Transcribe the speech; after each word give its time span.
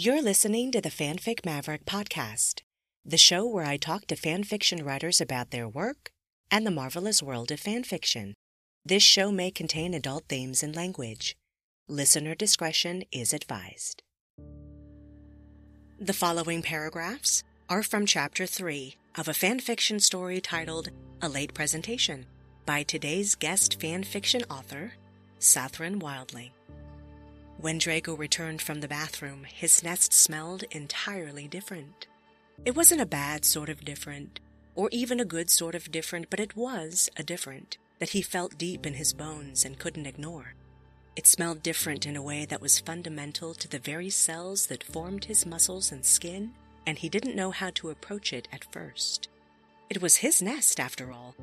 You're 0.00 0.22
listening 0.22 0.70
to 0.70 0.80
the 0.80 0.90
Fanfic 0.90 1.44
Maverick 1.44 1.84
podcast, 1.84 2.60
the 3.04 3.16
show 3.16 3.44
where 3.44 3.64
I 3.64 3.76
talk 3.76 4.06
to 4.06 4.14
fanfiction 4.14 4.86
writers 4.86 5.20
about 5.20 5.50
their 5.50 5.68
work 5.68 6.12
and 6.52 6.64
the 6.64 6.70
marvelous 6.70 7.20
world 7.20 7.50
of 7.50 7.60
fanfiction. 7.60 8.34
This 8.84 9.02
show 9.02 9.32
may 9.32 9.50
contain 9.50 9.94
adult 9.94 10.22
themes 10.28 10.62
and 10.62 10.76
language. 10.76 11.34
Listener 11.88 12.36
discretion 12.36 13.02
is 13.10 13.32
advised. 13.32 14.04
The 15.98 16.12
following 16.12 16.62
paragraphs 16.62 17.42
are 17.68 17.82
from 17.82 18.06
Chapter 18.06 18.46
3 18.46 18.94
of 19.16 19.26
a 19.26 19.32
fanfiction 19.32 20.00
story 20.00 20.40
titled 20.40 20.90
A 21.22 21.28
Late 21.28 21.54
Presentation 21.54 22.24
by 22.64 22.84
today's 22.84 23.34
guest 23.34 23.80
fanfiction 23.80 24.44
author, 24.48 24.92
Southron 25.40 25.98
Wildling. 25.98 26.52
When 27.60 27.78
Draco 27.78 28.14
returned 28.14 28.62
from 28.62 28.80
the 28.80 28.86
bathroom, 28.86 29.42
his 29.42 29.82
nest 29.82 30.12
smelled 30.12 30.62
entirely 30.70 31.48
different. 31.48 32.06
It 32.64 32.76
wasn't 32.76 33.00
a 33.00 33.06
bad 33.06 33.44
sort 33.44 33.68
of 33.68 33.84
different, 33.84 34.38
or 34.76 34.88
even 34.92 35.18
a 35.18 35.24
good 35.24 35.50
sort 35.50 35.74
of 35.74 35.90
different, 35.90 36.30
but 36.30 36.38
it 36.38 36.56
was 36.56 37.10
a 37.16 37.24
different 37.24 37.76
that 37.98 38.10
he 38.10 38.22
felt 38.22 38.58
deep 38.58 38.86
in 38.86 38.94
his 38.94 39.12
bones 39.12 39.64
and 39.64 39.76
couldn't 39.76 40.06
ignore. 40.06 40.54
It 41.16 41.26
smelled 41.26 41.64
different 41.64 42.06
in 42.06 42.14
a 42.14 42.22
way 42.22 42.44
that 42.44 42.60
was 42.60 42.78
fundamental 42.78 43.54
to 43.54 43.66
the 43.66 43.80
very 43.80 44.08
cells 44.08 44.68
that 44.68 44.84
formed 44.84 45.24
his 45.24 45.44
muscles 45.44 45.90
and 45.90 46.04
skin, 46.04 46.52
and 46.86 46.96
he 46.96 47.08
didn't 47.08 47.34
know 47.34 47.50
how 47.50 47.70
to 47.70 47.90
approach 47.90 48.32
it 48.32 48.46
at 48.52 48.72
first. 48.72 49.28
It 49.90 50.00
was 50.00 50.18
his 50.18 50.40
nest, 50.40 50.78
after 50.78 51.10
all. 51.10 51.34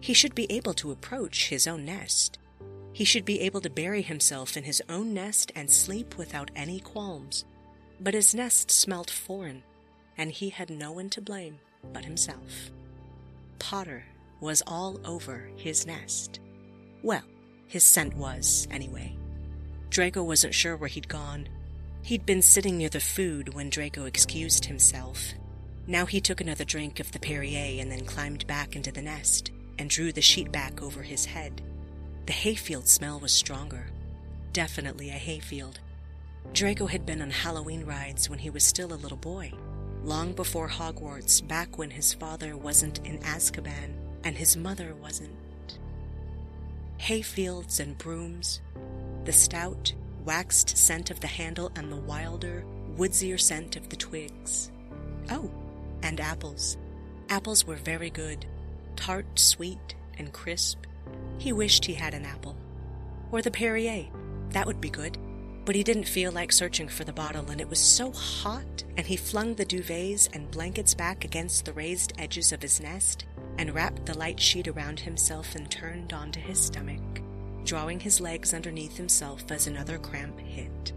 He 0.00 0.12
should 0.12 0.34
be 0.34 0.52
able 0.52 0.74
to 0.74 0.92
approach 0.92 1.48
his 1.48 1.66
own 1.66 1.86
nest. 1.86 2.38
He 2.92 3.04
should 3.04 3.24
be 3.24 3.40
able 3.40 3.60
to 3.62 3.70
bury 3.70 4.02
himself 4.02 4.56
in 4.56 4.64
his 4.64 4.82
own 4.88 5.14
nest 5.14 5.50
and 5.54 5.70
sleep 5.70 6.18
without 6.18 6.50
any 6.54 6.80
qualms. 6.80 7.44
But 8.00 8.14
his 8.14 8.34
nest 8.34 8.70
smelt 8.70 9.10
foreign, 9.10 9.62
and 10.18 10.30
he 10.30 10.50
had 10.50 10.70
no 10.70 10.92
one 10.92 11.08
to 11.10 11.20
blame 11.20 11.58
but 11.92 12.04
himself. 12.04 12.70
Potter 13.58 14.04
was 14.40 14.62
all 14.66 15.00
over 15.04 15.50
his 15.56 15.86
nest. 15.86 16.40
Well, 17.02 17.24
his 17.66 17.84
scent 17.84 18.14
was, 18.16 18.68
anyway. 18.70 19.16
Draco 19.88 20.22
wasn't 20.22 20.54
sure 20.54 20.76
where 20.76 20.88
he'd 20.88 21.08
gone. 21.08 21.48
He'd 22.02 22.26
been 22.26 22.42
sitting 22.42 22.78
near 22.78 22.88
the 22.88 23.00
food 23.00 23.54
when 23.54 23.70
Draco 23.70 24.04
excused 24.04 24.64
himself. 24.64 25.32
Now 25.86 26.06
he 26.06 26.20
took 26.20 26.40
another 26.40 26.64
drink 26.64 27.00
of 27.00 27.12
the 27.12 27.18
Perrier 27.18 27.80
and 27.80 27.90
then 27.90 28.04
climbed 28.04 28.46
back 28.46 28.76
into 28.76 28.92
the 28.92 29.02
nest 29.02 29.50
and 29.78 29.88
drew 29.88 30.12
the 30.12 30.20
sheet 30.20 30.52
back 30.52 30.82
over 30.82 31.02
his 31.02 31.24
head. 31.24 31.62
The 32.32 32.48
hayfield 32.48 32.88
smell 32.88 33.20
was 33.20 33.30
stronger. 33.30 33.88
Definitely 34.54 35.10
a 35.10 35.12
hayfield. 35.12 35.80
Draco 36.54 36.86
had 36.86 37.04
been 37.04 37.20
on 37.20 37.30
Halloween 37.30 37.84
rides 37.84 38.30
when 38.30 38.38
he 38.38 38.48
was 38.48 38.64
still 38.64 38.94
a 38.94 39.02
little 39.02 39.18
boy, 39.18 39.52
long 40.02 40.32
before 40.32 40.66
Hogwarts, 40.66 41.46
back 41.46 41.76
when 41.76 41.90
his 41.90 42.14
father 42.14 42.56
wasn't 42.56 43.00
in 43.04 43.18
Azkaban 43.18 43.96
and 44.24 44.34
his 44.34 44.56
mother 44.56 44.94
wasn't. 44.94 45.36
Hayfields 46.96 47.80
and 47.80 47.98
brooms, 47.98 48.62
the 49.26 49.32
stout, 49.34 49.92
waxed 50.24 50.78
scent 50.78 51.10
of 51.10 51.20
the 51.20 51.26
handle 51.26 51.70
and 51.76 51.92
the 51.92 51.96
wilder, 51.96 52.64
woodsier 52.96 53.38
scent 53.38 53.76
of 53.76 53.90
the 53.90 53.96
twigs. 53.96 54.72
Oh, 55.28 55.50
and 56.02 56.18
apples. 56.18 56.78
Apples 57.28 57.66
were 57.66 57.76
very 57.76 58.08
good, 58.08 58.46
tart, 58.96 59.26
sweet, 59.38 59.96
and 60.16 60.32
crisp. 60.32 60.86
He 61.38 61.52
wished 61.52 61.84
he 61.84 61.94
had 61.94 62.14
an 62.14 62.24
apple. 62.24 62.56
Or 63.30 63.42
the 63.42 63.50
Perrier. 63.50 64.06
That 64.50 64.66
would 64.66 64.80
be 64.80 64.90
good. 64.90 65.18
But 65.64 65.76
he 65.76 65.84
didn't 65.84 66.08
feel 66.08 66.32
like 66.32 66.50
searching 66.50 66.88
for 66.88 67.04
the 67.04 67.12
bottle, 67.12 67.48
and 67.50 67.60
it 67.60 67.68
was 67.68 67.78
so 67.78 68.10
hot, 68.10 68.84
and 68.96 69.06
he 69.06 69.16
flung 69.16 69.54
the 69.54 69.64
duvets 69.64 70.28
and 70.34 70.50
blankets 70.50 70.94
back 70.94 71.24
against 71.24 71.64
the 71.64 71.72
raised 71.72 72.12
edges 72.18 72.52
of 72.52 72.62
his 72.62 72.80
nest, 72.80 73.26
and 73.58 73.72
wrapped 73.72 74.06
the 74.06 74.18
light 74.18 74.40
sheet 74.40 74.66
around 74.66 74.98
himself 75.00 75.54
and 75.54 75.70
turned 75.70 76.12
onto 76.12 76.40
his 76.40 76.60
stomach, 76.60 77.20
drawing 77.64 78.00
his 78.00 78.20
legs 78.20 78.52
underneath 78.52 78.96
himself 78.96 79.50
as 79.50 79.66
another 79.68 79.98
cramp 79.98 80.40
hit. 80.40 80.92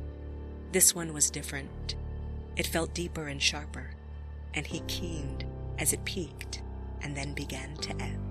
This 0.71 0.95
one 0.95 1.13
was 1.13 1.29
different. 1.29 1.95
It 2.55 2.67
felt 2.67 2.93
deeper 2.93 3.27
and 3.27 3.41
sharper, 3.41 3.91
and 4.55 4.65
he 4.65 4.79
keened 4.87 5.45
as 5.77 5.93
it 5.93 6.03
peaked 6.05 6.63
and 7.01 7.15
then 7.15 7.33
began 7.33 7.75
to 7.77 7.91
ebb. 8.01 8.24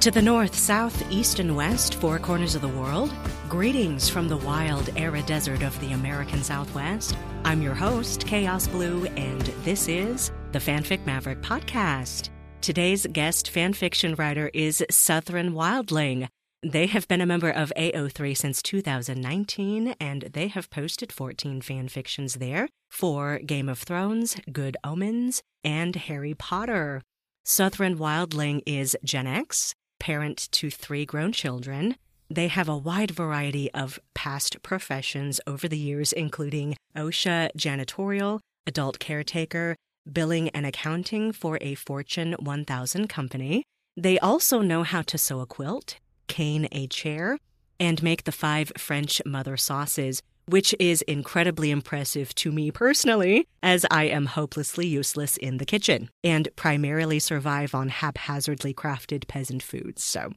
To 0.00 0.10
the 0.10 0.22
north, 0.22 0.54
south, 0.54 1.12
east, 1.12 1.40
and 1.40 1.54
west, 1.54 1.96
four 1.96 2.18
corners 2.18 2.54
of 2.54 2.62
the 2.62 2.68
world, 2.68 3.12
greetings 3.50 4.08
from 4.08 4.28
the 4.28 4.36
wild, 4.38 4.88
arid 4.96 5.26
desert 5.26 5.62
of 5.62 5.78
the 5.78 5.92
American 5.92 6.42
Southwest. 6.42 7.18
I'm 7.44 7.60
your 7.60 7.74
host, 7.74 8.26
Chaos 8.26 8.66
Blue, 8.66 9.04
and 9.04 9.42
this 9.62 9.88
is 9.88 10.32
the 10.52 10.58
Fanfic 10.58 11.04
Maverick 11.04 11.42
Podcast. 11.42 12.30
Today's 12.62 13.06
guest 13.12 13.52
fanfiction 13.52 14.18
writer 14.18 14.50
is 14.54 14.82
Southron 14.90 15.52
Wildling. 15.52 16.28
They 16.62 16.86
have 16.86 17.06
been 17.06 17.20
a 17.20 17.26
member 17.26 17.50
of 17.50 17.70
AO3 17.76 18.34
since 18.34 18.62
2019, 18.62 19.96
and 20.00 20.30
they 20.32 20.48
have 20.48 20.70
posted 20.70 21.12
14 21.12 21.60
fanfictions 21.60 22.38
there 22.38 22.70
for 22.88 23.38
Game 23.40 23.68
of 23.68 23.80
Thrones, 23.80 24.36
Good 24.50 24.78
Omens, 24.82 25.42
and 25.62 25.94
Harry 25.94 26.32
Potter. 26.32 27.02
Southron 27.44 27.96
Wildling 27.96 28.62
is 28.64 28.96
Gen 29.02 29.26
X, 29.26 29.74
parent 30.00 30.48
to 30.50 30.70
three 30.70 31.06
grown 31.06 31.30
children. 31.30 31.94
They 32.28 32.48
have 32.48 32.68
a 32.68 32.76
wide 32.76 33.12
variety 33.12 33.72
of 33.72 34.00
past 34.14 34.62
professions 34.62 35.40
over 35.46 35.68
the 35.68 35.78
years, 35.78 36.12
including 36.12 36.76
OSHA 36.96 37.50
janitorial, 37.56 38.40
adult 38.66 38.98
caretaker, 38.98 39.76
billing 40.10 40.48
and 40.48 40.66
accounting 40.66 41.30
for 41.32 41.58
a 41.60 41.74
Fortune 41.74 42.34
1000 42.40 43.08
company. 43.08 43.62
They 43.96 44.18
also 44.18 44.60
know 44.60 44.82
how 44.82 45.02
to 45.02 45.18
sew 45.18 45.40
a 45.40 45.46
quilt, 45.46 45.98
cane 46.26 46.68
a 46.72 46.86
chair, 46.86 47.38
and 47.78 48.02
make 48.02 48.24
the 48.24 48.32
five 48.32 48.72
French 48.76 49.20
mother 49.24 49.56
sauces, 49.56 50.22
which 50.50 50.74
is 50.80 51.02
incredibly 51.02 51.70
impressive 51.70 52.34
to 52.34 52.50
me 52.50 52.70
personally, 52.72 53.46
as 53.62 53.86
I 53.90 54.04
am 54.04 54.26
hopelessly 54.26 54.86
useless 54.86 55.36
in 55.36 55.58
the 55.58 55.64
kitchen 55.64 56.10
and 56.24 56.48
primarily 56.56 57.20
survive 57.20 57.74
on 57.74 57.88
haphazardly 57.88 58.74
crafted 58.74 59.28
peasant 59.28 59.62
foods. 59.62 60.02
So 60.02 60.32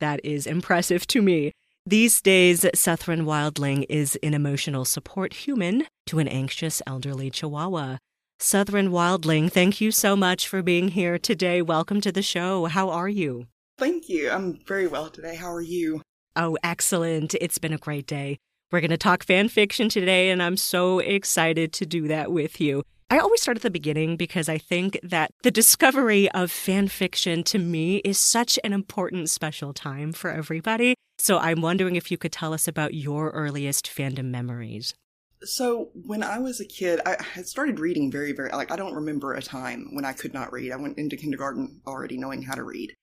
that 0.00 0.24
is 0.24 0.46
impressive 0.46 1.06
to 1.08 1.20
me. 1.20 1.52
These 1.84 2.20
days, 2.20 2.66
Southron 2.74 3.24
Wildling 3.24 3.86
is 3.88 4.16
an 4.22 4.34
emotional 4.34 4.84
support 4.84 5.32
human 5.34 5.86
to 6.06 6.18
an 6.18 6.28
anxious 6.28 6.80
elderly 6.86 7.30
chihuahua. 7.30 7.98
Southron 8.38 8.90
Wildling, 8.90 9.50
thank 9.50 9.80
you 9.80 9.90
so 9.90 10.14
much 10.14 10.46
for 10.46 10.62
being 10.62 10.88
here 10.88 11.18
today. 11.18 11.62
Welcome 11.62 12.00
to 12.02 12.12
the 12.12 12.22
show. 12.22 12.66
How 12.66 12.90
are 12.90 13.08
you? 13.08 13.46
Thank 13.78 14.08
you. 14.08 14.30
I'm 14.30 14.58
very 14.66 14.86
well 14.86 15.10
today. 15.10 15.36
How 15.36 15.50
are 15.50 15.60
you? 15.60 16.02
Oh, 16.34 16.56
excellent. 16.62 17.34
It's 17.40 17.58
been 17.58 17.72
a 17.72 17.78
great 17.78 18.06
day. 18.06 18.38
We're 18.72 18.80
going 18.80 18.90
to 18.90 18.96
talk 18.96 19.22
fan 19.22 19.48
fiction 19.48 19.88
today, 19.88 20.28
and 20.30 20.42
I'm 20.42 20.56
so 20.56 20.98
excited 20.98 21.72
to 21.74 21.86
do 21.86 22.08
that 22.08 22.32
with 22.32 22.60
you. 22.60 22.82
I 23.08 23.18
always 23.18 23.40
start 23.40 23.56
at 23.56 23.62
the 23.62 23.70
beginning 23.70 24.16
because 24.16 24.48
I 24.48 24.58
think 24.58 24.98
that 25.04 25.30
the 25.44 25.52
discovery 25.52 26.28
of 26.32 26.50
fan 26.50 26.88
fiction 26.88 27.44
to 27.44 27.60
me 27.60 27.98
is 27.98 28.18
such 28.18 28.58
an 28.64 28.72
important 28.72 29.30
special 29.30 29.72
time 29.72 30.12
for 30.12 30.32
everybody. 30.32 30.96
So 31.16 31.38
I'm 31.38 31.60
wondering 31.60 31.94
if 31.94 32.10
you 32.10 32.18
could 32.18 32.32
tell 32.32 32.52
us 32.52 32.66
about 32.66 32.92
your 32.92 33.30
earliest 33.30 33.86
fandom 33.86 34.26
memories. 34.26 34.94
So 35.42 35.90
when 35.94 36.24
I 36.24 36.40
was 36.40 36.58
a 36.58 36.66
kid, 36.66 37.00
I 37.06 37.22
had 37.22 37.46
started 37.46 37.78
reading 37.78 38.10
very, 38.10 38.32
very 38.32 38.50
like 38.50 38.72
I 38.72 38.76
don't 38.76 38.94
remember 38.94 39.34
a 39.34 39.42
time 39.42 39.90
when 39.92 40.04
I 40.04 40.12
could 40.12 40.34
not 40.34 40.52
read. 40.52 40.72
I 40.72 40.76
went 40.76 40.98
into 40.98 41.16
kindergarten 41.16 41.82
already 41.86 42.18
knowing 42.18 42.42
how 42.42 42.56
to 42.56 42.64
read. 42.64 42.94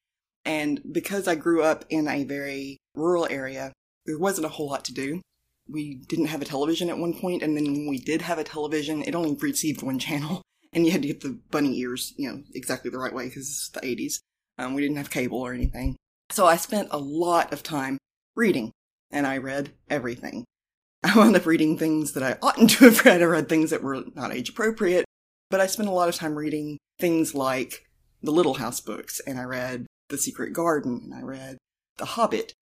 And 0.44 0.82
because 0.92 1.26
I 1.26 1.36
grew 1.36 1.64
up 1.64 1.86
in 1.90 2.10
a 2.10 2.26
very 2.26 2.80
rural 2.96 3.28
area, 3.30 3.72
there 4.06 4.20
wasn't 4.20 4.46
a 4.46 4.50
whole 4.50 4.68
lot 4.68 4.84
to 4.86 4.94
do 4.94 5.22
we 5.68 5.96
didn't 6.08 6.28
have 6.28 6.42
a 6.42 6.46
television 6.46 6.90
at 6.90 6.98
one 6.98 7.14
point, 7.14 7.42
and 7.44 7.56
then 7.56 7.66
when 7.66 7.88
we 7.88 8.00
did 8.00 8.22
have 8.22 8.38
a 8.38 8.44
television, 8.44 9.04
it 9.04 9.16
only 9.16 9.36
received 9.36 9.82
one 9.82 10.00
channel, 10.00 10.42
and 10.74 10.86
you 10.86 10.92
had 10.92 11.02
to 11.02 11.08
get 11.08 11.22
the 11.22 11.40
bunny 11.52 11.78
ears, 11.80 12.14
you 12.18 12.30
know, 12.30 12.44
exactly 12.54 12.90
the 12.92 12.98
right 12.98 13.14
way 13.14 13.26
because 13.26 13.48
it's 13.48 13.70
the 13.70 13.82
80s. 13.82 14.20
Um, 14.58 14.74
we 14.74 14.82
didn't 14.82 14.98
have 14.98 15.10
cable 15.10 15.40
or 15.40 15.54
anything. 15.54 15.96
So 16.30 16.46
I 16.46 16.58
spent 16.58 16.90
a 16.92 16.98
lot 16.98 17.54
of 17.54 17.64
time 17.64 17.98
reading, 18.36 18.72
and 19.12 19.26
I 19.26 19.38
read 19.38 19.72
everything. 19.90 20.46
I 21.04 21.18
wound 21.18 21.36
up 21.36 21.46
reading 21.46 21.78
things 21.78 22.14
that 22.14 22.24
I 22.24 22.38
oughtn't 22.42 22.72
to 22.72 22.86
have 22.86 23.06
read. 23.06 23.22
I 23.22 23.26
read 23.26 23.50
things 23.50 23.72
that 23.72 23.84
were 23.84 24.04
not 24.16 24.34
age 24.34 24.50
appropriate, 24.50 25.06
but 25.50 25.60
I 25.60 25.68
spent 25.68 25.90
a 25.90 25.94
lot 25.94 26.10
of 26.10 26.16
time 26.16 26.36
reading 26.36 26.78
things 27.00 27.36
like 27.36 27.86
the 28.22 28.32
Little 28.32 28.56
House 28.56 28.80
books, 28.80 29.20
and 29.28 29.38
I 29.38 29.44
read 29.44 29.86
The 30.10 30.18
Secret 30.18 30.54
Garden, 30.54 31.02
and 31.04 31.14
I 31.14 31.22
read 31.22 31.58
The 31.98 32.06
Hobbit, 32.06 32.54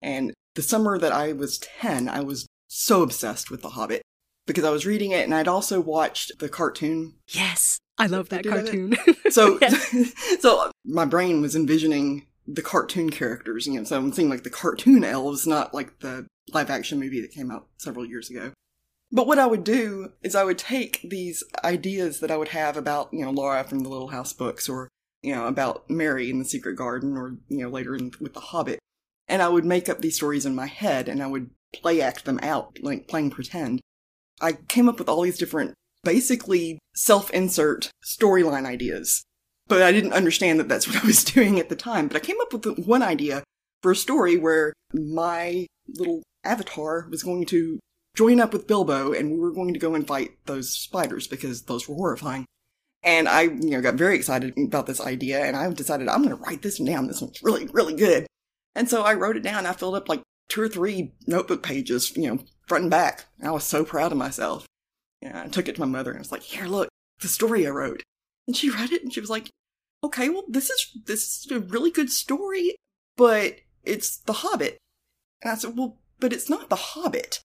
and 0.00 0.32
the 0.54 0.62
summer 0.62 0.98
that 0.98 1.12
I 1.12 1.32
was 1.32 1.58
10, 1.58 2.08
I 2.08 2.20
was 2.20 2.46
so 2.68 3.02
obsessed 3.02 3.50
with 3.50 3.62
The 3.62 3.70
Hobbit 3.70 4.02
because 4.46 4.64
I 4.64 4.70
was 4.70 4.86
reading 4.86 5.10
it 5.10 5.24
and 5.24 5.34
I'd 5.34 5.48
also 5.48 5.80
watched 5.80 6.38
the 6.38 6.48
cartoon. 6.48 7.14
Yes, 7.28 7.78
I 7.98 8.06
love 8.06 8.28
that 8.30 8.44
cartoon. 8.44 8.96
So, 9.30 9.60
so 10.40 10.72
my 10.84 11.04
brain 11.04 11.40
was 11.40 11.54
envisioning 11.54 12.26
the 12.48 12.62
cartoon 12.62 13.10
characters, 13.10 13.68
you 13.68 13.74
know, 13.74 13.84
so 13.84 13.96
I'm 13.96 14.12
seeing 14.12 14.28
like 14.28 14.42
the 14.42 14.50
cartoon 14.50 15.04
elves, 15.04 15.46
not 15.46 15.72
like 15.72 16.00
the 16.00 16.26
live 16.52 16.68
action 16.68 16.98
movie 16.98 17.20
that 17.20 17.30
came 17.30 17.48
out 17.48 17.68
several 17.76 18.04
years 18.04 18.28
ago. 18.28 18.52
But 19.12 19.26
what 19.26 19.38
I 19.38 19.46
would 19.46 19.64
do 19.64 20.12
is 20.22 20.34
I 20.34 20.44
would 20.44 20.58
take 20.58 21.00
these 21.02 21.42
ideas 21.64 22.20
that 22.20 22.30
I 22.30 22.36
would 22.36 22.48
have 22.48 22.76
about, 22.76 23.12
you 23.12 23.24
know, 23.24 23.30
Laura 23.30 23.64
from 23.64 23.80
the 23.80 23.88
Little 23.88 24.08
House 24.08 24.32
books 24.32 24.68
or, 24.68 24.88
you 25.22 25.34
know, 25.34 25.46
about 25.46 25.88
Mary 25.90 26.30
in 26.30 26.38
the 26.38 26.44
Secret 26.44 26.74
Garden 26.74 27.16
or, 27.16 27.36
you 27.48 27.58
know, 27.58 27.68
later 27.68 27.94
in, 27.96 28.12
with 28.20 28.34
The 28.34 28.40
Hobbit. 28.40 28.78
And 29.30 29.40
I 29.40 29.48
would 29.48 29.64
make 29.64 29.88
up 29.88 30.00
these 30.00 30.16
stories 30.16 30.44
in 30.44 30.56
my 30.56 30.66
head 30.66 31.08
and 31.08 31.22
I 31.22 31.28
would 31.28 31.50
play 31.72 32.00
act 32.00 32.24
them 32.24 32.40
out, 32.42 32.78
like 32.82 33.06
playing 33.06 33.30
pretend. 33.30 33.80
I 34.40 34.54
came 34.54 34.88
up 34.88 34.98
with 34.98 35.08
all 35.08 35.22
these 35.22 35.38
different, 35.38 35.74
basically 36.02 36.80
self 36.96 37.30
insert 37.30 37.90
storyline 38.04 38.66
ideas. 38.66 39.22
But 39.68 39.82
I 39.82 39.92
didn't 39.92 40.14
understand 40.14 40.58
that 40.58 40.68
that's 40.68 40.88
what 40.88 41.02
I 41.02 41.06
was 41.06 41.22
doing 41.22 41.60
at 41.60 41.68
the 41.68 41.76
time. 41.76 42.08
But 42.08 42.16
I 42.16 42.26
came 42.26 42.40
up 42.40 42.52
with 42.52 42.86
one 42.86 43.04
idea 43.04 43.44
for 43.82 43.92
a 43.92 43.96
story 43.96 44.36
where 44.36 44.72
my 44.92 45.68
little 45.94 46.24
avatar 46.42 47.06
was 47.08 47.22
going 47.22 47.46
to 47.46 47.78
join 48.16 48.40
up 48.40 48.52
with 48.52 48.66
Bilbo 48.66 49.12
and 49.12 49.30
we 49.30 49.38
were 49.38 49.52
going 49.52 49.74
to 49.74 49.80
go 49.80 49.94
and 49.94 50.06
fight 50.06 50.32
those 50.46 50.70
spiders 50.70 51.28
because 51.28 51.62
those 51.62 51.88
were 51.88 51.94
horrifying. 51.94 52.46
And 53.04 53.28
I, 53.28 53.42
you 53.42 53.70
know, 53.70 53.80
got 53.80 53.94
very 53.94 54.16
excited 54.16 54.54
about 54.58 54.86
this 54.86 55.00
idea 55.00 55.44
and 55.44 55.56
I 55.56 55.70
decided 55.72 56.08
I'm 56.08 56.24
going 56.24 56.36
to 56.36 56.42
write 56.42 56.62
this 56.62 56.78
down. 56.78 57.06
This 57.06 57.22
one's 57.22 57.42
really, 57.44 57.66
really 57.66 57.94
good. 57.94 58.26
And 58.74 58.88
so 58.88 59.02
I 59.02 59.14
wrote 59.14 59.36
it 59.36 59.42
down. 59.42 59.66
I 59.66 59.72
filled 59.72 59.94
up 59.94 60.08
like 60.08 60.22
two 60.48 60.60
or 60.60 60.68
three 60.68 61.12
notebook 61.26 61.62
pages, 61.62 62.16
you 62.16 62.28
know, 62.28 62.42
front 62.66 62.82
and 62.82 62.90
back. 62.90 63.26
And 63.38 63.48
I 63.48 63.52
was 63.52 63.64
so 63.64 63.84
proud 63.84 64.12
of 64.12 64.18
myself. 64.18 64.66
Yeah, 65.22 65.42
I 65.44 65.48
took 65.48 65.68
it 65.68 65.74
to 65.74 65.80
my 65.80 65.86
mother 65.86 66.10
and 66.10 66.18
I 66.18 66.20
was 66.20 66.32
like, 66.32 66.42
here, 66.42 66.66
look, 66.66 66.88
the 67.20 67.28
story 67.28 67.66
I 67.66 67.70
wrote. 67.70 68.02
And 68.46 68.56
she 68.56 68.70
read 68.70 68.92
it 68.92 69.02
and 69.02 69.12
she 69.12 69.20
was 69.20 69.30
like, 69.30 69.50
okay, 70.02 70.28
well, 70.28 70.44
this 70.48 70.70
is, 70.70 70.86
this 71.06 71.44
is 71.44 71.50
a 71.50 71.60
really 71.60 71.90
good 71.90 72.10
story, 72.10 72.76
but 73.16 73.56
it's 73.84 74.16
The 74.16 74.32
Hobbit. 74.32 74.78
And 75.42 75.52
I 75.52 75.54
said, 75.54 75.76
well, 75.76 75.98
but 76.18 76.32
it's 76.32 76.48
not 76.48 76.70
The 76.70 76.76
Hobbit. 76.76 77.40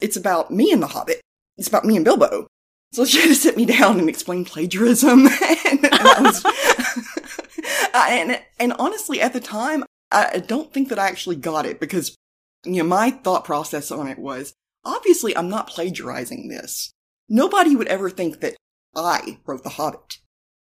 It's 0.00 0.16
about 0.16 0.50
me 0.50 0.70
and 0.70 0.82
The 0.82 0.88
Hobbit. 0.88 1.20
It's 1.56 1.68
about 1.68 1.84
me 1.84 1.96
and 1.96 2.04
Bilbo. 2.04 2.46
So 2.92 3.04
she 3.04 3.20
had 3.20 3.28
to 3.28 3.34
sit 3.34 3.56
me 3.56 3.64
down 3.64 3.98
and 3.98 4.08
explain 4.08 4.44
plagiarism. 4.44 5.26
and, 5.66 5.84
and, 5.84 6.24
was, 6.24 6.44
and, 7.94 8.40
and 8.60 8.72
honestly, 8.78 9.20
at 9.20 9.32
the 9.32 9.40
time, 9.40 9.84
I 10.14 10.38
don't 10.38 10.72
think 10.72 10.88
that 10.88 10.98
I 10.98 11.08
actually 11.08 11.36
got 11.36 11.66
it 11.66 11.80
because, 11.80 12.16
you 12.64 12.82
know, 12.82 12.88
my 12.88 13.10
thought 13.10 13.44
process 13.44 13.90
on 13.90 14.08
it 14.08 14.18
was, 14.18 14.54
obviously 14.84 15.36
I'm 15.36 15.48
not 15.48 15.68
plagiarizing 15.68 16.48
this. 16.48 16.92
Nobody 17.28 17.74
would 17.74 17.88
ever 17.88 18.10
think 18.10 18.40
that 18.40 18.56
I 18.94 19.38
wrote 19.46 19.62
The 19.62 19.70
Hobbit. 19.70 20.18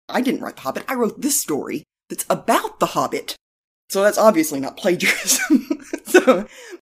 I 0.08 0.20
didn't 0.20 0.40
write 0.40 0.56
The 0.56 0.62
Hobbit. 0.62 0.84
I 0.88 0.94
wrote 0.94 1.20
this 1.20 1.40
story 1.40 1.84
that's 2.08 2.26
about 2.28 2.80
The 2.80 2.86
Hobbit. 2.86 3.36
So 3.88 4.02
that's 4.02 4.18
obviously 4.18 4.60
not 4.60 4.76
plagiarism. 4.76 5.80
so 6.04 6.46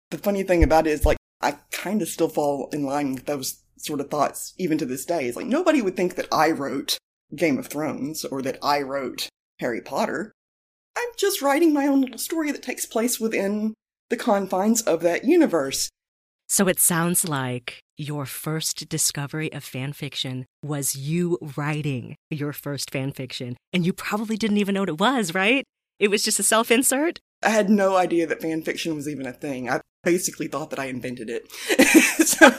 the 0.10 0.18
funny 0.18 0.44
thing 0.44 0.64
about 0.64 0.88
it 0.88 0.92
is 0.92 1.06
like, 1.06 1.18
I 1.42 1.58
kind 1.72 2.02
of 2.02 2.08
still 2.08 2.30
fall 2.30 2.70
in 2.72 2.84
line 2.84 3.14
with 3.14 3.26
those 3.26 3.64
sort 3.78 4.00
of 4.00 4.10
thoughts 4.10 4.54
even 4.58 4.78
to 4.78 4.86
this 4.86 5.06
day. 5.06 5.26
It's 5.26 5.38
like 5.38 5.48
nobody 5.48 5.82
would 5.82 5.96
think 5.96 6.16
that 6.16 6.28
I 6.32 6.52
wrote 6.52 6.98
Game 7.36 7.58
of 7.58 7.68
Thrones 7.68 8.26
or 8.26 8.42
that 8.42 8.60
I 8.62 8.82
wrote 8.82 9.30
Harry 9.60 9.82
Potter. 9.82 10.34
I'm 11.12 11.18
just 11.18 11.42
writing 11.42 11.74
my 11.74 11.88
own 11.88 12.00
little 12.00 12.18
story 12.18 12.54
that 12.54 12.64
takes 12.64 12.86
place 12.86 13.20
within 13.20 13.74
the 14.10 14.16
confines 14.16 14.82
of 14.82 15.02
that 15.02 15.26
universe. 15.26 15.90
So 16.48 16.70
it 16.70 16.80
sounds 16.80 17.28
like 17.28 17.82
your 17.98 18.26
first 18.26 18.88
discovery 18.88 19.52
of 19.52 19.62
fan 19.62 19.92
fiction 19.92 20.46
was 20.64 20.96
you 20.96 21.38
writing 21.58 22.16
your 22.30 22.54
first 22.54 22.92
fan 22.92 23.12
fiction, 23.12 23.58
and 23.74 23.86
you 23.86 23.92
probably 23.92 24.38
didn't 24.38 24.58
even 24.58 24.74
know 24.74 24.84
what 24.84 24.90
it 24.90 25.00
was, 25.02 25.34
right? 25.36 25.66
It 26.00 26.10
was 26.10 26.24
just 26.24 26.40
a 26.40 26.44
self 26.44 26.72
insert? 26.72 27.20
I 27.44 27.50
had 27.50 27.70
no 27.70 27.98
idea 27.98 28.26
that 28.28 28.42
fan 28.42 28.62
fiction 28.62 28.96
was 28.96 29.10
even 29.10 29.26
a 29.26 29.34
thing. 29.34 29.70
I 29.70 29.82
basically 30.06 30.48
thought 30.48 30.70
that 30.70 30.80
I 30.80 30.86
invented 30.86 31.30
it. 31.30 31.52
so, 32.26 32.50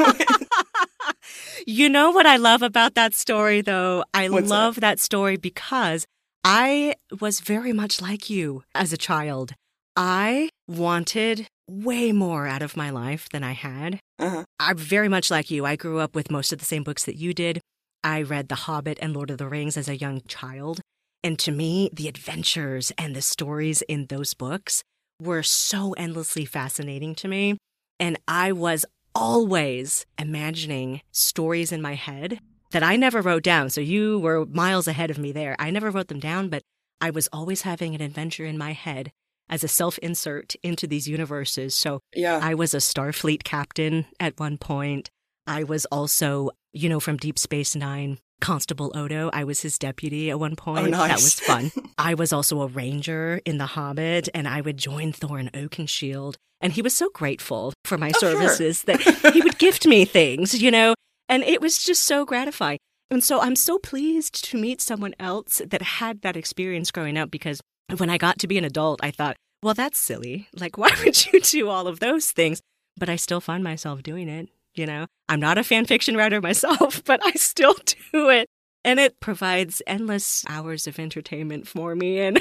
you 1.66 1.88
know 1.88 2.10
what 2.10 2.26
I 2.26 2.36
love 2.36 2.60
about 2.60 2.96
that 2.96 3.14
story, 3.14 3.62
though? 3.62 4.04
I 4.12 4.26
love 4.26 4.74
that? 4.74 4.80
that 4.82 5.00
story 5.00 5.38
because 5.38 6.04
I 6.44 6.96
was 7.20 7.40
very 7.40 7.72
much 7.72 8.00
like 8.00 8.28
you 8.28 8.64
as 8.74 8.92
a 8.92 8.96
child. 8.96 9.52
I 9.96 10.48
wanted 10.66 11.46
way 11.68 12.12
more 12.12 12.46
out 12.48 12.62
of 12.62 12.76
my 12.76 12.90
life 12.90 13.28
than 13.30 13.44
I 13.44 13.52
had. 13.52 14.00
uh-huh. 14.18 14.44
I'm 14.58 14.76
very 14.76 15.08
much 15.08 15.30
like 15.30 15.50
you. 15.50 15.64
I 15.64 15.76
grew 15.76 15.98
up 15.98 16.14
with 16.14 16.30
most 16.30 16.52
of 16.52 16.58
the 16.58 16.64
same 16.64 16.82
books 16.82 17.04
that 17.04 17.16
you 17.16 17.32
did. 17.32 17.60
I 18.02 18.22
read 18.22 18.48
The 18.48 18.66
Hobbit 18.66 18.98
and 19.00 19.14
Lord 19.14 19.30
of 19.30 19.38
the 19.38 19.48
Rings 19.48 19.76
as 19.76 19.88
a 19.88 19.96
young 19.96 20.22
child. 20.26 20.80
And 21.22 21.38
to 21.40 21.52
me, 21.52 21.88
the 21.92 22.08
adventures 22.08 22.90
and 22.98 23.14
the 23.14 23.22
stories 23.22 23.82
in 23.82 24.06
those 24.06 24.34
books 24.34 24.82
were 25.20 25.42
so 25.44 25.92
endlessly 25.92 26.44
fascinating 26.44 27.14
to 27.16 27.28
me. 27.28 27.58
And 28.00 28.18
I 28.26 28.50
was 28.50 28.84
always 29.14 30.04
imagining 30.18 31.02
stories 31.12 31.70
in 31.70 31.80
my 31.80 31.94
head 31.94 32.40
that 32.72 32.82
I 32.82 32.96
never 32.96 33.20
wrote 33.20 33.42
down. 33.42 33.70
So 33.70 33.80
you 33.80 34.18
were 34.18 34.44
miles 34.46 34.88
ahead 34.88 35.10
of 35.10 35.18
me 35.18 35.32
there. 35.32 35.56
I 35.58 35.70
never 35.70 35.90
wrote 35.90 36.08
them 36.08 36.20
down, 36.20 36.48
but 36.48 36.62
I 37.00 37.10
was 37.10 37.28
always 37.32 37.62
having 37.62 37.94
an 37.94 38.00
adventure 38.00 38.44
in 38.44 38.58
my 38.58 38.72
head 38.72 39.12
as 39.48 39.64
a 39.64 39.68
self 39.68 39.98
insert 39.98 40.54
into 40.62 40.86
these 40.86 41.08
universes. 41.08 41.74
So 41.74 42.00
Yeah. 42.14 42.38
I 42.42 42.54
was 42.54 42.74
a 42.74 42.78
Starfleet 42.78 43.44
captain 43.44 44.06
at 44.20 44.38
one 44.38 44.56
point. 44.58 45.10
I 45.46 45.64
was 45.64 45.84
also, 45.86 46.50
you 46.72 46.88
know, 46.88 47.00
from 47.00 47.16
Deep 47.16 47.38
Space 47.38 47.74
Nine, 47.74 48.18
Constable 48.40 48.92
Odo. 48.96 49.30
I 49.32 49.44
was 49.44 49.60
his 49.60 49.78
deputy 49.78 50.30
at 50.30 50.38
one 50.38 50.52
oh, 50.52 50.62
point. 50.62 50.86
Oh, 50.86 50.90
nice. 50.90 51.08
That 51.08 51.14
was 51.22 51.40
fun. 51.74 51.90
I 51.98 52.14
was 52.14 52.32
also 52.32 52.62
a 52.62 52.66
ranger 52.68 53.40
in 53.44 53.58
The 53.58 53.66
Hobbit, 53.66 54.28
and 54.34 54.46
I 54.46 54.60
would 54.60 54.76
join 54.76 55.12
Thorin 55.12 55.50
Oakenshield. 55.50 56.36
And 56.60 56.72
he 56.72 56.80
was 56.82 56.94
so 56.94 57.10
grateful 57.10 57.72
for 57.84 57.98
my 57.98 58.12
Oh, 58.14 58.18
sure. 58.20 58.32
services 58.40 58.82
that 58.84 59.00
he 59.34 59.40
would 59.42 59.58
gift 59.58 59.84
me 59.86 60.04
things, 60.04 60.62
you 60.62 60.70
know, 60.70 60.94
and 61.32 61.42
it 61.44 61.62
was 61.62 61.82
just 61.82 62.02
so 62.02 62.26
gratifying. 62.26 62.78
And 63.10 63.24
so 63.24 63.40
I'm 63.40 63.56
so 63.56 63.78
pleased 63.78 64.44
to 64.44 64.58
meet 64.58 64.82
someone 64.82 65.14
else 65.18 65.62
that 65.66 65.80
had 65.80 66.20
that 66.20 66.36
experience 66.36 66.90
growing 66.90 67.16
up 67.16 67.30
because 67.30 67.58
when 67.96 68.10
I 68.10 68.18
got 68.18 68.38
to 68.40 68.46
be 68.46 68.58
an 68.58 68.66
adult, 68.66 69.00
I 69.02 69.12
thought, 69.12 69.36
well, 69.62 69.72
that's 69.72 69.98
silly. 69.98 70.48
Like, 70.54 70.76
why 70.82 70.90
would 71.02 71.32
you 71.32 71.40
do 71.40 71.70
all 71.70 71.86
of 71.86 72.00
those 72.00 72.30
things? 72.32 72.60
But 72.98 73.08
I 73.08 73.16
still 73.16 73.40
find 73.40 73.64
myself 73.64 74.02
doing 74.02 74.28
it. 74.28 74.50
You 74.74 74.84
know, 74.84 75.06
I'm 75.26 75.40
not 75.40 75.56
a 75.56 75.64
fan 75.64 75.86
fiction 75.86 76.18
writer 76.18 76.40
myself, 76.42 77.02
but 77.02 77.20
I 77.24 77.32
still 77.32 77.74
do 78.12 78.28
it. 78.28 78.46
And 78.84 79.00
it 79.00 79.18
provides 79.20 79.80
endless 79.86 80.44
hours 80.50 80.86
of 80.86 80.98
entertainment 80.98 81.66
for 81.66 81.96
me. 81.96 82.20
And 82.20 82.40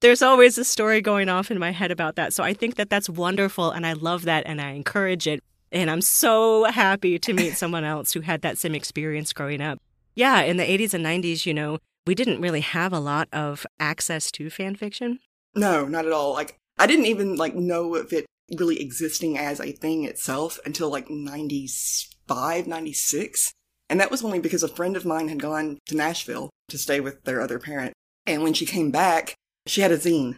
there's 0.00 0.22
always 0.22 0.58
a 0.58 0.64
story 0.64 1.00
going 1.00 1.28
off 1.28 1.52
in 1.52 1.58
my 1.60 1.70
head 1.70 1.92
about 1.92 2.16
that. 2.16 2.32
So 2.32 2.42
I 2.42 2.52
think 2.52 2.74
that 2.76 2.90
that's 2.90 3.08
wonderful. 3.08 3.70
And 3.70 3.86
I 3.86 3.92
love 3.92 4.24
that. 4.24 4.42
And 4.44 4.60
I 4.60 4.70
encourage 4.70 5.28
it. 5.28 5.40
And 5.72 5.90
I'm 5.90 6.00
so 6.00 6.64
happy 6.64 7.18
to 7.18 7.32
meet 7.32 7.56
someone 7.56 7.84
else 7.84 8.12
who 8.12 8.20
had 8.20 8.42
that 8.42 8.58
same 8.58 8.74
experience 8.74 9.32
growing 9.32 9.60
up. 9.60 9.78
Yeah, 10.14 10.42
in 10.42 10.56
the 10.56 10.64
80s 10.64 10.94
and 10.94 11.04
90s, 11.04 11.46
you 11.46 11.54
know, 11.54 11.78
we 12.06 12.14
didn't 12.14 12.40
really 12.40 12.60
have 12.60 12.92
a 12.92 13.00
lot 13.00 13.28
of 13.32 13.66
access 13.80 14.30
to 14.32 14.50
fan 14.50 14.76
fiction. 14.76 15.18
No, 15.54 15.86
not 15.86 16.06
at 16.06 16.12
all. 16.12 16.32
Like 16.32 16.56
I 16.78 16.86
didn't 16.86 17.06
even 17.06 17.36
like 17.36 17.54
know 17.54 17.94
of 17.94 18.12
it 18.12 18.26
really 18.58 18.80
existing 18.80 19.38
as 19.38 19.60
a 19.60 19.72
thing 19.72 20.04
itself 20.04 20.58
until 20.66 20.90
like 20.90 21.08
95, 21.08 22.66
96. 22.66 23.52
And 23.88 24.00
that 24.00 24.10
was 24.10 24.24
only 24.24 24.38
because 24.38 24.62
a 24.62 24.68
friend 24.68 24.96
of 24.96 25.04
mine 25.04 25.28
had 25.28 25.40
gone 25.40 25.78
to 25.86 25.96
Nashville 25.96 26.50
to 26.68 26.78
stay 26.78 27.00
with 27.00 27.24
their 27.24 27.40
other 27.40 27.58
parent. 27.58 27.92
And 28.26 28.42
when 28.42 28.54
she 28.54 28.66
came 28.66 28.90
back, 28.90 29.34
she 29.66 29.80
had 29.80 29.92
a 29.92 29.98
zine. 29.98 30.36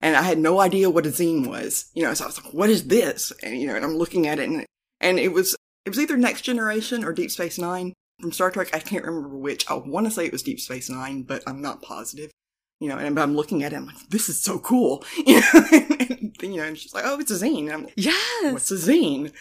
And 0.00 0.16
I 0.16 0.22
had 0.22 0.38
no 0.38 0.60
idea 0.60 0.90
what 0.90 1.06
a 1.06 1.10
zine 1.10 1.46
was. 1.46 1.90
You 1.94 2.04
know, 2.04 2.14
so 2.14 2.24
I 2.24 2.26
was 2.28 2.42
like, 2.42 2.52
what 2.52 2.70
is 2.70 2.86
this? 2.88 3.32
And 3.42 3.60
you 3.60 3.66
know, 3.66 3.76
and 3.76 3.84
I'm 3.84 3.96
looking 3.96 4.26
at 4.26 4.38
it 4.38 4.48
and 4.48 4.66
and 5.00 5.18
it 5.18 5.32
was 5.32 5.56
it 5.84 5.90
was 5.90 6.00
either 6.00 6.16
Next 6.16 6.42
Generation 6.42 7.04
or 7.04 7.12
Deep 7.12 7.30
Space 7.30 7.58
Nine 7.58 7.92
from 8.20 8.32
Star 8.32 8.50
Trek. 8.50 8.70
I 8.74 8.80
can't 8.80 9.04
remember 9.04 9.36
which. 9.36 9.68
I 9.70 9.74
want 9.74 10.06
to 10.06 10.10
say 10.10 10.26
it 10.26 10.32
was 10.32 10.42
Deep 10.42 10.60
Space 10.60 10.90
Nine, 10.90 11.22
but 11.22 11.42
I'm 11.46 11.60
not 11.60 11.82
positive 11.82 12.30
you 12.80 12.88
know, 12.88 12.98
and 12.98 13.14
but 13.14 13.22
I'm 13.22 13.34
looking 13.34 13.62
at 13.62 13.72
it, 13.72 13.76
I'm 13.76 13.86
like, 13.86 13.96
this 14.10 14.28
is 14.28 14.40
so 14.40 14.58
cool, 14.58 15.04
you 15.26 15.40
know, 15.40 15.64
and, 15.72 16.00
and, 16.00 16.54
you 16.54 16.56
know, 16.56 16.64
and 16.64 16.78
she's 16.78 16.94
like, 16.94 17.04
oh, 17.06 17.18
it's 17.18 17.30
a 17.30 17.34
zine. 17.34 17.64
And 17.64 17.72
I'm 17.72 17.84
like, 17.84 17.94
Yes. 17.96 18.52
what's 18.52 18.70
a 18.70 18.74
zine? 18.74 19.32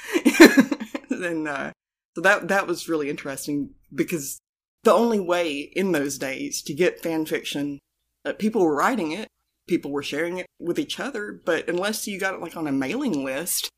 and 1.10 1.48
uh, 1.48 1.72
so 2.16 2.22
that 2.22 2.48
that 2.48 2.68
was 2.68 2.88
really 2.88 3.10
interesting 3.10 3.72
because 3.94 4.40
the 4.84 4.94
only 4.94 5.20
way 5.20 5.58
in 5.60 5.92
those 5.92 6.18
days 6.18 6.62
to 6.64 6.74
get 6.74 7.02
fan 7.02 7.26
fiction, 7.26 7.80
uh, 8.24 8.34
people 8.34 8.64
were 8.64 8.76
writing 8.76 9.12
it, 9.12 9.28
people 9.68 9.92
were 9.92 10.04
sharing 10.04 10.38
it 10.38 10.46
with 10.60 10.80
each 10.80 11.00
other, 11.00 11.42
but 11.46 11.68
unless 11.70 12.08
you 12.08 12.20
got 12.20 12.34
it 12.34 12.42
like 12.42 12.56
on 12.56 12.68
a 12.68 12.72
mailing 12.72 13.24
list, 13.24 13.70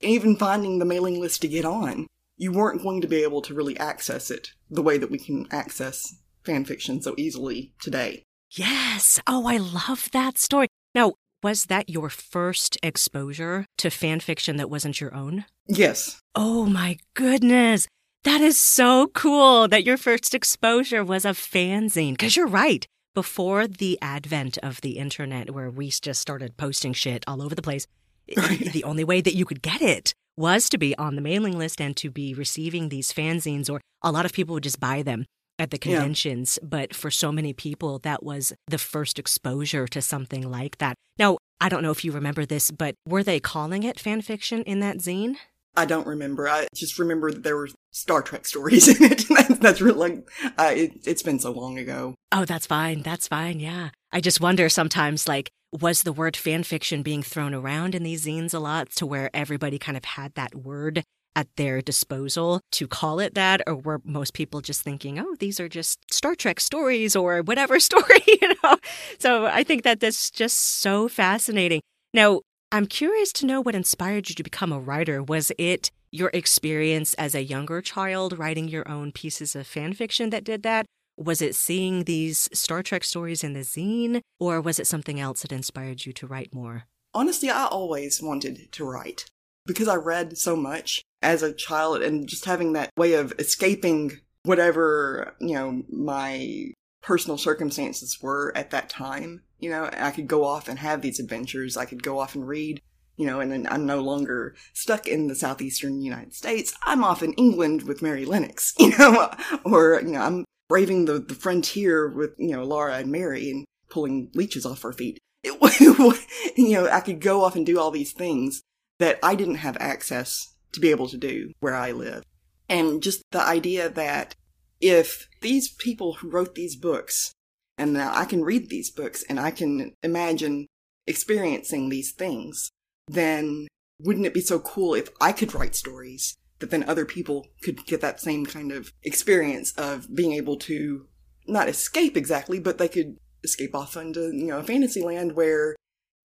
even 0.00 0.36
finding 0.36 0.78
the 0.78 0.84
mailing 0.84 1.20
list 1.20 1.42
to 1.42 1.48
get 1.48 1.64
on, 1.64 2.06
you 2.36 2.52
weren't 2.52 2.82
going 2.82 3.00
to 3.00 3.06
be 3.06 3.22
able 3.22 3.42
to 3.42 3.54
really 3.54 3.76
access 3.78 4.30
it 4.30 4.50
the 4.70 4.82
way 4.82 4.98
that 4.98 5.10
we 5.10 5.18
can 5.18 5.46
access 5.50 6.16
fan 6.44 6.64
fiction 6.64 7.00
so 7.00 7.14
easily 7.16 7.72
today. 7.80 8.22
Yes. 8.50 9.20
Oh, 9.26 9.46
I 9.46 9.56
love 9.56 10.08
that 10.12 10.38
story. 10.38 10.68
Now, 10.94 11.14
was 11.42 11.66
that 11.66 11.90
your 11.90 12.08
first 12.08 12.78
exposure 12.82 13.66
to 13.78 13.90
fan 13.90 14.20
fiction 14.20 14.56
that 14.56 14.70
wasn't 14.70 15.00
your 15.00 15.14
own? 15.14 15.44
Yes. 15.66 16.20
Oh 16.34 16.66
my 16.66 16.98
goodness. 17.14 17.86
That 18.24 18.40
is 18.40 18.58
so 18.58 19.08
cool 19.08 19.68
that 19.68 19.84
your 19.84 19.98
first 19.98 20.34
exposure 20.34 21.04
was 21.04 21.24
a 21.24 21.30
fanzine. 21.30 22.12
Because 22.12 22.36
you're 22.36 22.46
right. 22.46 22.86
Before 23.14 23.68
the 23.68 23.96
advent 24.02 24.58
of 24.58 24.80
the 24.80 24.98
internet, 24.98 25.52
where 25.52 25.70
we 25.70 25.88
just 25.88 26.20
started 26.20 26.56
posting 26.56 26.92
shit 26.92 27.22
all 27.28 27.40
over 27.42 27.54
the 27.54 27.62
place, 27.62 27.86
the 28.26 28.82
only 28.84 29.04
way 29.04 29.20
that 29.20 29.36
you 29.36 29.44
could 29.44 29.62
get 29.62 29.80
it 29.80 30.12
was 30.36 30.68
to 30.70 30.78
be 30.78 30.98
on 30.98 31.14
the 31.14 31.20
mailing 31.22 31.56
list 31.56 31.80
and 31.80 31.96
to 31.98 32.10
be 32.10 32.34
receiving 32.34 32.88
these 32.88 33.12
fanzines, 33.12 33.70
or 33.70 33.80
a 34.02 34.10
lot 34.10 34.24
of 34.26 34.32
people 34.32 34.54
would 34.54 34.64
just 34.64 34.80
buy 34.80 35.02
them 35.02 35.26
at 35.60 35.70
the 35.70 35.76
Yeah. 35.76 35.98
conventions. 35.98 36.58
But 36.60 36.92
for 36.92 37.08
so 37.08 37.30
many 37.30 37.52
people, 37.52 38.00
that 38.00 38.24
was 38.24 38.52
the 38.66 38.78
first 38.78 39.20
exposure 39.20 39.86
to 39.86 40.02
something 40.02 40.50
like 40.50 40.78
that. 40.78 40.96
Now, 41.16 41.38
I 41.60 41.68
don't 41.68 41.84
know 41.84 41.92
if 41.92 42.04
you 42.04 42.10
remember 42.10 42.44
this, 42.44 42.72
but 42.72 42.96
were 43.06 43.22
they 43.22 43.38
calling 43.38 43.84
it 43.84 44.00
fan 44.00 44.22
fiction 44.22 44.64
in 44.64 44.80
that 44.80 44.96
zine? 44.98 45.36
I 45.76 45.84
don't 45.84 46.06
remember. 46.06 46.48
I 46.48 46.66
just 46.74 46.98
remember 46.98 47.32
that 47.32 47.42
there 47.42 47.56
were 47.56 47.68
Star 47.90 48.22
Trek 48.22 48.46
stories 48.46 48.88
in 49.00 49.10
it. 49.10 49.24
that's, 49.60 49.80
really 49.80 49.98
like, 49.98 50.30
uh, 50.58 50.72
it, 50.74 51.06
it's 51.06 51.22
been 51.22 51.38
so 51.38 51.50
long 51.52 51.78
ago. 51.78 52.14
Oh, 52.32 52.44
that's 52.44 52.66
fine. 52.66 53.02
That's 53.02 53.28
fine. 53.28 53.60
Yeah. 53.60 53.90
I 54.12 54.20
just 54.20 54.40
wonder 54.40 54.68
sometimes, 54.68 55.26
like, 55.26 55.50
was 55.72 56.02
the 56.02 56.12
word 56.12 56.36
fan 56.36 56.62
fiction 56.62 57.02
being 57.02 57.22
thrown 57.22 57.54
around 57.54 57.94
in 57.94 58.04
these 58.04 58.26
zines 58.26 58.54
a 58.54 58.58
lot 58.58 58.90
to 58.90 59.06
where 59.06 59.30
everybody 59.34 59.78
kind 59.78 59.96
of 59.96 60.04
had 60.04 60.34
that 60.34 60.54
word 60.54 61.02
at 61.36 61.48
their 61.56 61.80
disposal 61.80 62.60
to 62.70 62.86
call 62.86 63.18
it 63.18 63.34
that? 63.34 63.60
Or 63.66 63.74
were 63.74 64.00
most 64.04 64.34
people 64.34 64.60
just 64.60 64.82
thinking, 64.82 65.18
oh, 65.18 65.34
these 65.40 65.58
are 65.58 65.68
just 65.68 65.98
Star 66.12 66.36
Trek 66.36 66.60
stories 66.60 67.16
or 67.16 67.42
whatever 67.42 67.80
story, 67.80 68.20
you 68.26 68.54
know? 68.62 68.76
So 69.18 69.46
I 69.46 69.64
think 69.64 69.82
that 69.82 69.98
that's 69.98 70.30
just 70.30 70.80
so 70.80 71.08
fascinating. 71.08 71.80
Now, 72.12 72.42
I'm 72.74 72.86
curious 72.86 73.32
to 73.34 73.46
know 73.46 73.60
what 73.60 73.76
inspired 73.76 74.28
you 74.28 74.34
to 74.34 74.42
become 74.42 74.72
a 74.72 74.80
writer. 74.80 75.22
Was 75.22 75.52
it 75.58 75.92
your 76.10 76.32
experience 76.34 77.14
as 77.14 77.32
a 77.32 77.44
younger 77.44 77.80
child 77.80 78.36
writing 78.36 78.66
your 78.66 78.88
own 78.88 79.12
pieces 79.12 79.54
of 79.54 79.68
fan 79.68 79.92
fiction 79.92 80.30
that 80.30 80.42
did 80.42 80.64
that? 80.64 80.84
Was 81.16 81.40
it 81.40 81.54
seeing 81.54 82.02
these 82.02 82.48
Star 82.52 82.82
Trek 82.82 83.04
stories 83.04 83.44
in 83.44 83.52
the 83.52 83.60
zine, 83.60 84.22
or 84.40 84.60
was 84.60 84.80
it 84.80 84.88
something 84.88 85.20
else 85.20 85.42
that 85.42 85.52
inspired 85.52 86.04
you 86.04 86.12
to 86.14 86.26
write 86.26 86.52
more? 86.52 86.82
Honestly, 87.14 87.48
I 87.48 87.66
always 87.66 88.20
wanted 88.20 88.72
to 88.72 88.84
write 88.84 89.26
because 89.66 89.86
I 89.86 89.94
read 89.94 90.36
so 90.36 90.56
much 90.56 91.00
as 91.22 91.44
a 91.44 91.52
child 91.52 92.02
and 92.02 92.28
just 92.28 92.44
having 92.44 92.72
that 92.72 92.90
way 92.96 93.12
of 93.12 93.32
escaping 93.38 94.18
whatever, 94.42 95.36
you 95.38 95.54
know, 95.54 95.84
my 95.88 96.72
personal 97.04 97.38
circumstances 97.38 98.20
were 98.20 98.52
at 98.56 98.72
that 98.72 98.88
time. 98.88 99.43
You 99.58 99.70
know, 99.70 99.90
I 99.92 100.10
could 100.10 100.26
go 100.26 100.44
off 100.44 100.68
and 100.68 100.78
have 100.78 101.02
these 101.02 101.20
adventures. 101.20 101.76
I 101.76 101.84
could 101.84 102.02
go 102.02 102.18
off 102.18 102.34
and 102.34 102.46
read, 102.46 102.82
you 103.16 103.26
know, 103.26 103.40
and 103.40 103.50
then 103.50 103.66
I'm 103.70 103.86
no 103.86 104.00
longer 104.00 104.54
stuck 104.72 105.06
in 105.06 105.28
the 105.28 105.34
southeastern 105.34 106.02
United 106.02 106.34
States. 106.34 106.74
I'm 106.82 107.04
off 107.04 107.22
in 107.22 107.32
England 107.34 107.82
with 107.82 108.02
Mary 108.02 108.24
Lennox, 108.24 108.74
you 108.78 108.96
know, 108.98 109.30
or, 109.64 110.00
you 110.02 110.12
know, 110.12 110.20
I'm 110.20 110.44
braving 110.68 111.04
the, 111.04 111.18
the 111.18 111.34
frontier 111.34 112.08
with, 112.08 112.34
you 112.38 112.52
know, 112.52 112.64
Laura 112.64 112.96
and 112.96 113.10
Mary 113.10 113.50
and 113.50 113.64
pulling 113.90 114.30
leeches 114.34 114.66
off 114.66 114.84
our 114.84 114.92
feet. 114.92 115.18
It, 115.46 116.56
you 116.56 116.72
know, 116.72 116.88
I 116.88 117.00
could 117.00 117.20
go 117.20 117.44
off 117.44 117.56
and 117.56 117.66
do 117.66 117.78
all 117.78 117.90
these 117.90 118.12
things 118.12 118.62
that 118.98 119.18
I 119.22 119.34
didn't 119.34 119.56
have 119.56 119.76
access 119.78 120.54
to 120.72 120.80
be 120.80 120.90
able 120.90 121.08
to 121.08 121.16
do 121.16 121.52
where 121.60 121.74
I 121.74 121.92
live. 121.92 122.22
And 122.68 123.02
just 123.02 123.22
the 123.30 123.42
idea 123.42 123.88
that 123.88 124.34
if 124.80 125.28
these 125.40 125.68
people 125.68 126.14
who 126.14 126.30
wrote 126.30 126.54
these 126.54 126.76
books, 126.76 127.32
and 127.78 127.92
now 127.92 128.12
I 128.14 128.24
can 128.24 128.44
read 128.44 128.68
these 128.68 128.90
books 128.90 129.24
and 129.28 129.38
I 129.38 129.50
can 129.50 129.94
imagine 130.02 130.66
experiencing 131.06 131.88
these 131.88 132.12
things, 132.12 132.70
then 133.08 133.66
wouldn't 134.00 134.26
it 134.26 134.34
be 134.34 134.40
so 134.40 134.58
cool 134.58 134.94
if 134.94 135.08
I 135.20 135.32
could 135.32 135.54
write 135.54 135.74
stories 135.74 136.36
that 136.58 136.70
then 136.70 136.84
other 136.84 137.04
people 137.04 137.46
could 137.62 137.84
get 137.86 138.00
that 138.00 138.20
same 138.20 138.46
kind 138.46 138.72
of 138.72 138.92
experience 139.02 139.72
of 139.72 140.14
being 140.14 140.32
able 140.32 140.56
to 140.56 141.06
not 141.46 141.68
escape 141.68 142.16
exactly, 142.16 142.58
but 142.58 142.78
they 142.78 142.88
could 142.88 143.16
escape 143.42 143.74
off 143.74 143.96
into, 143.96 144.32
you 144.32 144.46
know, 144.46 144.58
a 144.58 144.62
fantasy 144.62 145.02
land 145.02 145.36
where 145.36 145.76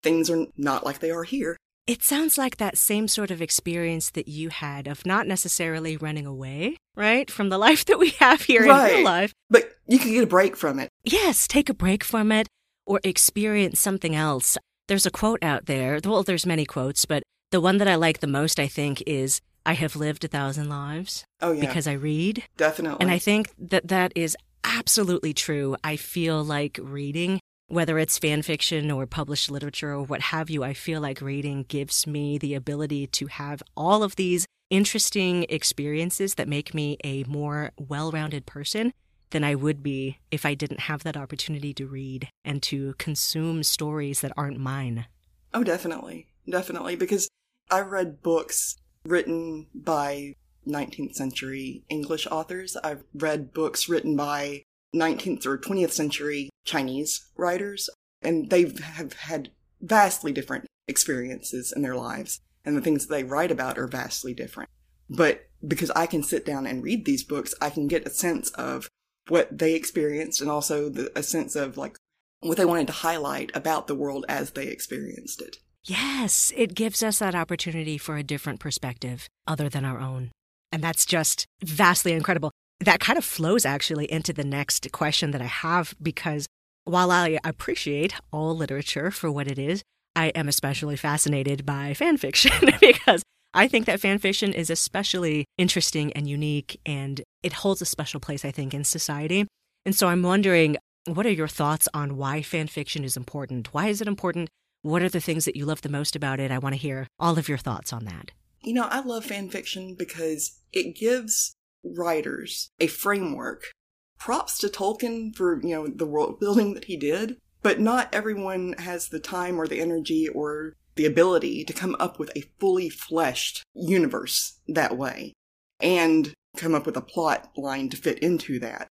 things 0.02 0.30
are 0.30 0.46
not 0.56 0.84
like 0.84 1.00
they 1.00 1.10
are 1.10 1.24
here. 1.24 1.56
It 1.88 2.04
sounds 2.04 2.36
like 2.36 2.58
that 2.58 2.76
same 2.76 3.08
sort 3.08 3.30
of 3.30 3.40
experience 3.40 4.10
that 4.10 4.28
you 4.28 4.50
had 4.50 4.86
of 4.86 5.06
not 5.06 5.26
necessarily 5.26 5.96
running 5.96 6.26
away, 6.26 6.76
right, 6.94 7.30
from 7.30 7.48
the 7.48 7.56
life 7.66 7.86
that 7.86 7.98
we 7.98 8.10
have 8.20 8.42
here 8.42 8.62
in 8.62 8.68
real 8.68 9.02
life. 9.04 9.32
But 9.48 9.72
you 9.86 9.98
can 9.98 10.12
get 10.12 10.22
a 10.22 10.26
break 10.26 10.54
from 10.54 10.78
it. 10.78 10.90
Yes, 11.02 11.48
take 11.48 11.70
a 11.70 11.74
break 11.74 12.04
from 12.04 12.30
it 12.30 12.46
or 12.86 13.00
experience 13.04 13.80
something 13.80 14.14
else. 14.14 14.58
There's 14.86 15.06
a 15.06 15.10
quote 15.10 15.42
out 15.42 15.64
there. 15.64 15.98
Well, 16.04 16.22
there's 16.22 16.44
many 16.44 16.66
quotes, 16.66 17.06
but 17.06 17.22
the 17.52 17.60
one 17.60 17.78
that 17.78 17.88
I 17.88 17.94
like 17.94 18.20
the 18.20 18.26
most, 18.26 18.60
I 18.60 18.66
think, 18.66 19.02
is 19.06 19.40
I 19.64 19.72
have 19.72 19.96
lived 19.96 20.24
a 20.24 20.28
thousand 20.28 20.68
lives 20.68 21.24
Oh 21.40 21.52
yeah, 21.52 21.60
because 21.60 21.86
I 21.86 21.92
read. 21.92 22.44
definitely. 22.58 22.98
And 23.00 23.10
I 23.10 23.18
think 23.18 23.48
that 23.58 23.88
that 23.88 24.12
is 24.14 24.36
absolutely 24.62 25.32
true. 25.32 25.74
I 25.82 25.96
feel 25.96 26.44
like 26.44 26.78
reading, 26.82 27.40
whether 27.68 27.98
it's 27.98 28.18
fan 28.18 28.42
fiction 28.42 28.90
or 28.90 29.06
published 29.06 29.50
literature 29.50 29.92
or 29.92 30.02
what 30.02 30.22
have 30.22 30.50
you, 30.50 30.64
I 30.64 30.72
feel 30.72 31.00
like 31.00 31.20
reading 31.20 31.64
gives 31.68 32.06
me 32.06 32.38
the 32.38 32.54
ability 32.54 33.06
to 33.08 33.26
have 33.26 33.62
all 33.76 34.02
of 34.02 34.16
these 34.16 34.46
interesting 34.70 35.44
experiences 35.48 36.34
that 36.34 36.48
make 36.48 36.74
me 36.74 36.96
a 37.04 37.24
more 37.24 37.72
well 37.78 38.10
rounded 38.10 38.46
person 38.46 38.92
than 39.30 39.44
I 39.44 39.54
would 39.54 39.82
be 39.82 40.18
if 40.30 40.46
I 40.46 40.54
didn't 40.54 40.80
have 40.80 41.02
that 41.04 41.16
opportunity 41.16 41.74
to 41.74 41.86
read 41.86 42.28
and 42.44 42.62
to 42.64 42.94
consume 42.98 43.62
stories 43.62 44.22
that 44.22 44.32
aren't 44.36 44.58
mine. 44.58 45.06
Oh, 45.52 45.62
definitely. 45.62 46.28
Definitely. 46.48 46.96
Because 46.96 47.28
I 47.70 47.80
read 47.80 48.22
books 48.22 48.76
written 49.04 49.66
by 49.74 50.34
19th 50.66 51.14
century 51.14 51.84
English 51.90 52.26
authors. 52.26 52.76
I've 52.82 53.04
read 53.14 53.52
books 53.52 53.88
written 53.88 54.16
by 54.16 54.62
19th 54.94 55.46
or 55.46 55.58
20th 55.58 55.90
century 55.90 56.50
Chinese 56.64 57.28
writers, 57.36 57.90
and 58.22 58.50
they 58.50 58.72
have 58.80 59.12
had 59.14 59.50
vastly 59.80 60.32
different 60.32 60.66
experiences 60.86 61.72
in 61.74 61.82
their 61.82 61.94
lives, 61.94 62.40
and 62.64 62.76
the 62.76 62.80
things 62.80 63.06
they 63.06 63.24
write 63.24 63.50
about 63.50 63.78
are 63.78 63.86
vastly 63.86 64.34
different. 64.34 64.68
But 65.10 65.48
because 65.66 65.90
I 65.92 66.06
can 66.06 66.22
sit 66.22 66.44
down 66.44 66.66
and 66.66 66.82
read 66.82 67.04
these 67.04 67.24
books, 67.24 67.54
I 67.60 67.70
can 67.70 67.88
get 67.88 68.06
a 68.06 68.10
sense 68.10 68.50
of 68.50 68.88
what 69.28 69.56
they 69.56 69.74
experienced 69.74 70.40
and 70.40 70.50
also 70.50 70.88
the, 70.88 71.10
a 71.16 71.22
sense 71.22 71.56
of 71.56 71.76
like 71.76 71.96
what 72.40 72.56
they 72.56 72.64
wanted 72.64 72.86
to 72.86 72.92
highlight 72.92 73.50
about 73.54 73.86
the 73.86 73.94
world 73.94 74.24
as 74.28 74.52
they 74.52 74.66
experienced 74.66 75.40
it. 75.42 75.56
Yes, 75.84 76.52
it 76.56 76.74
gives 76.74 77.02
us 77.02 77.18
that 77.18 77.34
opportunity 77.34 77.98
for 77.98 78.16
a 78.16 78.22
different 78.22 78.60
perspective 78.60 79.28
other 79.46 79.68
than 79.68 79.84
our 79.84 79.98
own. 79.98 80.30
And 80.70 80.82
that's 80.82 81.06
just 81.06 81.46
vastly 81.62 82.12
incredible. 82.12 82.52
That 82.80 83.00
kind 83.00 83.18
of 83.18 83.24
flows 83.24 83.64
actually 83.64 84.10
into 84.10 84.32
the 84.32 84.44
next 84.44 84.90
question 84.92 85.32
that 85.32 85.42
I 85.42 85.46
have 85.46 85.94
because 86.00 86.46
while 86.84 87.10
I 87.10 87.38
appreciate 87.44 88.14
all 88.32 88.56
literature 88.56 89.10
for 89.10 89.30
what 89.30 89.48
it 89.48 89.58
is, 89.58 89.82
I 90.14 90.28
am 90.28 90.48
especially 90.48 90.96
fascinated 90.96 91.66
by 91.66 91.94
fan 91.94 92.16
fiction 92.16 92.52
because 92.80 93.22
I 93.54 93.68
think 93.68 93.86
that 93.86 94.00
fan 94.00 94.18
fiction 94.18 94.52
is 94.52 94.70
especially 94.70 95.44
interesting 95.56 96.12
and 96.12 96.28
unique 96.28 96.80
and 96.86 97.22
it 97.42 97.52
holds 97.54 97.82
a 97.82 97.86
special 97.86 98.20
place, 98.20 98.44
I 98.44 98.50
think, 98.50 98.74
in 98.74 98.84
society. 98.84 99.46
And 99.84 99.94
so 99.94 100.08
I'm 100.08 100.22
wondering, 100.22 100.76
what 101.06 101.26
are 101.26 101.30
your 101.30 101.48
thoughts 101.48 101.88
on 101.94 102.16
why 102.16 102.42
fan 102.42 102.68
fiction 102.68 103.04
is 103.04 103.16
important? 103.16 103.72
Why 103.72 103.88
is 103.88 104.00
it 104.00 104.08
important? 104.08 104.48
What 104.82 105.02
are 105.02 105.08
the 105.08 105.20
things 105.20 105.44
that 105.44 105.56
you 105.56 105.66
love 105.66 105.80
the 105.80 105.88
most 105.88 106.14
about 106.14 106.40
it? 106.40 106.50
I 106.50 106.58
want 106.58 106.74
to 106.74 106.80
hear 106.80 107.06
all 107.18 107.38
of 107.38 107.48
your 107.48 107.58
thoughts 107.58 107.92
on 107.92 108.04
that. 108.04 108.30
You 108.62 108.74
know, 108.74 108.84
I 108.84 109.00
love 109.00 109.24
fan 109.24 109.48
fiction 109.48 109.94
because 109.94 110.60
it 110.72 110.96
gives 110.96 111.54
writers 111.84 112.70
a 112.80 112.86
framework. 112.86 113.72
Props 114.18 114.58
to 114.58 114.68
Tolkien 114.68 115.34
for, 115.34 115.60
you 115.62 115.74
know, 115.74 115.86
the 115.86 116.06
world 116.06 116.40
building 116.40 116.74
that 116.74 116.86
he 116.86 116.96
did, 116.96 117.36
but 117.62 117.80
not 117.80 118.12
everyone 118.12 118.74
has 118.78 119.08
the 119.08 119.20
time 119.20 119.60
or 119.60 119.68
the 119.68 119.80
energy 119.80 120.28
or 120.28 120.74
the 120.96 121.06
ability 121.06 121.64
to 121.64 121.72
come 121.72 121.94
up 122.00 122.18
with 122.18 122.30
a 122.36 122.50
fully 122.58 122.88
fleshed 122.88 123.62
universe 123.74 124.58
that 124.66 124.98
way 124.98 125.32
and 125.80 126.34
come 126.56 126.74
up 126.74 126.86
with 126.86 126.96
a 126.96 127.00
plot 127.00 127.50
line 127.56 127.88
to 127.88 127.96
fit 127.96 128.18
into 128.18 128.58
that. 128.58 128.88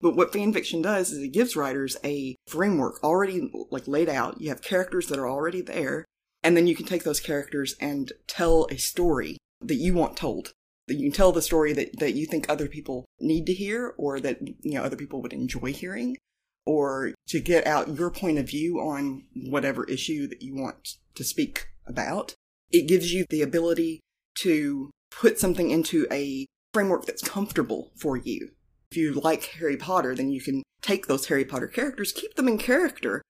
But 0.00 0.14
what 0.14 0.32
fanfiction 0.32 0.82
does 0.82 1.10
is 1.10 1.22
it 1.22 1.32
gives 1.32 1.56
writers 1.56 1.96
a 2.04 2.36
framework 2.46 3.02
already 3.02 3.50
like 3.70 3.88
laid 3.88 4.10
out. 4.10 4.40
You 4.40 4.50
have 4.50 4.60
characters 4.60 5.06
that 5.06 5.18
are 5.18 5.28
already 5.28 5.62
there, 5.62 6.04
and 6.42 6.54
then 6.56 6.66
you 6.66 6.76
can 6.76 6.84
take 6.84 7.04
those 7.04 7.20
characters 7.20 7.74
and 7.80 8.12
tell 8.26 8.66
a 8.70 8.76
story 8.76 9.38
that 9.62 9.76
you 9.76 9.94
want 9.94 10.16
told. 10.16 10.52
You 10.88 11.10
can 11.10 11.12
tell 11.12 11.32
the 11.32 11.42
story 11.42 11.72
that, 11.72 11.98
that 11.98 12.14
you 12.14 12.26
think 12.26 12.46
other 12.48 12.68
people 12.68 13.06
need 13.20 13.46
to 13.46 13.54
hear 13.54 13.94
or 13.96 14.20
that 14.20 14.38
you 14.40 14.74
know 14.74 14.82
other 14.82 14.96
people 14.96 15.20
would 15.22 15.32
enjoy 15.32 15.72
hearing 15.72 16.16
or 16.64 17.14
to 17.28 17.40
get 17.40 17.66
out 17.66 17.96
your 17.96 18.10
point 18.10 18.38
of 18.38 18.48
view 18.48 18.78
on 18.78 19.24
whatever 19.34 19.84
issue 19.84 20.26
that 20.26 20.42
you 20.42 20.54
want 20.54 20.96
to 21.14 21.24
speak 21.24 21.68
about. 21.86 22.34
It 22.70 22.88
gives 22.88 23.12
you 23.12 23.24
the 23.30 23.42
ability 23.42 24.00
to 24.38 24.90
put 25.10 25.38
something 25.38 25.70
into 25.70 26.06
a 26.10 26.46
framework 26.74 27.06
that's 27.06 27.22
comfortable 27.22 27.92
for 27.96 28.16
you. 28.16 28.50
If 28.90 28.96
you 28.96 29.14
like 29.14 29.44
Harry 29.58 29.76
Potter, 29.76 30.14
then 30.14 30.30
you 30.30 30.40
can 30.40 30.62
take 30.82 31.06
those 31.06 31.26
Harry 31.26 31.44
Potter 31.44 31.68
characters, 31.68 32.12
keep 32.12 32.34
them 32.34 32.48
in 32.48 32.58
character, 32.58 33.22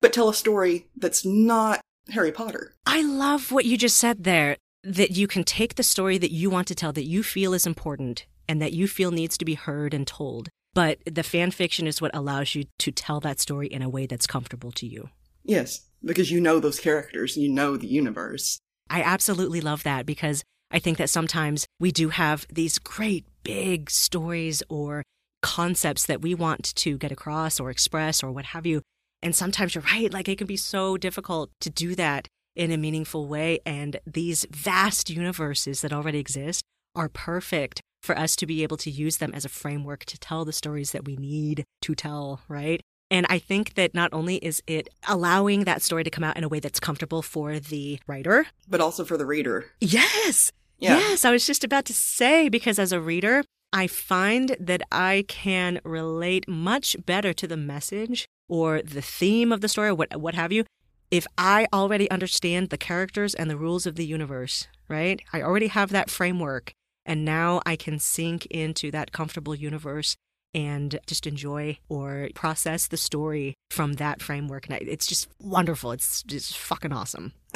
but 0.00 0.12
tell 0.12 0.28
a 0.28 0.34
story 0.34 0.88
that's 0.96 1.24
not 1.24 1.80
Harry 2.10 2.32
Potter. 2.32 2.74
I 2.86 3.02
love 3.02 3.50
what 3.50 3.64
you 3.64 3.76
just 3.76 3.96
said 3.96 4.24
there 4.24 4.56
that 4.84 5.12
you 5.12 5.26
can 5.26 5.44
take 5.44 5.76
the 5.76 5.82
story 5.82 6.18
that 6.18 6.32
you 6.32 6.50
want 6.50 6.68
to 6.68 6.74
tell 6.74 6.92
that 6.92 7.04
you 7.04 7.22
feel 7.22 7.54
is 7.54 7.66
important 7.66 8.26
and 8.48 8.60
that 8.60 8.72
you 8.72 8.88
feel 8.88 9.10
needs 9.10 9.38
to 9.38 9.44
be 9.44 9.54
heard 9.54 9.94
and 9.94 10.06
told. 10.06 10.48
But 10.74 10.98
the 11.04 11.22
fan 11.22 11.50
fiction 11.50 11.86
is 11.86 12.00
what 12.00 12.14
allows 12.14 12.54
you 12.54 12.64
to 12.78 12.90
tell 12.90 13.20
that 13.20 13.40
story 13.40 13.66
in 13.66 13.82
a 13.82 13.88
way 13.88 14.06
that's 14.06 14.26
comfortable 14.26 14.72
to 14.72 14.86
you. 14.86 15.10
Yes, 15.44 15.82
because 16.04 16.30
you 16.30 16.40
know 16.40 16.58
those 16.58 16.80
characters, 16.80 17.36
you 17.36 17.48
know 17.48 17.76
the 17.76 17.86
universe. 17.86 18.58
I 18.88 19.02
absolutely 19.02 19.60
love 19.60 19.82
that 19.84 20.06
because 20.06 20.42
I 20.70 20.78
think 20.78 20.98
that 20.98 21.10
sometimes 21.10 21.66
we 21.78 21.92
do 21.92 22.08
have 22.08 22.46
these 22.50 22.78
great 22.78 23.26
big 23.42 23.90
stories 23.90 24.62
or 24.68 25.02
concepts 25.42 26.06
that 26.06 26.22
we 26.22 26.34
want 26.34 26.74
to 26.76 26.96
get 26.96 27.12
across 27.12 27.60
or 27.60 27.70
express 27.70 28.22
or 28.22 28.32
what 28.32 28.46
have 28.46 28.64
you. 28.64 28.82
And 29.22 29.36
sometimes 29.36 29.74
you're 29.74 29.84
right, 29.84 30.12
like 30.12 30.28
it 30.28 30.38
can 30.38 30.46
be 30.46 30.56
so 30.56 30.96
difficult 30.96 31.50
to 31.60 31.70
do 31.70 31.94
that 31.94 32.26
in 32.54 32.70
a 32.70 32.76
meaningful 32.76 33.26
way. 33.26 33.60
And 33.64 33.98
these 34.06 34.46
vast 34.50 35.10
universes 35.10 35.80
that 35.80 35.92
already 35.92 36.18
exist 36.18 36.62
are 36.94 37.08
perfect 37.08 37.80
for 38.02 38.18
us 38.18 38.34
to 38.36 38.46
be 38.46 38.62
able 38.62 38.76
to 38.78 38.90
use 38.90 39.18
them 39.18 39.32
as 39.32 39.44
a 39.44 39.48
framework 39.48 40.04
to 40.06 40.18
tell 40.18 40.44
the 40.44 40.52
stories 40.52 40.90
that 40.90 41.04
we 41.04 41.16
need 41.16 41.64
to 41.82 41.94
tell, 41.94 42.40
right? 42.48 42.80
And 43.10 43.26
I 43.28 43.38
think 43.38 43.74
that 43.74 43.94
not 43.94 44.12
only 44.12 44.36
is 44.36 44.62
it 44.66 44.88
allowing 45.06 45.64
that 45.64 45.82
story 45.82 46.02
to 46.02 46.10
come 46.10 46.24
out 46.24 46.36
in 46.36 46.44
a 46.44 46.48
way 46.48 46.60
that's 46.60 46.80
comfortable 46.80 47.22
for 47.22 47.58
the 47.58 48.00
writer, 48.06 48.46
but 48.68 48.80
also 48.80 49.04
for 49.04 49.16
the 49.16 49.26
reader. 49.26 49.66
Yes. 49.80 50.50
Yeah. 50.78 50.98
Yes. 50.98 51.24
I 51.24 51.30
was 51.30 51.46
just 51.46 51.62
about 51.62 51.84
to 51.84 51.94
say, 51.94 52.48
because 52.48 52.78
as 52.78 52.90
a 52.90 53.00
reader, 53.00 53.44
I 53.72 53.86
find 53.86 54.56
that 54.58 54.82
I 54.90 55.24
can 55.28 55.80
relate 55.84 56.48
much 56.48 56.96
better 57.06 57.32
to 57.34 57.46
the 57.46 57.56
message 57.56 58.26
or 58.48 58.82
the 58.82 59.00
theme 59.02 59.52
of 59.52 59.60
the 59.60 59.68
story, 59.68 59.90
or 59.90 59.94
what, 59.94 60.20
what 60.20 60.34
have 60.34 60.50
you, 60.50 60.64
if 61.12 61.26
I 61.36 61.68
already 61.74 62.10
understand 62.10 62.70
the 62.70 62.78
characters 62.78 63.34
and 63.34 63.50
the 63.50 63.56
rules 63.58 63.86
of 63.86 63.96
the 63.96 64.06
universe, 64.06 64.66
right? 64.88 65.20
I 65.30 65.42
already 65.42 65.66
have 65.66 65.90
that 65.90 66.10
framework. 66.10 66.72
And 67.04 67.24
now 67.24 67.60
I 67.66 67.76
can 67.76 67.98
sink 67.98 68.46
into 68.46 68.90
that 68.92 69.12
comfortable 69.12 69.54
universe 69.54 70.16
and 70.54 70.98
just 71.06 71.26
enjoy 71.26 71.78
or 71.88 72.30
process 72.34 72.86
the 72.86 72.96
story 72.96 73.54
from 73.70 73.94
that 73.94 74.22
framework. 74.22 74.68
And 74.68 74.80
it's 74.88 75.06
just 75.06 75.28
wonderful. 75.38 75.92
It's 75.92 76.22
just 76.22 76.56
fucking 76.56 76.92
awesome. 76.92 77.32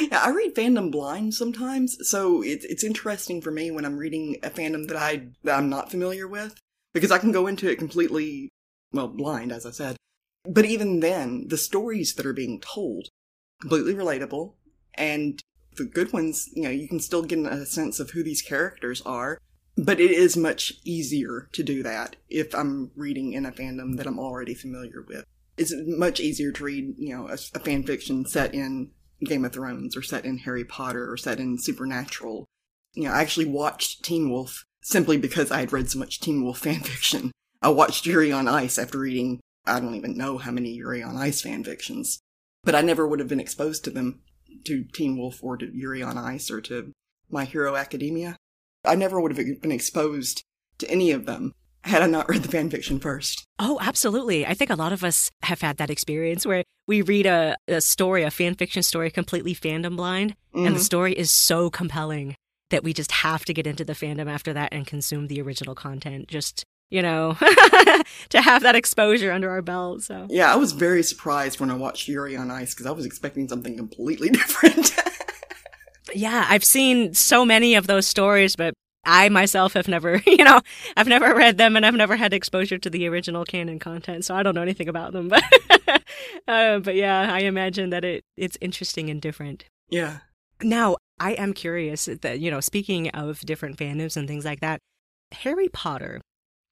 yeah, 0.00 0.22
I 0.22 0.30
read 0.30 0.56
fandom 0.56 0.90
blind 0.90 1.34
sometimes, 1.34 1.96
so 2.08 2.42
it's 2.42 2.64
it's 2.64 2.82
interesting 2.82 3.40
for 3.40 3.52
me 3.52 3.70
when 3.70 3.84
I'm 3.84 3.96
reading 3.96 4.36
a 4.42 4.50
fandom 4.50 4.88
that 4.88 4.96
I 4.96 5.28
that 5.44 5.58
I'm 5.58 5.68
not 5.68 5.90
familiar 5.90 6.26
with 6.26 6.58
because 6.94 7.12
I 7.12 7.18
can 7.18 7.30
go 7.30 7.46
into 7.46 7.70
it 7.70 7.78
completely 7.78 8.48
well 8.92 9.08
blind, 9.08 9.52
as 9.52 9.66
I 9.66 9.70
said, 9.70 9.96
but 10.48 10.64
even 10.64 11.00
then, 11.00 11.48
the 11.48 11.56
stories 11.56 12.14
that 12.14 12.26
are 12.26 12.32
being 12.32 12.60
told, 12.60 13.08
completely 13.60 13.94
relatable, 13.94 14.54
and 14.94 15.42
the 15.76 15.84
good 15.84 16.12
ones, 16.12 16.48
you 16.54 16.62
know, 16.62 16.70
you 16.70 16.88
can 16.88 17.00
still 17.00 17.22
get 17.22 17.38
a 17.38 17.66
sense 17.66 18.00
of 18.00 18.10
who 18.10 18.22
these 18.22 18.42
characters 18.42 19.02
are. 19.02 19.38
But 19.78 20.00
it 20.00 20.10
is 20.10 20.38
much 20.38 20.72
easier 20.84 21.50
to 21.52 21.62
do 21.62 21.82
that 21.82 22.16
if 22.30 22.54
I'm 22.54 22.92
reading 22.96 23.34
in 23.34 23.44
a 23.44 23.52
fandom 23.52 23.98
that 23.98 24.06
I'm 24.06 24.18
already 24.18 24.54
familiar 24.54 25.04
with. 25.06 25.24
It's 25.58 25.74
much 25.76 26.18
easier 26.18 26.50
to 26.52 26.64
read, 26.64 26.94
you 26.96 27.14
know, 27.14 27.28
a, 27.28 27.34
a 27.34 27.60
fan 27.60 27.82
fiction 27.82 28.24
set 28.24 28.54
in 28.54 28.90
Game 29.22 29.44
of 29.44 29.52
Thrones 29.52 29.94
or 29.94 30.02
set 30.02 30.24
in 30.24 30.38
Harry 30.38 30.64
Potter 30.64 31.10
or 31.10 31.18
set 31.18 31.40
in 31.40 31.58
Supernatural. 31.58 32.46
You 32.94 33.04
know, 33.04 33.12
I 33.12 33.20
actually 33.20 33.46
watched 33.46 34.02
Teen 34.02 34.30
Wolf 34.30 34.64
simply 34.80 35.18
because 35.18 35.50
I 35.50 35.60
had 35.60 35.72
read 35.72 35.90
so 35.90 35.98
much 35.98 36.20
Teen 36.20 36.42
Wolf 36.42 36.58
fan 36.62 36.80
fiction. 36.80 37.32
I 37.60 37.68
watched 37.68 38.06
Yuri 38.06 38.32
on 38.32 38.48
Ice 38.48 38.78
after 38.78 38.98
reading 38.98 39.40
I 39.66 39.80
don't 39.80 39.94
even 39.94 40.16
know 40.16 40.38
how 40.38 40.50
many 40.50 40.70
Yuri 40.70 41.02
on 41.02 41.16
Ice 41.16 41.42
fan 41.42 41.64
fictions, 41.64 42.20
but 42.64 42.74
I 42.74 42.82
never 42.82 43.06
would 43.06 43.18
have 43.18 43.28
been 43.28 43.40
exposed 43.40 43.84
to 43.84 43.90
them, 43.90 44.20
to 44.64 44.84
Teen 44.92 45.16
Wolf 45.18 45.42
or 45.42 45.56
to 45.56 45.70
Yuri 45.74 46.02
on 46.02 46.18
Ice 46.18 46.50
or 46.50 46.60
to 46.62 46.92
My 47.30 47.44
Hero 47.44 47.76
Academia. 47.76 48.36
I 48.84 48.94
never 48.94 49.20
would 49.20 49.36
have 49.36 49.60
been 49.60 49.72
exposed 49.72 50.42
to 50.78 50.90
any 50.90 51.10
of 51.10 51.26
them 51.26 51.52
had 51.86 52.02
I 52.02 52.06
not 52.06 52.28
read 52.28 52.42
the 52.42 52.48
fan 52.48 52.68
fiction 52.68 52.98
first. 52.98 53.44
Oh, 53.58 53.78
absolutely. 53.80 54.44
I 54.44 54.54
think 54.54 54.70
a 54.70 54.76
lot 54.76 54.92
of 54.92 55.04
us 55.04 55.30
have 55.42 55.60
had 55.60 55.76
that 55.78 55.90
experience 55.90 56.44
where 56.44 56.64
we 56.86 57.02
read 57.02 57.26
a, 57.26 57.56
a 57.68 57.80
story, 57.80 58.22
a 58.22 58.30
fan 58.30 58.54
fiction 58.54 58.82
story, 58.82 59.10
completely 59.10 59.54
fandom 59.54 59.96
blind, 59.96 60.32
mm-hmm. 60.32 60.66
and 60.66 60.74
the 60.74 60.80
mm-hmm. 60.80 60.84
story 60.84 61.12
is 61.12 61.30
so 61.30 61.70
compelling 61.70 62.36
that 62.70 62.82
we 62.82 62.92
just 62.92 63.12
have 63.12 63.44
to 63.44 63.54
get 63.54 63.66
into 63.66 63.84
the 63.84 63.92
fandom 63.92 64.28
after 64.28 64.52
that 64.52 64.72
and 64.72 64.86
consume 64.86 65.28
the 65.28 65.40
original 65.40 65.74
content 65.74 66.26
just 66.26 66.64
you 66.90 67.02
know, 67.02 67.34
to 68.28 68.40
have 68.40 68.62
that 68.62 68.76
exposure 68.76 69.32
under 69.32 69.50
our 69.50 69.62
belt. 69.62 70.02
So 70.02 70.26
yeah, 70.30 70.52
I 70.52 70.56
was 70.56 70.72
very 70.72 71.02
surprised 71.02 71.60
when 71.60 71.70
I 71.70 71.74
watched 71.74 72.08
Yuri 72.08 72.36
on 72.36 72.50
Ice 72.50 72.74
because 72.74 72.86
I 72.86 72.92
was 72.92 73.06
expecting 73.06 73.48
something 73.48 73.76
completely 73.76 74.28
different. 74.30 74.94
yeah, 76.14 76.46
I've 76.48 76.64
seen 76.64 77.14
so 77.14 77.44
many 77.44 77.74
of 77.74 77.86
those 77.86 78.06
stories, 78.06 78.56
but 78.56 78.74
I 79.04 79.28
myself 79.28 79.72
have 79.74 79.88
never, 79.88 80.22
you 80.26 80.44
know, 80.44 80.60
I've 80.96 81.08
never 81.08 81.34
read 81.34 81.58
them 81.58 81.76
and 81.76 81.86
I've 81.86 81.94
never 81.94 82.16
had 82.16 82.32
exposure 82.32 82.78
to 82.78 82.90
the 82.90 83.08
original 83.08 83.44
canon 83.44 83.78
content, 83.78 84.24
so 84.24 84.34
I 84.34 84.42
don't 84.42 84.54
know 84.54 84.62
anything 84.62 84.88
about 84.88 85.12
them. 85.12 85.28
But, 85.28 86.02
uh, 86.48 86.78
but 86.80 86.94
yeah, 86.94 87.32
I 87.32 87.40
imagine 87.40 87.90
that 87.90 88.04
it 88.04 88.24
it's 88.36 88.58
interesting 88.60 89.10
and 89.10 89.20
different. 89.20 89.64
Yeah. 89.88 90.18
Now, 90.62 90.96
I 91.18 91.32
am 91.32 91.52
curious 91.52 92.06
that 92.06 92.40
you 92.40 92.50
know, 92.50 92.60
speaking 92.60 93.08
of 93.10 93.40
different 93.40 93.76
fandoms 93.76 94.16
and 94.16 94.26
things 94.28 94.44
like 94.44 94.60
that, 94.60 94.80
Harry 95.32 95.68
Potter 95.68 96.20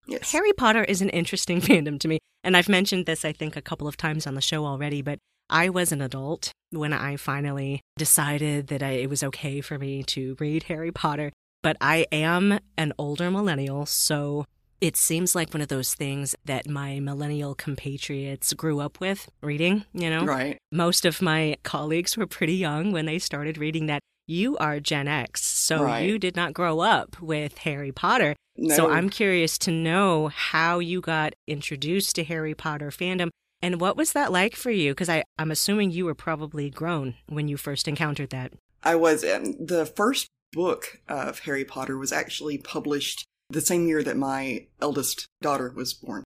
Yes. 0.06 0.32
Harry 0.32 0.52
Potter 0.52 0.84
is 0.84 1.02
an 1.02 1.10
interesting 1.10 1.60
fandom 1.62 1.98
to 2.00 2.08
me. 2.08 2.18
And 2.42 2.56
I've 2.56 2.68
mentioned 2.68 3.06
this, 3.06 3.24
I 3.24 3.32
think, 3.32 3.56
a 3.56 3.62
couple 3.62 3.88
of 3.88 3.96
times 3.96 4.26
on 4.26 4.34
the 4.34 4.40
show 4.40 4.66
already, 4.66 5.02
but 5.02 5.18
I 5.48 5.68
was 5.68 5.92
an 5.92 6.00
adult 6.00 6.52
when 6.70 6.92
I 6.92 7.16
finally 7.16 7.80
decided 7.96 8.68
that 8.68 8.82
I, 8.82 8.90
it 8.90 9.10
was 9.10 9.22
okay 9.22 9.60
for 9.60 9.78
me 9.78 10.02
to 10.04 10.36
read 10.38 10.64
Harry 10.64 10.92
Potter. 10.92 11.32
But 11.62 11.76
I 11.80 12.06
am 12.12 12.60
an 12.76 12.92
older 12.98 13.30
millennial, 13.30 13.86
so 13.86 14.44
it 14.80 14.98
seems 14.98 15.34
like 15.34 15.54
one 15.54 15.62
of 15.62 15.68
those 15.68 15.94
things 15.94 16.34
that 16.44 16.68
my 16.68 17.00
millennial 17.00 17.54
compatriots 17.54 18.52
grew 18.52 18.80
up 18.80 19.00
with 19.00 19.30
reading, 19.42 19.86
you 19.94 20.10
know? 20.10 20.24
Right. 20.26 20.58
Most 20.70 21.06
of 21.06 21.22
my 21.22 21.56
colleagues 21.62 22.18
were 22.18 22.26
pretty 22.26 22.54
young 22.54 22.92
when 22.92 23.06
they 23.06 23.18
started 23.18 23.56
reading 23.56 23.86
that. 23.86 24.00
You 24.26 24.56
are 24.58 24.80
Gen 24.80 25.08
X, 25.08 25.44
so 25.44 25.84
right. 25.84 26.00
you 26.00 26.18
did 26.18 26.36
not 26.36 26.54
grow 26.54 26.80
up 26.80 27.20
with 27.20 27.58
Harry 27.58 27.92
Potter. 27.92 28.34
No. 28.56 28.74
So 28.74 28.90
I'm 28.90 29.10
curious 29.10 29.58
to 29.58 29.70
know 29.70 30.28
how 30.28 30.78
you 30.78 31.00
got 31.00 31.34
introduced 31.46 32.14
to 32.16 32.24
Harry 32.24 32.54
Potter 32.54 32.90
fandom 32.90 33.30
and 33.64 33.80
what 33.80 33.96
was 33.96 34.12
that 34.12 34.30
like 34.30 34.56
for 34.56 34.70
you? 34.70 34.90
Because 34.90 35.08
I'm 35.38 35.50
assuming 35.50 35.90
you 35.90 36.04
were 36.04 36.14
probably 36.14 36.68
grown 36.68 37.14
when 37.30 37.48
you 37.48 37.56
first 37.56 37.88
encountered 37.88 38.28
that. 38.28 38.52
I 38.82 38.94
was. 38.94 39.24
Um, 39.24 39.56
the 39.58 39.86
first 39.86 40.28
book 40.52 41.00
of 41.08 41.38
Harry 41.40 41.64
Potter 41.64 41.96
was 41.96 42.12
actually 42.12 42.58
published 42.58 43.24
the 43.48 43.62
same 43.62 43.88
year 43.88 44.02
that 44.02 44.18
my 44.18 44.66
eldest 44.82 45.28
daughter 45.40 45.72
was 45.74 45.94
born. 45.94 46.24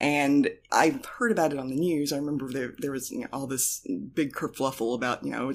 And 0.00 0.48
I 0.72 0.98
heard 1.18 1.30
about 1.30 1.52
it 1.52 1.58
on 1.58 1.68
the 1.68 1.76
news. 1.76 2.10
I 2.10 2.16
remember 2.16 2.50
there, 2.50 2.72
there 2.78 2.92
was 2.92 3.10
you 3.10 3.20
know, 3.20 3.26
all 3.34 3.46
this 3.46 3.86
big 4.14 4.32
kerfluffle 4.32 4.94
about, 4.94 5.22
you 5.22 5.32
know, 5.32 5.52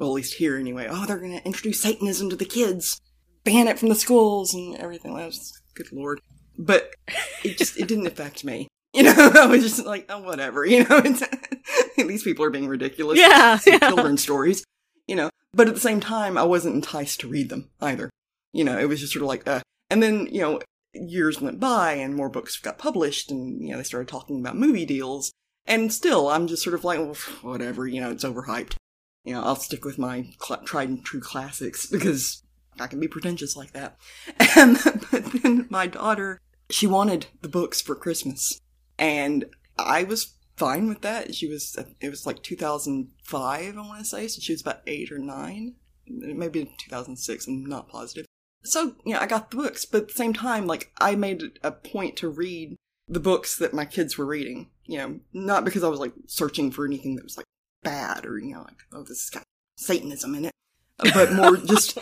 well, 0.00 0.08
at 0.08 0.14
least 0.14 0.34
here 0.34 0.56
anyway, 0.56 0.88
oh, 0.90 1.06
they're 1.06 1.18
going 1.18 1.38
to 1.38 1.46
introduce 1.46 1.80
Satanism 1.80 2.30
to 2.30 2.36
the 2.36 2.44
kids 2.44 3.00
ban 3.44 3.68
it 3.68 3.78
from 3.78 3.88
the 3.88 3.94
schools 3.94 4.54
and 4.54 4.76
everything. 4.76 5.14
That 5.14 5.26
was 5.26 5.60
good 5.74 5.92
lord. 5.92 6.20
But 6.58 6.94
it 7.44 7.56
just 7.56 7.78
it 7.78 7.88
didn't 7.88 8.06
affect 8.06 8.44
me. 8.44 8.68
You 8.92 9.04
know, 9.04 9.30
I 9.36 9.46
was 9.46 9.62
just 9.62 9.86
like, 9.86 10.06
oh, 10.08 10.20
whatever. 10.20 10.66
You 10.66 10.82
know, 10.82 11.00
these 11.96 12.24
people 12.24 12.44
are 12.44 12.50
being 12.50 12.66
ridiculous. 12.66 13.20
Yeah, 13.20 13.56
yeah. 13.66 13.78
children's 13.78 14.20
stories. 14.20 14.64
You 15.06 15.14
know, 15.14 15.30
but 15.54 15.68
at 15.68 15.74
the 15.74 15.80
same 15.80 16.00
time, 16.00 16.36
I 16.36 16.42
wasn't 16.42 16.74
enticed 16.74 17.20
to 17.20 17.28
read 17.28 17.50
them 17.50 17.70
either. 17.80 18.10
You 18.52 18.64
know, 18.64 18.76
it 18.76 18.88
was 18.88 18.98
just 18.98 19.12
sort 19.12 19.22
of 19.22 19.28
like, 19.28 19.46
uh, 19.46 19.60
and 19.90 20.02
then 20.02 20.26
you 20.32 20.40
know, 20.40 20.60
years 20.92 21.40
went 21.40 21.60
by 21.60 21.92
and 21.92 22.16
more 22.16 22.28
books 22.28 22.58
got 22.58 22.78
published, 22.78 23.30
and 23.30 23.62
you 23.62 23.70
know, 23.70 23.76
they 23.76 23.84
started 23.84 24.08
talking 24.08 24.40
about 24.40 24.56
movie 24.56 24.86
deals, 24.86 25.30
and 25.66 25.92
still, 25.92 26.28
I'm 26.28 26.48
just 26.48 26.64
sort 26.64 26.74
of 26.74 26.82
like, 26.82 26.98
well, 26.98 27.14
whatever. 27.42 27.86
You 27.86 28.00
know, 28.00 28.10
it's 28.10 28.24
overhyped. 28.24 28.74
You 29.24 29.34
know, 29.34 29.42
I'll 29.42 29.56
stick 29.56 29.84
with 29.84 29.98
my 29.98 30.30
cl- 30.42 30.62
tried 30.62 30.88
and 30.88 31.04
true 31.04 31.20
classics 31.20 31.86
because 31.86 32.42
I 32.78 32.86
can 32.86 33.00
be 33.00 33.08
pretentious 33.08 33.56
like 33.56 33.72
that. 33.72 33.96
And 34.56 34.78
but 35.10 35.24
then 35.42 35.66
my 35.70 35.86
daughter, 35.86 36.40
she 36.70 36.86
wanted 36.86 37.26
the 37.40 37.48
books 37.48 37.80
for 37.80 37.94
Christmas, 37.94 38.60
and 38.98 39.44
I 39.78 40.02
was 40.02 40.34
fine 40.56 40.88
with 40.88 41.00
that. 41.02 41.34
She 41.34 41.46
was 41.46 41.78
it 42.00 42.10
was 42.10 42.26
like 42.26 42.42
2005, 42.42 43.76
I 43.76 43.80
want 43.80 43.98
to 44.00 44.04
say, 44.04 44.28
so 44.28 44.40
she 44.40 44.52
was 44.52 44.60
about 44.60 44.82
eight 44.86 45.12
or 45.12 45.18
nine, 45.18 45.76
maybe 46.06 46.74
2006. 46.78 47.46
I'm 47.46 47.64
not 47.64 47.88
positive. 47.88 48.26
So 48.62 48.96
yeah, 49.06 49.20
I 49.20 49.26
got 49.26 49.50
the 49.50 49.56
books, 49.56 49.84
but 49.84 50.02
at 50.02 50.08
the 50.08 50.14
same 50.14 50.32
time, 50.32 50.66
like 50.66 50.92
I 51.00 51.14
made 51.14 51.42
a 51.62 51.72
point 51.72 52.16
to 52.18 52.28
read 52.28 52.76
the 53.08 53.20
books 53.20 53.56
that 53.56 53.72
my 53.72 53.84
kids 53.84 54.18
were 54.18 54.26
reading. 54.26 54.70
You 54.84 54.98
know, 54.98 55.20
not 55.32 55.64
because 55.64 55.84
I 55.84 55.88
was 55.88 56.00
like 56.00 56.12
searching 56.26 56.70
for 56.70 56.84
anything 56.84 57.16
that 57.16 57.24
was 57.24 57.36
like 57.36 57.46
bad 57.82 58.26
or 58.26 58.38
you 58.38 58.54
know 58.54 58.62
like 58.62 58.78
oh 58.92 59.02
this 59.02 59.22
has 59.22 59.30
got 59.30 59.42
Satanism 59.76 60.34
in 60.34 60.44
it, 60.46 60.52
but 61.14 61.32
more 61.32 61.56
just 61.66 61.98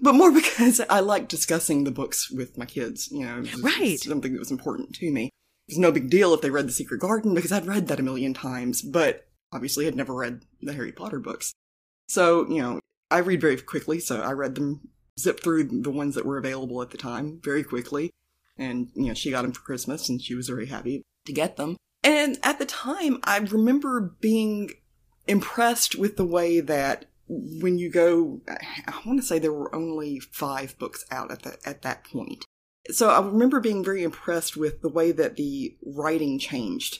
but 0.00 0.14
more 0.14 0.32
because 0.32 0.80
I 0.88 1.00
like 1.00 1.28
discussing 1.28 1.84
the 1.84 1.90
books 1.90 2.30
with 2.30 2.56
my 2.56 2.64
kids. 2.64 3.10
You 3.10 3.26
know, 3.26 3.44
right? 3.62 3.98
Something 3.98 4.32
that 4.32 4.38
was 4.38 4.50
important 4.50 4.94
to 4.96 5.10
me. 5.10 5.26
It 5.68 5.72
was 5.72 5.78
no 5.78 5.92
big 5.92 6.10
deal 6.10 6.34
if 6.34 6.40
they 6.40 6.50
read 6.50 6.66
The 6.66 6.72
Secret 6.72 7.00
Garden 7.00 7.34
because 7.34 7.52
I'd 7.52 7.66
read 7.66 7.86
that 7.88 8.00
a 8.00 8.02
million 8.02 8.34
times. 8.34 8.82
But 8.82 9.28
obviously 9.52 9.84
had 9.84 9.96
never 9.96 10.14
read 10.14 10.42
the 10.60 10.72
Harry 10.72 10.92
Potter 10.92 11.20
books. 11.20 11.52
So, 12.08 12.48
you 12.48 12.60
know, 12.60 12.80
I 13.10 13.18
read 13.18 13.40
very 13.40 13.56
quickly, 13.56 14.00
so 14.00 14.20
I 14.20 14.32
read 14.32 14.54
them, 14.54 14.88
zip 15.18 15.40
through 15.40 15.64
the 15.64 15.90
ones 15.90 16.14
that 16.14 16.24
were 16.24 16.38
available 16.38 16.82
at 16.82 16.90
the 16.90 16.98
time 16.98 17.40
very 17.42 17.62
quickly. 17.62 18.10
And, 18.56 18.90
you 18.94 19.06
know, 19.06 19.14
she 19.14 19.30
got 19.30 19.42
them 19.42 19.52
for 19.52 19.60
Christmas 19.60 20.08
and 20.08 20.20
she 20.20 20.34
was 20.34 20.48
very 20.48 20.66
happy 20.66 21.02
to 21.26 21.32
get 21.32 21.56
them. 21.56 21.76
And 22.02 22.38
at 22.42 22.58
the 22.58 22.66
time, 22.66 23.20
I 23.24 23.38
remember 23.38 24.16
being 24.20 24.70
impressed 25.26 25.96
with 25.96 26.16
the 26.16 26.24
way 26.24 26.60
that 26.60 27.06
when 27.28 27.78
you 27.78 27.90
go, 27.90 28.40
I 28.48 29.00
want 29.06 29.20
to 29.20 29.26
say 29.26 29.38
there 29.38 29.52
were 29.52 29.74
only 29.74 30.18
five 30.18 30.76
books 30.78 31.04
out 31.10 31.30
at 31.30 31.42
that, 31.42 31.58
at 31.64 31.82
that 31.82 32.04
point. 32.04 32.44
So 32.88 33.08
I 33.08 33.24
remember 33.24 33.60
being 33.60 33.84
very 33.84 34.02
impressed 34.02 34.56
with 34.56 34.82
the 34.82 34.88
way 34.88 35.12
that 35.12 35.36
the 35.36 35.76
writing 35.84 36.38
changed 36.38 36.98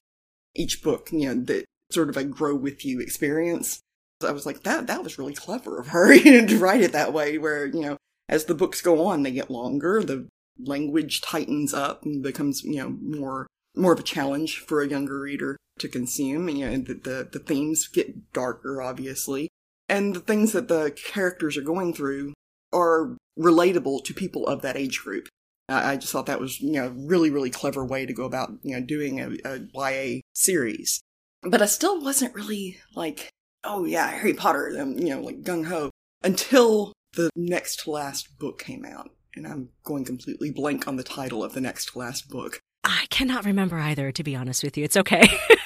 each 0.54 0.82
book, 0.82 1.08
you 1.10 1.26
know, 1.26 1.42
that 1.44 1.64
sort 1.90 2.08
of 2.08 2.16
a 2.16 2.24
grow 2.24 2.54
with 2.54 2.84
you 2.84 3.00
experience. 3.00 3.80
I 4.24 4.30
was 4.32 4.46
like, 4.46 4.62
that, 4.62 4.86
that 4.86 5.02
was 5.02 5.18
really 5.18 5.34
clever 5.34 5.80
of 5.80 5.88
her 5.88 6.16
to 6.18 6.58
write 6.58 6.82
it 6.82 6.92
that 6.92 7.12
way, 7.12 7.38
where, 7.38 7.66
you 7.66 7.80
know, 7.80 7.96
as 8.28 8.44
the 8.44 8.54
books 8.54 8.80
go 8.80 9.04
on, 9.06 9.22
they 9.22 9.32
get 9.32 9.50
longer, 9.50 10.02
the 10.02 10.28
language 10.62 11.22
tightens 11.22 11.74
up 11.74 12.04
and 12.04 12.22
becomes, 12.22 12.62
you 12.62 12.76
know, 12.76 12.90
more, 13.00 13.46
more 13.74 13.92
of 13.92 13.98
a 13.98 14.04
challenge 14.04 14.58
for 14.58 14.82
a 14.82 14.88
younger 14.88 15.18
reader 15.18 15.56
to 15.80 15.88
consume. 15.88 16.48
You 16.48 16.70
know, 16.70 16.78
the, 16.78 16.94
the, 16.94 17.28
the 17.32 17.38
themes 17.38 17.88
get 17.88 18.32
darker, 18.32 18.80
obviously. 18.80 19.48
And 19.88 20.14
the 20.14 20.20
things 20.20 20.52
that 20.52 20.68
the 20.68 20.92
characters 20.92 21.56
are 21.56 21.62
going 21.62 21.92
through 21.92 22.34
are 22.72 23.16
relatable 23.38 24.04
to 24.04 24.14
people 24.14 24.46
of 24.46 24.62
that 24.62 24.76
age 24.76 25.00
group. 25.00 25.28
I 25.68 25.96
just 25.96 26.12
thought 26.12 26.26
that 26.26 26.40
was, 26.40 26.60
you 26.60 26.72
know, 26.72 26.92
really, 26.96 27.30
really 27.30 27.50
clever 27.50 27.84
way 27.84 28.04
to 28.04 28.12
go 28.12 28.24
about, 28.24 28.50
you 28.62 28.74
know, 28.74 28.84
doing 28.84 29.20
a, 29.20 29.36
a 29.44 29.60
YA 29.72 30.20
series. 30.34 31.00
But 31.42 31.62
I 31.62 31.66
still 31.66 32.02
wasn't 32.02 32.34
really 32.34 32.78
like, 32.96 33.30
oh 33.62 33.84
yeah, 33.84 34.10
Harry 34.10 34.34
Potter, 34.34 34.70
you 34.70 35.10
know, 35.10 35.20
like 35.20 35.42
gung 35.42 35.66
ho 35.66 35.90
until 36.22 36.92
the 37.14 37.30
next 37.36 37.84
to 37.84 37.90
last 37.90 38.38
book 38.38 38.58
came 38.58 38.84
out. 38.84 39.10
And 39.36 39.46
I'm 39.46 39.68
going 39.84 40.04
completely 40.04 40.50
blank 40.50 40.88
on 40.88 40.96
the 40.96 41.04
title 41.04 41.44
of 41.44 41.54
the 41.54 41.60
next 41.60 41.92
to 41.92 41.98
last 42.00 42.28
book. 42.28 42.58
I 42.82 43.06
cannot 43.10 43.44
remember 43.44 43.78
either, 43.78 44.10
to 44.10 44.24
be 44.24 44.34
honest 44.34 44.64
with 44.64 44.76
you. 44.76 44.84
It's 44.84 44.96
okay. 44.96 45.28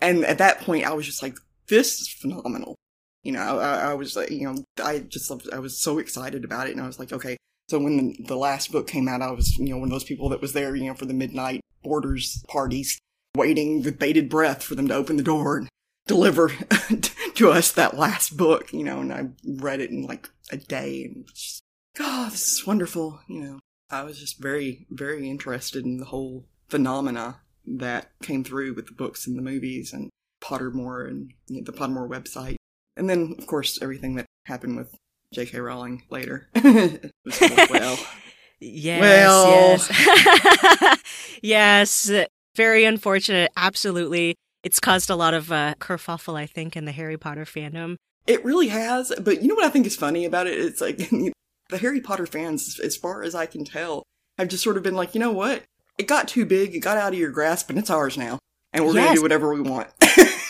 and 0.00 0.24
at 0.24 0.38
that 0.38 0.60
point, 0.60 0.84
I 0.84 0.92
was 0.92 1.06
just 1.06 1.22
like, 1.22 1.38
this 1.68 2.00
is 2.00 2.08
phenomenal. 2.08 2.76
You 3.22 3.32
know, 3.32 3.58
I, 3.58 3.90
I 3.90 3.94
was 3.94 4.14
like, 4.14 4.30
you 4.30 4.44
know, 4.44 4.64
I 4.82 5.00
just, 5.00 5.32
I 5.52 5.58
was 5.58 5.80
so 5.80 5.98
excited 5.98 6.44
about 6.44 6.68
it. 6.68 6.72
And 6.72 6.80
I 6.80 6.86
was 6.86 6.98
like, 6.98 7.12
okay, 7.12 7.36
so 7.68 7.78
when 7.78 8.14
the 8.20 8.36
last 8.36 8.70
book 8.70 8.86
came 8.86 9.08
out, 9.08 9.22
I 9.22 9.32
was, 9.32 9.56
you 9.56 9.70
know, 9.70 9.78
one 9.78 9.88
of 9.88 9.92
those 9.92 10.04
people 10.04 10.28
that 10.28 10.40
was 10.40 10.52
there, 10.52 10.76
you 10.76 10.84
know, 10.84 10.94
for 10.94 11.06
the 11.06 11.14
midnight 11.14 11.60
borders 11.82 12.44
parties, 12.48 12.98
waiting 13.34 13.82
with 13.82 13.98
bated 13.98 14.28
breath 14.28 14.62
for 14.62 14.74
them 14.74 14.88
to 14.88 14.94
open 14.94 15.16
the 15.16 15.22
door 15.22 15.58
and 15.58 15.68
deliver 16.06 16.52
to 17.34 17.50
us 17.50 17.72
that 17.72 17.96
last 17.96 18.36
book, 18.36 18.72
you 18.72 18.84
know, 18.84 19.00
and 19.00 19.12
I 19.12 19.28
read 19.44 19.80
it 19.80 19.90
in 19.90 20.02
like 20.02 20.30
a 20.52 20.56
day 20.56 21.04
and 21.04 21.26
just, 21.26 21.62
oh, 21.98 22.28
this 22.30 22.52
is 22.52 22.66
wonderful, 22.66 23.20
you 23.28 23.40
know. 23.40 23.58
I 23.90 24.02
was 24.02 24.18
just 24.18 24.40
very, 24.40 24.86
very 24.90 25.28
interested 25.28 25.84
in 25.84 25.98
the 25.98 26.06
whole 26.06 26.46
phenomena 26.68 27.40
that 27.66 28.10
came 28.22 28.44
through 28.44 28.74
with 28.74 28.86
the 28.86 28.94
books 28.94 29.26
and 29.26 29.36
the 29.36 29.42
movies 29.42 29.92
and 29.92 30.10
Pottermore 30.42 31.08
and 31.08 31.32
you 31.48 31.58
know, 31.58 31.64
the 31.64 31.72
Pottermore 31.72 32.08
website. 32.08 32.56
And 32.96 33.10
then, 33.10 33.34
of 33.38 33.46
course, 33.46 33.80
everything 33.82 34.14
that 34.14 34.26
happened 34.46 34.76
with 34.76 34.94
J.K. 35.32 35.58
Rowling 35.60 36.02
later. 36.10 36.48
well, 36.54 37.98
yes, 38.60 39.00
well. 39.00 39.78
yes, 39.78 41.02
yes. 41.42 42.10
Very 42.54 42.84
unfortunate. 42.84 43.52
Absolutely, 43.56 44.34
it's 44.62 44.80
caused 44.80 45.10
a 45.10 45.16
lot 45.16 45.34
of 45.34 45.52
uh, 45.52 45.74
kerfuffle, 45.78 46.38
I 46.38 46.46
think, 46.46 46.74
in 46.74 46.86
the 46.86 46.92
Harry 46.92 47.18
Potter 47.18 47.44
fandom. 47.44 47.96
It 48.26 48.44
really 48.44 48.68
has. 48.68 49.12
But 49.20 49.42
you 49.42 49.48
know 49.48 49.54
what 49.54 49.64
I 49.64 49.68
think 49.68 49.86
is 49.86 49.96
funny 49.96 50.24
about 50.24 50.46
it? 50.46 50.58
It's 50.58 50.80
like 50.80 50.96
the 51.70 51.78
Harry 51.78 52.00
Potter 52.00 52.26
fans, 52.26 52.80
as 52.80 52.96
far 52.96 53.22
as 53.22 53.34
I 53.34 53.46
can 53.46 53.64
tell, 53.64 54.04
have 54.38 54.48
just 54.48 54.64
sort 54.64 54.76
of 54.76 54.82
been 54.82 54.94
like, 54.94 55.14
you 55.14 55.20
know 55.20 55.32
what? 55.32 55.64
It 55.98 56.06
got 56.06 56.28
too 56.28 56.44
big. 56.44 56.74
It 56.74 56.80
got 56.80 56.98
out 56.98 57.12
of 57.12 57.18
your 57.18 57.30
grasp, 57.30 57.70
and 57.70 57.78
it's 57.78 57.90
ours 57.90 58.18
now. 58.18 58.38
And 58.72 58.84
we're 58.84 58.94
yes. 58.94 59.04
going 59.04 59.08
to 59.08 59.14
do 59.16 59.22
whatever 59.22 59.54
we 59.54 59.60
want. 59.62 59.88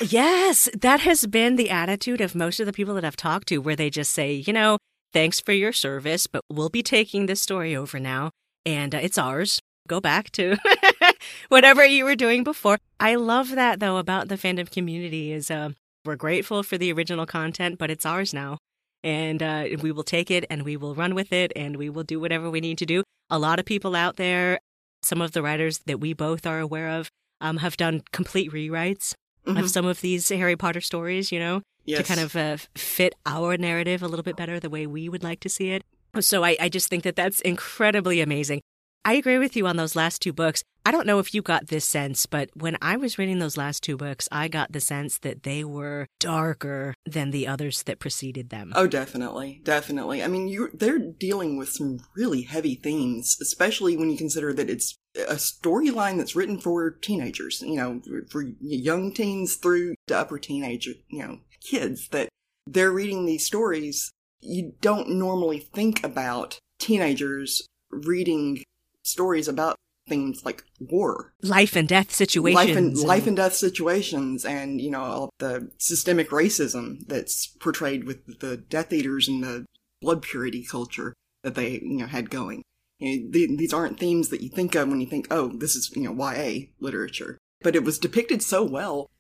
yes, 0.11 0.69
that 0.75 1.01
has 1.01 1.27
been 1.27 1.57
the 1.57 1.71
attitude 1.71 2.21
of 2.21 2.35
most 2.35 2.59
of 2.59 2.67
the 2.67 2.73
people 2.73 2.95
that 2.95 3.05
I've 3.05 3.17
talked 3.17 3.49
to, 3.49 3.59
where 3.59 3.77
they 3.77 3.89
just 3.89 4.13
say, 4.13 4.33
you 4.33 4.53
know, 4.53 4.79
thanks 5.13 5.41
for 5.41 5.53
your 5.53 5.73
service, 5.73 6.27
but 6.27 6.43
we'll 6.51 6.69
be 6.69 6.83
taking 6.83 7.27
this 7.27 7.41
story 7.41 7.77
over 7.77 8.01
now, 8.01 8.31
and 8.65 8.95
uh, 8.95 8.99
it's 8.99 9.19
ours. 9.19 9.61
Go 9.87 10.01
back 10.01 10.33
to 10.33 10.57
whatever 11.49 11.87
you 11.87 12.05
were 12.05 12.17
doing 12.17 12.43
before. 12.43 12.79
I 12.99 13.15
love 13.15 13.51
that 13.51 13.79
though 13.79 13.99
about 13.99 14.27
the 14.29 14.35
fandom 14.35 14.69
community 14.69 15.33
is 15.33 15.49
uh, 15.49 15.71
we're 16.05 16.17
grateful 16.17 16.65
for 16.65 16.77
the 16.77 16.93
original 16.93 17.25
content, 17.25 17.79
but 17.79 17.91
it's 17.91 18.05
ours 18.05 18.35
now, 18.35 18.59
and 19.05 19.43
uh, 19.43 19.67
we 19.81 19.93
will 19.93 20.03
take 20.03 20.31
it 20.31 20.45
and 20.51 20.65
we 20.65 20.77
will 20.77 20.97
run 20.97 21.15
with 21.15 21.33
it 21.33 21.53
and 21.55 21.77
we 21.77 21.89
will 21.89 22.03
do 22.03 22.19
whatever 22.19 22.51
we 22.51 22.61
need 22.61 22.79
to 22.79 22.87
do. 22.87 23.05
A 23.31 23.39
lot 23.39 23.61
of 23.61 23.65
people 23.65 23.95
out 23.95 24.17
there, 24.17 24.59
some 25.03 25.21
of 25.21 25.33
the 25.33 25.43
writers 25.43 25.79
that 25.87 26.01
we 26.01 26.13
both 26.13 26.47
are 26.47 26.61
aware 26.61 26.91
of, 26.91 27.11
um, 27.41 27.59
have 27.59 27.77
done 27.77 28.03
complete 28.13 28.51
rewrites 28.53 29.15
mm-hmm. 29.47 29.59
of 29.59 29.71
some 29.71 29.87
of 29.87 30.01
these 30.01 30.29
Harry 30.29 30.57
Potter 30.57 30.81
stories, 30.81 31.31
you 31.31 31.39
know, 31.39 31.63
yes. 31.85 31.99
to 31.99 32.05
kind 32.05 32.21
of 32.21 32.37
uh, 32.37 32.57
fit 32.75 33.15
our 33.25 33.57
narrative 33.57 34.03
a 34.03 34.09
little 34.09 34.23
bit 34.23 34.37
better 34.37 34.59
the 34.59 34.71
way 34.71 34.87
we 34.87 35.09
would 35.09 35.23
like 35.23 35.41
to 35.41 35.49
see 35.49 35.71
it. 35.71 35.85
So 36.21 36.45
I, 36.45 36.57
I 36.61 36.69
just 36.69 36.89
think 36.89 37.05
that 37.05 37.17
that's 37.17 37.41
incredibly 37.41 38.21
amazing. 38.21 38.63
I 39.05 39.15
agree 39.15 39.39
with 39.39 39.55
you 39.55 39.67
on 39.67 39.77
those 39.77 39.95
last 39.95 40.21
two 40.21 40.33
books. 40.33 40.65
I 40.87 40.93
don't 40.93 41.07
know 41.09 41.19
if 41.19 41.35
you 41.35 41.43
got 41.43 41.67
this 41.67 41.85
sense, 41.85 42.27
but 42.27 42.49
when 42.55 42.79
I 42.81 42.97
was 42.97 43.19
reading 43.19 43.41
those 43.41 43.57
last 43.57 43.83
two 43.83 43.97
books, 43.97 44.29
I 44.31 44.47
got 44.47 44.71
the 44.71 44.79
sense 44.79 45.19
that 45.19 45.43
they 45.43 45.65
were 45.65 46.07
darker 46.21 46.95
than 47.05 47.33
the 47.33 47.49
others 47.49 47.83
that 47.83 47.99
preceded 47.99 48.51
them. 48.51 48.73
Oh, 48.77 48.87
definitely. 48.87 49.61
Definitely. 49.65 50.23
I 50.23 50.29
mean, 50.29 50.47
you 50.47 50.71
they're 50.73 51.01
dealing 51.01 51.57
with 51.57 51.71
some 51.71 51.99
really 52.15 52.43
heavy 52.43 52.77
themes, 52.77 53.37
especially 53.43 53.97
when 53.97 54.11
you 54.11 54.17
consider 54.17 54.53
that 54.53 54.71
it's 54.71 54.95
a 55.17 55.35
storyline 55.35 56.19
that's 56.19 56.37
written 56.37 56.61
for 56.61 56.93
teenagers, 56.93 57.63
you 57.63 57.75
know, 57.75 58.01
for 58.31 58.45
young 58.61 59.13
teens 59.13 59.57
through 59.57 59.97
to 60.07 60.17
upper 60.17 60.39
teenage, 60.39 60.87
you 60.87 61.19
know, 61.19 61.41
kids 61.61 62.07
that 62.11 62.29
they're 62.65 62.93
reading 62.93 63.27
these 63.27 63.45
stories. 63.45 64.13
You 64.41 64.75
don't 64.81 65.09
normally 65.09 65.59
think 65.59 66.05
about 66.05 66.61
teenagers 66.79 67.67
reading 67.91 68.63
stories 69.03 69.49
about 69.49 69.75
things 70.07 70.45
like 70.45 70.65
war, 70.81 71.33
life 71.43 71.77
and 71.77 71.89
death 71.89 72.13
situations, 72.13 72.67
life 72.69 72.77
and, 72.77 72.97
life 72.99 73.27
and 73.27 73.37
death 73.37 73.55
situations, 73.55 74.45
and 74.45 74.81
you 74.81 74.91
know 74.91 75.03
all 75.03 75.31
the 75.39 75.71
systemic 75.79 76.31
racism 76.31 77.07
that's 77.07 77.47
portrayed 77.47 78.05
with 78.05 78.41
the 78.41 78.57
Death 78.57 78.93
Eaters 78.93 79.29
and 79.29 79.43
the 79.43 79.67
blood 80.01 80.23
purity 80.23 80.65
culture 80.65 81.15
that 81.43 81.55
they 81.55 81.81
you 81.83 81.99
know 81.99 82.07
had 82.07 82.31
going. 82.31 82.63
You 82.99 83.25
know, 83.25 83.57
these 83.57 83.75
aren't 83.75 84.01
themes 84.01 84.31
that 84.31 84.41
you 84.41 84.49
think 84.49 84.75
of 84.75 84.89
when 84.89 85.01
you 85.01 85.07
think, 85.07 85.27
oh, 85.31 85.49
this 85.49 85.77
is 85.77 85.91
you 85.95 86.03
know 86.03 86.13
YA 86.13 86.67
literature, 86.81 87.39
but 87.63 87.77
it 87.77 87.85
was 87.85 87.99
depicted 87.99 88.43
so 88.43 88.65
well. 88.65 89.11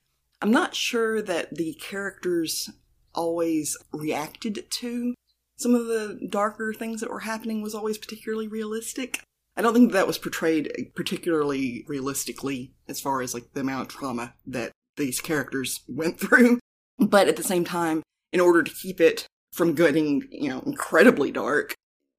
I'm 0.42 0.50
not 0.50 0.74
sure 0.74 1.22
that 1.22 1.54
the 1.54 1.74
characters 1.74 2.70
always 3.14 3.76
reacted 3.92 4.66
to 4.70 5.14
some 5.56 5.74
of 5.74 5.86
the 5.86 6.20
darker 6.28 6.74
things 6.74 7.00
that 7.00 7.10
were 7.10 7.20
happening 7.20 7.62
was 7.62 7.74
always 7.74 7.98
particularly 7.98 8.46
realistic. 8.46 9.20
I 9.56 9.62
don't 9.62 9.72
think 9.72 9.92
that 9.92 10.06
was 10.06 10.18
portrayed 10.18 10.90
particularly 10.94 11.84
realistically 11.88 12.72
as 12.88 13.00
far 13.00 13.22
as 13.22 13.32
like 13.32 13.52
the 13.54 13.60
amount 13.60 13.82
of 13.82 13.88
trauma 13.88 14.34
that 14.46 14.72
these 14.96 15.20
characters 15.20 15.80
went 15.88 16.20
through. 16.20 16.58
But 16.98 17.28
at 17.28 17.36
the 17.36 17.42
same 17.42 17.64
time, 17.64 18.02
in 18.32 18.40
order 18.40 18.62
to 18.62 18.70
keep 18.70 19.00
it 19.00 19.26
from 19.52 19.74
getting, 19.74 20.26
you 20.30 20.48
know, 20.50 20.60
incredibly 20.60 21.30
dark, 21.30 21.74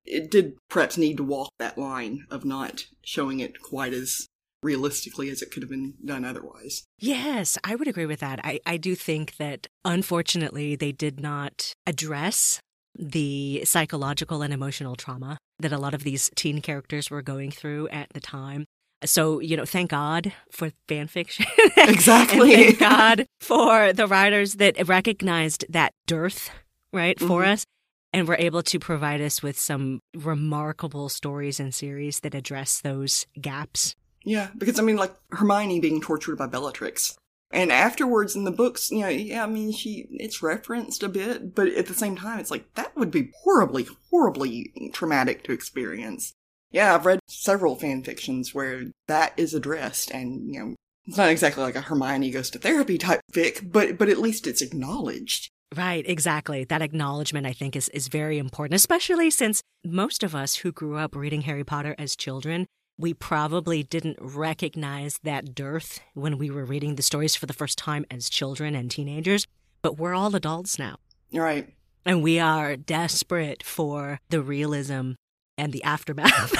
it 0.05 0.31
did 0.31 0.55
perhaps 0.69 0.97
need 0.97 1.17
to 1.17 1.23
walk 1.23 1.49
that 1.59 1.77
line 1.77 2.25
of 2.29 2.45
not 2.45 2.85
showing 3.03 3.39
it 3.39 3.61
quite 3.61 3.93
as 3.93 4.27
realistically 4.63 5.29
as 5.29 5.41
it 5.41 5.51
could 5.51 5.61
have 5.61 5.69
been 5.69 5.93
done 6.03 6.25
otherwise. 6.25 6.83
Yes, 6.97 7.57
I 7.63 7.75
would 7.75 7.87
agree 7.87 8.05
with 8.05 8.19
that. 8.21 8.39
I, 8.43 8.59
I 8.65 8.77
do 8.77 8.95
think 8.95 9.37
that 9.37 9.67
unfortunately 9.85 10.75
they 10.75 10.91
did 10.91 11.19
not 11.19 11.73
address 11.85 12.59
the 12.97 13.61
psychological 13.65 14.41
and 14.41 14.53
emotional 14.53 14.95
trauma 14.95 15.37
that 15.59 15.71
a 15.71 15.77
lot 15.77 15.93
of 15.93 16.03
these 16.03 16.29
teen 16.35 16.61
characters 16.61 17.09
were 17.09 17.21
going 17.21 17.51
through 17.51 17.87
at 17.89 18.09
the 18.13 18.19
time. 18.19 18.65
So, 19.05 19.39
you 19.39 19.55
know, 19.55 19.65
thank 19.65 19.91
God 19.91 20.33
for 20.51 20.71
fan 20.87 21.07
fiction. 21.07 21.45
Exactly. 21.77 22.55
thank 22.55 22.79
God 22.79 23.27
for 23.39 23.93
the 23.93 24.07
writers 24.07 24.55
that 24.55 24.87
recognized 24.87 25.65
that 25.69 25.93
dearth, 26.05 26.49
right, 26.91 27.19
for 27.19 27.41
mm-hmm. 27.41 27.51
us 27.51 27.65
and 28.13 28.27
were 28.27 28.35
able 28.39 28.63
to 28.63 28.79
provide 28.79 29.21
us 29.21 29.43
with 29.43 29.59
some 29.59 30.01
remarkable 30.15 31.07
stories 31.07 31.59
and 31.59 31.73
series 31.73 32.21
that 32.21 32.33
address 32.33 32.81
those 32.81 33.25
gaps. 33.39 33.95
Yeah, 34.23 34.49
because 34.57 34.79
I 34.79 34.83
mean, 34.83 34.97
like 34.97 35.13
Hermione 35.31 35.79
being 35.79 36.01
tortured 36.01 36.37
by 36.37 36.47
Bellatrix. 36.47 37.17
And 37.51 37.71
afterwards 37.71 38.35
in 38.35 38.43
the 38.43 38.51
books, 38.51 38.91
you 38.91 38.99
know, 38.99 39.07
yeah, 39.07 39.43
I 39.43 39.47
mean, 39.47 39.71
she, 39.71 40.07
it's 40.11 40.43
referenced 40.43 41.01
a 41.01 41.09
bit, 41.09 41.55
but 41.55 41.69
at 41.69 41.85
the 41.85 41.93
same 41.93 42.17
time, 42.17 42.39
it's 42.39 42.51
like, 42.51 42.73
that 42.75 42.95
would 42.97 43.09
be 43.09 43.31
horribly, 43.43 43.87
horribly 44.09 44.91
traumatic 44.93 45.43
to 45.43 45.53
experience. 45.53 46.33
Yeah, 46.71 46.93
I've 46.93 47.05
read 47.05 47.19
several 47.29 47.77
fan 47.77 48.03
fictions 48.03 48.53
where 48.53 48.87
that 49.07 49.33
is 49.37 49.53
addressed 49.53 50.11
and, 50.11 50.53
you 50.53 50.59
know, 50.59 50.75
It's 51.07 51.17
not 51.17 51.29
exactly 51.29 51.63
like 51.63 51.75
a 51.75 51.81
Hermione 51.81 52.31
goes 52.31 52.49
to 52.49 52.59
therapy 52.59 52.97
type 52.97 53.21
fic, 53.31 53.71
but 53.71 53.97
but 53.97 54.09
at 54.09 54.17
least 54.17 54.45
it's 54.45 54.61
acknowledged. 54.61 55.49
Right, 55.75 56.03
exactly. 56.07 56.65
That 56.65 56.81
acknowledgement, 56.81 57.47
I 57.47 57.53
think, 57.53 57.75
is, 57.75 57.89
is 57.89 58.07
very 58.07 58.37
important, 58.37 58.75
especially 58.75 59.29
since 59.29 59.61
most 59.85 60.23
of 60.23 60.35
us 60.35 60.55
who 60.55 60.71
grew 60.71 60.97
up 60.97 61.15
reading 61.15 61.41
Harry 61.41 61.63
Potter 61.63 61.95
as 61.97 62.15
children, 62.15 62.67
we 62.97 63.13
probably 63.13 63.83
didn't 63.83 64.17
recognize 64.19 65.19
that 65.23 65.53
dearth 65.53 65.99
when 66.13 66.37
we 66.37 66.49
were 66.49 66.65
reading 66.65 66.95
the 66.95 67.03
stories 67.03 67.35
for 67.35 67.45
the 67.45 67.53
first 67.53 67.77
time 67.77 68.05
as 68.09 68.29
children 68.29 68.75
and 68.75 68.89
teenagers. 68.89 69.45
But 69.81 69.97
we're 69.97 70.15
all 70.15 70.35
adults 70.35 70.79
now. 70.79 70.97
Right. 71.31 71.73
And 72.05 72.23
we 72.23 72.39
are 72.39 72.75
desperate 72.75 73.63
for 73.63 74.19
the 74.29 74.41
realism 74.41 75.11
and 75.57 75.73
the 75.73 75.83
aftermath 75.83 76.53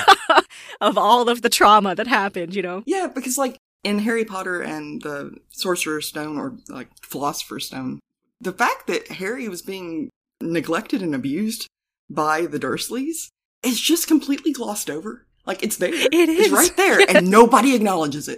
of 0.82 0.98
all 0.98 1.30
of 1.30 1.42
the 1.42 1.50
trauma 1.50 1.96
that 1.96 2.08
happened, 2.08 2.56
you 2.56 2.62
know? 2.62 2.84
Yeah, 2.86 3.08
because 3.14 3.38
like 3.38 3.58
in 3.84 4.00
Harry 4.00 4.26
Potter 4.26 4.62
and 4.62 5.02
the 5.02 5.38
Sorcerer's 5.50 6.08
Stone 6.08 6.38
or 6.38 6.58
like 6.68 6.90
Philosopher's 7.02 7.68
Stone, 7.68 8.00
the 8.40 8.52
fact 8.52 8.88
that 8.88 9.08
Harry 9.08 9.48
was 9.48 9.62
being 9.62 10.10
neglected 10.42 11.02
and 11.02 11.16
abused 11.16 11.68
by 12.10 12.46
the 12.46 12.60
Dursleys 12.60 13.30
is 13.64 13.82
just 13.82 14.08
completely 14.08 14.52
glossed 14.52 14.90
over. 14.90 15.27
Like 15.48 15.64
it's 15.64 15.78
there. 15.78 15.94
It 15.94 16.14
is. 16.30 16.48
It's 16.48 16.54
right 16.54 16.76
there 16.78 17.00
and 17.10 17.30
nobody 17.32 17.74
acknowledges 17.76 18.28
it. 18.28 18.38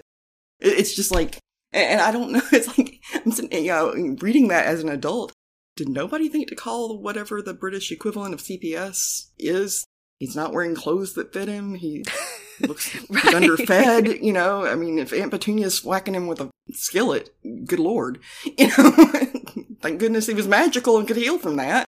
It- 0.61 0.77
It's 0.79 0.93
just 0.95 1.11
like, 1.11 1.37
and 1.73 1.99
I 1.99 2.11
don't 2.11 2.31
know, 2.31 2.41
it's 2.51 2.77
like, 2.77 3.01
I'm 3.13 3.31
you 3.51 3.67
know, 3.67 4.15
reading 4.21 4.47
that 4.49 4.65
as 4.65 4.81
an 4.81 4.89
adult. 4.89 5.33
Did 5.75 5.89
nobody 5.89 6.27
think 6.29 6.47
to 6.49 6.55
call 6.55 6.97
whatever 6.99 7.41
the 7.41 7.53
British 7.53 7.91
equivalent 7.91 8.33
of 8.33 8.41
CPS 8.41 9.29
is? 9.37 9.85
He's 10.19 10.35
not 10.35 10.51
wearing 10.53 10.75
clothes 10.75 11.13
that 11.13 11.31
fit 11.33 11.47
him. 11.47 11.75
He 11.75 12.03
looks 12.59 12.89
he's 12.89 13.09
Right. 13.09 13.33
underfed, 13.33 14.07
you 14.21 14.33
know. 14.33 14.65
I 14.65 14.75
mean, 14.75 14.99
if 14.99 15.13
Aunt 15.13 15.31
Petunia's 15.31 15.83
whacking 15.83 16.13
him 16.15 16.27
with 16.27 16.41
a 16.41 16.49
skillet, 16.73 17.29
good 17.65 17.79
lord, 17.79 18.19
you 18.57 18.67
know. 18.77 18.91
Thank 19.81 19.99
goodness 20.01 20.27
he 20.27 20.33
was 20.33 20.47
magical 20.47 20.97
and 20.97 21.07
could 21.07 21.15
heal 21.15 21.37
from 21.39 21.55
that. 21.55 21.85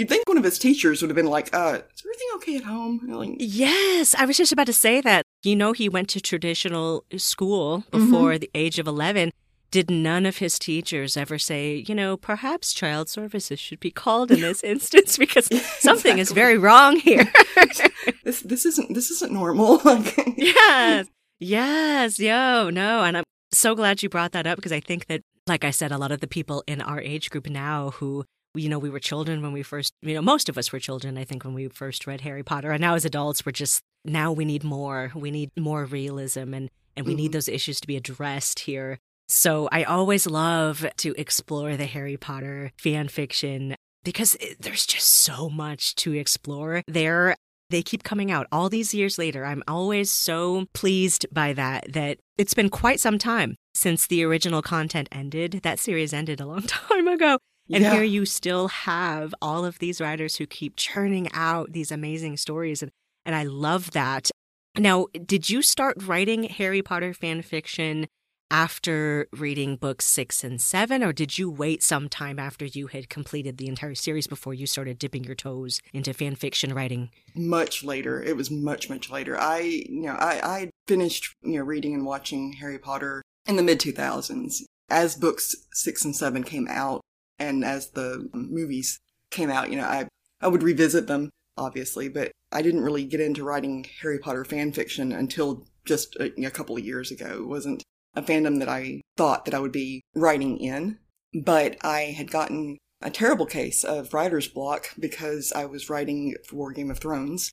You'd 0.00 0.08
think 0.08 0.26
one 0.26 0.38
of 0.38 0.44
his 0.44 0.58
teachers 0.58 1.02
would 1.02 1.10
have 1.10 1.14
been 1.16 1.26
like, 1.26 1.54
"Uh, 1.54 1.80
is 1.94 2.02
everything 2.02 2.28
okay 2.36 2.56
at 2.56 2.64
home?" 2.64 3.02
Like, 3.06 3.36
Yes, 3.38 4.14
I 4.14 4.24
was 4.24 4.38
just 4.38 4.50
about 4.50 4.66
to 4.68 4.72
say 4.72 5.02
that. 5.02 5.24
You 5.42 5.54
know, 5.54 5.72
he 5.72 5.90
went 5.90 6.08
to 6.10 6.22
traditional 6.22 7.04
school 7.18 7.84
before 7.90 8.38
the 8.38 8.50
age 8.54 8.78
of 8.78 8.86
11. 8.86 9.30
Did 9.70 9.90
none 9.90 10.24
of 10.24 10.38
his 10.38 10.58
teachers 10.58 11.18
ever 11.18 11.38
say, 11.38 11.84
you 11.86 11.94
know, 11.94 12.16
perhaps 12.16 12.72
child 12.72 13.10
services 13.10 13.60
should 13.60 13.78
be 13.78 13.90
called 13.90 14.30
in 14.30 14.40
this 14.40 14.64
instance 14.74 15.18
because 15.18 15.50
something 15.78 16.16
is 16.16 16.32
very 16.32 16.56
wrong 16.56 16.96
here? 16.96 17.30
this 18.24 18.40
this 18.40 18.64
isn't 18.64 18.94
this 18.94 19.10
isn't 19.10 19.32
normal. 19.32 19.82
Yes, 20.38 21.08
yes, 21.38 22.18
yo, 22.18 22.70
no. 22.70 23.04
And 23.04 23.18
I'm 23.18 23.24
so 23.52 23.74
glad 23.74 24.02
you 24.02 24.08
brought 24.08 24.32
that 24.32 24.46
up 24.46 24.56
because 24.56 24.72
I 24.72 24.80
think 24.80 25.08
that, 25.08 25.20
like 25.46 25.62
I 25.62 25.70
said, 25.70 25.92
a 25.92 25.98
lot 25.98 26.10
of 26.10 26.20
the 26.20 26.26
people 26.26 26.64
in 26.66 26.80
our 26.80 27.00
age 27.02 27.28
group 27.28 27.50
now 27.50 27.90
who, 27.90 28.24
you 28.54 28.68
know, 28.68 28.78
we 28.78 28.90
were 28.90 28.98
children 28.98 29.42
when 29.42 29.52
we 29.52 29.62
first, 29.62 29.94
you 30.02 30.14
know, 30.14 30.22
most 30.22 30.48
of 30.48 30.58
us 30.58 30.72
were 30.72 30.78
children, 30.80 31.16
I 31.18 31.24
think, 31.24 31.44
when 31.44 31.54
we 31.54 31.68
first 31.68 32.06
read 32.06 32.20
Harry 32.22 32.42
Potter. 32.42 32.70
And 32.72 32.80
now 32.80 32.94
as 32.94 33.04
adults, 33.04 33.44
we're 33.46 33.52
just, 33.52 33.80
now 34.04 34.32
we 34.32 34.44
need 34.44 34.64
more. 34.64 35.12
We 35.14 35.30
need 35.30 35.50
more 35.58 35.84
realism 35.84 36.52
and, 36.54 36.70
and 36.96 37.06
we 37.06 37.14
need 37.14 37.30
Mhm. 37.30 37.34
those 37.34 37.48
issues 37.48 37.80
to 37.80 37.86
be 37.86 37.96
addressed 37.96 38.60
here. 38.60 38.98
So 39.28 39.68
I 39.70 39.84
always 39.84 40.26
love 40.26 40.84
to 40.98 41.14
explore 41.16 41.76
the 41.76 41.86
Harry 41.86 42.16
Potter 42.16 42.72
fan 42.76 43.06
fiction 43.08 43.76
because 44.04 44.34
it, 44.36 44.60
there's 44.60 44.86
just 44.86 45.06
so 45.06 45.48
much 45.48 45.94
to 45.96 46.14
explore 46.14 46.82
there 46.88 47.36
they 47.68 47.82
keep 47.84 48.02
coming 48.02 48.32
out 48.32 48.48
all 48.50 48.68
these 48.68 48.92
years 48.92 49.16
later. 49.16 49.44
I'm 49.44 49.62
always 49.68 50.10
so 50.10 50.66
pleased 50.72 51.24
by 51.32 51.52
that, 51.52 51.92
that 51.92 52.18
it's 52.36 52.52
been 52.54 52.68
quite 52.68 52.98
some 52.98 53.16
time 53.16 53.54
since 53.76 54.08
the 54.08 54.24
original 54.24 54.60
content 54.60 55.08
ended. 55.12 55.60
That 55.62 55.78
series 55.78 56.12
ended 56.12 56.40
a 56.40 56.46
long 56.46 56.62
time 56.66 57.06
ago. 57.06 57.38
And 57.72 57.82
Yeah. 57.84 57.94
here 57.94 58.02
you 58.02 58.24
still 58.26 58.68
have 58.68 59.34
all 59.40 59.64
of 59.64 59.78
these 59.78 60.00
writers 60.00 60.36
who 60.36 60.46
keep 60.46 60.76
churning 60.76 61.28
out 61.32 61.72
these 61.72 61.92
amazing 61.92 62.36
stories. 62.36 62.82
And, 62.82 62.90
and 63.24 63.34
I 63.34 63.44
love 63.44 63.92
that. 63.92 64.30
Now, 64.76 65.06
did 65.26 65.50
you 65.50 65.62
start 65.62 66.02
writing 66.02 66.44
Harry 66.44 66.82
Potter 66.82 67.12
fan 67.14 67.42
fiction 67.42 68.06
after 68.52 69.28
reading 69.32 69.76
books 69.76 70.04
six 70.04 70.42
and 70.42 70.60
seven, 70.60 71.04
or 71.04 71.12
did 71.12 71.38
you 71.38 71.48
wait 71.48 71.84
some 71.84 72.08
time 72.08 72.38
after 72.38 72.64
you 72.64 72.88
had 72.88 73.08
completed 73.08 73.58
the 73.58 73.68
entire 73.68 73.94
series 73.94 74.26
before 74.26 74.52
you 74.54 74.66
started 74.66 74.98
dipping 74.98 75.22
your 75.22 75.36
toes 75.36 75.80
into 75.92 76.12
fan 76.12 76.34
fiction 76.34 76.74
writing? 76.74 77.10
much 77.36 77.84
later. 77.84 78.20
It 78.20 78.36
was 78.36 78.50
much, 78.50 78.90
much 78.90 79.08
later. 79.08 79.38
I, 79.40 79.60
you 79.60 80.02
know, 80.02 80.14
I, 80.14 80.40
I 80.42 80.70
finished, 80.88 81.32
you 81.42 81.58
know, 81.58 81.62
reading 81.64 81.94
and 81.94 82.04
watching 82.04 82.54
Harry 82.54 82.78
Potter 82.78 83.22
in 83.46 83.54
the 83.54 83.62
mid 83.62 83.78
2000s. 83.78 84.62
As 84.88 85.14
books 85.14 85.54
six 85.72 86.04
and 86.04 86.16
seven 86.16 86.42
came 86.42 86.66
out 86.68 87.00
and 87.40 87.64
as 87.64 87.90
the 87.90 88.28
movies 88.32 89.00
came 89.30 89.50
out, 89.50 89.70
you 89.70 89.76
know, 89.76 89.86
I, 89.86 90.06
I 90.40 90.48
would 90.48 90.62
revisit 90.62 91.06
them, 91.06 91.30
obviously, 91.56 92.08
but 92.08 92.30
I 92.52 92.62
didn't 92.62 92.82
really 92.82 93.04
get 93.04 93.20
into 93.20 93.42
writing 93.42 93.86
Harry 94.02 94.18
Potter 94.18 94.44
fan 94.44 94.72
fiction 94.72 95.10
until 95.10 95.66
just 95.84 96.14
a, 96.16 96.32
a 96.46 96.50
couple 96.50 96.76
of 96.76 96.84
years 96.84 97.10
ago. 97.10 97.38
It 97.42 97.48
wasn't 97.48 97.82
a 98.14 98.22
fandom 98.22 98.58
that 98.58 98.68
I 98.68 99.00
thought 99.16 99.46
that 99.46 99.54
I 99.54 99.60
would 99.60 99.72
be 99.72 100.02
writing 100.14 100.58
in, 100.58 100.98
but 101.42 101.76
I 101.82 102.14
had 102.16 102.30
gotten 102.30 102.78
a 103.00 103.10
terrible 103.10 103.46
case 103.46 103.82
of 103.82 104.12
writer's 104.12 104.48
block 104.48 104.90
because 104.98 105.52
I 105.54 105.64
was 105.64 105.88
writing 105.88 106.34
for 106.46 106.72
Game 106.72 106.90
of 106.90 106.98
Thrones. 106.98 107.50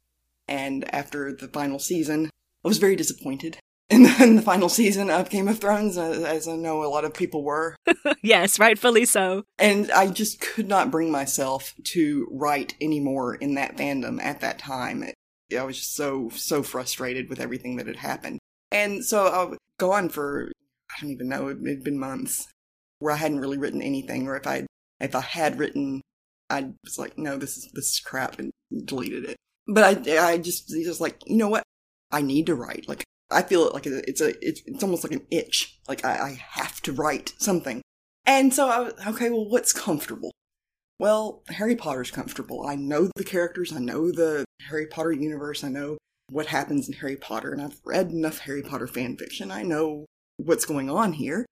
And 0.48 0.94
after 0.94 1.34
the 1.34 1.48
final 1.48 1.80
season, 1.80 2.30
I 2.64 2.68
was 2.68 2.80
very 2.80 2.96
disappointed 2.96 3.60
in 3.90 4.04
the, 4.04 4.24
in 4.24 4.36
the 4.36 4.42
final 4.42 4.70
season 4.70 5.10
of 5.10 5.30
Game 5.30 5.48
of 5.48 5.60
Thrones, 5.60 5.98
as, 5.98 6.24
as 6.24 6.48
I 6.48 6.56
know 6.56 6.84
a 6.84 6.88
lot 6.88 7.06
of 7.06 7.14
people 7.14 7.44
were. 7.44 7.76
yes, 8.22 8.60
rightfully 8.60 9.06
so. 9.06 9.44
And 9.58 9.92
I 9.92 10.08
just 10.08 10.42
could 10.42 10.68
not 10.68 10.92
bring 10.92 11.12
myself 11.12 11.74
to 11.86 12.28
write 12.32 12.76
anymore 12.82 13.36
in 13.36 13.56
that 13.56 13.78
fandom 13.78 14.22
at 14.22 14.42
that 14.42 14.60
time. 14.60 15.04
It, 15.04 15.16
I 15.58 15.64
was 15.64 15.78
just 15.78 15.96
so, 15.96 16.30
so 16.34 16.64
frustrated 16.64 17.30
with 17.30 17.40
everything 17.40 17.78
that 17.78 17.88
had 17.88 17.98
happened. 17.98 18.40
And 18.72 19.06
so 19.06 19.28
I 19.28 19.44
would 19.46 19.60
go 19.80 19.94
on 19.94 20.10
for, 20.10 20.52
I 20.92 21.02
don't 21.02 21.12
even 21.12 21.30
know, 21.30 21.48
it 21.48 21.58
had 21.66 21.84
been 21.84 22.00
months 22.00 22.48
where 23.00 23.14
I 23.14 23.18
hadn't 23.18 23.40
really 23.40 23.58
written 23.58 23.82
anything, 23.82 24.28
or 24.28 24.36
if 24.36 24.48
I 24.48 24.66
if 25.00 25.16
I 25.16 25.22
had 25.22 25.60
written, 25.60 26.02
I 26.50 26.72
was 26.84 26.98
like, 26.98 27.18
no, 27.18 27.38
this 27.38 27.58
is 27.58 27.70
this 27.74 27.90
is 27.90 28.00
crap, 28.00 28.40
and 28.40 28.52
deleted 28.86 29.26
it. 29.26 29.38
But 29.68 30.08
I 30.08 30.32
I 30.32 30.38
just 30.38 30.70
just 30.70 31.02
like, 31.02 31.22
you 31.26 31.38
know 31.38 31.50
what? 31.50 31.64
I 32.12 32.22
need 32.22 32.46
to 32.48 32.56
write. 32.56 32.88
Like 32.88 33.04
I 33.30 33.42
feel 33.42 33.68
it 33.68 33.74
like 33.74 33.86
it's 33.86 34.22
a 34.22 34.30
it's, 34.46 34.62
it's 34.66 34.84
almost 34.84 35.04
like 35.04 35.14
an 35.14 35.26
itch. 35.32 35.80
Like 35.88 36.06
I, 36.06 36.12
I 36.12 36.42
have 36.52 36.82
to 36.84 36.94
write 36.94 37.34
something. 37.38 37.82
And 38.26 38.54
so 38.54 38.70
I 38.70 38.80
was 38.80 38.94
okay. 39.08 39.30
Well, 39.30 39.50
what's 39.50 39.74
comfortable? 39.74 40.32
Well, 41.00 41.44
Harry 41.50 41.76
Potter's 41.76 42.12
comfortable. 42.12 42.66
I 42.66 42.76
know 42.76 43.10
the 43.16 43.24
characters. 43.24 43.74
I 43.74 43.80
know 43.80 44.12
the 44.12 44.46
Harry 44.70 44.88
Potter 44.88 45.12
universe. 45.12 45.64
I 45.64 45.70
know 45.70 45.98
what 46.30 46.48
happens 46.48 46.88
in 46.88 46.96
Harry 46.96 47.16
Potter, 47.16 47.54
and 47.54 47.62
I've 47.62 47.80
read 47.86 48.12
enough 48.12 48.40
Harry 48.40 48.64
Potter 48.64 48.88
fan 48.88 49.16
fiction. 49.16 49.52
I 49.52 49.64
know 49.64 50.06
what's 50.38 50.66
going 50.66 50.90
on 50.90 51.14
here. 51.14 51.46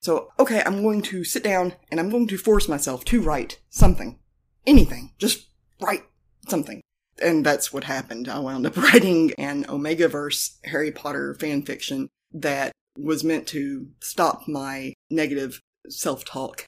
So, 0.00 0.30
okay, 0.38 0.62
I'm 0.64 0.82
going 0.82 1.02
to 1.02 1.24
sit 1.24 1.42
down 1.42 1.74
and 1.90 1.98
I'm 1.98 2.10
going 2.10 2.28
to 2.28 2.38
force 2.38 2.68
myself 2.68 3.04
to 3.06 3.20
write 3.20 3.60
something. 3.68 4.18
Anything. 4.66 5.12
Just 5.18 5.48
write 5.80 6.04
something. 6.48 6.80
And 7.20 7.44
that's 7.44 7.72
what 7.72 7.84
happened. 7.84 8.28
I 8.28 8.38
wound 8.38 8.66
up 8.66 8.76
writing 8.92 9.32
an 9.38 9.64
Omegaverse 9.64 10.56
Harry 10.64 10.92
Potter 10.92 11.34
fan 11.34 11.62
fiction 11.62 12.08
that 12.32 12.72
was 12.96 13.24
meant 13.24 13.46
to 13.48 13.88
stop 14.00 14.48
my 14.48 14.94
negative 15.10 15.60
self 15.88 16.24
talk 16.24 16.64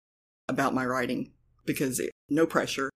about 0.49 0.75
my 0.75 0.85
writing 0.85 1.33
because 1.67 2.01
it, 2.01 2.11
no 2.29 2.47
pressure. 2.47 2.91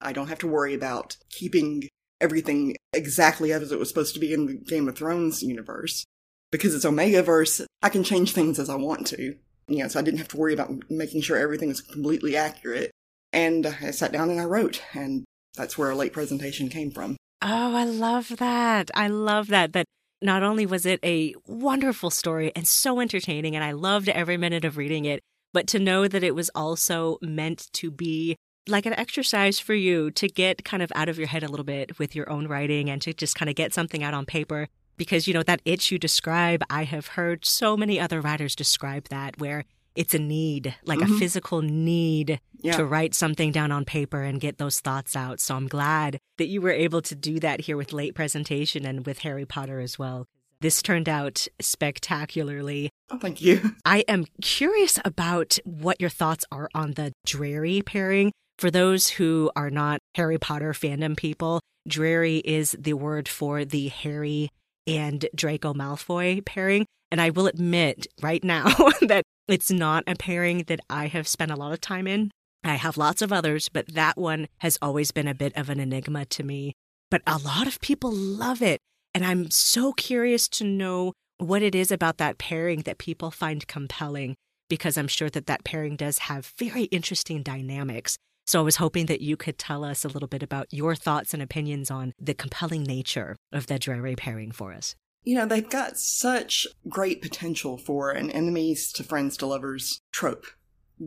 I 0.00 0.12
don't 0.12 0.28
have 0.28 0.38
to 0.40 0.46
worry 0.46 0.74
about 0.74 1.16
keeping 1.30 1.88
everything 2.20 2.76
exactly 2.92 3.52
as 3.52 3.72
it 3.72 3.78
was 3.78 3.88
supposed 3.88 4.14
to 4.14 4.20
be 4.20 4.32
in 4.32 4.46
the 4.46 4.54
Game 4.54 4.88
of 4.88 4.96
Thrones 4.96 5.42
universe. 5.42 6.04
Because 6.50 6.74
it's 6.74 6.84
Omegaverse, 6.84 7.64
I 7.82 7.88
can 7.88 8.02
change 8.02 8.32
things 8.32 8.58
as 8.58 8.68
I 8.68 8.74
want 8.74 9.06
to. 9.08 9.36
You 9.68 9.78
know, 9.78 9.88
so 9.88 10.00
I 10.00 10.02
didn't 10.02 10.18
have 10.18 10.28
to 10.28 10.36
worry 10.36 10.52
about 10.52 10.90
making 10.90 11.20
sure 11.20 11.36
everything 11.36 11.68
was 11.68 11.80
completely 11.80 12.36
accurate. 12.36 12.90
And 13.32 13.66
I 13.66 13.92
sat 13.92 14.10
down 14.10 14.30
and 14.30 14.40
I 14.40 14.44
wrote, 14.44 14.82
and 14.92 15.24
that's 15.56 15.76
where 15.76 15.90
a 15.90 15.96
late 15.96 16.12
presentation 16.12 16.68
came 16.68 16.90
from. 16.90 17.16
Oh, 17.42 17.74
I 17.74 17.84
love 17.84 18.36
that. 18.38 18.90
I 18.94 19.08
love 19.08 19.48
that. 19.48 19.72
That 19.72 19.86
not 20.22 20.42
only 20.42 20.66
was 20.66 20.84
it 20.84 21.00
a 21.02 21.34
wonderful 21.46 22.10
story 22.10 22.52
and 22.54 22.66
so 22.66 23.00
entertaining, 23.00 23.54
and 23.54 23.64
I 23.64 23.72
loved 23.72 24.08
every 24.08 24.36
minute 24.36 24.64
of 24.64 24.76
reading 24.76 25.04
it, 25.06 25.20
but 25.52 25.66
to 25.68 25.78
know 25.78 26.06
that 26.06 26.22
it 26.22 26.34
was 26.34 26.50
also 26.54 27.18
meant 27.22 27.68
to 27.74 27.90
be 27.90 28.36
like 28.68 28.86
an 28.86 28.92
exercise 28.92 29.58
for 29.58 29.74
you 29.74 30.10
to 30.12 30.28
get 30.28 30.64
kind 30.64 30.82
of 30.82 30.92
out 30.94 31.08
of 31.08 31.18
your 31.18 31.26
head 31.26 31.42
a 31.42 31.48
little 31.48 31.64
bit 31.64 31.98
with 31.98 32.14
your 32.14 32.30
own 32.30 32.46
writing 32.46 32.90
and 32.90 33.00
to 33.02 33.12
just 33.12 33.34
kind 33.34 33.48
of 33.48 33.56
get 33.56 33.72
something 33.72 34.02
out 34.02 34.14
on 34.14 34.26
paper. 34.26 34.68
Because, 34.96 35.26
you 35.26 35.32
know, 35.32 35.42
that 35.42 35.62
itch 35.64 35.90
you 35.90 35.98
describe, 35.98 36.62
I 36.68 36.84
have 36.84 37.08
heard 37.08 37.46
so 37.46 37.74
many 37.74 37.98
other 37.98 38.20
writers 38.20 38.54
describe 38.54 39.08
that 39.08 39.40
where 39.40 39.64
it's 39.96 40.14
a 40.14 40.18
need, 40.18 40.74
like 40.84 41.00
a 41.00 41.04
Mhm. 41.04 41.18
physical 41.18 41.62
need 41.62 42.40
Yeah. 42.62 42.76
to 42.76 42.84
write 42.84 43.14
something 43.14 43.50
down 43.52 43.72
on 43.72 43.84
paper 43.84 44.22
and 44.22 44.40
get 44.40 44.58
those 44.58 44.80
thoughts 44.80 45.16
out. 45.16 45.40
So 45.40 45.56
I'm 45.56 45.66
glad 45.68 46.18
that 46.38 46.46
you 46.48 46.60
were 46.60 46.70
able 46.70 47.02
to 47.02 47.14
do 47.14 47.40
that 47.40 47.62
here 47.62 47.76
with 47.76 47.92
late 47.92 48.14
presentation 48.14 48.84
and 48.86 49.04
with 49.06 49.20
Harry 49.20 49.46
Potter 49.46 49.80
as 49.80 49.98
well. 49.98 50.26
This 50.60 50.82
turned 50.82 51.08
out 51.08 51.46
spectacularly. 51.60 52.90
Oh, 53.10 53.18
thank 53.18 53.40
you. 53.40 53.76
I 53.84 54.00
am 54.08 54.26
curious 54.42 54.98
about 55.04 55.58
what 55.64 56.00
your 56.00 56.10
thoughts 56.10 56.44
are 56.52 56.68
on 56.74 56.92
the 56.92 57.12
Drarry 57.26 57.82
pairing. 57.82 58.32
For 58.58 58.70
those 58.70 59.08
who 59.10 59.50
are 59.56 59.70
not 59.70 60.00
Harry 60.16 60.38
Potter 60.38 60.72
fandom 60.72 61.16
people, 61.16 61.60
Drarry 61.88 62.38
is 62.38 62.76
the 62.78 62.92
word 62.92 63.26
for 63.28 63.64
the 63.64 63.88
Harry 63.88 64.50
and 64.86 65.26
Draco 65.34 65.72
Malfoy 65.72 66.44
pairing. 66.44 66.86
And 67.10 67.20
I 67.20 67.30
will 67.30 67.46
admit 67.46 68.06
right 68.22 68.42
now 68.42 68.64
that 69.00 69.24
it's 69.48 69.70
not 69.70 70.04
a 70.06 70.14
pairing 70.14 70.64
that 70.68 70.80
I 70.88 71.06
have 71.08 71.26
spent 71.26 71.50
a 71.50 71.56
lot 71.56 71.72
of 71.72 71.80
time 71.80 72.06
in. 72.06 72.30
I 72.62 72.74
have 72.74 72.96
lots 72.96 73.22
of 73.22 73.32
others, 73.32 73.68
but 73.68 73.94
that 73.94 74.18
one 74.18 74.46
has 74.58 74.78
always 74.82 75.10
been 75.10 75.26
a 75.26 75.34
bit 75.34 75.56
of 75.56 75.70
an 75.70 75.80
enigma 75.80 76.26
to 76.26 76.42
me. 76.42 76.74
But 77.10 77.22
a 77.26 77.38
lot 77.38 77.66
of 77.66 77.80
people 77.80 78.12
love 78.12 78.62
it. 78.62 78.78
And 79.14 79.24
I'm 79.24 79.50
so 79.50 79.92
curious 79.92 80.48
to 80.50 80.64
know 80.64 81.12
what 81.38 81.62
it 81.62 81.74
is 81.74 81.90
about 81.90 82.18
that 82.18 82.38
pairing 82.38 82.80
that 82.82 82.98
people 82.98 83.30
find 83.30 83.66
compelling, 83.66 84.36
because 84.68 84.96
I'm 84.96 85.08
sure 85.08 85.30
that 85.30 85.46
that 85.46 85.64
pairing 85.64 85.96
does 85.96 86.18
have 86.18 86.52
very 86.58 86.84
interesting 86.84 87.42
dynamics. 87.42 88.16
So 88.46 88.60
I 88.60 88.62
was 88.62 88.76
hoping 88.76 89.06
that 89.06 89.20
you 89.20 89.36
could 89.36 89.58
tell 89.58 89.84
us 89.84 90.04
a 90.04 90.08
little 90.08 90.28
bit 90.28 90.42
about 90.42 90.66
your 90.70 90.94
thoughts 90.94 91.32
and 91.32 91.42
opinions 91.42 91.90
on 91.90 92.12
the 92.18 92.34
compelling 92.34 92.82
nature 92.82 93.36
of 93.52 93.66
the 93.66 93.78
Drarry 93.78 94.16
pairing 94.16 94.52
for 94.52 94.72
us. 94.72 94.94
You 95.22 95.36
know, 95.36 95.46
they've 95.46 95.68
got 95.68 95.98
such 95.98 96.66
great 96.88 97.20
potential 97.20 97.76
for 97.76 98.10
an 98.10 98.30
enemies 98.30 98.90
to 98.92 99.04
friends 99.04 99.36
to 99.38 99.46
lovers 99.46 100.00
trope 100.12 100.46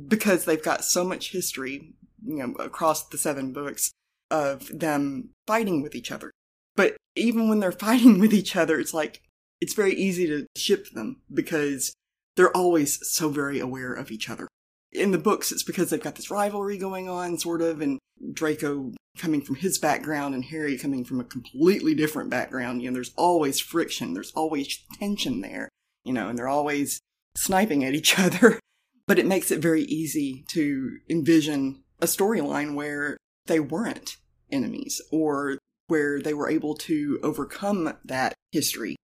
because 0.08 0.45
they've 0.45 0.62
got 0.62 0.84
so 0.84 1.04
much 1.04 1.32
history, 1.32 1.93
you 2.26 2.38
know, 2.38 2.54
across 2.54 3.08
the 3.08 3.17
seven 3.17 3.54
books 3.54 3.91
of 4.30 4.67
them 4.67 5.30
fighting 5.47 5.82
with 5.82 5.95
each 5.95 6.12
other. 6.12 6.32
But 6.76 6.95
even 7.15 7.49
when 7.49 7.60
they're 7.60 7.71
fighting 7.88 8.19
with 8.19 8.34
each 8.34 8.56
other, 8.56 8.80
it's 8.80 8.93
like, 8.93 9.21
it's 9.62 9.73
very 9.73 9.93
easy 9.93 10.28
to 10.28 10.45
ship 10.56 10.89
them 10.91 11.21
because 11.34 11.93
they're 12.36 12.56
always 12.56 12.99
so 13.08 13.30
very 13.30 13.60
aware 13.60 13.93
of 13.93 14.12
each 14.12 14.30
other. 14.30 14.47
In 14.93 15.12
the 15.12 15.17
books, 15.17 15.51
it's 15.51 15.63
because 15.63 15.89
they've 15.89 16.01
got 16.01 16.15
this 16.15 16.32
rivalry 16.32 16.77
going 16.77 17.10
on, 17.10 17.38
sort 17.38 17.62
of, 17.62 17.82
and 17.82 17.99
Draco 18.32 18.91
coming 19.17 19.41
from 19.41 19.56
his 19.56 19.77
background 19.77 20.34
and 20.34 20.45
Harry 20.45 20.77
coming 20.77 21.03
from 21.03 21.19
a 21.19 21.25
completely 21.25 21.93
different 21.93 22.29
background. 22.29 22.82
You 22.82 22.89
know, 22.89 22.95
there's 22.95 23.13
always 23.15 23.60
friction, 23.60 24.13
there's 24.13 24.32
always 24.32 24.79
tension 24.99 25.41
there, 25.41 25.69
you 26.03 26.13
know, 26.13 26.29
and 26.29 26.38
they're 26.38 26.47
always 26.47 26.99
sniping 27.36 27.84
at 27.84 27.93
each 27.93 28.17
other. 28.19 28.60
But 29.06 29.19
it 29.19 29.25
makes 29.25 29.51
it 29.51 29.60
very 29.60 29.84
easy 29.84 30.45
to 30.49 30.97
envision 31.10 31.84
a 31.99 32.06
storyline 32.06 32.73
where 32.73 33.17
they 33.47 33.60
weren't 33.60 34.15
enemies 34.51 35.01
or 35.12 35.58
where 35.88 36.21
they 36.21 36.34
were 36.34 36.49
able 36.49 36.75
to 36.75 37.19
overcome 37.21 37.93
that 38.06 38.34
history 38.51 38.95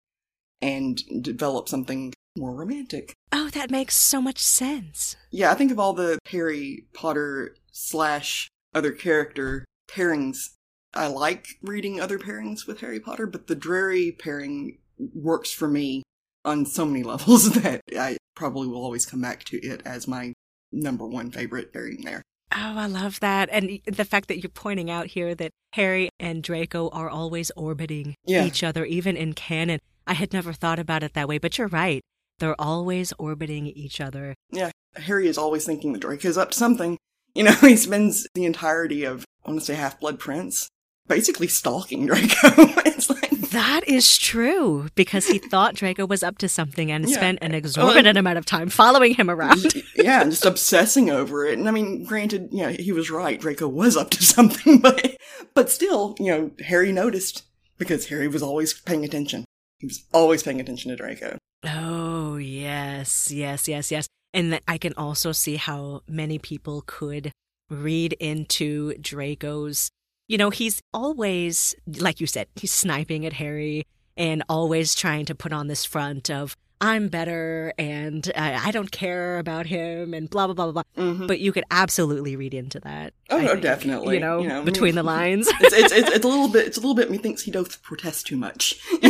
and 0.62 1.02
develop 1.22 1.68
something 1.68 2.14
more 2.38 2.54
romantic. 2.56 3.14
Oh, 3.32 3.50
that 3.50 3.72
makes 3.72 3.96
so 3.96 4.22
much 4.22 4.40
sense. 4.40 5.16
Yeah, 5.32 5.52
I 5.52 5.56
think 5.56 5.72
of 5.72 5.80
all 5.80 5.94
the 5.94 6.20
Harry 6.28 6.86
Potter 6.94 7.56
slash 7.72 8.48
other 8.74 8.92
character 8.92 9.66
pairings. 9.90 10.50
I 10.94 11.08
like 11.08 11.48
reading 11.62 12.00
other 12.00 12.18
pairings 12.18 12.66
with 12.66 12.82
Harry 12.82 13.00
Potter, 13.00 13.28
but 13.28 13.48
the 13.48 13.56
Drarry 13.56 14.12
pairing 14.12 14.78
works 15.14 15.52
for 15.52 15.68
me 15.68 16.04
on 16.46 16.66
so 16.66 16.86
many 16.86 17.04
levels 17.14 17.52
that 17.62 17.82
I 17.98 18.18
probably 18.36 18.68
will 18.68 18.84
always 18.84 19.06
come 19.06 19.22
back 19.22 19.44
to 19.46 19.58
it 19.58 19.82
as 19.86 20.08
my 20.08 20.34
number 20.72 21.06
one 21.06 21.32
favorite 21.32 21.74
pairing 21.74 22.02
there. 22.04 22.22
Oh, 22.52 22.78
I 22.78 22.88
love 22.88 23.20
that. 23.20 23.50
And 23.52 23.80
the 23.86 24.06
fact 24.06 24.28
that 24.28 24.40
you're 24.42 24.50
pointing 24.50 24.90
out 24.90 25.08
here 25.08 25.36
that 25.36 25.52
Harry 25.74 26.10
and 26.20 26.42
Draco 26.42 26.90
are 26.90 27.10
always 27.10 27.52
orbiting 27.56 28.16
Yeah. 28.26 28.46
each 28.46 28.64
other, 28.64 28.86
even 28.86 29.16
in 29.16 29.34
canon. 29.34 29.80
I 30.08 30.14
had 30.14 30.34
never 30.34 30.54
thought 30.54 30.80
about 30.80 31.04
it 31.04 31.14
that 31.14 31.28
way, 31.28 31.38
but 31.38 31.60
you're 31.60 31.68
right. 31.68 32.02
They're 32.40 32.60
always 32.60 33.14
orbiting 33.20 33.68
each 33.68 34.02
other. 34.02 34.36
Yeah, 34.52 34.72
Harry 34.96 35.28
is 35.28 35.38
always 35.38 35.66
thinking 35.66 35.94
that 35.94 36.00
Draco's 36.00 36.38
up 36.38 36.52
to 36.52 36.58
something. 36.58 36.98
You 37.36 37.44
know, 37.44 37.52
he 37.62 37.76
spends 37.76 38.28
the 38.34 38.46
entirety 38.46 39.04
of, 39.04 39.26
I 39.46 39.50
want 39.52 39.62
to 39.62 39.66
say 39.66 39.76
Half 39.76 40.00
Blood 40.00 40.20
Prince, 40.20 40.68
basically 41.08 41.48
stalking 41.48 42.06
Draco. 42.06 42.28
it's 42.86 43.10
like, 43.10 43.30
That 43.52 43.82
is 43.88 44.18
true 44.18 44.88
because 44.96 45.28
he 45.28 45.38
thought 45.52 45.76
Draco 45.76 46.06
was 46.06 46.24
up 46.24 46.38
to 46.40 46.50
something 46.50 46.92
and 46.92 47.08
Yeah. 47.10 47.16
spent 47.16 47.40
an 47.42 47.54
uh, 47.54 47.58
exorbitant 47.58 48.18
amount 48.18 48.38
of 48.38 48.46
time 48.46 48.70
following 48.70 49.14
him 49.16 49.30
around. 49.30 49.74
yeah, 49.96 50.22
and 50.22 50.32
just 50.32 50.46
obsessing 50.46 51.10
over 51.10 51.46
it. 51.46 51.58
And 51.58 51.68
I 51.68 51.72
mean, 51.72 52.04
granted, 52.04 52.50
you 52.52 52.64
know, 52.64 52.70
he 52.70 52.92
was 52.92 53.10
right. 53.12 53.40
Draco 53.40 53.68
was 53.68 53.96
up 53.98 54.10
to 54.12 54.24
something, 54.24 54.80
but, 54.80 55.16
but 55.54 55.70
still, 55.70 56.16
you 56.20 56.28
know, 56.28 56.52
Harry 56.66 56.92
noticed 56.92 57.44
because 57.78 58.08
Harry 58.08 58.28
was 58.28 58.44
always 58.44 58.74
paying 58.74 59.06
attention. 59.06 59.46
He 59.80 59.88
was 59.88 60.04
always 60.14 60.44
paying 60.44 60.60
attention 60.60 60.92
to 60.92 60.98
Draco. 60.98 61.38
Oh, 61.64 62.38
yes, 62.38 63.32
yes, 63.32 63.68
yes, 63.68 63.92
yes. 63.92 64.08
And 64.34 64.60
I 64.68 64.78
can 64.78 64.94
also 64.96 65.32
see 65.32 65.56
how 65.56 66.02
many 66.08 66.38
people 66.38 66.84
could 66.86 67.32
read 67.70 68.14
into 68.14 68.94
Draco's. 68.96 69.90
You 70.28 70.38
know, 70.38 70.50
he's 70.50 70.82
always, 70.94 71.74
like 71.88 72.22
you 72.22 72.28
said, 72.28 72.48
he's 72.56 72.72
sniping 72.72 73.26
at 73.26 73.34
Harry 73.34 73.84
and 74.16 74.44
always 74.50 74.94
trying 74.94 75.26
to 75.26 75.36
put 75.36 75.54
on 75.54 75.68
this 75.68 75.86
front 75.86 76.30
of, 76.30 76.56
I'm 76.82 77.10
better 77.10 77.74
and 77.78 78.32
I, 78.38 78.68
I 78.68 78.72
don't 78.72 78.90
care 78.90 79.38
about 79.38 79.66
him 79.66 80.14
and 80.14 80.30
blah, 80.30 80.48
blah, 80.48 80.54
blah, 80.54 80.72
blah, 80.72 80.84
blah. 80.96 81.04
Mhm. 81.04 81.28
But 81.28 81.40
you 81.40 81.52
could 81.52 81.66
absolutely 81.72 82.38
read 82.38 82.54
into 82.54 82.80
that. 82.80 83.14
Oh, 83.30 83.38
I 83.38 83.42
no, 83.42 83.48
think, 83.50 83.64
definitely. 83.64 84.16
You 84.16 84.22
know, 84.22 84.42
You 84.42 84.48
know, 84.48 84.64
between 84.64 84.96
the 84.96 85.04
lines. 85.04 85.50
it's, 85.60 85.74
it's, 85.74 85.92
it's, 85.92 86.10
it's 86.10 86.26
a 86.26 86.28
little 86.28 86.48
bit, 86.48 86.68
it's 86.68 86.78
a 86.78 86.80
little 86.80 86.96
bit, 86.96 87.12
methinks 87.12 87.42
he 87.44 87.52
doth 87.52 87.84
protest 87.84 88.28
too 88.28 88.38
much. 88.38 88.80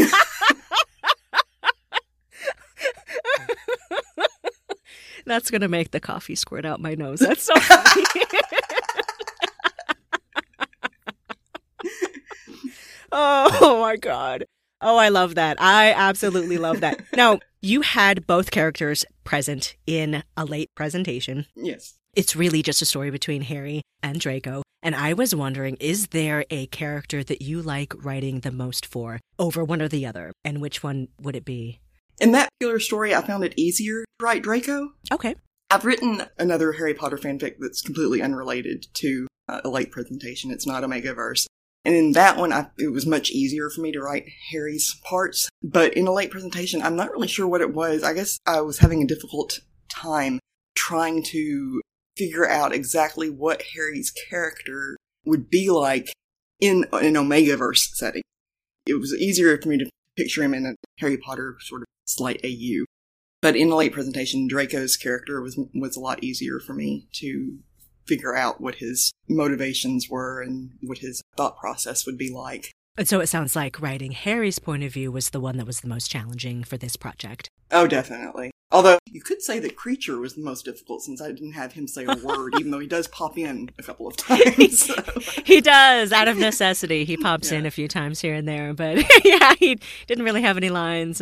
That's 5.26 5.52
going 5.52 5.62
to 5.62 5.68
make 5.68 5.92
the 5.92 6.00
coffee 6.00 6.36
squirt 6.36 6.66
out 6.66 6.80
my 6.80 6.96
nose. 6.96 7.20
That's 7.20 7.44
so 7.44 7.54
funny. 7.56 8.04
oh 13.12 13.82
my 13.82 13.96
God. 13.98 14.46
Oh, 14.82 14.98
I 14.98 15.10
love 15.10 15.36
that. 15.36 15.58
I 15.60 15.92
absolutely 15.92 16.58
love 16.58 16.82
that. 16.82 17.02
Now, 17.16 17.40
you 17.62 17.82
had 17.82 18.26
both 18.26 18.52
characters 18.52 19.04
present 19.26 19.76
in 19.86 20.24
a 20.38 20.46
late 20.46 20.70
presentation. 20.76 21.46
yes. 21.56 21.96
It's 22.16 22.36
really 22.36 22.64
just 22.64 22.82
a 22.82 22.86
story 22.86 23.12
between 23.12 23.44
Harry 23.44 23.82
and 24.02 24.20
Draco. 24.20 24.64
And 24.82 24.96
I 24.96 25.14
was 25.14 25.36
wondering, 25.36 25.76
is 25.80 26.08
there 26.08 26.44
a 26.50 26.66
character 26.68 27.24
that 27.24 27.42
you 27.42 27.62
like 27.62 27.94
writing 28.04 28.40
the 28.40 28.52
most 28.52 28.86
for 28.86 29.20
over 29.38 29.64
one 29.64 29.82
or 29.82 29.88
the 29.88 30.06
other? 30.06 30.32
And 30.44 30.60
which 30.60 30.82
one 30.82 31.10
would 31.22 31.36
it 31.36 31.46
be? 31.46 31.80
In 32.20 32.32
that 32.32 32.50
particular 32.60 32.80
story, 32.80 33.14
I 33.14 33.22
found 33.22 33.44
it 33.44 33.54
easier 33.58 34.04
to 34.20 34.24
write 34.26 34.42
Draco. 34.42 34.94
Okay. 35.12 35.36
I've 35.70 35.86
written 35.86 36.24
another 36.38 36.74
Harry 36.74 36.94
Potter 36.96 37.18
fanfic 37.18 37.56
that's 37.60 37.82
completely 37.82 38.22
unrelated 38.22 38.88
to 38.96 39.28
uh, 39.48 39.62
a 39.64 39.70
late 39.70 39.92
presentation. 39.92 40.50
It's 40.52 40.66
not 40.66 40.84
Omegaverse. 40.84 41.46
And 41.86 41.96
in 41.96 42.12
that 42.12 42.38
one, 42.38 42.52
I, 42.52 42.68
it 42.78 42.92
was 42.92 43.06
much 43.06 43.32
easier 43.32 43.70
for 43.70 43.82
me 43.82 43.92
to 43.94 44.02
write 44.02 44.26
Harry's 44.52 45.00
parts. 45.04 45.50
But 45.64 45.94
in 45.94 46.08
a 46.08 46.14
late 46.14 46.32
presentation, 46.32 46.82
I'm 46.82 46.96
not 46.96 47.12
really 47.12 47.28
sure 47.28 47.48
what 47.48 47.62
it 47.62 47.74
was. 47.74 48.04
I 48.04 48.14
guess 48.14 48.38
I 48.46 48.62
was 48.62 48.80
having 48.80 49.02
a 49.02 49.08
difficult 49.08 49.62
time 49.90 50.40
trying 50.76 51.24
to 51.24 51.82
figure 52.18 52.48
out 52.48 52.74
exactly 52.74 53.30
what 53.30 53.64
Harry's 53.74 54.12
character 54.12 54.98
would 55.26 55.50
be 55.50 55.70
like 55.70 56.12
in 56.60 56.86
an 56.92 57.14
Omegaverse 57.14 57.96
setting. 57.96 58.24
It 58.86 58.96
was 58.96 59.14
easier 59.14 59.60
for 59.62 59.70
me 59.70 59.78
to 59.78 59.90
picture 60.18 60.44
him 60.44 60.54
in 60.54 60.66
a 60.66 60.76
Harry 61.00 61.18
Potter 61.18 61.56
sort 61.62 61.84
of 61.84 61.88
slight 62.06 62.42
AU. 62.44 62.86
But 63.42 63.56
in 63.56 63.70
the 63.70 63.76
late 63.76 63.94
presentation, 63.94 64.48
Draco's 64.48 64.98
character 64.98 65.42
was 65.42 65.58
was 65.74 65.96
a 65.96 66.02
lot 66.02 66.24
easier 66.24 66.60
for 66.60 66.74
me 66.74 67.08
to 67.14 67.60
figure 68.10 68.36
out 68.36 68.60
what 68.60 68.76
his 68.76 69.14
motivations 69.30 70.10
were 70.10 70.42
and 70.42 70.72
what 70.82 70.98
his 70.98 71.22
thought 71.38 71.58
process 71.58 72.06
would 72.06 72.18
be 72.18 72.32
like. 72.32 72.74
And 72.98 73.08
so 73.08 73.20
it 73.22 73.28
sounds 73.28 73.56
like 73.56 73.80
writing 73.80 74.12
Harry's 74.12 74.60
point 74.60 74.84
of 74.84 74.92
view 74.92 75.12
was 75.12 75.30
the 75.30 75.40
one 75.40 75.58
that 75.58 75.68
was 75.68 75.82
the 75.82 75.88
most 75.88 76.10
challenging 76.12 76.64
for 76.64 76.76
this 76.76 76.98
project. 76.98 77.50
Oh, 77.72 77.88
definitely. 77.88 78.52
Although 78.72 79.00
you 79.06 79.22
could 79.22 79.42
say 79.42 79.58
that 79.60 79.76
Kreacher 79.76 80.20
was 80.20 80.36
the 80.36 80.44
most 80.44 80.64
difficult 80.64 81.02
since 81.02 81.22
I 81.22 81.32
didn't 81.32 81.54
have 81.54 81.74
him 81.74 81.88
say 81.88 82.06
a 82.06 82.16
word, 82.16 82.54
even 82.60 82.70
though 82.70 82.80
he 82.80 82.86
does 82.86 83.08
pop 83.08 83.36
in 83.36 83.72
a 83.80 83.84
couple 83.84 84.08
of 84.08 84.16
times. 84.16 84.86
so. 84.86 84.94
he 85.46 85.60
does, 85.62 86.12
out 86.12 86.28
of 86.28 86.38
necessity. 86.38 87.04
He 87.04 87.18
pops 87.18 87.52
in 87.52 87.66
a 87.66 87.72
few 87.72 87.88
times 87.88 88.22
here 88.22 88.36
and 88.36 88.48
there, 88.48 88.76
but 88.76 89.04
yeah, 89.26 89.56
he 89.58 89.80
didn't 90.06 90.24
really 90.24 90.44
have 90.44 90.56
any 90.56 90.70
lines. 90.70 91.20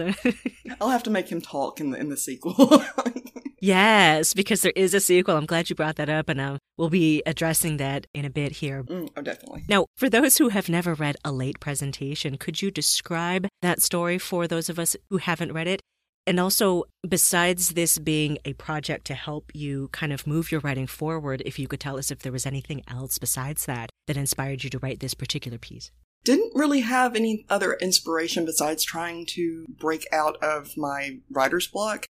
I'll 0.81 0.89
have 0.89 1.03
to 1.03 1.09
make 1.09 1.29
him 1.29 1.39
talk 1.39 1.79
in 1.79 1.91
the 1.91 1.99
in 1.99 2.09
the 2.09 2.17
sequel. 2.17 2.83
yes, 3.61 4.33
because 4.33 4.61
there 4.61 4.73
is 4.75 4.93
a 4.93 4.99
sequel. 4.99 5.37
I'm 5.37 5.45
glad 5.45 5.69
you 5.69 5.75
brought 5.75 5.95
that 5.95 6.09
up, 6.09 6.27
and 6.27 6.41
uh, 6.41 6.57
we'll 6.77 6.89
be 6.89 7.23
addressing 7.25 7.77
that 7.77 8.07
in 8.13 8.25
a 8.25 8.29
bit 8.29 8.53
here. 8.53 8.83
Mm, 8.83 9.09
oh, 9.15 9.21
definitely. 9.21 9.63
Now, 9.69 9.85
for 9.95 10.09
those 10.09 10.37
who 10.37 10.49
have 10.49 10.67
never 10.67 10.93
read 10.93 11.15
a 11.23 11.31
late 11.31 11.61
presentation, 11.61 12.37
could 12.37 12.61
you 12.61 12.71
describe 12.71 13.47
that 13.61 13.81
story 13.81 14.17
for 14.17 14.47
those 14.47 14.67
of 14.67 14.77
us 14.77 14.97
who 15.09 15.17
haven't 15.17 15.53
read 15.53 15.67
it? 15.67 15.81
And 16.27 16.41
also, 16.41 16.83
besides 17.07 17.69
this 17.69 17.97
being 17.97 18.37
a 18.43 18.51
project 18.51 19.05
to 19.05 19.13
help 19.13 19.49
you 19.55 19.87
kind 19.93 20.11
of 20.11 20.27
move 20.27 20.51
your 20.51 20.59
writing 20.59 20.85
forward, 20.85 21.41
if 21.45 21.57
you 21.57 21.69
could 21.69 21.79
tell 21.79 21.97
us 21.97 22.11
if 22.11 22.19
there 22.19 22.33
was 22.33 22.45
anything 22.45 22.83
else 22.89 23.17
besides 23.17 23.65
that 23.65 23.89
that 24.07 24.17
inspired 24.17 24.65
you 24.65 24.69
to 24.71 24.79
write 24.79 24.99
this 24.99 25.13
particular 25.13 25.57
piece. 25.57 25.89
didn't 26.25 26.53
really 26.53 26.81
have 26.81 27.15
any 27.15 27.45
other 27.49 27.75
inspiration 27.75 28.43
besides 28.43 28.83
trying 28.83 29.25
to 29.25 29.65
break 29.69 30.05
out 30.11 30.35
of 30.43 30.75
my 30.75 31.19
writer's 31.31 31.67
block. 31.67 32.05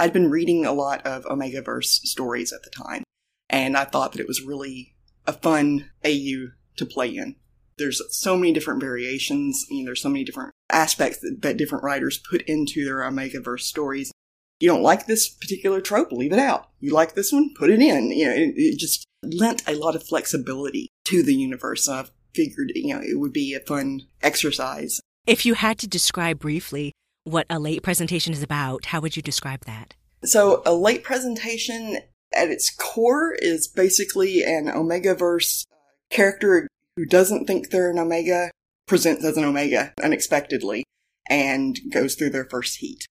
I'd 0.00 0.12
been 0.12 0.30
reading 0.30 0.66
a 0.66 0.72
lot 0.72 1.06
of 1.06 1.24
Omega 1.26 1.62
Verse 1.62 2.00
stories 2.02 2.52
at 2.52 2.64
the 2.64 2.70
time, 2.70 3.04
and 3.48 3.76
I 3.76 3.84
thought 3.84 4.10
that 4.10 4.20
it 4.20 4.26
was 4.26 4.42
really 4.42 4.96
a 5.28 5.32
fun 5.32 5.90
AU 6.04 6.48
to 6.74 6.86
play 6.86 7.14
in. 7.14 7.36
There's 7.78 8.02
so 8.10 8.36
many 8.36 8.52
different 8.52 8.80
variations. 8.80 9.64
I 9.70 9.74
mean, 9.74 9.84
there's 9.84 10.02
so 10.02 10.08
many 10.08 10.24
different 10.24 10.50
aspects 10.70 11.18
that, 11.20 11.42
that 11.42 11.56
different 11.56 11.84
writers 11.84 12.18
put 12.18 12.42
into 12.42 12.84
their 12.84 13.04
Omega 13.04 13.40
Verse 13.40 13.66
stories. 13.66 14.12
You 14.60 14.68
don't 14.68 14.82
like 14.82 15.06
this 15.06 15.28
particular 15.28 15.80
trope, 15.80 16.12
leave 16.12 16.32
it 16.32 16.38
out. 16.38 16.68
You 16.80 16.92
like 16.92 17.14
this 17.14 17.32
one, 17.32 17.54
put 17.54 17.70
it 17.70 17.80
in. 17.80 18.10
You 18.10 18.26
know, 18.26 18.32
it, 18.32 18.54
it 18.56 18.78
just 18.78 19.04
lent 19.22 19.66
a 19.66 19.74
lot 19.74 19.96
of 19.96 20.02
flexibility 20.02 20.88
to 21.06 21.22
the 21.22 21.34
universe. 21.34 21.84
So 21.84 21.94
I 21.94 22.04
figured, 22.34 22.72
you 22.74 22.94
know, 22.94 23.00
it 23.00 23.18
would 23.18 23.32
be 23.32 23.54
a 23.54 23.60
fun 23.60 24.02
exercise. 24.22 25.00
If 25.26 25.46
you 25.46 25.54
had 25.54 25.78
to 25.78 25.88
describe 25.88 26.40
briefly 26.40 26.92
what 27.24 27.46
a 27.50 27.58
late 27.58 27.82
presentation 27.82 28.32
is 28.32 28.42
about, 28.42 28.86
how 28.86 29.00
would 29.00 29.16
you 29.16 29.22
describe 29.22 29.64
that? 29.64 29.94
So 30.24 30.62
a 30.66 30.74
late 30.74 31.02
presentation 31.02 31.98
at 32.34 32.48
its 32.48 32.70
core 32.70 33.34
is 33.38 33.66
basically 33.66 34.42
an 34.42 34.68
Omega 34.68 35.14
verse 35.14 35.64
uh, 35.72 35.76
character 36.14 36.68
who 36.96 37.04
doesn't 37.06 37.46
think 37.46 37.70
they're 37.70 37.90
an 37.90 37.98
Omega 37.98 38.50
presents 38.90 39.24
as 39.24 39.36
an 39.36 39.44
Omega 39.44 39.94
unexpectedly 40.02 40.82
and 41.28 41.78
goes 41.92 42.16
through 42.16 42.30
their 42.30 42.44
first 42.44 42.78
heat. 42.78 43.06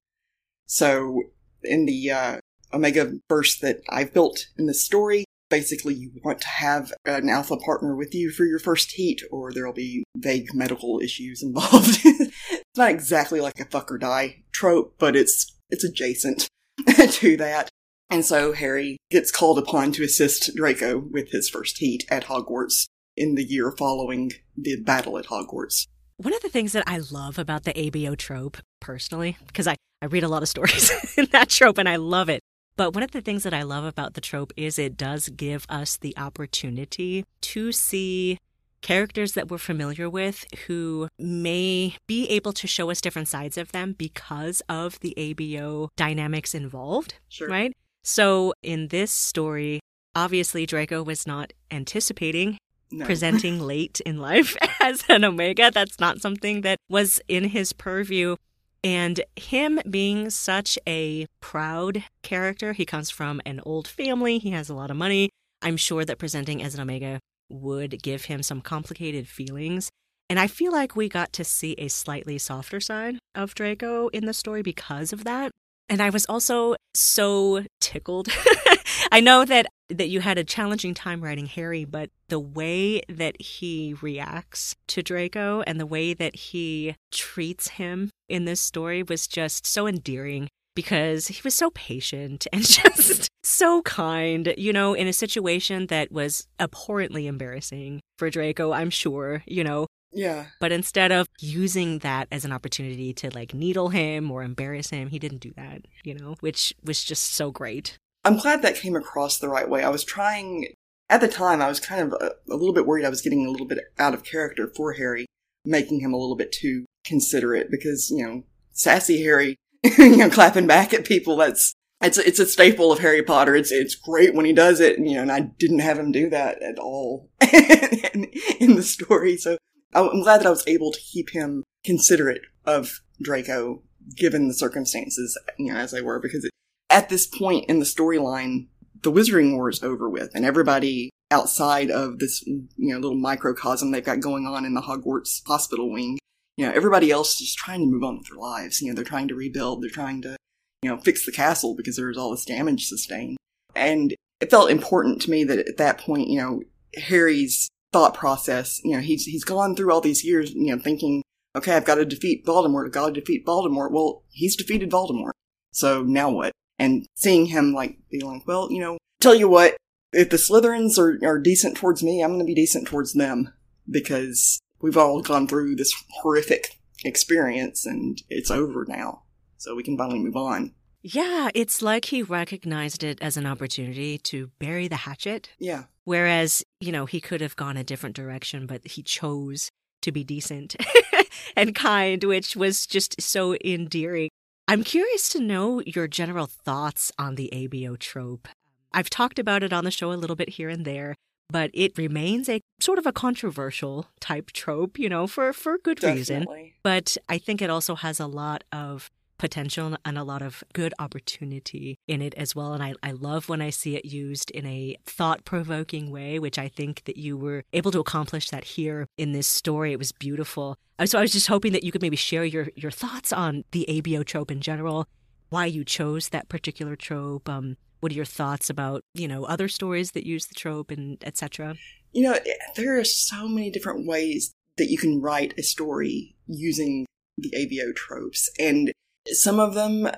So 0.66 1.24
in 1.64 1.86
the 1.86 2.12
uh, 2.12 2.40
Omega 2.74 3.14
verse 3.30 3.58
that 3.60 3.78
I've 3.90 4.14
built 4.14 4.48
in 4.58 4.66
this 4.66 4.84
story, 4.84 5.24
basically 5.50 5.94
you 5.94 6.12
want 6.22 6.42
to 6.42 6.50
have 6.50 6.92
an 7.06 7.30
alpha 7.30 7.56
partner 7.56 7.96
with 7.96 8.14
you 8.14 8.30
for 8.30 8.44
your 8.44 8.60
first 8.60 8.92
heat 8.92 9.22
or 9.32 9.54
there'll 9.54 9.72
be 9.72 10.04
vague 10.18 10.54
medical 10.54 11.00
issues 11.00 11.42
involved. 11.42 12.02
it's 12.04 12.66
not 12.76 12.92
exactly 12.92 13.40
like 13.40 13.62
a 13.62 13.66
fuck 13.66 13.90
or 13.90 13.98
die 13.98 14.44
trope, 14.52 14.96
but 15.00 15.16
it's 15.16 15.56
it's 15.70 15.86
adjacent 15.86 16.50
to 17.12 17.38
that. 17.38 17.70
And 18.10 18.26
so 18.26 18.52
Harry 18.52 18.98
gets 19.12 19.32
called 19.32 19.58
upon 19.58 19.94
to 19.94 20.04
assist 20.04 20.54
Draco 20.58 20.98
with 20.98 21.32
his 21.32 21.48
first 21.50 21.78
heat 21.78 22.04
at 22.10 22.26
Hogwarts 22.26 22.88
in 23.20 23.36
the 23.36 23.44
year 23.44 23.72
following 23.72 24.32
the 24.58 24.78
battle 24.78 25.18
at 25.18 25.26
Hogwarts. 25.26 25.88
One 26.18 26.34
of 26.34 26.42
the 26.42 26.50
things 26.50 26.72
that 26.74 26.86
I 26.88 26.98
love 26.98 27.38
about 27.38 27.64
the 27.64 27.74
ABO 27.74 28.18
trope, 28.18 28.58
personally, 28.80 29.38
because 29.46 29.68
I, 29.68 29.76
I 30.02 30.06
read 30.08 30.24
a 30.24 30.28
lot 30.28 30.42
of 30.42 30.50
stories 30.56 30.92
in 31.18 31.28
that 31.32 31.50
trope 31.50 31.78
and 31.78 31.88
I 31.88 31.98
love 31.98 32.30
it. 32.30 32.42
But 32.76 32.94
one 32.94 33.04
of 33.04 33.12
the 33.12 33.22
things 33.22 33.44
that 33.44 33.54
I 33.54 33.64
love 33.64 33.84
about 33.84 34.14
the 34.14 34.22
trope 34.22 34.54
is 34.56 34.80
it 34.80 34.96
does 34.96 35.28
give 35.30 35.66
us 35.70 35.98
the 35.98 36.18
opportunity 36.18 37.26
to 37.42 37.74
see 37.74 38.38
characters 38.82 39.34
that 39.34 39.52
we're 39.52 39.58
familiar 39.58 40.10
with 40.10 40.46
who 40.68 41.10
may 41.20 41.96
be 42.08 42.26
able 42.30 42.54
to 42.54 42.68
show 42.68 42.90
us 42.90 43.02
different 43.02 43.28
sides 43.28 43.58
of 43.58 43.74
them 43.74 43.94
because 43.98 44.62
of 44.70 44.98
the 45.02 45.14
ABO 45.18 45.90
dynamics 45.98 46.56
involved. 46.56 47.16
Sure. 47.28 47.50
Right? 47.50 47.74
So 48.02 48.54
in 48.64 48.88
this 48.88 49.12
story, 49.12 49.82
obviously 50.16 50.66
Draco 50.66 51.04
was 51.04 51.28
not 51.28 51.52
anticipating 51.70 52.58
No. 52.92 53.06
presenting 53.06 53.60
late 53.74 54.00
in 54.02 54.18
life 54.18 54.58
as 54.82 55.04
an 55.10 55.24
Omega. 55.24 55.72
That's 55.74 56.00
not 56.00 56.22
something 56.22 56.62
that 56.62 56.78
was 56.90 57.22
in 57.28 57.46
his 57.46 57.74
purview. 57.74 58.36
And 58.84 59.22
him 59.36 59.80
being 59.90 60.30
such 60.30 60.80
a 60.88 61.28
proud 61.42 62.06
character, 62.24 62.74
he 62.74 62.86
comes 62.86 63.10
from 63.10 63.42
an 63.46 63.60
old 63.66 63.88
family, 63.88 64.38
he 64.40 64.52
has 64.52 64.70
a 64.70 64.74
lot 64.74 64.90
of 64.90 64.98
money. 64.98 65.30
I'm 65.62 65.76
sure 65.76 66.06
that 66.06 66.18
presenting 66.18 66.64
as 66.64 66.76
an 66.76 66.82
Omega 66.82 67.20
would 67.50 68.02
give 68.02 68.26
him 68.26 68.42
some 68.42 68.62
complicated 68.62 69.28
feelings. 69.28 69.90
And 70.30 70.40
I 70.40 70.48
feel 70.48 70.72
like 70.72 70.96
we 70.96 71.10
got 71.10 71.34
to 71.34 71.44
see 71.44 71.74
a 71.74 71.88
slightly 71.88 72.38
softer 72.38 72.80
side 72.80 73.18
of 73.36 73.56
Draco 73.56 74.08
in 74.10 74.26
the 74.26 74.34
story 74.34 74.62
because 74.62 75.12
of 75.12 75.24
that. 75.24 75.52
And 75.90 76.02
I 76.02 76.10
was 76.12 76.26
also 76.28 76.76
so 76.94 77.66
tickled. 77.82 78.28
I 79.12 79.20
know 79.22 79.46
that 79.46 79.68
that 79.90 80.10
you 80.10 80.22
had 80.22 80.38
a 80.38 80.44
challenging 80.44 80.94
time 80.94 81.22
writing 81.22 81.48
Harry, 81.48 81.84
but 81.84 82.12
the 82.28 82.40
way 82.40 83.02
that 83.10 83.42
he 83.42 83.96
reacts 84.02 84.76
to 84.88 85.02
Draco 85.02 85.64
and 85.66 85.80
the 85.80 85.86
way 85.88 86.14
that 86.14 86.36
he 86.36 86.96
treats 87.12 87.70
him 87.70 88.12
in 88.28 88.46
this 88.46 88.62
story 88.62 89.02
was 89.02 89.28
just 89.28 89.66
so 89.66 89.88
endearing 89.88 90.48
because 90.76 91.28
he 91.28 91.42
was 91.44 91.56
so 91.56 91.72
patient 91.72 92.46
and 92.54 92.64
just 92.68 93.30
so 93.44 93.82
kind, 93.82 94.54
you 94.58 94.72
know, 94.72 94.94
in 94.94 95.08
a 95.08 95.14
situation 95.14 95.88
that 95.88 96.12
was 96.12 96.48
abhorrently 96.60 97.26
embarrassing 97.26 98.00
for 98.20 98.30
Draco, 98.30 98.72
I'm 98.72 98.92
sure, 98.92 99.44
you 99.48 99.64
know, 99.64 99.88
Yeah. 100.12 100.48
but 100.60 100.72
instead 100.72 101.12
of 101.12 101.28
using 101.40 102.00
that 102.00 102.28
as 102.32 102.44
an 102.46 102.52
opportunity 102.52 103.14
to 103.14 103.30
like 103.34 103.54
needle 103.54 103.90
him 103.90 104.32
or 104.32 104.44
embarrass 104.44 104.90
him, 104.90 105.10
he 105.10 105.20
didn't 105.20 105.40
do 105.42 105.52
that, 105.56 105.84
you 106.04 106.16
know, 106.16 106.36
which 106.40 106.74
was 106.84 107.04
just 107.04 107.34
so 107.34 107.52
great. 107.52 107.98
I'm 108.26 108.38
glad 108.38 108.62
that 108.64 108.76
came 108.76 108.96
across 108.96 109.38
the 109.38 109.50
right 109.50 109.70
way. 109.70 109.84
I 109.84 109.90
was 109.90 110.04
trying, 110.04 110.74
at 111.10 111.22
the 111.22 111.28
time, 111.28 111.62
I 111.62 111.68
was 111.68 111.80
kind 111.80 112.02
of 112.02 112.14
a, 112.22 112.32
a 112.52 112.56
little 112.56 112.74
bit 112.74 112.86
worried 112.86 113.06
I 113.06 113.10
was 113.10 113.22
getting 113.22 113.46
a 113.46 113.50
little 113.52 113.68
bit 113.68 113.80
out 113.98 114.14
of 114.14 114.24
character 114.24 114.72
for 114.76 114.94
Harry, 114.94 115.26
making 115.64 116.02
him 116.02 116.14
a 116.14 116.18
little 116.18 116.36
bit 116.36 116.52
too 116.52 116.86
considerate 117.06 117.70
because, 117.72 118.10
you 118.10 118.26
know, 118.26 118.44
sassy 118.72 119.24
Harry, 119.24 119.56
you 119.98 120.18
know, 120.18 120.30
clapping 120.30 120.68
back 120.68 120.94
at 120.94 121.06
people, 121.06 121.38
that's, 121.38 121.74
it's, 122.02 122.18
a- 122.18 122.28
it's 122.28 122.40
a 122.40 122.46
staple 122.46 122.92
of 122.92 123.00
Harry 123.00 123.24
Potter. 123.24 123.56
It's, 123.56 123.72
it's 123.72 123.96
great 123.96 124.34
when 124.34 124.46
he 124.46 124.54
does 124.54 124.80
it, 124.80 125.00
you 125.00 125.16
know, 125.16 125.22
and 125.22 125.32
I 125.32 125.40
didn't 125.60 125.80
have 125.80 125.98
him 126.00 126.12
do 126.12 126.30
that 126.30 126.62
at 126.62 126.78
all 126.80 127.30
in, 127.42 128.26
in 128.60 128.76
the 128.76 128.84
story. 128.84 129.38
So 129.38 129.58
Oh, 129.94 130.10
I'm 130.10 130.22
glad 130.22 130.40
that 130.40 130.48
I 130.48 130.52
was 130.52 130.68
able 130.68 130.92
to 130.92 131.00
keep 131.00 131.32
him 131.32 131.64
considerate 131.84 132.42
of 132.66 133.02
Draco 133.22 133.82
given 134.16 134.48
the 134.48 134.54
circumstances, 134.54 135.38
you 135.58 135.74
know, 135.74 135.80
as 135.80 135.92
they 135.92 136.02
were, 136.02 136.20
because 136.20 136.46
it, 136.46 136.52
at 136.90 137.10
this 137.10 137.28
point 137.28 137.66
in 137.70 137.80
the 137.80 137.86
storyline, 137.86 138.68
the 139.02 139.12
Wizarding 139.12 139.54
War 139.54 139.70
is 139.70 139.84
over 139.84 140.10
with, 140.10 140.32
and 140.36 140.46
everybody 140.46 141.10
outside 141.32 141.92
of 141.92 142.20
this, 142.20 142.46
you 142.46 142.68
know, 142.78 142.98
little 142.98 143.18
microcosm 143.18 143.92
they've 143.92 144.04
got 144.04 144.20
going 144.20 144.46
on 144.46 144.66
in 144.66 144.74
the 144.74 144.82
Hogwarts 144.82 145.46
hospital 145.46 145.92
wing, 145.92 146.18
you 146.58 146.66
know, 146.66 146.74
everybody 146.74 147.12
else 147.12 147.40
is 147.40 147.56
trying 147.56 147.80
to 147.80 147.86
move 147.86 148.04
on 148.04 148.18
with 148.18 148.28
their 148.28 148.38
lives. 148.38 148.82
You 148.82 148.90
know, 148.90 148.96
they're 148.96 149.06
trying 149.06 149.28
to 149.30 149.36
rebuild, 149.36 149.82
they're 149.82 149.90
trying 149.90 150.22
to, 150.24 150.36
you 150.82 150.90
know, 150.90 150.98
fix 150.98 151.26
the 151.26 151.32
castle 151.32 151.76
because 151.76 151.96
there 151.96 152.08
was 152.08 152.18
all 152.18 152.32
this 152.32 152.46
damage 152.46 152.88
sustained. 152.88 153.38
And 153.76 154.14
it 154.42 154.50
felt 154.50 154.72
important 154.72 155.22
to 155.22 155.32
me 155.32 155.44
that 155.46 155.60
at 155.60 155.78
that 155.78 156.00
point, 156.00 156.28
you 156.28 156.40
know, 156.40 156.62
Harry's 156.96 157.70
thought 157.92 158.14
process, 158.14 158.80
you 158.84 158.96
know, 158.96 159.02
he's, 159.02 159.26
he's 159.26 159.44
gone 159.44 159.76
through 159.76 159.92
all 159.92 160.02
these 160.02 160.24
years, 160.24 160.54
you 160.54 160.76
know, 160.76 160.82
thinking, 160.82 161.24
okay, 161.56 161.76
I've 161.76 161.86
got 161.86 161.96
to 161.96 162.06
defeat 162.06 162.46
Voldemort, 162.46 162.86
I've 162.86 162.92
got 162.92 163.08
to 163.08 163.20
defeat 163.20 163.46
Voldemort. 163.46 163.92
Well, 163.92 164.24
he's 164.30 164.56
defeated 164.56 164.92
Voldemort. 164.92 165.32
So 165.72 166.04
now 166.04 166.30
what? 166.30 166.52
And 166.78 167.06
seeing 167.16 167.48
him 167.48 167.74
like 167.74 167.98
be 168.10 168.22
like, 168.22 168.48
well, 168.48 168.72
you 168.72 168.80
know, 168.80 168.98
tell 169.20 169.36
you 169.36 169.50
what, 169.50 169.76
if 170.14 170.30
the 170.30 170.38
Slytherins 170.38 170.98
are, 170.98 171.20
are 171.28 171.40
decent 171.40 171.78
towards 171.78 172.04
me, 172.04 172.22
I'm 172.22 172.32
going 172.32 172.40
to 172.40 172.46
be 172.46 172.56
decent 172.56 172.88
towards 172.88 173.14
them 173.14 173.54
because 173.90 174.60
we've 174.82 174.98
all 174.98 175.22
gone 175.22 175.48
through 175.48 175.76
this 175.76 175.94
horrific 176.22 176.80
experience 177.04 177.86
and 177.86 178.22
it's 178.30 178.52
over 178.52 178.86
now. 178.88 179.24
So 179.58 179.76
we 179.76 179.84
can 179.84 179.98
finally 179.98 180.20
move 180.20 180.38
on. 180.38 180.74
Yeah, 181.02 181.50
it's 181.54 181.82
like 181.82 182.06
he 182.06 182.22
recognized 182.22 183.04
it 183.04 183.22
as 183.22 183.38
an 183.38 183.46
opportunity 183.46 184.18
to 184.20 184.52
bury 184.60 184.88
the 184.88 184.98
hatchet. 184.98 185.50
Yeah. 185.58 185.84
Whereas, 186.04 186.64
you 186.80 186.92
know, 186.92 187.06
he 187.06 187.22
could 187.22 187.42
have 187.42 187.56
gone 187.56 187.78
a 187.78 187.84
different 187.84 188.16
direction, 188.16 188.66
but 188.66 188.86
he 188.86 189.04
chose 189.04 189.70
to 190.02 190.12
be 190.12 190.24
decent 190.24 190.76
and 191.56 191.76
kind, 191.76 192.24
which 192.24 192.56
was 192.56 192.86
just 192.86 193.22
so 193.22 193.56
endearing. 193.64 194.30
I'm 194.68 194.84
curious 194.84 195.30
to 195.30 195.40
know 195.40 195.82
your 195.86 196.08
general 196.08 196.48
thoughts 196.48 197.12
on 197.18 197.36
the 197.36 197.50
ABO 197.54 197.98
trope. 197.98 198.48
I've 198.94 199.10
talked 199.10 199.40
about 199.40 199.64
it 199.64 199.74
on 199.74 199.84
the 199.86 199.92
show 199.92 200.12
a 200.12 200.14
little 200.14 200.36
bit 200.36 200.50
here 200.50 200.70
and 200.70 200.86
there, 200.86 201.16
but 201.50 201.72
it 201.74 201.98
remains 201.98 202.50
a 202.50 202.62
sort 202.80 202.98
of 202.98 203.06
a 203.06 203.12
controversial 203.12 204.08
type 204.20 204.52
trope, 204.52 205.00
you 205.00 205.10
know, 205.10 205.28
for, 205.28 205.54
for 205.54 205.78
good 205.78 206.04
reason. 206.04 206.46
But 206.84 207.18
I 207.28 207.38
think 207.38 207.62
it 207.62 207.70
also 207.70 207.96
has 207.96 208.20
a 208.20 208.28
lot 208.28 208.64
of 208.72 209.10
potential 209.40 209.98
and 210.06 210.18
a 210.18 210.24
lot 210.24 210.44
of 210.44 210.64
good 210.74 210.94
opportunity 211.00 211.98
in 212.08 212.22
it 212.22 212.36
as 212.36 212.56
well. 212.56 212.74
And 212.74 212.84
I, 212.84 212.94
I 213.02 213.12
love 213.12 213.50
when 213.50 213.62
I 213.62 213.72
see 213.72 213.96
it 213.96 214.06
used 214.06 214.52
in 214.52 214.66
a 214.66 214.96
thought 215.06 215.46
provoking 215.46 216.12
way, 216.12 216.38
which 216.38 216.60
I 216.60 216.68
think 216.68 217.04
that 217.06 217.18
you 217.18 217.36
were 217.36 217.64
able 217.74 217.92
to 217.92 218.00
accomplish 218.00 218.50
that 218.52 218.64
here 218.64 219.08
in 219.18 219.32
this 219.32 219.48
story. 219.48 219.92
It 219.92 220.00
was 220.00 220.12
beautiful. 220.12 220.78
Uh, 221.00 221.08
So 221.08 221.18
I 221.18 221.22
was 221.22 221.32
just 221.32 221.48
hoping 221.48 221.72
that 221.74 221.84
you 221.84 221.92
could 221.92 222.02
maybe 222.04 222.16
share 222.16 222.46
your, 222.46 222.70
your 222.76 222.92
thoughts 222.92 223.34
on 223.34 223.64
the 223.72 223.86
ABO 223.90 224.24
trope 224.24 224.52
in 224.52 224.62
general, 224.62 225.08
why 225.50 225.66
you 225.66 225.84
chose 225.84 226.30
that 226.30 226.50
particular 226.50 226.96
trope. 226.96 227.50
Um, 227.50 227.78
what 228.00 228.12
are 228.12 228.16
your 228.16 228.26
thoughts 228.26 228.70
about, 228.70 229.04
you 229.14 229.28
know, 229.28 229.44
other 229.44 229.68
stories 229.68 230.12
that 230.12 230.26
use 230.26 230.46
the 230.46 230.56
trope 230.56 230.90
and 230.90 231.22
etc. 231.26 231.76
You 232.14 232.24
know, 232.24 232.40
there 232.76 232.98
are 232.98 233.04
so 233.04 233.48
many 233.48 233.70
different 233.70 234.08
ways 234.08 234.54
that 234.78 234.90
you 234.90 234.98
can 234.98 235.20
write 235.22 235.54
a 235.58 235.64
story 235.64 236.36
using 236.48 237.06
the 237.38 237.52
ABO 237.52 237.96
tropes, 237.96 238.50
and 238.60 238.92
some 239.32 239.60
of 239.60 239.74
them, 239.74 240.10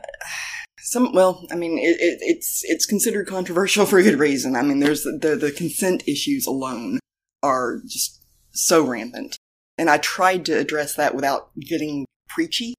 some 0.79 1.13
well, 1.13 1.45
I 1.51 1.55
mean, 1.55 1.77
it, 1.77 1.99
it, 1.99 2.19
it's 2.21 2.61
it's 2.65 2.85
considered 2.85 3.27
controversial 3.27 3.85
for 3.85 3.99
a 3.99 4.03
good 4.03 4.19
reason. 4.19 4.55
I 4.55 4.61
mean, 4.61 4.79
there's 4.79 5.03
the, 5.03 5.37
the 5.39 5.51
consent 5.51 6.03
issues 6.07 6.45
alone 6.47 6.99
are 7.43 7.79
just 7.87 8.23
so 8.53 8.85
rampant, 8.85 9.37
And 9.81 9.89
I 9.89 9.97
tried 9.97 10.45
to 10.45 10.59
address 10.59 10.93
that 10.93 11.15
without 11.15 11.49
getting 11.59 12.05
preachy 12.29 12.75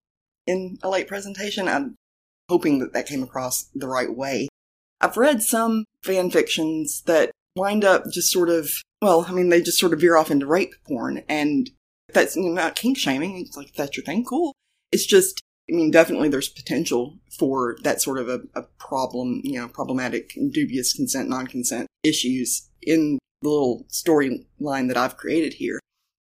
in 0.47 0.79
a 0.85 0.89
late 0.89 1.09
presentation. 1.09 1.67
I'm 1.67 1.97
hoping 2.49 2.79
that 2.79 2.93
that 2.93 3.09
came 3.09 3.25
across 3.25 3.65
the 3.75 3.89
right 3.89 4.15
way. 4.15 4.47
I've 5.01 5.17
read 5.17 5.43
some 5.43 5.85
fan 6.05 6.31
fictions 6.31 7.03
that 7.07 7.33
wind 7.57 7.85
up 7.85 8.05
just 8.13 8.31
sort 8.31 8.49
of, 8.49 8.71
well, 9.01 9.27
I 9.29 9.33
mean, 9.33 9.49
they 9.49 9.61
just 9.61 9.79
sort 9.79 9.93
of 9.93 10.01
veer 10.01 10.17
off 10.17 10.31
into 10.31 10.47
rape 10.47 10.75
porn. 10.87 11.25
And 11.29 11.71
that's 12.13 12.37
not 12.37 12.77
kink 12.77 12.99
shaming. 12.99 13.37
It's 13.39 13.57
like, 13.57 13.75
that's 13.75 13.97
your 13.97 14.05
thing, 14.05 14.25
cool. 14.25 14.55
It's 14.93 15.05
just, 15.07 15.43
I 15.71 15.75
mean, 15.75 15.91
definitely 15.91 16.29
there's 16.29 16.49
potential 16.49 17.19
for 17.39 17.77
that 17.83 18.03
sort 18.03 18.19
of 18.19 18.29
a, 18.29 18.41
a 18.55 18.63
problem, 18.79 19.41
you 19.45 19.61
know, 19.61 19.69
problematic, 19.69 20.37
dubious 20.51 20.93
consent, 20.93 21.29
non 21.29 21.47
consent 21.47 21.87
issues 22.03 22.69
in 22.83 23.19
the 23.43 23.49
little 23.49 23.87
storyline 23.89 24.89
that 24.89 24.97
I've 24.97 25.17
created 25.17 25.55
here. 25.55 25.79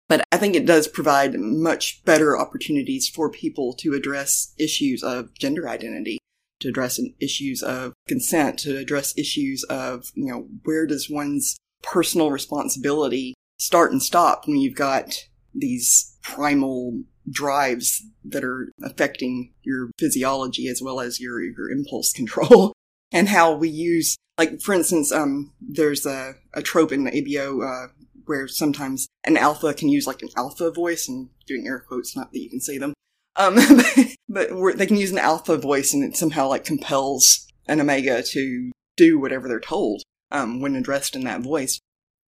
But 0.07 0.23
I 0.31 0.37
think 0.37 0.55
it 0.55 0.65
does 0.65 0.87
provide 0.87 1.33
much 1.39 2.03
better 2.05 2.37
opportunities 2.37 3.09
for 3.09 3.29
people 3.29 3.73
to 3.75 3.93
address 3.93 4.53
issues 4.57 5.03
of 5.03 5.33
gender 5.33 5.67
identity, 5.67 6.19
to 6.61 6.69
address 6.69 6.99
issues 7.19 7.63
of 7.63 7.93
consent, 8.07 8.59
to 8.59 8.77
address 8.77 9.17
issues 9.17 9.63
of, 9.63 10.11
you 10.13 10.31
know, 10.31 10.47
where 10.63 10.85
does 10.85 11.09
one's 11.09 11.57
personal 11.81 12.31
responsibility 12.31 13.33
start 13.57 13.91
and 13.91 14.01
stop 14.01 14.47
when 14.47 14.57
you've 14.57 14.75
got 14.75 15.25
these 15.53 16.17
primal 16.21 17.03
drives 17.29 18.03
that 18.23 18.43
are 18.43 18.71
affecting 18.83 19.53
your 19.63 19.89
physiology 19.99 20.67
as 20.67 20.81
well 20.81 20.99
as 20.99 21.19
your, 21.19 21.41
your 21.41 21.69
impulse 21.69 22.13
control 22.15 22.73
and 23.11 23.29
how 23.29 23.53
we 23.53 23.69
use 23.69 24.17
like 24.37 24.59
for 24.59 24.73
instance 24.73 25.11
um 25.11 25.53
there's 25.61 26.05
a, 26.05 26.33
a 26.53 26.61
trope 26.61 26.91
in 26.91 27.05
abo 27.05 27.63
uh, 27.63 27.87
where 28.25 28.47
sometimes 28.47 29.07
an 29.23 29.37
alpha 29.37 29.73
can 29.73 29.89
use 29.89 30.07
like 30.07 30.21
an 30.21 30.29
alpha 30.35 30.71
voice 30.71 31.07
and 31.07 31.29
doing 31.45 31.67
air 31.67 31.79
quotes, 31.79 32.15
not 32.15 32.31
that 32.31 32.39
you 32.39 32.49
can 32.49 32.59
see 32.59 32.77
them. 32.77 32.93
Um, 33.35 33.57
but 34.29 34.77
they 34.77 34.85
can 34.85 34.97
use 34.97 35.11
an 35.11 35.17
alpha 35.17 35.57
voice 35.57 35.93
and 35.93 36.03
it 36.03 36.17
somehow 36.17 36.47
like 36.47 36.65
compels 36.65 37.47
an 37.67 37.81
omega 37.81 38.23
to 38.23 38.71
do 38.97 39.19
whatever 39.19 39.47
they're 39.47 39.59
told, 39.59 40.03
um, 40.31 40.61
when 40.61 40.75
addressed 40.75 41.15
in 41.15 41.23
that 41.25 41.41
voice. 41.41 41.79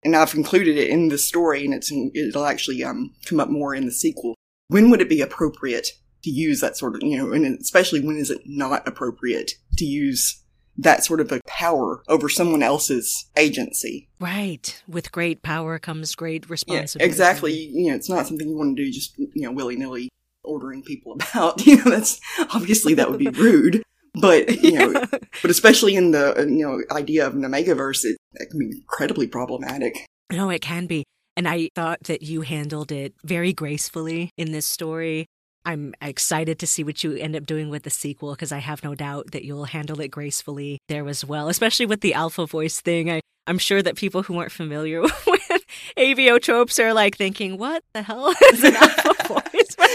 And 0.04 0.16
I've 0.16 0.34
included 0.34 0.78
it 0.78 0.90
in 0.90 1.10
the 1.10 1.18
story 1.18 1.66
and 1.66 1.74
it's, 1.74 1.92
it'll 1.92 2.46
actually, 2.46 2.84
um, 2.84 3.14
come 3.26 3.40
up 3.40 3.50
more 3.50 3.74
in 3.74 3.86
the 3.86 3.92
sequel. 3.92 4.36
When 4.70 4.90
would 4.90 5.02
it 5.02 5.10
be 5.10 5.22
appropriate 5.22 5.92
to 6.24 6.30
use 6.30 6.60
that 6.62 6.78
sort 6.78 6.96
of, 6.96 7.04
you 7.04 7.18
know, 7.18 7.32
and 7.32 7.60
especially 7.60 8.02
when 8.02 8.18
is 8.18 8.30
it 8.30 8.42
not 8.46 8.88
appropriate 8.88 9.54
to 9.78 9.86
use 9.86 10.44
that 10.78 11.04
sort 11.04 11.20
of 11.20 11.32
a 11.32 11.42
power 11.48 12.04
over 12.08 12.30
someone 12.30 12.62
else's 12.62 13.30
agency. 13.36 14.10
Right. 14.20 14.82
With 14.88 15.12
great 15.12 15.42
power 15.42 15.80
comes 15.80 16.14
great 16.16 16.50
responsibility. 16.50 17.00
Yeah, 17.00 17.06
exactly. 17.06 17.54
You 17.54 17.90
know, 17.90 17.96
it's 17.96 18.10
not 18.10 18.28
something 18.28 18.48
you 18.48 18.58
want 18.58 18.78
to 18.78 18.84
do 18.84 18.92
just, 18.92 19.18
you 19.18 19.30
know, 19.36 19.52
willy 19.52 19.76
nilly 19.76 20.10
ordering 20.44 20.84
people 20.84 21.14
about. 21.34 21.66
You 21.66 21.78
know, 21.78 21.92
that's 21.92 22.20
obviously 22.54 22.94
that 22.96 23.10
would 23.10 23.20
be 23.20 23.30
rude. 23.34 23.82
But, 24.20 24.64
you 24.64 24.74
know, 24.74 24.94
but 25.42 25.52
especially 25.52 25.96
in 25.96 26.12
the, 26.12 26.36
you 26.50 26.66
know, 26.66 26.82
idea 26.96 27.26
of 27.26 27.36
an 27.36 27.42
Omegaverse, 27.42 28.04
it, 28.04 28.18
it 28.34 28.50
can 28.50 28.60
be 28.60 28.78
incredibly 28.78 29.28
problematic. 29.28 30.06
No, 30.32 30.50
it 30.50 30.62
can 30.62 30.88
be. 30.88 31.04
And 31.38 31.48
I 31.48 31.70
thought 31.76 32.06
that 32.06 32.24
you 32.24 32.42
handled 32.42 32.92
it 32.92 33.14
very 33.24 33.54
gracefully 33.54 34.32
in 34.38 34.54
this 34.54 34.66
story. 34.66 35.28
I'm 35.66 35.94
excited 36.02 36.58
to 36.60 36.66
see 36.68 36.84
what 36.84 37.04
you 37.04 37.14
end 37.14 37.36
up 37.36 37.46
doing 37.46 37.70
with 37.70 37.84
the 37.84 37.92
sequel 37.92 38.32
because 38.32 38.52
I 38.52 38.58
have 38.58 38.84
no 38.84 38.96
doubt 38.96 39.32
that 39.34 39.46
you'll 39.46 39.66
handle 39.66 40.02
it 40.02 40.08
gracefully 40.08 40.80
there 40.90 41.08
as 41.08 41.24
well, 41.24 41.48
especially 41.48 41.86
with 41.86 42.02
the 42.02 42.16
alpha 42.16 42.48
voice 42.48 42.82
thing. 42.82 43.12
I, 43.12 43.22
I'm 43.46 43.60
sure 43.60 43.84
that 43.84 43.98
people 43.98 44.24
who 44.24 44.40
aren't 44.40 44.52
familiar 44.52 45.02
with 45.28 45.66
ABO 45.96 46.42
tropes 46.42 46.80
are 46.80 46.92
like 46.92 47.16
thinking, 47.18 47.58
what 47.58 47.84
the 47.94 48.02
hell 48.02 48.34
is 48.52 48.64
an 48.64 48.76
alpha 48.76 49.28
voice? 49.28 49.76
But, 49.78 49.90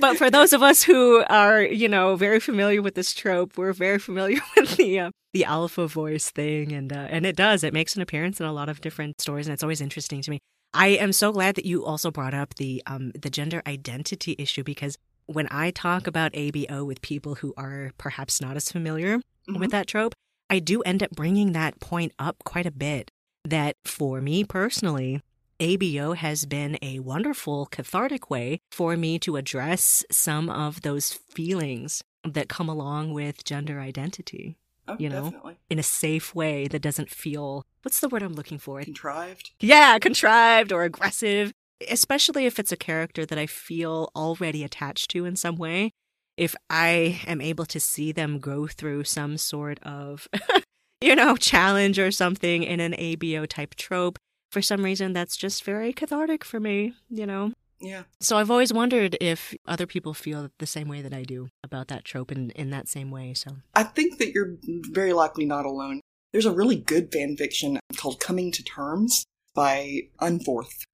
but, 0.00 0.16
for 0.16 0.30
those 0.30 0.52
of 0.52 0.62
us 0.62 0.84
who 0.84 1.24
are, 1.28 1.60
you 1.60 1.88
know, 1.88 2.14
very 2.14 2.38
familiar 2.38 2.82
with 2.82 2.94
this 2.94 3.12
trope, 3.12 3.58
we're 3.58 3.72
very 3.72 3.98
familiar 3.98 4.38
with 4.56 4.76
the 4.76 5.00
uh, 5.00 5.10
the 5.32 5.44
alpha 5.44 5.88
voice 5.88 6.30
thing, 6.30 6.72
and 6.72 6.92
uh, 6.92 7.08
and 7.10 7.26
it 7.26 7.34
does. 7.34 7.64
It 7.64 7.72
makes 7.72 7.96
an 7.96 8.02
appearance 8.02 8.38
in 8.38 8.46
a 8.46 8.52
lot 8.52 8.68
of 8.68 8.80
different 8.80 9.20
stories, 9.20 9.48
and 9.48 9.54
it's 9.54 9.64
always 9.64 9.80
interesting 9.80 10.22
to 10.22 10.30
me. 10.30 10.38
I 10.74 10.88
am 10.88 11.12
so 11.12 11.30
glad 11.30 11.54
that 11.54 11.64
you 11.64 11.84
also 11.84 12.10
brought 12.10 12.34
up 12.34 12.56
the 12.56 12.82
um, 12.86 13.12
the 13.12 13.30
gender 13.30 13.62
identity 13.64 14.34
issue 14.38 14.64
because 14.64 14.98
when 15.26 15.46
I 15.50 15.70
talk 15.70 16.06
about 16.06 16.32
ABO 16.32 16.84
with 16.84 17.00
people 17.00 17.36
who 17.36 17.54
are 17.56 17.92
perhaps 17.96 18.40
not 18.40 18.56
as 18.56 18.70
familiar 18.72 19.18
mm-hmm. 19.18 19.58
with 19.58 19.70
that 19.70 19.86
trope, 19.86 20.14
I 20.50 20.58
do 20.58 20.82
end 20.82 21.02
up 21.02 21.12
bringing 21.12 21.52
that 21.52 21.78
point 21.78 22.12
up 22.18 22.42
quite 22.44 22.66
a 22.66 22.72
bit. 22.72 23.10
That 23.44 23.76
for 23.84 24.20
me 24.20 24.42
personally, 24.42 25.20
ABO 25.60 26.16
has 26.16 26.44
been 26.44 26.76
a 26.82 26.98
wonderful 26.98 27.66
cathartic 27.66 28.28
way 28.28 28.60
for 28.72 28.96
me 28.96 29.18
to 29.20 29.36
address 29.36 30.04
some 30.10 30.50
of 30.50 30.82
those 30.82 31.12
feelings 31.12 32.02
that 32.24 32.48
come 32.48 32.68
along 32.68 33.12
with 33.12 33.44
gender 33.44 33.78
identity. 33.80 34.56
Oh, 34.86 34.96
you 34.98 35.08
know, 35.08 35.24
definitely. 35.24 35.56
in 35.70 35.78
a 35.78 35.82
safe 35.82 36.34
way 36.34 36.68
that 36.68 36.82
doesn't 36.82 37.10
feel 37.10 37.64
what's 37.82 38.00
the 38.00 38.08
word 38.08 38.22
I'm 38.22 38.34
looking 38.34 38.58
for? 38.58 38.82
Contrived. 38.82 39.52
Yeah, 39.60 39.98
contrived 39.98 40.72
or 40.72 40.84
aggressive 40.84 41.52
especially 41.90 42.46
if 42.46 42.58
it's 42.58 42.72
a 42.72 42.76
character 42.76 43.26
that 43.26 43.38
I 43.38 43.46
feel 43.46 44.10
already 44.14 44.64
attached 44.64 45.10
to 45.10 45.24
in 45.24 45.36
some 45.36 45.56
way, 45.56 45.92
if 46.36 46.54
I 46.68 47.20
am 47.26 47.40
able 47.40 47.66
to 47.66 47.80
see 47.80 48.12
them 48.12 48.38
go 48.38 48.66
through 48.66 49.04
some 49.04 49.36
sort 49.38 49.80
of, 49.82 50.28
you 51.00 51.14
know, 51.14 51.36
challenge 51.36 51.98
or 51.98 52.10
something 52.10 52.62
in 52.62 52.80
an 52.80 52.92
ABO 52.92 53.46
type 53.46 53.74
trope, 53.74 54.18
for 54.50 54.62
some 54.62 54.84
reason 54.84 55.12
that's 55.12 55.36
just 55.36 55.64
very 55.64 55.92
cathartic 55.92 56.44
for 56.44 56.60
me, 56.60 56.94
you 57.08 57.26
know? 57.26 57.52
Yeah. 57.84 58.04
So 58.20 58.38
I've 58.38 58.50
always 58.50 58.72
wondered 58.72 59.16
if 59.20 59.54
other 59.66 59.86
people 59.86 60.14
feel 60.14 60.48
the 60.58 60.66
same 60.66 60.88
way 60.88 61.02
that 61.02 61.12
I 61.12 61.22
do 61.22 61.48
about 61.62 61.88
that 61.88 62.04
trope 62.04 62.32
in, 62.32 62.50
in 62.50 62.70
that 62.70 62.88
same 62.88 63.10
way. 63.10 63.34
So 63.34 63.56
I 63.74 63.82
think 63.82 64.18
that 64.18 64.32
you're 64.32 64.56
very 64.90 65.12
likely 65.12 65.44
not 65.44 65.66
alone. 65.66 66.00
There's 66.32 66.46
a 66.46 66.52
really 66.52 66.76
good 66.76 67.12
fan 67.12 67.36
fiction 67.36 67.78
called 67.96 68.20
Coming 68.20 68.50
to 68.52 68.64
Terms 68.64 69.24
by 69.54 70.08
Unforth 70.18 70.84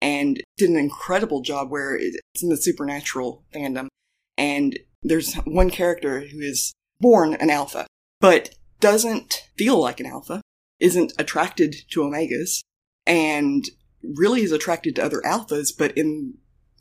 and 0.00 0.42
did 0.56 0.70
an 0.70 0.76
incredible 0.76 1.42
job 1.42 1.70
where 1.70 1.94
it's 1.96 2.42
in 2.42 2.48
the 2.48 2.56
supernatural 2.56 3.44
fandom. 3.54 3.88
And 4.36 4.78
there's 5.02 5.34
one 5.44 5.70
character 5.70 6.20
who 6.20 6.40
is 6.40 6.72
born 7.00 7.34
an 7.34 7.50
alpha, 7.50 7.86
but 8.20 8.50
doesn't 8.80 9.44
feel 9.56 9.78
like 9.78 10.00
an 10.00 10.06
alpha, 10.06 10.40
isn't 10.80 11.12
attracted 11.18 11.76
to 11.90 12.00
omegas, 12.00 12.60
and 13.06 13.64
really 14.02 14.42
is 14.42 14.52
attracted 14.52 14.96
to 14.96 15.04
other 15.04 15.20
alphas, 15.24 15.72
but 15.76 15.96
in 15.96 16.34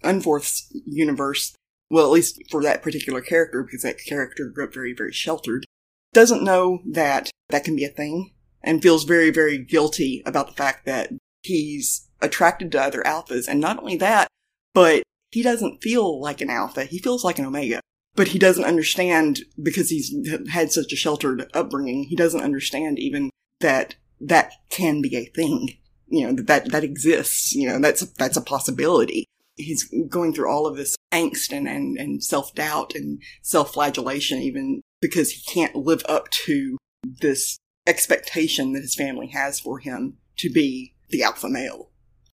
Unforth's 0.03 0.71
universe, 0.85 1.55
well, 1.89 2.05
at 2.05 2.11
least 2.11 2.41
for 2.49 2.61
that 2.63 2.83
particular 2.83 3.21
character, 3.21 3.63
because 3.63 3.81
that 3.81 4.03
character 4.05 4.49
grew 4.49 4.65
up 4.65 4.73
very, 4.73 4.93
very 4.93 5.11
sheltered, 5.11 5.65
doesn't 6.13 6.43
know 6.43 6.79
that 6.85 7.31
that 7.49 7.63
can 7.63 7.75
be 7.75 7.85
a 7.85 7.89
thing, 7.89 8.33
and 8.61 8.81
feels 8.81 9.03
very, 9.03 9.29
very 9.29 9.57
guilty 9.57 10.21
about 10.25 10.47
the 10.47 10.53
fact 10.53 10.85
that 10.85 11.11
he's 11.43 12.07
attracted 12.21 12.71
to 12.71 12.81
other 12.81 13.01
alphas. 13.03 13.47
And 13.47 13.59
not 13.59 13.79
only 13.79 13.95
that, 13.97 14.27
but 14.73 15.03
he 15.31 15.41
doesn't 15.41 15.81
feel 15.81 16.19
like 16.19 16.41
an 16.41 16.49
alpha. 16.49 16.85
He 16.85 16.99
feels 16.99 17.23
like 17.23 17.39
an 17.39 17.45
omega. 17.45 17.79
But 18.15 18.29
he 18.29 18.39
doesn't 18.39 18.65
understand 18.65 19.41
because 19.61 19.89
he's 19.89 20.13
had 20.49 20.71
such 20.71 20.91
a 20.91 20.95
sheltered 20.95 21.49
upbringing. 21.53 22.05
He 22.05 22.15
doesn't 22.15 22.41
understand 22.41 22.97
even 22.97 23.29
that 23.59 23.95
that 24.19 24.53
can 24.69 25.01
be 25.01 25.15
a 25.15 25.25
thing. 25.25 25.77
You 26.07 26.27
know, 26.27 26.43
that, 26.43 26.71
that 26.71 26.83
exists. 26.83 27.53
You 27.53 27.69
know, 27.69 27.79
that's, 27.79 28.01
that's 28.13 28.37
a 28.37 28.41
possibility. 28.41 29.25
He's 29.55 29.91
going 30.07 30.33
through 30.33 30.49
all 30.49 30.67
of 30.67 30.77
this 30.77 30.95
angst 31.11 31.51
and, 31.51 31.67
and, 31.67 31.97
and 31.97 32.23
self-doubt 32.23 32.93
and 32.95 33.21
self-flagellation 33.41 34.39
even 34.39 34.81
because 35.01 35.31
he 35.31 35.41
can't 35.51 35.75
live 35.75 36.03
up 36.07 36.29
to 36.29 36.77
this 37.21 37.57
expectation 37.87 38.73
that 38.73 38.81
his 38.81 38.95
family 38.95 39.27
has 39.27 39.59
for 39.59 39.79
him 39.79 40.17
to 40.37 40.49
be 40.49 40.93
the 41.09 41.23
alpha 41.23 41.47
male 41.49 41.89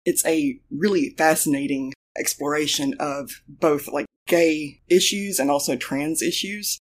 it's 0.04 0.24
a 0.26 0.60
really 0.70 1.14
fascinating 1.16 1.92
exploration 2.18 2.94
of 2.98 3.42
both 3.48 3.88
like 3.88 4.06
gay 4.26 4.80
issues 4.88 5.38
and 5.38 5.50
also 5.50 5.76
trans 5.76 6.22
issues. 6.22 6.78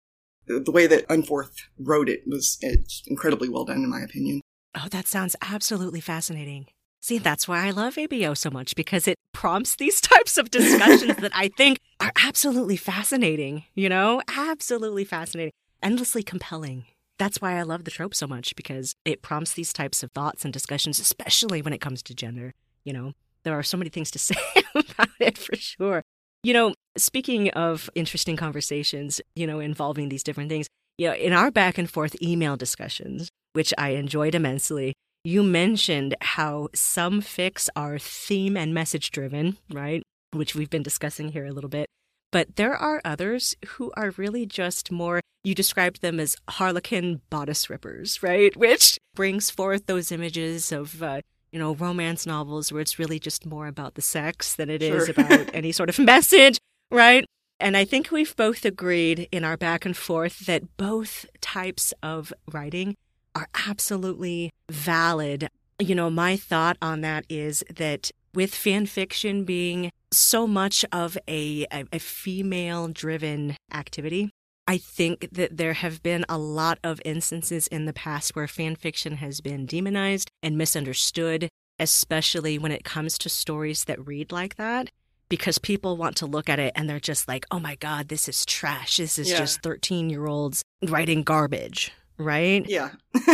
The 0.48 0.72
way 0.72 0.88
that 0.88 1.06
Unforth 1.10 1.56
wrote 1.80 2.10
it 2.10 2.24
was 2.28 2.60
incredibly 3.08 3.48
well 3.48 3.66
done, 3.66 3.78
in 3.78 3.90
my 3.90 4.02
opinion. 4.02 4.42
Oh, 4.76 4.88
that 4.90 5.08
sounds 5.08 5.36
absolutely 5.42 6.02
fascinating. 6.02 6.68
See, 7.04 7.18
that's 7.18 7.48
why 7.48 7.66
I 7.66 7.72
love 7.72 7.96
ABO 7.96 8.38
so 8.38 8.52
much 8.52 8.76
because 8.76 9.08
it 9.08 9.18
prompts 9.34 9.76
these 9.76 10.00
types 10.02 10.38
of 10.38 10.52
discussions 10.52 11.18
that 11.18 11.32
I 11.36 11.50
think 11.58 11.80
are 12.00 12.12
absolutely 12.24 12.78
fascinating, 12.78 13.64
you 13.74 13.90
know, 13.90 14.22
absolutely 14.28 15.04
fascinating, 15.04 15.52
endlessly 15.82 16.22
compelling. 16.22 16.86
That's 17.18 17.42
why 17.42 17.58
I 17.58 17.64
love 17.64 17.86
the 17.86 17.92
trope 17.92 18.14
so 18.14 18.28
much 18.28 18.56
because 18.56 18.94
it 19.04 19.24
prompts 19.24 19.54
these 19.54 19.74
types 19.74 20.04
of 20.04 20.12
thoughts 20.12 20.46
and 20.46 20.54
discussions, 20.54 21.00
especially 21.00 21.64
when 21.64 21.74
it 21.74 21.82
comes 21.82 22.04
to 22.04 22.14
gender. 22.14 22.54
You 22.84 22.94
know, 22.94 23.14
there 23.44 23.58
are 23.58 23.64
so 23.64 23.78
many 23.78 23.90
things 23.90 24.12
to 24.12 24.20
say 24.20 24.36
about 24.76 25.10
it 25.20 25.40
for 25.40 25.56
sure. 25.56 26.04
You 26.44 26.54
know, 26.54 26.76
speaking 26.98 27.50
of 27.50 27.90
interesting 27.96 28.36
conversations, 28.36 29.20
you 29.36 29.48
know, 29.48 29.60
involving 29.60 30.10
these 30.10 30.24
different 30.24 30.50
things, 30.50 30.68
you 31.00 31.08
know, 31.08 31.16
in 31.16 31.34
our 31.34 31.50
back 31.50 31.80
and 31.80 31.90
forth 31.90 32.16
email 32.22 32.58
discussions, 32.58 33.30
which 33.54 33.74
I 33.78 33.90
enjoyed 33.90 34.36
immensely, 34.36 34.94
you 35.24 35.44
mentioned 35.44 36.16
how 36.22 36.70
some 36.74 37.22
fics 37.22 37.70
are 37.76 38.00
theme 38.00 38.58
and 38.58 38.74
message 38.74 39.12
driven, 39.12 39.58
right? 39.72 40.04
which 40.34 40.56
we've 40.56 40.70
been 40.70 40.84
discussing 40.84 41.30
here 41.34 41.46
a 41.46 41.52
little 41.52 41.70
bit. 41.70 41.88
But 42.32 42.56
there 42.56 42.74
are 42.74 43.02
others 43.04 43.54
who 43.68 43.92
are 43.98 44.12
really 44.12 44.46
just 44.46 44.90
more, 44.92 45.20
you 45.44 45.54
described 45.54 46.02
them 46.02 46.22
as 46.22 46.38
harlequin 46.50 47.20
bodice 47.30 47.70
rippers, 47.70 48.24
right? 48.24 48.56
Which 48.56 48.98
brings 49.14 49.50
forth 49.50 49.88
those 49.88 50.10
images 50.10 50.72
of, 50.72 51.04
uh, 51.04 51.20
you 51.52 51.60
know, 51.60 51.76
romance 51.76 52.26
novels 52.26 52.72
where 52.72 52.82
it's 52.82 52.98
really 52.98 53.20
just 53.20 53.46
more 53.46 53.68
about 53.68 53.96
the 53.96 54.02
sex 54.02 54.56
than 54.56 54.70
it 54.70 54.82
is 54.82 55.08
Sure. 55.08 55.14
about 55.26 55.54
any 55.54 55.74
sort 55.74 55.90
of 55.90 56.00
message, 56.00 56.58
right? 56.90 57.26
And 57.60 57.76
I 57.76 57.84
think 57.84 58.10
we've 58.10 58.34
both 58.38 58.64
agreed 58.64 59.28
in 59.34 59.44
our 59.44 59.58
back 59.58 59.86
and 59.86 59.98
forth 59.98 60.46
that 60.46 60.78
both 60.78 61.26
types 61.42 61.94
of 62.02 62.32
writing 62.54 62.96
are 63.36 63.48
absolutely 63.68 64.52
valid. 64.70 65.50
You 65.80 65.96
know, 65.96 66.10
my 66.10 66.36
thought 66.38 66.78
on 66.82 67.02
that 67.02 67.26
is 67.30 67.64
that 67.76 68.12
with 68.34 68.54
fan 68.54 68.86
fiction 68.86 69.44
being 69.44 69.92
so 70.12 70.46
much 70.48 70.86
of 70.92 71.18
a, 71.28 71.66
a, 71.72 72.00
female 72.00 72.88
driven 72.88 73.56
activity, 73.74 74.30
I 74.68 74.78
think 74.78 75.30
that 75.32 75.58
there 75.58 75.74
have 75.74 76.04
been 76.04 76.26
a 76.30 76.38
lot 76.38 76.80
of 76.84 77.02
instances 77.04 77.68
in 77.68 77.86
the 77.86 77.94
past 77.94 78.36
where 78.36 78.48
fan 78.48 78.76
fiction 78.76 79.18
has 79.18 79.42
been 79.42 79.66
demonized 79.66 80.30
and 80.44 80.58
misunderstood, 80.58 81.50
especially 81.80 82.58
when 82.58 82.72
it 82.72 82.84
comes 82.84 83.18
to 83.20 83.30
stories 83.30 83.86
that 83.86 84.06
read 84.06 84.32
like 84.32 84.56
that. 84.56 84.90
Because 85.30 85.58
people 85.58 85.96
want 85.96 86.18
to 86.18 86.26
look 86.26 86.50
at 86.50 86.60
it 86.60 86.74
and 86.76 86.90
they're 86.90 87.00
just 87.00 87.28
like, 87.28 87.46
oh 87.52 87.60
my 87.60 87.76
God, 87.76 88.10
this 88.10 88.28
is 88.28 88.46
trash. 88.46 88.98
This 88.98 89.18
is 89.18 89.32
Yeah. 89.32 89.38
just 89.38 89.62
13 89.62 90.10
year 90.10 90.28
olds 90.28 90.62
writing 90.88 91.24
garbage, 91.24 91.92
right? 92.24 92.66
Yeah. 92.68 92.92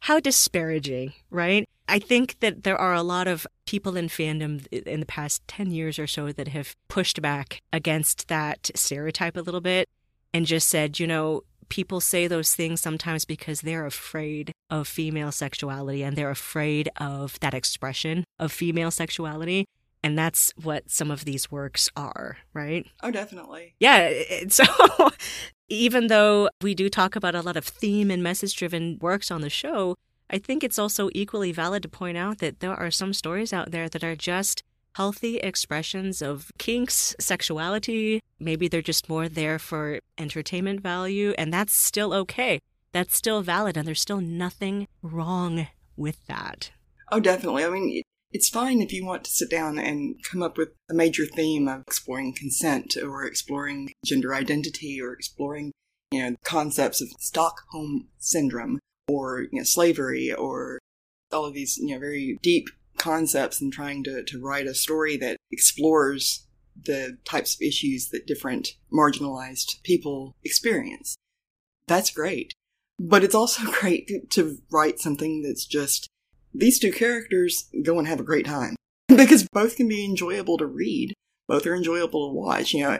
how 0.00 0.20
disparaging, 0.20 1.12
right? 1.30 1.68
I 1.88 1.98
think 1.98 2.38
that 2.40 2.62
there 2.62 2.76
are 2.76 2.94
a 2.94 3.02
lot 3.02 3.26
of 3.26 3.46
people 3.66 3.96
in 3.96 4.06
fandom 4.06 4.66
in 4.68 5.00
the 5.00 5.06
past 5.06 5.46
10 5.48 5.70
years 5.70 5.98
or 5.98 6.06
so 6.06 6.30
that 6.30 6.48
have 6.48 6.76
pushed 6.88 7.20
back 7.20 7.60
against 7.72 8.28
that 8.28 8.70
stereotype 8.74 9.36
a 9.36 9.40
little 9.40 9.60
bit 9.60 9.88
and 10.32 10.46
just 10.46 10.68
said, 10.68 11.00
you 11.00 11.06
know, 11.06 11.42
people 11.68 12.00
say 12.00 12.26
those 12.26 12.54
things 12.54 12.80
sometimes 12.80 13.24
because 13.24 13.62
they're 13.62 13.86
afraid 13.86 14.52
of 14.70 14.86
female 14.86 15.32
sexuality 15.32 16.02
and 16.02 16.16
they're 16.16 16.30
afraid 16.30 16.88
of 16.98 17.38
that 17.40 17.54
expression 17.54 18.24
of 18.38 18.52
female 18.52 18.90
sexuality. 18.90 19.66
And 20.06 20.16
that's 20.16 20.52
what 20.62 20.88
some 20.88 21.10
of 21.10 21.24
these 21.24 21.50
works 21.50 21.88
are, 21.96 22.36
right? 22.54 22.86
oh, 23.02 23.10
definitely. 23.10 23.74
Yeah. 23.80 24.12
So 24.48 24.62
even 25.68 26.06
though 26.06 26.48
we 26.62 26.76
do 26.76 26.88
talk 26.88 27.16
about 27.16 27.34
a 27.34 27.40
lot 27.42 27.56
of 27.56 27.64
theme 27.64 28.12
and 28.12 28.22
message 28.22 28.54
driven 28.54 28.98
works 29.00 29.32
on 29.32 29.40
the 29.40 29.50
show, 29.50 29.96
I 30.30 30.38
think 30.38 30.62
it's 30.62 30.78
also 30.78 31.10
equally 31.12 31.50
valid 31.50 31.82
to 31.82 31.88
point 31.88 32.16
out 32.16 32.38
that 32.38 32.60
there 32.60 32.72
are 32.72 32.92
some 32.92 33.12
stories 33.12 33.52
out 33.52 33.72
there 33.72 33.88
that 33.88 34.04
are 34.04 34.14
just 34.14 34.62
healthy 34.94 35.38
expressions 35.38 36.22
of 36.22 36.52
kinks, 36.56 37.16
sexuality. 37.18 38.20
Maybe 38.38 38.68
they're 38.68 38.82
just 38.82 39.08
more 39.08 39.28
there 39.28 39.58
for 39.58 39.98
entertainment 40.18 40.82
value, 40.82 41.34
and 41.36 41.52
that's 41.52 41.74
still 41.74 42.14
okay. 42.14 42.60
That's 42.92 43.16
still 43.16 43.42
valid, 43.42 43.76
and 43.76 43.88
there's 43.88 44.00
still 44.00 44.20
nothing 44.20 44.86
wrong 45.02 45.66
with 45.96 46.24
that. 46.28 46.70
Oh, 47.10 47.18
definitely. 47.18 47.64
I 47.64 47.70
mean, 47.70 48.02
it's 48.36 48.50
fine 48.50 48.82
if 48.82 48.92
you 48.92 49.02
want 49.02 49.24
to 49.24 49.30
sit 49.30 49.48
down 49.48 49.78
and 49.78 50.22
come 50.22 50.42
up 50.42 50.58
with 50.58 50.68
a 50.90 50.94
major 50.94 51.24
theme 51.24 51.66
of 51.66 51.80
exploring 51.86 52.34
consent 52.34 52.94
or 53.02 53.24
exploring 53.24 53.90
gender 54.04 54.34
identity 54.34 55.00
or 55.00 55.14
exploring, 55.14 55.72
you 56.10 56.22
know, 56.22 56.36
concepts 56.44 57.00
of 57.00 57.08
Stockholm 57.18 58.08
syndrome 58.18 58.78
or, 59.08 59.46
you 59.50 59.58
know, 59.58 59.64
slavery 59.64 60.34
or 60.34 60.78
all 61.32 61.46
of 61.46 61.54
these, 61.54 61.78
you 61.78 61.94
know, 61.94 61.98
very 61.98 62.38
deep 62.42 62.68
concepts 62.98 63.58
and 63.58 63.72
trying 63.72 64.04
to, 64.04 64.22
to 64.24 64.38
write 64.38 64.66
a 64.66 64.74
story 64.74 65.16
that 65.16 65.38
explores 65.50 66.46
the 66.84 67.16
types 67.24 67.54
of 67.54 67.62
issues 67.62 68.10
that 68.10 68.26
different 68.26 68.68
marginalized 68.92 69.82
people 69.82 70.34
experience. 70.44 71.16
That's 71.88 72.10
great. 72.10 72.52
But 72.98 73.24
it's 73.24 73.34
also 73.34 73.62
great 73.80 74.30
to 74.32 74.58
write 74.70 74.98
something 74.98 75.40
that's 75.40 75.64
just 75.64 76.10
these 76.54 76.78
two 76.78 76.92
characters 76.92 77.68
go 77.82 77.98
and 77.98 78.08
have 78.08 78.20
a 78.20 78.24
great 78.24 78.46
time. 78.46 78.76
Because 79.08 79.46
both 79.52 79.76
can 79.76 79.88
be 79.88 80.04
enjoyable 80.04 80.58
to 80.58 80.66
read. 80.66 81.14
Both 81.48 81.64
are 81.66 81.74
enjoyable 81.74 82.28
to 82.28 82.34
watch. 82.34 82.74
You 82.74 82.82
know 82.82 82.98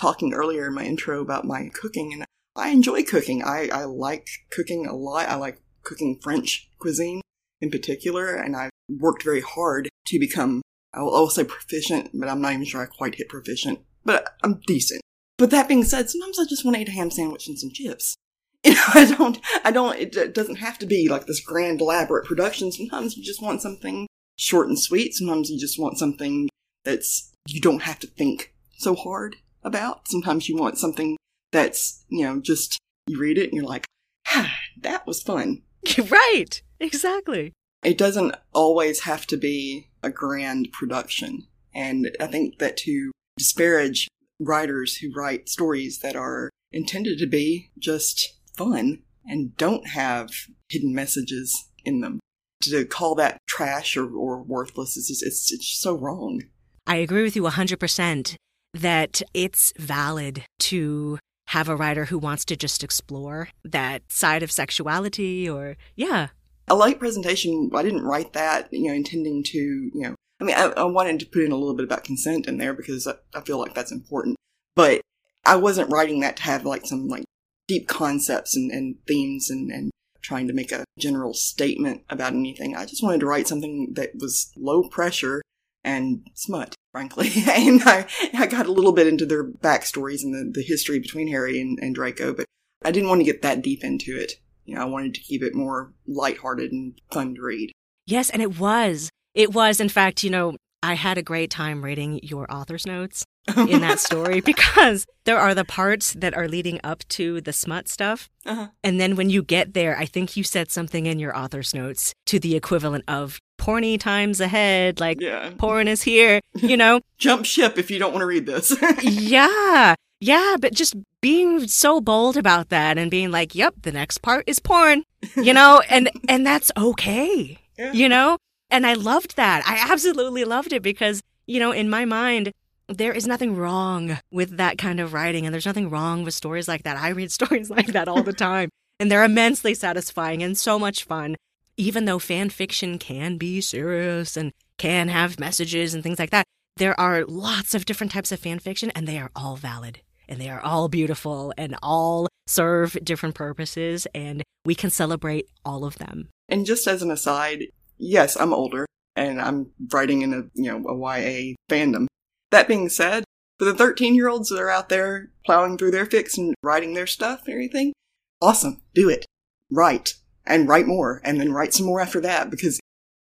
talking 0.00 0.32
earlier 0.32 0.66
in 0.66 0.74
my 0.74 0.84
intro 0.84 1.20
about 1.20 1.44
my 1.44 1.68
cooking 1.74 2.12
and 2.14 2.24
i 2.56 2.70
enjoy 2.70 3.02
cooking. 3.02 3.42
I, 3.42 3.68
I 3.70 3.84
like 3.84 4.28
cooking 4.50 4.86
a 4.86 4.94
lot. 4.94 5.28
I 5.28 5.34
like 5.34 5.60
cooking 5.82 6.18
french 6.22 6.70
cuisine 6.78 7.20
in 7.60 7.70
particular 7.70 8.34
and 8.34 8.56
i've 8.56 8.70
worked 8.88 9.22
very 9.22 9.40
hard 9.40 9.88
to 10.06 10.18
become 10.18 10.62
i 10.94 11.00
will, 11.00 11.16
I 11.16 11.20
will 11.20 11.30
say 11.30 11.44
proficient 11.44 12.10
but 12.14 12.28
i'm 12.28 12.40
not 12.40 12.52
even 12.52 12.64
sure 12.64 12.82
i 12.82 12.86
quite 12.86 13.14
hit 13.14 13.28
proficient 13.28 13.80
but 14.04 14.34
i'm 14.42 14.60
decent. 14.66 15.02
But 15.38 15.50
that 15.50 15.68
being 15.68 15.84
said 15.84 16.10
sometimes 16.10 16.38
i 16.38 16.44
just 16.44 16.64
want 16.64 16.76
to 16.76 16.82
eat 16.82 16.88
a 16.88 16.92
ham 16.92 17.10
sandwich 17.10 17.48
and 17.48 17.58
some 17.58 17.70
chips 17.70 18.14
you 18.64 18.74
know, 18.74 18.84
I 18.94 19.14
don't, 19.16 19.40
I 19.64 19.70
don't, 19.70 19.98
it, 19.98 20.16
it 20.16 20.34
doesn't 20.34 20.56
have 20.56 20.78
to 20.78 20.86
be 20.86 21.08
like 21.08 21.26
this 21.26 21.40
grand 21.40 21.80
elaborate 21.80 22.26
production. 22.26 22.70
Sometimes 22.70 23.16
you 23.16 23.24
just 23.24 23.42
want 23.42 23.62
something 23.62 24.06
short 24.36 24.68
and 24.68 24.78
sweet. 24.78 25.14
Sometimes 25.14 25.50
you 25.50 25.58
just 25.58 25.78
want 25.78 25.98
something 25.98 26.48
that's, 26.84 27.32
you 27.48 27.60
don't 27.60 27.82
have 27.82 27.98
to 28.00 28.06
think 28.06 28.54
so 28.76 28.94
hard 28.94 29.36
about. 29.62 30.08
Sometimes 30.08 30.48
you 30.48 30.56
want 30.56 30.78
something 30.78 31.16
that's, 31.52 32.04
you 32.08 32.24
know, 32.24 32.40
just, 32.40 32.78
you 33.06 33.18
read 33.18 33.38
it 33.38 33.44
and 33.44 33.54
you're 33.54 33.64
like, 33.64 33.86
ah, 34.28 34.54
that 34.80 35.06
was 35.06 35.22
fun. 35.22 35.62
right. 36.10 36.62
Exactly. 36.78 37.52
It 37.82 37.96
doesn't 37.96 38.34
always 38.52 39.00
have 39.00 39.26
to 39.28 39.36
be 39.36 39.88
a 40.02 40.10
grand 40.10 40.70
production. 40.72 41.46
And 41.74 42.14
I 42.20 42.26
think 42.26 42.58
that 42.58 42.76
to 42.78 43.12
disparage 43.38 44.08
writers 44.38 44.96
who 44.96 45.12
write 45.14 45.48
stories 45.48 46.00
that 46.00 46.16
are 46.16 46.50
intended 46.72 47.18
to 47.18 47.26
be 47.26 47.70
just 47.78 48.39
fun 48.60 49.02
and 49.24 49.56
don't 49.56 49.88
have 49.88 50.30
hidden 50.68 50.94
messages 50.94 51.68
in 51.84 52.00
them, 52.00 52.20
to 52.62 52.84
call 52.84 53.14
that 53.14 53.38
trash 53.48 53.96
or, 53.96 54.04
or 54.14 54.42
worthless 54.42 54.96
is 54.96 55.08
just, 55.08 55.22
it's, 55.22 55.52
it's 55.52 55.80
so 55.80 55.94
wrong. 55.94 56.42
I 56.86 56.96
agree 56.96 57.22
with 57.22 57.36
you 57.36 57.42
100% 57.42 58.34
that 58.74 59.22
it's 59.32 59.72
valid 59.78 60.44
to 60.58 61.18
have 61.48 61.68
a 61.68 61.76
writer 61.76 62.06
who 62.06 62.18
wants 62.18 62.44
to 62.44 62.56
just 62.56 62.84
explore 62.84 63.48
that 63.64 64.02
side 64.08 64.42
of 64.42 64.52
sexuality 64.52 65.48
or, 65.48 65.76
yeah, 65.96 66.28
A 66.68 66.76
late 66.76 67.00
presentation, 67.00 67.70
I 67.74 67.82
didn't 67.82 68.04
write 68.04 68.32
that, 68.34 68.68
you 68.72 68.88
know, 68.88 68.94
intending 68.94 69.42
to, 69.44 69.58
you 69.58 69.90
know, 69.94 70.14
I 70.40 70.44
mean, 70.44 70.54
I, 70.56 70.66
I 70.76 70.84
wanted 70.84 71.18
to 71.20 71.26
put 71.26 71.42
in 71.42 71.50
a 71.50 71.56
little 71.56 71.74
bit 71.74 71.84
about 71.84 72.04
consent 72.04 72.46
in 72.46 72.58
there 72.58 72.74
because 72.74 73.06
I, 73.06 73.14
I 73.34 73.40
feel 73.40 73.58
like 73.58 73.74
that's 73.74 73.90
important, 73.90 74.36
but 74.76 75.00
I 75.44 75.56
wasn't 75.56 75.90
writing 75.90 76.20
that 76.20 76.36
to 76.36 76.42
have 76.44 76.64
like 76.64 76.86
some 76.86 77.08
like 77.08 77.24
deep 77.70 77.86
concepts 77.86 78.56
and, 78.56 78.68
and 78.72 78.96
themes 79.06 79.48
and, 79.48 79.70
and 79.70 79.92
trying 80.22 80.48
to 80.48 80.52
make 80.52 80.72
a 80.72 80.82
general 80.98 81.32
statement 81.32 82.02
about 82.10 82.32
anything. 82.32 82.74
I 82.74 82.84
just 82.84 83.00
wanted 83.00 83.20
to 83.20 83.26
write 83.26 83.46
something 83.46 83.92
that 83.94 84.10
was 84.16 84.50
low 84.56 84.88
pressure 84.88 85.40
and 85.84 86.26
smut, 86.34 86.74
frankly. 86.90 87.30
and 87.48 87.80
I, 87.84 88.06
I 88.34 88.46
got 88.48 88.66
a 88.66 88.72
little 88.72 88.90
bit 88.90 89.06
into 89.06 89.24
their 89.24 89.44
backstories 89.44 90.24
and 90.24 90.34
the, 90.34 90.50
the 90.52 90.66
history 90.66 90.98
between 90.98 91.28
Harry 91.28 91.60
and, 91.60 91.78
and 91.80 91.94
Draco, 91.94 92.34
but 92.34 92.44
I 92.84 92.90
didn't 92.90 93.08
want 93.08 93.20
to 93.20 93.24
get 93.24 93.42
that 93.42 93.62
deep 93.62 93.84
into 93.84 94.16
it. 94.16 94.32
You 94.64 94.74
know, 94.74 94.82
I 94.82 94.86
wanted 94.86 95.14
to 95.14 95.20
keep 95.20 95.44
it 95.44 95.54
more 95.54 95.92
lighthearted 96.08 96.72
and 96.72 97.00
fun 97.12 97.36
to 97.36 97.42
read. 97.42 97.70
Yes, 98.04 98.30
and 98.30 98.42
it 98.42 98.58
was. 98.58 99.10
It 99.32 99.54
was. 99.54 99.78
In 99.78 99.88
fact, 99.88 100.24
you 100.24 100.30
know, 100.30 100.56
I 100.82 100.94
had 100.94 101.18
a 101.18 101.22
great 101.22 101.52
time 101.52 101.84
reading 101.84 102.18
your 102.24 102.52
author's 102.52 102.84
notes 102.84 103.24
in 103.56 103.80
that 103.80 103.98
story 104.08 104.40
because 104.40 105.06
there 105.24 105.38
are 105.38 105.54
the 105.54 105.64
parts 105.64 106.12
that 106.14 106.34
are 106.34 106.48
leading 106.48 106.80
up 106.84 107.02
to 107.08 107.40
the 107.40 107.52
smut 107.52 107.88
stuff. 107.88 108.28
Uh-huh. 108.46 108.68
And 108.84 109.00
then 109.00 109.16
when 109.16 109.30
you 109.30 109.42
get 109.42 109.74
there, 109.74 109.96
I 109.98 110.06
think 110.06 110.36
you 110.36 110.44
said 110.44 110.70
something 110.70 111.06
in 111.06 111.18
your 111.18 111.36
author's 111.36 111.74
notes 111.74 112.14
to 112.26 112.38
the 112.38 112.56
equivalent 112.56 113.04
of 113.08 113.38
porny 113.58 113.98
times 113.98 114.40
ahead, 114.40 115.00
like 115.00 115.20
Yeah. 115.20 115.50
porn 115.58 115.88
is 115.88 116.02
here, 116.02 116.40
you 116.54 116.76
know? 116.76 117.00
Jump 117.18 117.44
ship 117.44 117.76
if 117.78 117.90
you 117.90 117.98
don't 117.98 118.12
want 118.12 118.22
to 118.22 118.26
read 118.26 118.46
this. 118.46 118.74
yeah. 119.02 119.94
Yeah, 120.22 120.56
but 120.60 120.74
just 120.74 120.94
being 121.22 121.66
so 121.66 122.00
bold 122.00 122.36
about 122.36 122.68
that 122.68 122.98
and 122.98 123.10
being 123.10 123.30
like, 123.30 123.54
"Yep, 123.54 123.74
the 123.82 123.92
next 123.92 124.18
part 124.18 124.44
is 124.46 124.58
porn." 124.58 125.04
You 125.34 125.54
know, 125.54 125.82
and 125.88 126.10
and 126.28 126.44
that's 126.46 126.70
okay. 126.76 127.56
Yeah. 127.78 127.92
You 127.92 128.06
know? 128.08 128.36
And 128.70 128.86
I 128.86 128.92
loved 128.94 129.36
that. 129.36 129.62
I 129.66 129.90
absolutely 129.90 130.44
loved 130.44 130.74
it 130.74 130.82
because, 130.82 131.22
you 131.46 131.58
know, 131.58 131.72
in 131.72 131.88
my 131.88 132.04
mind, 132.04 132.52
there 132.90 133.12
is 133.12 133.26
nothing 133.26 133.56
wrong 133.56 134.18
with 134.32 134.56
that 134.56 134.76
kind 134.76 134.98
of 134.98 135.12
writing 135.12 135.46
and 135.46 135.54
there's 135.54 135.66
nothing 135.66 135.90
wrong 135.90 136.24
with 136.24 136.34
stories 136.34 136.66
like 136.66 136.82
that. 136.82 136.96
I 136.96 137.10
read 137.10 137.30
stories 137.40 137.70
like 137.70 137.88
that 137.88 138.08
all 138.08 138.22
the 138.22 138.32
time 138.32 138.68
and 138.98 139.10
they're 139.10 139.24
immensely 139.24 139.74
satisfying 139.74 140.42
and 140.42 140.58
so 140.58 140.78
much 140.78 141.04
fun. 141.04 141.36
Even 141.76 142.04
though 142.04 142.18
fan 142.18 142.50
fiction 142.50 142.98
can 142.98 143.38
be 143.38 143.60
serious 143.60 144.36
and 144.36 144.52
can 144.76 145.08
have 145.08 145.40
messages 145.40 145.94
and 145.94 146.02
things 146.02 146.18
like 146.18 146.30
that, 146.30 146.44
there 146.76 146.98
are 146.98 147.24
lots 147.24 147.74
of 147.74 147.84
different 147.84 148.12
types 148.12 148.32
of 148.32 148.40
fan 148.40 148.58
fiction 148.58 148.90
and 148.90 149.06
they 149.06 149.18
are 149.18 149.30
all 149.36 149.56
valid 149.56 150.00
and 150.28 150.40
they 150.40 150.48
are 150.48 150.60
all 150.60 150.88
beautiful 150.88 151.54
and 151.56 151.76
all 151.82 152.28
serve 152.46 152.98
different 153.04 153.34
purposes 153.34 154.06
and 154.14 154.42
we 154.64 154.74
can 154.74 154.90
celebrate 154.90 155.46
all 155.64 155.84
of 155.84 155.98
them. 155.98 156.28
and 156.48 156.66
just 156.66 156.86
as 156.86 157.02
an 157.02 157.10
aside, 157.10 157.68
yes, 157.98 158.36
I'm 158.36 158.52
older 158.52 158.84
and 159.16 159.40
I'm 159.40 159.70
writing 159.92 160.22
in 160.22 160.34
a, 160.34 160.42
you 160.54 160.70
know, 160.70 160.88
a 160.88 160.94
YA 160.96 161.54
fandom. 161.70 162.06
That 162.50 162.68
being 162.68 162.88
said, 162.88 163.24
for 163.58 163.64
the 163.64 163.74
13 163.74 164.14
year 164.14 164.28
olds 164.28 164.48
that 164.48 164.60
are 164.60 164.70
out 164.70 164.88
there 164.88 165.30
plowing 165.44 165.78
through 165.78 165.90
their 165.90 166.06
fics 166.06 166.38
and 166.38 166.54
writing 166.62 166.94
their 166.94 167.06
stuff 167.06 167.42
and 167.44 167.52
everything, 167.52 167.92
awesome. 168.40 168.80
Do 168.94 169.08
it. 169.08 169.26
Write. 169.70 170.14
And 170.46 170.68
write 170.68 170.86
more. 170.86 171.20
And 171.24 171.40
then 171.40 171.52
write 171.52 171.74
some 171.74 171.86
more 171.86 172.00
after 172.00 172.20
that 172.22 172.50
because 172.50 172.80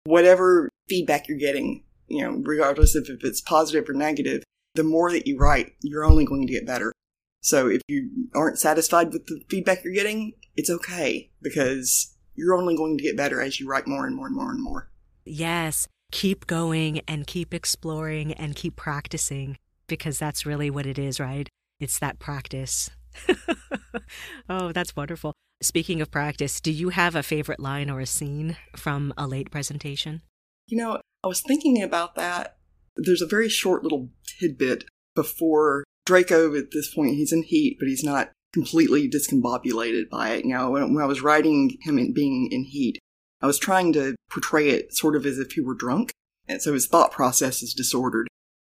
whatever 0.04 0.68
feedback 0.88 1.28
you're 1.28 1.38
getting, 1.38 1.84
you 2.08 2.22
know, 2.22 2.42
regardless 2.44 2.94
of 2.94 3.06
if 3.08 3.24
it's 3.24 3.40
positive 3.40 3.88
or 3.88 3.94
negative, 3.94 4.42
the 4.74 4.84
more 4.84 5.10
that 5.12 5.26
you 5.26 5.38
write, 5.38 5.72
you're 5.80 6.04
only 6.04 6.24
going 6.24 6.46
to 6.46 6.52
get 6.52 6.66
better. 6.66 6.92
So 7.40 7.68
if 7.68 7.80
you 7.86 8.10
aren't 8.34 8.58
satisfied 8.58 9.12
with 9.12 9.26
the 9.26 9.40
feedback 9.48 9.84
you're 9.84 9.94
getting, 9.94 10.32
it's 10.56 10.70
okay 10.70 11.30
because 11.40 12.16
you're 12.34 12.54
only 12.54 12.76
going 12.76 12.98
to 12.98 13.04
get 13.04 13.16
better 13.16 13.40
as 13.40 13.60
you 13.60 13.68
write 13.68 13.86
more 13.86 14.06
and 14.06 14.16
more 14.16 14.26
and 14.26 14.36
more 14.36 14.50
and 14.50 14.62
more. 14.62 14.90
Yes. 15.24 15.86
Keep 16.12 16.46
going 16.46 17.00
and 17.08 17.26
keep 17.26 17.52
exploring 17.52 18.32
and 18.32 18.54
keep 18.54 18.76
practicing 18.76 19.58
because 19.86 20.18
that's 20.18 20.46
really 20.46 20.70
what 20.70 20.86
it 20.86 20.98
is, 20.98 21.20
right? 21.20 21.48
It's 21.80 21.98
that 21.98 22.18
practice. 22.18 22.90
oh, 24.48 24.72
that's 24.72 24.96
wonderful. 24.96 25.32
Speaking 25.62 26.00
of 26.00 26.10
practice, 26.10 26.60
do 26.60 26.70
you 26.70 26.90
have 26.90 27.14
a 27.14 27.22
favorite 27.22 27.60
line 27.60 27.88
or 27.90 28.00
a 28.00 28.06
scene 28.06 28.56
from 28.76 29.12
a 29.16 29.26
late 29.26 29.50
presentation? 29.50 30.22
You 30.66 30.78
know, 30.78 31.00
I 31.24 31.28
was 31.28 31.40
thinking 31.40 31.82
about 31.82 32.14
that. 32.16 32.56
There's 32.96 33.22
a 33.22 33.26
very 33.26 33.48
short 33.48 33.82
little 33.82 34.10
tidbit 34.40 34.84
before 35.14 35.84
Draco, 36.06 36.54
at 36.54 36.70
this 36.70 36.94
point, 36.94 37.16
he's 37.16 37.32
in 37.32 37.42
heat, 37.42 37.76
but 37.78 37.88
he's 37.88 38.04
not 38.04 38.30
completely 38.52 39.10
discombobulated 39.10 40.08
by 40.08 40.30
it. 40.30 40.44
You 40.44 40.54
know, 40.54 40.70
when, 40.70 40.96
I 40.98 41.04
was 41.04 41.20
writing 41.20 41.76
him 41.82 41.98
in 41.98 42.14
being 42.14 42.48
in 42.50 42.64
heat, 42.64 42.98
I 43.40 43.46
was 43.46 43.58
trying 43.58 43.92
to 43.94 44.14
portray 44.30 44.70
it 44.70 44.94
sort 44.94 45.16
of 45.16 45.26
as 45.26 45.38
if 45.38 45.52
he 45.52 45.60
were 45.60 45.74
drunk, 45.74 46.12
and 46.48 46.62
so 46.62 46.72
his 46.72 46.86
thought 46.86 47.12
process 47.12 47.62
is 47.62 47.74
disordered. 47.74 48.28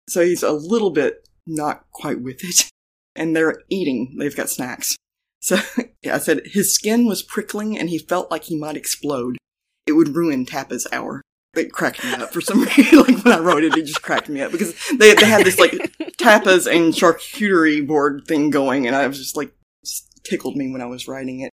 So 0.08 0.24
he's 0.24 0.42
a 0.42 0.52
little 0.52 0.90
bit 0.90 1.28
not 1.46 1.84
quite 1.92 2.20
with 2.20 2.44
it. 2.44 2.68
And 3.14 3.36
they're 3.36 3.60
eating, 3.68 4.16
they've 4.18 4.34
got 4.34 4.48
snacks. 4.48 4.96
So 5.42 5.58
yeah, 6.02 6.14
I 6.14 6.18
said 6.18 6.40
his 6.46 6.74
skin 6.74 7.04
was 7.04 7.22
prickling 7.22 7.78
and 7.78 7.90
he 7.90 7.98
felt 7.98 8.30
like 8.30 8.44
he 8.44 8.58
might 8.58 8.74
explode. 8.74 9.36
It 9.86 9.92
would 9.92 10.16
ruin 10.16 10.46
tapas 10.46 10.86
hour. 10.90 11.20
It 11.54 11.72
cracked 11.72 12.02
me 12.02 12.14
up 12.14 12.32
for 12.32 12.40
some 12.40 12.62
reason. 12.78 13.00
like 13.00 13.22
when 13.22 13.34
I 13.34 13.38
wrote 13.38 13.64
it, 13.64 13.76
it 13.76 13.84
just 13.84 14.00
cracked 14.00 14.30
me 14.30 14.40
up 14.40 14.50
because 14.50 14.74
they 14.96 15.12
they 15.12 15.26
had 15.26 15.44
this 15.44 15.58
like 15.58 15.72
tapas 16.16 16.66
and 16.66 16.94
charcuterie 16.94 17.86
board 17.86 18.22
thing 18.26 18.48
going, 18.48 18.86
and 18.86 18.96
I 18.96 19.06
was 19.06 19.18
just 19.18 19.36
like 19.36 19.52
just 19.84 20.24
tickled 20.24 20.56
me 20.56 20.72
when 20.72 20.80
I 20.80 20.86
was 20.86 21.06
writing 21.06 21.40
it. 21.40 21.50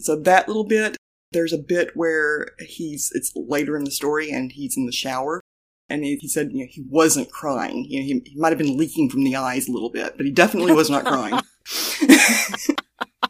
So 0.00 0.16
that 0.22 0.48
little 0.48 0.64
bit, 0.64 0.96
there's 1.32 1.52
a 1.52 1.58
bit 1.58 1.90
where 1.94 2.50
he's 2.58 3.10
it's 3.14 3.32
later 3.34 3.76
in 3.76 3.84
the 3.84 3.90
story 3.90 4.30
and 4.30 4.52
he's 4.52 4.76
in 4.76 4.86
the 4.86 4.92
shower 4.92 5.40
and 5.88 6.04
he, 6.04 6.16
he 6.16 6.28
said 6.28 6.52
you 6.52 6.64
know, 6.64 6.70
he 6.70 6.84
wasn't 6.88 7.30
crying. 7.30 7.84
You 7.88 8.00
know, 8.00 8.06
he, 8.06 8.22
he 8.30 8.38
might 8.38 8.50
have 8.50 8.58
been 8.58 8.76
leaking 8.76 9.10
from 9.10 9.24
the 9.24 9.36
eyes 9.36 9.68
a 9.68 9.72
little 9.72 9.90
bit, 9.90 10.16
but 10.16 10.26
he 10.26 10.32
definitely 10.32 10.72
was 10.72 10.90
not 10.90 11.04
crying. 11.04 11.40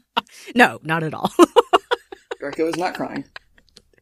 no, 0.54 0.78
not 0.82 1.02
at 1.02 1.14
all. 1.14 1.32
Draco 2.38 2.66
was 2.66 2.76
not 2.76 2.94
crying. 2.94 3.24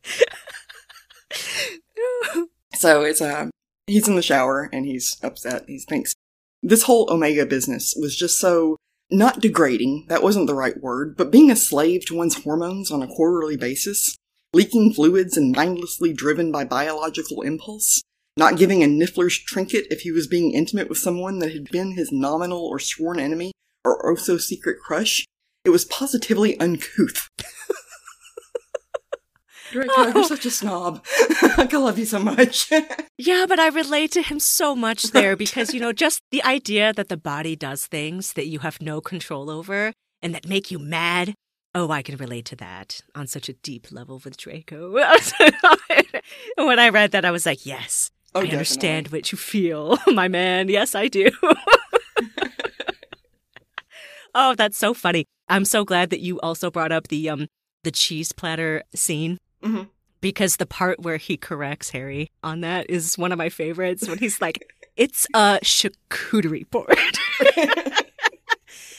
so 2.74 3.02
it's 3.02 3.20
uh, 3.20 3.48
he's 3.86 4.08
in 4.08 4.16
the 4.16 4.22
shower 4.22 4.68
and 4.72 4.86
he's 4.86 5.18
upset. 5.22 5.64
He 5.66 5.78
thinks 5.78 6.14
this 6.62 6.84
whole 6.84 7.10
Omega 7.10 7.44
business 7.46 7.94
was 7.98 8.16
just 8.16 8.38
so 8.38 8.76
not 9.16 9.40
degrading. 9.40 10.06
That 10.08 10.22
wasn't 10.22 10.46
the 10.46 10.54
right 10.54 10.80
word, 10.80 11.16
but 11.16 11.30
being 11.30 11.50
a 11.50 11.56
slave 11.56 12.04
to 12.06 12.14
one's 12.14 12.42
hormones 12.42 12.90
on 12.90 13.02
a 13.02 13.06
quarterly 13.06 13.56
basis, 13.56 14.16
leaking 14.52 14.92
fluids 14.94 15.36
and 15.36 15.54
mindlessly 15.54 16.12
driven 16.12 16.52
by 16.52 16.64
biological 16.64 17.42
impulse 17.42 18.02
not 18.36 18.56
giving 18.56 18.82
a 18.82 18.86
Niffler's 18.86 19.38
trinket 19.38 19.86
if 19.90 20.00
he 20.00 20.10
was 20.10 20.26
being 20.26 20.52
intimate 20.52 20.88
with 20.88 20.98
someone 20.98 21.38
that 21.38 21.52
had 21.52 21.70
been 21.70 21.92
his 21.92 22.10
nominal 22.10 22.64
or 22.66 22.78
sworn 22.78 23.20
enemy 23.20 23.52
or 23.84 24.04
also 24.04 24.36
secret 24.38 24.78
crush. 24.80 25.24
It 25.64 25.70
was 25.70 25.84
positively 25.84 26.58
uncouth. 26.58 27.28
Draco, 29.74 29.92
oh. 29.96 30.12
you're 30.14 30.24
such 30.24 30.46
a 30.46 30.52
snob. 30.52 31.04
I 31.42 31.68
love 31.72 31.98
you 31.98 32.04
so 32.04 32.20
much. 32.20 32.70
yeah, 33.18 33.44
but 33.48 33.58
I 33.58 33.66
relate 33.66 34.12
to 34.12 34.22
him 34.22 34.38
so 34.38 34.76
much 34.76 35.10
there 35.10 35.34
because, 35.34 35.74
you 35.74 35.80
know, 35.80 35.92
just 35.92 36.22
the 36.30 36.44
idea 36.44 36.92
that 36.92 37.08
the 37.08 37.16
body 37.16 37.56
does 37.56 37.86
things 37.86 38.34
that 38.34 38.46
you 38.46 38.60
have 38.60 38.80
no 38.80 39.00
control 39.00 39.50
over 39.50 39.92
and 40.22 40.32
that 40.32 40.48
make 40.48 40.70
you 40.70 40.78
mad. 40.78 41.34
Oh, 41.74 41.90
I 41.90 42.02
can 42.02 42.16
relate 42.16 42.44
to 42.46 42.56
that 42.56 43.00
on 43.16 43.26
such 43.26 43.48
a 43.48 43.54
deep 43.54 43.90
level 43.90 44.22
with 44.24 44.36
Draco. 44.36 44.92
when 46.56 46.78
I 46.78 46.88
read 46.90 47.10
that, 47.10 47.24
I 47.24 47.32
was 47.32 47.44
like, 47.44 47.66
yes, 47.66 48.12
Oh, 48.32 48.40
I 48.40 48.42
definitely. 48.44 48.58
understand 48.58 49.08
what 49.08 49.32
you 49.32 49.38
feel, 49.38 49.98
my 50.06 50.28
man. 50.28 50.68
Yes, 50.68 50.94
I 50.94 51.08
do. 51.08 51.30
oh, 54.36 54.54
that's 54.54 54.78
so 54.78 54.94
funny. 54.94 55.24
I'm 55.48 55.64
so 55.64 55.84
glad 55.84 56.10
that 56.10 56.20
you 56.20 56.38
also 56.38 56.70
brought 56.70 56.92
up 56.92 57.08
the 57.08 57.28
um 57.28 57.48
the 57.82 57.90
cheese 57.90 58.30
platter 58.30 58.84
scene. 58.94 59.38
Mm-hmm. 59.64 59.82
Because 60.20 60.56
the 60.56 60.66
part 60.66 61.00
where 61.00 61.18
he 61.18 61.36
corrects 61.36 61.90
Harry 61.90 62.30
on 62.42 62.60
that 62.62 62.88
is 62.88 63.18
one 63.18 63.32
of 63.32 63.38
my 63.38 63.50
favorites 63.50 64.08
when 64.08 64.18
he's 64.18 64.40
like, 64.40 64.58
it's 64.96 65.26
a 65.34 65.58
charcuterie 65.62 66.68
board. 66.70 66.96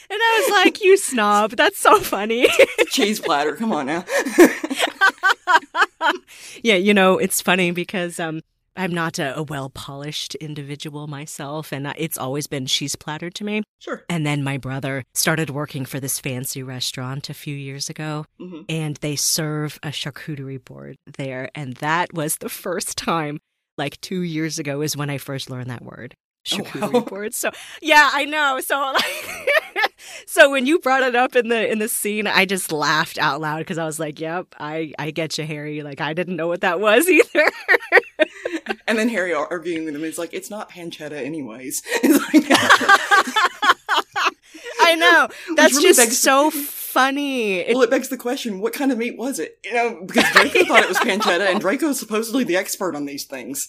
And 0.08 0.20
I 0.22 0.44
was 0.44 0.52
like, 0.64 0.84
you 0.84 0.98
snob. 0.98 1.52
That's 1.52 1.80
so 1.80 2.00
funny. 2.00 2.48
Cheese 2.90 3.20
platter. 3.20 3.56
Come 3.56 3.72
on 3.72 3.88
now. 3.88 4.06
yeah, 6.64 6.76
you 6.76 6.94
know, 6.94 7.18
it's 7.18 7.42
funny 7.42 7.72
because 7.72 8.20
um, 8.20 8.42
I'm 8.76 8.94
not 8.94 9.20
a, 9.20 9.38
a 9.38 9.44
well 9.44 9.70
polished 9.70 10.36
individual 10.36 11.08
myself, 11.08 11.72
and 11.72 11.94
it's 11.98 12.18
always 12.18 12.48
been 12.48 12.66
cheese 12.66 12.96
platter 12.96 13.30
to 13.30 13.44
me. 13.44 13.64
Sure. 13.80 14.04
And 14.10 14.26
then 14.26 14.44
my 14.44 14.58
brother 14.58 15.04
started 15.14 15.50
working 15.50 15.86
for 15.86 16.00
this 16.00 16.20
fancy 16.20 16.64
restaurant 16.64 17.30
a 17.30 17.34
few 17.34 17.56
years 17.56 17.90
ago, 17.90 18.26
mm-hmm. 18.40 18.62
and 18.70 18.98
they 18.98 19.16
serve 19.16 19.80
a 19.84 19.90
charcuterie 19.90 20.64
board 20.64 20.96
there. 21.18 21.50
And 21.56 21.76
that 21.76 22.14
was 22.14 22.38
the 22.38 22.50
first 22.50 22.98
time, 22.98 23.40
like 23.78 24.00
two 24.02 24.22
years 24.22 24.60
ago, 24.60 24.82
is 24.82 24.98
when 24.98 25.10
I 25.10 25.18
first 25.18 25.50
learned 25.50 25.70
that 25.70 25.84
word 25.84 26.16
charcuterie 26.46 26.82
oh, 26.84 26.90
wow. 27.00 27.00
board. 27.02 27.34
So 27.34 27.52
yeah, 27.82 28.10
I 28.14 28.26
know. 28.26 28.60
So 28.62 28.80
like, 28.80 29.92
so 30.28 30.50
when 30.50 30.66
you 30.66 30.80
brought 30.80 31.04
it 31.04 31.16
up 31.16 31.36
in 31.36 31.50
the 31.50 31.70
in 31.70 31.80
the 31.80 31.90
scene, 31.90 32.28
I 32.28 32.46
just 32.46 32.72
laughed 32.72 33.18
out 33.18 33.42
loud 33.42 33.60
because 33.60 33.78
I 33.78 33.86
was 33.86 34.00
like, 34.00 34.20
"Yep, 34.20 34.56
I 34.60 34.94
I 34.98 35.12
get 35.12 35.38
you, 35.38 35.46
Harry." 35.46 35.84
Like 35.84 36.02
I 36.02 36.14
didn't 36.14 36.36
know 36.36 36.48
what 36.48 36.62
that 36.62 36.80
was 36.80 37.10
either. 37.10 37.52
And 38.88 38.98
then 38.98 39.10
Harry 39.10 39.34
arguing 39.34 39.86
with 39.86 39.96
him 39.96 40.04
is 40.04 40.18
like, 40.18 40.34
"It's 40.34 40.50
not 40.50 40.70
pancetta, 40.70 41.14
anyways." 41.14 41.82
I 44.82 44.96
know. 44.96 45.28
That's 45.56 45.76
really 45.76 45.94
just 45.94 46.22
so 46.22 46.52
funny. 46.52 47.66
Well, 47.74 47.84
it 47.84 47.90
begs 47.90 48.10
the 48.10 48.18
question: 48.18 48.60
What 48.60 48.74
kind 48.74 48.92
of 48.92 48.98
meat 48.98 49.18
was 49.18 49.40
it? 49.40 49.60
You 49.64 49.74
know, 49.74 50.04
because 50.06 50.30
Draco 50.32 50.66
thought 50.66 50.84
it 50.84 50.90
was 50.90 50.98
pancetta, 50.98 51.50
and 51.50 51.60
Draco 51.60 51.90
is 51.90 52.00
supposedly 52.00 52.44
the 52.44 52.58
expert 52.58 52.96
on 52.96 53.06
these 53.06 53.26
things. 53.26 53.68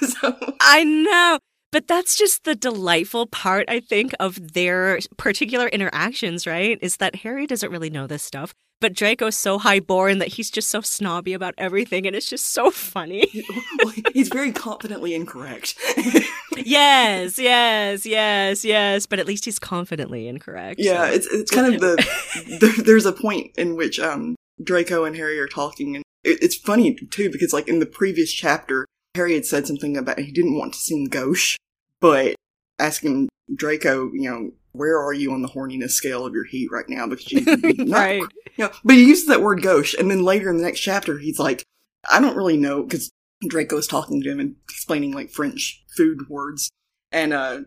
so. 0.00 0.36
I 0.60 0.84
know. 0.84 1.38
But 1.72 1.86
that's 1.86 2.16
just 2.16 2.42
the 2.42 2.56
delightful 2.56 3.26
part, 3.26 3.66
I 3.68 3.78
think, 3.78 4.12
of 4.18 4.54
their 4.54 4.98
particular 5.16 5.68
interactions, 5.68 6.44
right? 6.44 6.76
Is 6.82 6.96
that 6.96 7.14
Harry 7.16 7.46
doesn't 7.46 7.70
really 7.70 7.90
know 7.90 8.08
this 8.08 8.24
stuff, 8.24 8.54
but 8.80 8.94
Draco's 8.94 9.36
so 9.36 9.58
highborn 9.58 10.18
that 10.18 10.28
he's 10.28 10.50
just 10.50 10.68
so 10.68 10.80
snobby 10.80 11.34
about 11.34 11.54
everything, 11.58 12.06
and 12.06 12.16
it's 12.16 12.28
just 12.28 12.46
so 12.46 12.70
funny. 12.70 13.44
well, 13.84 13.94
he's 14.12 14.28
very 14.28 14.52
confidently 14.52 15.14
incorrect. 15.14 15.76
yes, 16.56 17.38
yes, 17.38 18.06
yes, 18.06 18.64
yes. 18.64 19.06
But 19.06 19.18
at 19.18 19.26
least 19.26 19.44
he's 19.44 19.58
confidently 19.58 20.28
incorrect. 20.28 20.80
Yeah, 20.80 21.08
so. 21.08 21.12
it's 21.12 21.26
it's 21.26 21.50
kind 21.50 21.74
of 21.74 21.80
the 21.80 22.58
there, 22.60 22.84
there's 22.84 23.06
a 23.06 23.12
point 23.12 23.52
in 23.56 23.76
which 23.76 24.00
um 24.00 24.34
Draco 24.62 25.04
and 25.04 25.14
Harry 25.16 25.38
are 25.38 25.48
talking, 25.48 25.96
and 25.96 26.04
it, 26.24 26.42
it's 26.42 26.56
funny 26.56 26.94
too 26.94 27.30
because 27.30 27.52
like 27.52 27.68
in 27.68 27.78
the 27.78 27.86
previous 27.86 28.32
chapter, 28.32 28.86
Harry 29.14 29.34
had 29.34 29.46
said 29.46 29.66
something 29.66 29.96
about 29.96 30.18
he 30.18 30.32
didn't 30.32 30.56
want 30.56 30.72
to 30.72 30.78
seem 30.78 31.06
gauche, 31.06 31.56
but 32.00 32.34
asking 32.78 33.28
Draco, 33.54 34.10
you 34.12 34.30
know, 34.30 34.52
where 34.72 34.98
are 34.98 35.12
you 35.12 35.32
on 35.32 35.42
the 35.42 35.48
horniness 35.48 35.90
scale 35.90 36.26
of 36.26 36.34
your 36.34 36.44
heat 36.44 36.70
right 36.70 36.88
now? 36.88 37.06
Because 37.06 37.32
you, 37.32 37.44
right, 37.88 38.22
you 38.56 38.64
know, 38.64 38.70
but 38.84 38.96
he 38.96 39.04
uses 39.06 39.26
that 39.26 39.42
word 39.42 39.62
gauche, 39.62 39.94
and 39.94 40.10
then 40.10 40.24
later 40.24 40.50
in 40.50 40.56
the 40.56 40.62
next 40.62 40.80
chapter, 40.80 41.18
he's 41.18 41.38
like, 41.38 41.64
I 42.10 42.20
don't 42.20 42.36
really 42.36 42.56
know 42.56 42.82
because 42.82 43.10
Draco 43.46 43.76
is 43.76 43.86
talking 43.86 44.22
to 44.22 44.30
him 44.30 44.40
and 44.40 44.56
explaining 44.68 45.12
like 45.12 45.30
French 45.30 45.84
food 45.96 46.28
words, 46.28 46.70
and 47.12 47.32
uh, 47.32 47.60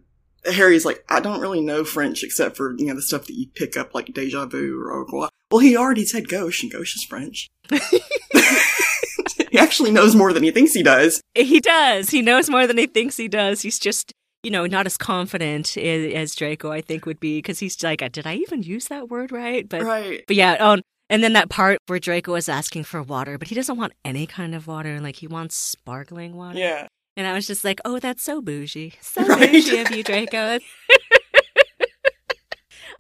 Harry's 0.46 0.86
like, 0.86 1.04
I 1.10 1.20
don't 1.20 1.42
really 1.42 1.62
know 1.62 1.84
French 1.84 2.24
except 2.24 2.58
for 2.58 2.76
you 2.78 2.88
know 2.88 2.96
the 2.96 3.02
stuff 3.02 3.26
that 3.28 3.36
you 3.36 3.48
pick 3.54 3.78
up 3.78 3.94
like 3.94 4.14
deja 4.14 4.46
vu 4.46 4.80
or 4.82 4.92
au 4.92 5.00
revoir. 5.00 5.30
Well, 5.52 5.60
he 5.60 5.78
already 5.78 6.06
said 6.06 6.30
gauche, 6.30 6.64
and 6.64 6.72
gauche 6.72 6.96
is 6.96 7.04
French. 7.04 7.50
he 9.52 9.58
actually 9.60 9.92
knows 9.92 10.16
more 10.16 10.34
than 10.34 10.44
he 10.44 10.52
thinks 10.52 10.74
he 10.74 10.84
does. 10.84 11.22
He 11.36 11.60
does. 11.60 12.10
He 12.10 12.22
knows 12.22 12.50
more 12.50 12.66
than 12.66 12.78
he 12.78 12.88
thinks 12.88 13.18
he 13.18 13.28
does. 13.28 13.62
He's 13.62 13.80
just, 13.80 14.14
you 14.44 14.52
know, 14.52 14.66
not 14.66 14.86
as 14.86 14.98
confident 14.98 15.78
as, 15.78 16.36
Draco, 16.36 16.72
I 16.72 16.82
think, 16.82 17.06
would 17.06 17.20
be 17.20 17.38
because 17.38 17.60
he's 17.60 17.82
like, 17.82 18.00
did 18.12 18.28
I 18.28 18.36
even 18.36 18.62
use 18.62 18.88
that 18.88 19.10
word 19.10 19.32
right? 19.32 19.68
But, 19.68 19.82
right. 19.84 20.24
But 20.28 20.36
yeah, 20.36 20.58
oh, 20.60 20.78
and 21.10 21.24
then 21.24 21.34
that 21.34 21.50
part 21.50 21.80
where 21.88 22.00
Draco 22.00 22.36
is 22.36 22.50
asking 22.50 22.84
for 22.84 23.02
water, 23.02 23.38
but 23.38 23.48
he 23.48 23.56
doesn't 23.56 23.78
want 23.78 23.94
any 24.04 24.26
kind 24.26 24.54
of 24.54 24.68
water. 24.68 25.00
Like 25.00 25.18
he 25.18 25.28
wants 25.28 25.56
sparkling 25.56 26.36
water. 26.36 26.60
Yeah. 26.60 26.88
And 27.16 27.28
I 27.28 27.34
was 27.34 27.46
just 27.46 27.64
like, 27.64 27.80
oh, 27.86 28.00
that's 28.00 28.24
so 28.24 28.42
bougie. 28.42 28.94
So 29.02 29.24
right. 29.28 29.52
bougie 29.52 29.80
of 29.80 29.92
you, 29.92 30.04
Draco. 30.04 30.60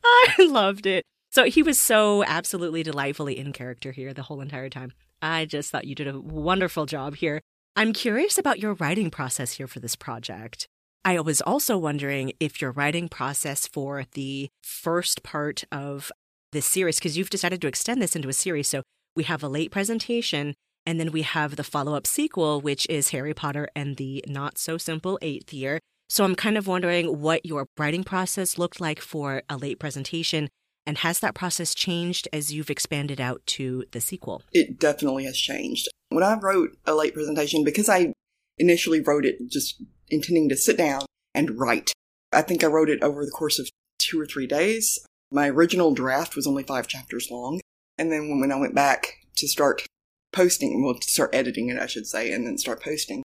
I 0.06 0.36
loved 0.39 0.86
it. 0.86 1.04
So 1.32 1.46
he 1.46 1.64
was 1.64 1.80
so 1.80 2.24
absolutely 2.26 2.84
delightfully 2.84 3.39
in 3.39 3.54
character 3.54 3.91
here 3.91 4.14
the 4.14 4.22
whole 4.22 4.41
entire 4.41 4.70
time. 4.70 4.91
I 5.22 5.46
just 5.46 5.72
thought 5.72 5.86
you 5.86 5.96
did 5.96 6.08
a 6.08 6.20
wonderful 6.20 6.86
job 6.86 7.16
here. 7.16 7.41
I'm 7.76 7.94
curious 7.94 8.38
about 8.38 8.60
your 8.60 8.76
writing 8.76 9.10
process 9.10 9.54
here 9.54 9.66
for 9.66 9.80
this 9.80 9.96
project. 9.96 10.68
I 11.06 11.20
was 11.20 11.41
also 11.41 11.78
wondering 11.78 12.34
if 12.39 12.62
your 12.62 12.72
writing 12.72 13.10
process 13.10 13.68
for 13.68 14.06
the 14.14 14.49
first 14.62 15.22
part 15.22 15.66
of 15.72 16.12
this 16.54 16.66
series, 16.66 16.97
because 16.97 17.18
you've 17.18 17.30
decided 17.30 17.62
to 17.62 17.68
extend 17.68 18.01
this 18.01 18.16
into 18.16 18.30
a 18.30 18.34
series. 18.34 18.70
So 18.70 18.84
we 19.16 19.24
have 19.24 19.43
a 19.43 19.49
late 19.49 19.72
presentation, 19.72 20.54
and 20.86 20.99
then 20.99 21.12
we 21.12 21.24
have 21.24 21.56
the 21.56 21.64
follow 21.64 21.95
up 21.95 22.08
sequel, 22.08 22.62
which 22.62 22.88
is 22.89 23.10
Harry 23.10 23.34
Potter 23.34 23.68
and 23.76 23.97
the 23.97 24.24
Not 24.28 24.58
So 24.58 24.78
Simple 24.78 25.20
Eighth 25.22 25.51
Year. 25.51 25.80
So 26.10 26.24
I'm 26.24 26.36
kind 26.36 26.58
of 26.58 26.68
wondering 26.68 27.20
what 27.20 27.45
your 27.45 27.68
writing 27.78 28.04
process 28.04 28.58
looked 28.58 28.80
like 28.80 29.01
for 29.01 29.43
a 29.49 29.58
late 29.58 29.80
presentation 29.80 30.47
and 30.86 30.99
has 30.99 31.20
that 31.20 31.34
process 31.34 31.74
changed 31.74 32.28
as 32.34 32.54
you've 32.54 32.70
expanded 32.70 33.20
out 33.22 33.41
to 33.45 33.86
the 33.91 34.01
sequel? 34.01 34.41
It 34.51 34.80
definitely 34.80 35.26
has 35.26 35.38
changed. 35.38 35.88
When 36.10 36.24
I 36.24 36.38
wrote 36.38 36.78
a 36.86 36.93
late 36.93 37.14
presentation, 37.14 37.64
because 37.64 37.89
I 37.89 38.14
initially 38.58 39.01
wrote 39.01 39.26
it 39.26 39.38
just 39.49 39.82
intending 40.14 40.49
to 40.49 40.55
sit 40.55 40.78
down 40.78 41.05
and 41.34 41.59
write, 41.59 41.91
I 42.32 42.41
think 42.41 42.64
I 42.64 42.68
wrote 42.68 42.89
it 42.89 43.03
over 43.03 43.26
the 43.26 43.32
course 43.32 43.59
of 43.59 43.70
two 43.97 44.20
or 44.20 44.26
three 44.26 44.47
days. 44.47 44.99
My 45.32 45.49
original 45.49 45.93
draft 45.93 46.36
was 46.36 46.47
only 46.47 46.64
five 46.64 46.88
chapters 46.88 47.30
long. 47.32 47.59
And 47.97 48.11
then 48.11 48.39
when 48.39 48.51
I 48.51 48.59
went 48.59 48.76
back 48.76 49.20
to 49.38 49.47
start 49.47 49.86
posting, 50.32 50.84
well, 50.84 50.95
to 50.95 51.11
start 51.11 51.34
editing 51.34 51.70
it, 51.70 51.80
I 51.80 51.86
should 51.86 52.07
say, 52.07 52.32
and 52.32 52.45
then 52.45 52.57
start 52.57 52.84
posting, 52.84 53.24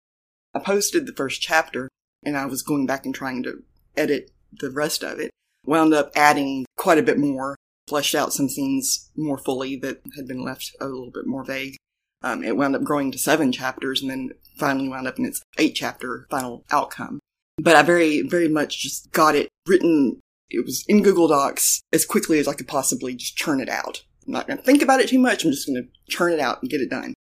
I 0.55 0.59
posted 0.59 1.07
the 1.07 1.13
first 1.13 1.41
chapter 1.41 1.89
and 2.23 2.37
I 2.37 2.47
was 2.47 2.63
going 2.63 2.87
back 2.87 3.05
and 3.05 3.15
trying 3.15 3.43
to 3.45 3.63
edit 3.97 4.31
the 4.53 4.71
rest 4.71 5.03
of 5.03 5.19
it 5.19 5.31
wound 5.65 5.95
up 5.95 6.11
adding 6.15 6.67
quite 6.77 6.99
a 6.99 7.03
bit 7.03 7.19
more, 7.19 7.57
fleshed 7.89 8.15
out 8.15 8.33
some 8.33 8.49
scenes 8.49 9.11
more 9.17 9.39
fully 9.39 9.77
that 9.77 10.01
had 10.17 10.27
been 10.27 10.45
left 10.45 10.75
a 10.81 10.87
little 10.87 11.11
bit 11.11 11.27
more 11.27 11.45
vague. 11.45 11.77
Um, 12.23 12.43
it 12.45 12.57
wound 12.57 12.77
up 12.77 12.85
growing 12.85 13.13
to 13.13 13.19
seven 13.19 13.53
chapters 13.53 14.03
and 14.03 14.11
then 14.11 14.33
finally 14.61 14.89
wound 14.89 15.09
up 15.09 15.19
in 15.19 15.25
its 15.25 15.43
eight 15.59 15.75
chapter 15.75 16.27
final 16.31 16.65
outcome. 16.71 17.19
But 17.59 17.77
I 17.77 17.83
very, 17.83 18.23
very 18.23 18.49
much 18.49 18.81
just 18.81 19.11
got 19.13 19.35
it 19.35 19.49
written. 19.67 20.21
It 20.49 20.65
was 20.65 20.85
in 20.89 21.03
Google 21.03 21.29
Docs 21.29 21.83
as 21.93 22.07
quickly 22.07 22.39
as 22.39 22.49
I 22.49 22.55
could 22.55 22.69
possibly 22.69 23.15
just 23.15 23.37
churn 23.37 23.61
it 23.61 23.69
out. 23.69 24.05
I'm 24.27 24.33
not 24.33 24.47
going 24.47 24.59
to 24.59 24.65
think 24.65 24.83
about 24.83 25.01
it 25.01 25.09
too 25.09 25.19
much. 25.19 25.45
I'm 25.45 25.51
just 25.51 25.67
going 25.67 25.83
to 25.83 26.13
churn 26.15 26.33
it 26.33 26.41
out 26.41 26.63
and 26.63 26.71
get 26.71 26.81
it 26.81 26.91
done. 26.91 27.15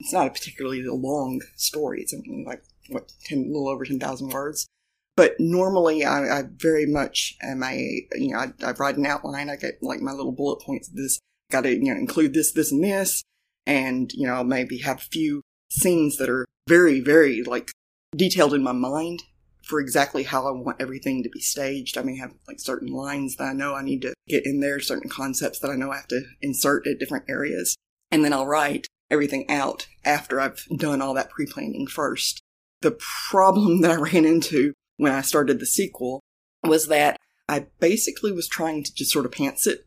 It's 0.00 0.12
not 0.12 0.26
a 0.26 0.30
particularly 0.30 0.82
long 0.84 1.40
story. 1.56 2.02
It's 2.02 2.12
something 2.12 2.44
like, 2.46 2.62
what, 2.88 3.12
10, 3.24 3.38
a 3.38 3.42
little 3.42 3.68
over 3.68 3.84
10,000 3.84 4.28
words. 4.28 4.66
But 5.18 5.34
normally, 5.40 6.04
I, 6.04 6.38
I 6.38 6.42
very 6.48 6.86
much 6.86 7.34
am 7.42 7.64
a 7.64 8.06
you 8.14 8.30
know 8.30 8.38
I, 8.38 8.52
I 8.64 8.70
write 8.70 8.98
an 8.98 9.04
outline. 9.04 9.50
I 9.50 9.56
get 9.56 9.82
like 9.82 9.98
my 9.98 10.12
little 10.12 10.30
bullet 10.30 10.62
points. 10.62 10.86
This 10.86 11.18
got 11.50 11.62
to 11.62 11.74
you 11.74 11.92
know 11.92 11.98
include 11.98 12.34
this, 12.34 12.52
this, 12.52 12.70
and 12.70 12.84
this, 12.84 13.24
and 13.66 14.12
you 14.12 14.28
know 14.28 14.44
maybe 14.44 14.78
have 14.78 14.98
a 14.98 15.10
few 15.10 15.42
scenes 15.70 16.16
that 16.16 16.28
are 16.28 16.46
very, 16.68 17.00
very 17.00 17.42
like 17.42 17.70
detailed 18.16 18.54
in 18.54 18.62
my 18.62 18.72
mind 18.72 19.22
for 19.64 19.80
exactly 19.80 20.22
how 20.22 20.46
I 20.46 20.50
want 20.50 20.80
everything 20.80 21.22
to 21.22 21.28
be 21.28 21.40
staged. 21.40 21.98
I 21.98 22.02
may 22.02 22.16
have 22.16 22.32
like 22.46 22.58
certain 22.58 22.88
lines 22.88 23.36
that 23.36 23.44
I 23.44 23.52
know 23.52 23.74
I 23.74 23.82
need 23.82 24.02
to 24.02 24.14
get 24.26 24.46
in 24.46 24.60
there, 24.60 24.80
certain 24.80 25.10
concepts 25.10 25.58
that 25.60 25.70
I 25.70 25.76
know 25.76 25.92
I 25.92 25.96
have 25.96 26.08
to 26.08 26.22
insert 26.40 26.86
at 26.86 26.98
different 26.98 27.26
areas. 27.28 27.76
And 28.10 28.24
then 28.24 28.32
I'll 28.32 28.46
write 28.46 28.86
everything 29.10 29.48
out 29.50 29.86
after 30.04 30.40
I've 30.40 30.64
done 30.76 31.02
all 31.02 31.14
that 31.14 31.30
pre 31.30 31.46
planning 31.46 31.86
first. 31.86 32.40
The 32.80 32.98
problem 33.30 33.82
that 33.82 33.90
I 33.90 33.96
ran 33.96 34.24
into 34.24 34.72
when 34.96 35.12
I 35.12 35.20
started 35.20 35.60
the 35.60 35.66
sequel 35.66 36.20
was 36.64 36.88
that 36.88 37.18
I 37.48 37.66
basically 37.80 38.32
was 38.32 38.48
trying 38.48 38.84
to 38.84 38.94
just 38.94 39.10
sort 39.10 39.26
of 39.26 39.32
pants 39.32 39.66
it. 39.66 39.86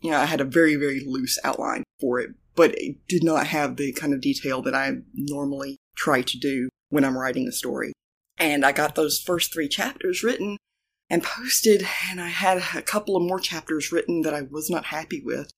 You 0.00 0.10
know, 0.10 0.18
I 0.18 0.26
had 0.26 0.40
a 0.40 0.44
very, 0.44 0.76
very 0.76 1.00
loose 1.04 1.38
outline 1.44 1.82
for 2.00 2.20
it, 2.20 2.30
but 2.54 2.74
it 2.76 2.96
did 3.08 3.24
not 3.24 3.46
have 3.48 3.76
the 3.76 3.92
kind 3.92 4.12
of 4.12 4.20
detail 4.20 4.62
that 4.62 4.74
I 4.74 4.98
normally 5.14 5.76
try 5.96 6.22
to 6.22 6.38
do 6.38 6.68
when 6.88 7.04
I'm 7.04 7.18
writing 7.18 7.48
a 7.48 7.52
story. 7.52 7.92
And 8.38 8.64
I 8.64 8.72
got 8.72 8.94
those 8.94 9.20
first 9.20 9.52
three 9.52 9.68
chapters 9.68 10.22
written 10.22 10.56
and 11.10 11.22
posted, 11.22 11.86
and 12.10 12.20
I 12.20 12.28
had 12.28 12.62
a 12.74 12.82
couple 12.82 13.16
of 13.16 13.22
more 13.22 13.38
chapters 13.38 13.92
written 13.92 14.22
that 14.22 14.34
I 14.34 14.42
was 14.42 14.70
not 14.70 14.86
happy 14.86 15.22
with. 15.24 15.50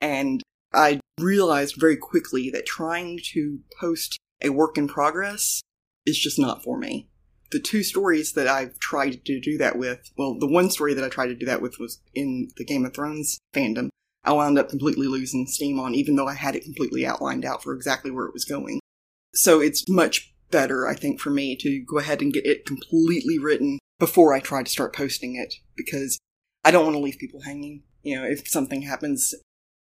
And 0.00 0.42
I 0.72 1.00
realized 1.20 1.76
very 1.78 1.96
quickly 1.96 2.50
that 2.50 2.66
trying 2.66 3.20
to 3.32 3.60
post 3.78 4.18
a 4.42 4.50
work 4.50 4.76
in 4.76 4.88
progress 4.88 5.62
is 6.04 6.18
just 6.18 6.38
not 6.38 6.62
for 6.62 6.78
me 6.78 7.08
the 7.54 7.60
two 7.60 7.84
stories 7.84 8.32
that 8.32 8.48
I've 8.48 8.80
tried 8.80 9.24
to 9.24 9.40
do 9.40 9.56
that 9.58 9.78
with, 9.78 10.10
well, 10.18 10.36
the 10.36 10.46
one 10.48 10.70
story 10.70 10.92
that 10.92 11.04
I 11.04 11.08
tried 11.08 11.28
to 11.28 11.36
do 11.36 11.46
that 11.46 11.62
with 11.62 11.78
was 11.78 12.00
in 12.12 12.50
the 12.56 12.64
Game 12.64 12.84
of 12.84 12.92
Thrones 12.92 13.38
fandom. 13.54 13.90
I 14.24 14.32
wound 14.32 14.58
up 14.58 14.70
completely 14.70 15.06
losing 15.06 15.46
steam 15.46 15.78
on, 15.78 15.94
even 15.94 16.16
though 16.16 16.26
I 16.26 16.34
had 16.34 16.56
it 16.56 16.64
completely 16.64 17.06
outlined 17.06 17.44
out 17.44 17.62
for 17.62 17.74
exactly 17.74 18.10
where 18.10 18.26
it 18.26 18.32
was 18.32 18.44
going. 18.44 18.80
So 19.34 19.60
it's 19.60 19.88
much 19.88 20.34
better, 20.50 20.86
I 20.86 20.94
think, 20.94 21.20
for 21.20 21.30
me 21.30 21.56
to 21.56 21.80
go 21.80 21.98
ahead 21.98 22.22
and 22.22 22.32
get 22.32 22.46
it 22.46 22.64
completely 22.64 23.38
written 23.38 23.78
before 23.98 24.32
I 24.32 24.40
try 24.40 24.62
to 24.62 24.70
start 24.70 24.94
posting 24.94 25.36
it, 25.36 25.54
because 25.76 26.18
I 26.64 26.70
don't 26.70 26.84
want 26.84 26.96
to 26.96 27.00
leave 27.00 27.18
people 27.18 27.42
hanging. 27.42 27.82
You 28.02 28.16
know, 28.16 28.24
if 28.24 28.48
something 28.48 28.82
happens, 28.82 29.34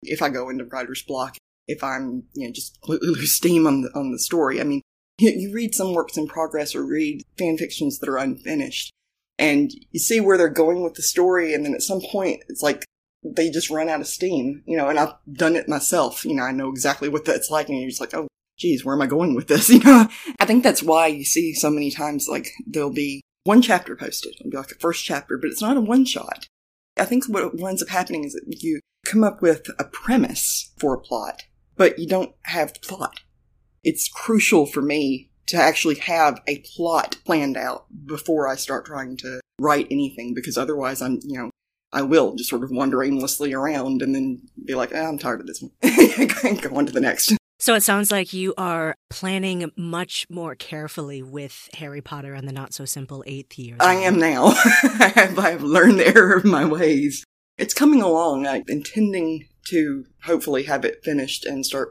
if 0.03 0.21
I 0.21 0.31
go 0.31 0.49
into 0.49 0.65
writer's 0.65 1.03
block, 1.03 1.37
if 1.69 1.83
I'm, 1.83 2.25
you 2.35 2.47
know, 2.47 2.53
just 2.53 2.81
completely 2.81 3.09
lose 3.21 3.33
steam 3.33 3.67
on 3.67 3.83
the, 3.83 3.91
on 3.95 4.11
the 4.11 4.19
story. 4.19 4.61
I 4.61 4.65
mean, 4.65 4.83
you 5.19 5.53
read 5.55 5.75
some 5.75 5.95
works 5.95 6.17
in 6.17 6.27
progress 6.27 6.75
or 6.75 6.85
read 6.85 7.23
fan 7.39 7.57
fictions 7.57 8.01
that 8.01 8.09
are 8.09 8.19
unfinished, 8.19 8.91
and 9.39 9.71
you 9.93 10.01
see 10.01 10.21
where 10.21 10.37
they're 10.37 10.49
going 10.49 10.83
with 10.83 10.95
the 10.95 11.03
story, 11.03 11.55
and 11.55 11.65
then 11.65 11.75
at 11.75 11.83
some 11.83 12.01
point, 12.01 12.43
it's 12.49 12.63
like 12.63 12.85
they 13.25 13.51
just 13.51 13.71
run 13.71 13.89
out 13.89 14.01
of 14.01 14.07
steam, 14.07 14.63
you 14.67 14.77
know, 14.77 14.89
and 14.89 14.99
I've 14.99 15.15
done 15.33 15.57
it 15.57 15.69
myself. 15.69 16.25
You 16.25 16.35
know, 16.35 16.43
I 16.43 16.53
know 16.53 16.69
exactly 16.69 17.09
what 17.09 17.25
that's 17.25 17.51
like, 17.51 17.69
and 17.69 17.79
you're 17.79 17.89
just 17.89 18.01
like, 18.01 18.15
oh, 18.15 18.29
geez, 18.59 18.85
where 18.85 18.95
am 18.95 19.03
I 19.03 19.07
going 19.07 19.35
with 19.35 19.49
this? 19.49 19.69
You 19.71 19.81
know, 19.81 20.09
I 20.41 20.47
think 20.47 20.63
that's 20.63 20.83
why 20.83 21.07
you 21.09 21.25
see 21.25 21.55
so 21.55 21.71
many 21.71 21.91
times, 21.91 22.29
like, 22.29 22.51
there'll 22.67 22.91
be 22.91 23.23
one 23.45 23.63
chapter 23.63 23.97
posted. 23.97 24.35
It'll 24.39 24.51
be 24.51 24.57
like 24.57 24.69
the 24.69 24.75
first 24.77 25.05
chapter, 25.05 25.39
but 25.39 25.51
it's 25.51 25.63
not 25.63 25.77
a 25.77 25.81
one 25.81 26.05
shot. 26.05 26.47
I 26.97 27.05
think 27.05 27.25
what 27.27 27.59
winds 27.59 27.83
up 27.83 27.89
happening 27.89 28.25
is 28.25 28.35
that 28.35 28.63
you 28.63 28.81
come 29.05 29.25
up 29.25 29.43
with 29.43 29.69
a 29.79 29.85
premise 29.85 30.73
for 30.79 30.95
a 30.95 31.01
plot, 31.01 31.43
but 31.77 31.99
you 31.99 32.07
don't 32.07 32.35
have 32.45 32.73
the 32.73 32.81
plot 32.81 33.21
it's 33.85 34.09
crucial 34.09 34.67
for 34.67 34.83
me 34.83 35.31
to 35.47 35.57
actually 35.57 35.97
have 35.97 36.41
a 36.49 36.65
plot 36.75 37.19
planned 37.25 37.57
out 37.57 37.85
before 38.07 38.49
I 38.49 38.57
start 38.57 38.87
trying 38.87 39.17
to 39.19 39.41
write 39.61 39.87
anything 39.91 40.33
because 40.35 40.57
otherwise 40.57 41.03
I'm, 41.03 41.21
you 41.23 41.39
know, 41.39 41.51
I 41.95 42.03
will 42.03 42.35
just 42.35 42.51
sort 42.51 42.65
of 42.65 42.71
wander 42.71 43.03
aimlessly 43.03 43.55
around 43.55 44.03
and 44.03 44.15
then 44.15 44.43
be 44.65 44.75
like, 44.75 44.93
oh, 44.95 45.03
I'm 45.03 45.19
tired 45.19 45.41
of 45.41 45.47
this 45.47 45.63
one. 45.63 45.71
Go 46.61 46.77
on 46.77 46.87
to 46.87 46.93
the 46.93 47.01
next. 47.01 47.35
So 47.61 47.75
it 47.75 47.83
sounds 47.83 48.11
like 48.11 48.35
you 48.35 48.53
are 48.59 48.95
planning 49.09 49.71
much 49.77 50.27
more 50.29 50.55
carefully 50.55 51.23
with 51.23 51.71
Harry 51.75 52.03
Potter 52.03 52.35
and 52.35 52.47
the 52.47 52.53
Not 52.53 52.75
So 52.75 52.85
Simple 52.85 53.25
Eighth 53.27 53.59
Year. 53.59 53.77
I 53.81 53.95
am 53.95 54.19
now. 54.19 54.49
I've 54.99 55.63
learned 55.63 56.01
the 56.01 56.09
error 56.09 56.35
of 56.35 56.45
my 56.45 56.67
ways. 56.67 57.25
It's 57.57 57.73
coming 57.73 58.03
along. 58.03 58.47
I'm 58.47 58.65
intending 58.69 59.49
to 59.69 60.05
hopefully 60.25 60.65
have 60.65 60.85
it 60.85 61.05
finished 61.05 61.47
and 61.47 61.65
start 61.65 61.91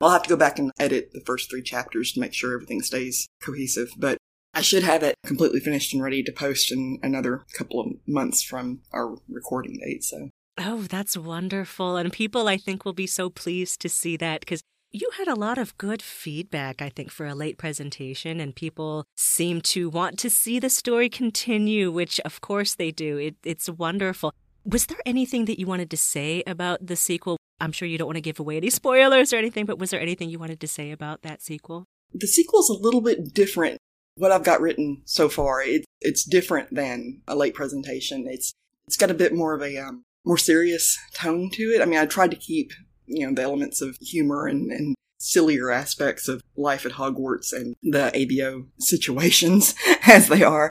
I'll 0.00 0.10
have 0.10 0.24
to 0.24 0.28
go 0.28 0.36
back 0.36 0.58
and 0.58 0.70
edit 0.78 1.12
the 1.14 1.22
first 1.24 1.48
three 1.48 1.62
chapters 1.62 2.12
to 2.12 2.20
make 2.20 2.34
sure 2.34 2.52
everything 2.52 2.82
stays 2.82 3.26
cohesive, 3.42 3.90
but 3.96 4.18
I 4.54 4.62
should 4.62 4.84
have 4.84 5.02
it 5.02 5.16
completely 5.24 5.60
finished 5.60 5.92
and 5.92 6.02
ready 6.02 6.22
to 6.22 6.32
post 6.32 6.70
in 6.70 6.98
another 7.02 7.44
couple 7.56 7.80
of 7.80 7.92
months 8.06 8.42
from 8.42 8.80
our 8.92 9.16
recording 9.28 9.78
date, 9.84 10.04
so. 10.04 10.30
Oh, 10.56 10.82
that's 10.82 11.16
wonderful. 11.16 11.96
And 11.96 12.12
people, 12.12 12.46
I 12.46 12.56
think, 12.56 12.84
will 12.84 12.92
be 12.92 13.08
so 13.08 13.28
pleased 13.28 13.80
to 13.80 13.88
see 13.88 14.16
that 14.18 14.40
because 14.40 14.62
you 14.92 15.10
had 15.18 15.26
a 15.26 15.34
lot 15.34 15.58
of 15.58 15.76
good 15.76 16.00
feedback, 16.00 16.80
I 16.80 16.88
think, 16.88 17.10
for 17.10 17.26
a 17.26 17.34
late 17.34 17.58
presentation, 17.58 18.38
and 18.38 18.54
people 18.54 19.04
seem 19.16 19.60
to 19.62 19.90
want 19.90 20.20
to 20.20 20.30
see 20.30 20.60
the 20.60 20.70
story 20.70 21.08
continue, 21.08 21.90
which 21.90 22.20
of 22.20 22.40
course 22.40 22.76
they 22.76 22.92
do. 22.92 23.18
It, 23.18 23.34
it's 23.42 23.68
wonderful. 23.68 24.32
Was 24.64 24.86
there 24.86 25.00
anything 25.04 25.46
that 25.46 25.58
you 25.58 25.66
wanted 25.66 25.90
to 25.90 25.96
say 25.96 26.44
about 26.46 26.86
the 26.86 26.94
sequel? 26.94 27.36
I'm 27.60 27.72
sure 27.72 27.88
you 27.88 27.98
don't 27.98 28.06
want 28.06 28.16
to 28.16 28.22
give 28.22 28.38
away 28.38 28.56
any 28.56 28.70
spoilers 28.70 29.32
or 29.32 29.36
anything, 29.36 29.66
but 29.66 29.80
was 29.80 29.90
there 29.90 30.00
anything 30.00 30.30
you 30.30 30.38
wanted 30.38 30.60
to 30.60 30.68
say 30.68 30.92
about 30.92 31.22
that 31.22 31.42
sequel? 31.42 31.86
The 32.12 32.28
sequel's 32.28 32.70
a 32.70 32.74
little 32.74 33.00
bit 33.00 33.34
different. 33.34 33.78
What 34.16 34.32
I've 34.32 34.44
got 34.44 34.60
written 34.60 35.02
so 35.04 35.28
far, 35.28 35.62
it, 35.62 35.84
it's 36.00 36.24
different 36.24 36.74
than 36.74 37.22
a 37.26 37.34
late 37.34 37.54
presentation. 37.54 38.26
It's 38.28 38.52
it's 38.86 38.96
got 38.96 39.10
a 39.10 39.14
bit 39.14 39.34
more 39.34 39.54
of 39.54 39.62
a 39.62 39.78
um, 39.78 40.02
more 40.24 40.38
serious 40.38 40.98
tone 41.14 41.50
to 41.54 41.62
it. 41.62 41.82
I 41.82 41.84
mean, 41.84 41.98
I 41.98 42.06
tried 42.06 42.30
to 42.30 42.36
keep 42.36 42.72
you 43.06 43.26
know 43.26 43.34
the 43.34 43.42
elements 43.42 43.80
of 43.80 43.96
humor 44.00 44.46
and, 44.46 44.70
and 44.70 44.94
sillier 45.18 45.70
aspects 45.70 46.28
of 46.28 46.42
life 46.56 46.84
at 46.84 46.92
Hogwarts 46.92 47.52
and 47.52 47.74
the 47.82 48.10
ABO 48.14 48.66
situations 48.78 49.74
as 50.06 50.28
they 50.28 50.42
are. 50.42 50.70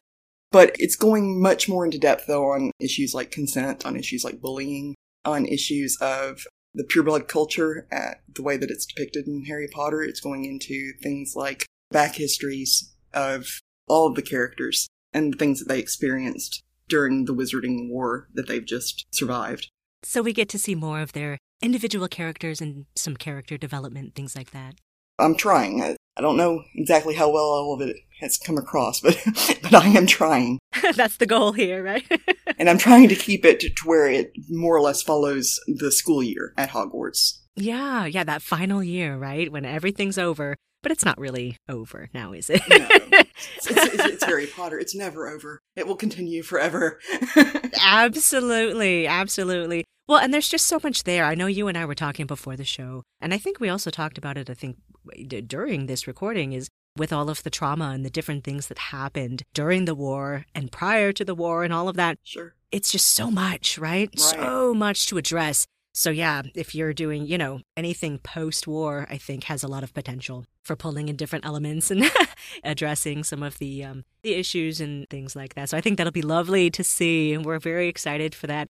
But 0.52 0.76
it's 0.78 0.96
going 0.96 1.42
much 1.42 1.68
more 1.68 1.84
into 1.84 1.98
depth 1.98 2.28
though 2.28 2.52
on 2.52 2.72
issues 2.80 3.14
like 3.14 3.32
consent, 3.32 3.86
on 3.86 3.98
issues 3.98 4.24
like 4.24 4.42
bullying, 4.42 4.96
on 5.26 5.46
issues 5.48 5.98
of 6.00 6.46
the 6.76 6.84
pureblood 6.84 7.28
culture 7.28 7.88
at 7.92 8.22
the 8.34 8.44
way 8.44 8.58
that 8.58 8.72
it's 8.72 8.86
depicted 8.86 9.28
in 9.28 9.46
Harry 9.46 9.68
Potter. 9.68 10.02
It's 10.04 10.20
going 10.20 10.46
into 10.46 10.94
things 11.02 11.34
like 11.36 11.66
back 11.92 12.16
histories 12.16 12.93
of 13.14 13.62
all 13.88 14.08
of 14.08 14.16
the 14.16 14.22
characters 14.22 14.88
and 15.14 15.34
the 15.34 15.38
things 15.38 15.60
that 15.60 15.68
they 15.68 15.80
experienced 15.80 16.64
during 16.88 17.26
the 17.26 17.34
Wizarding 17.34 17.90
War 17.90 18.28
that 18.34 18.48
they've 18.48 18.66
just 18.66 19.06
survived. 19.12 19.70
So 20.04 20.22
we 20.22 20.34
get 20.34 20.50
to 20.50 20.60
see 20.60 20.76
more 20.76 21.00
of 21.00 21.14
their 21.14 21.38
individual 21.62 22.08
characters 22.08 22.60
and 22.60 22.86
some 22.96 23.16
character 23.16 23.58
development, 23.58 24.16
things 24.16 24.36
like 24.36 24.52
that. 24.52 24.76
I'm 25.20 25.36
trying. 25.36 25.82
I, 25.82 25.96
I 26.18 26.22
don't 26.22 26.38
know 26.38 26.64
exactly 26.76 27.16
how 27.16 27.32
well 27.32 27.46
all 27.46 27.74
of 27.74 27.88
it 27.88 27.96
has 28.20 28.38
come 28.38 28.58
across, 28.58 29.00
but 29.00 29.18
but 29.62 29.74
I 29.74 29.88
am 29.88 30.06
trying. 30.06 30.60
That's 30.96 31.18
the 31.18 31.26
goal 31.26 31.54
here, 31.54 31.84
right? 31.84 32.06
and 32.60 32.70
I'm 32.70 32.78
trying 32.78 33.10
to 33.10 33.16
keep 33.16 33.46
it 33.46 33.60
to 33.60 33.72
where 33.86 34.08
it 34.08 34.34
more 34.50 34.76
or 34.76 34.82
less 34.82 35.02
follows 35.02 35.60
the 35.68 35.92
school 35.92 36.24
year 36.24 36.54
at 36.58 36.72
Hogwarts. 36.72 37.40
Yeah, 37.56 38.06
yeah, 38.06 38.24
that 38.24 38.42
final 38.42 38.84
year, 38.84 39.16
right? 39.16 39.52
When 39.52 39.66
everything's 39.66 40.18
over. 40.18 40.58
But 40.84 40.92
it's 40.92 41.06
not 41.06 41.18
really 41.18 41.58
over 41.68 42.10
now, 42.14 42.34
is 42.34 42.50
it? 42.50 42.62
no. 42.70 43.20
It's, 43.58 43.68
it's, 43.68 44.06
it's, 44.06 44.24
Harry 44.24 44.46
Potter. 44.46 44.78
It's 44.78 44.96
never 44.96 45.28
over. 45.28 45.60
It 45.76 45.88
will 45.88 45.96
continue 45.96 46.44
forever. 46.44 47.00
absolutely. 47.82 49.08
Absolutely. 49.08 49.84
Well, 50.08 50.20
and 50.20 50.34
there's 50.34 50.50
just 50.50 50.68
so 50.68 50.80
much 50.84 51.04
there. 51.04 51.26
I 51.26 51.36
know 51.36 51.48
you 51.48 51.68
and 51.68 51.78
I 51.78 51.86
were 51.86 51.96
talking 51.96 52.26
before 52.26 52.56
the 52.56 52.64
show, 52.64 53.04
and 53.20 53.34
I 53.34 53.38
think 53.38 53.60
we 53.60 53.70
also 53.70 53.90
talked 53.90 54.18
about 54.18 54.38
it, 54.38 54.50
I 54.50 54.54
think, 54.54 54.78
during 55.48 55.88
this 55.88 56.08
recording, 56.08 56.54
is 56.54 56.70
with 56.98 57.12
all 57.12 57.30
of 57.30 57.44
the 57.44 57.50
trauma 57.50 57.90
and 57.90 58.06
the 58.06 58.10
different 58.10 58.44
things 58.44 58.68
that 58.68 58.78
happened 58.78 59.44
during 59.54 59.86
the 59.86 59.96
war 59.96 60.46
and 60.54 60.72
prior 60.72 61.12
to 61.14 61.26
the 61.26 61.36
war 61.36 61.64
and 61.64 61.74
all 61.74 61.90
of 61.90 61.96
that. 61.96 62.20
Sure. 62.24 62.54
It's 62.72 62.92
just 62.92 63.08
so 63.08 63.32
much, 63.32 63.78
right? 63.78 64.10
right. 64.10 64.20
So 64.20 64.74
much 64.74 65.08
to 65.08 65.18
address. 65.18 65.66
So, 65.94 66.10
yeah, 66.10 66.42
if 66.56 66.74
you're 66.74 66.94
doing, 66.94 67.28
you 67.28 67.38
know, 67.38 67.62
anything 67.78 68.18
post 68.18 68.68
war, 68.68 69.06
I 69.10 69.18
think 69.18 69.44
has 69.44 69.64
a 69.64 69.68
lot 69.68 69.84
of 69.84 69.94
potential 69.94 70.46
for 70.64 70.76
pulling 70.76 71.08
in 71.08 71.16
different 71.16 71.46
elements 71.46 71.92
and 71.92 72.04
addressing 72.64 73.24
some 73.24 73.44
of 73.44 73.60
the, 73.60 73.84
um, 73.84 74.04
the 74.24 74.34
issues 74.34 74.82
and 74.82 75.08
things 75.10 75.36
like 75.36 75.54
that. 75.54 75.70
So, 75.70 75.78
I 75.78 75.82
think 75.82 75.98
that'll 75.98 76.12
be 76.12 76.24
lovely 76.24 76.72
to 76.72 76.84
see. 76.84 77.32
And 77.34 77.46
we're 77.46 77.60
very 77.60 77.88
excited 77.88 78.34
for 78.34 78.48
that. 78.48 78.68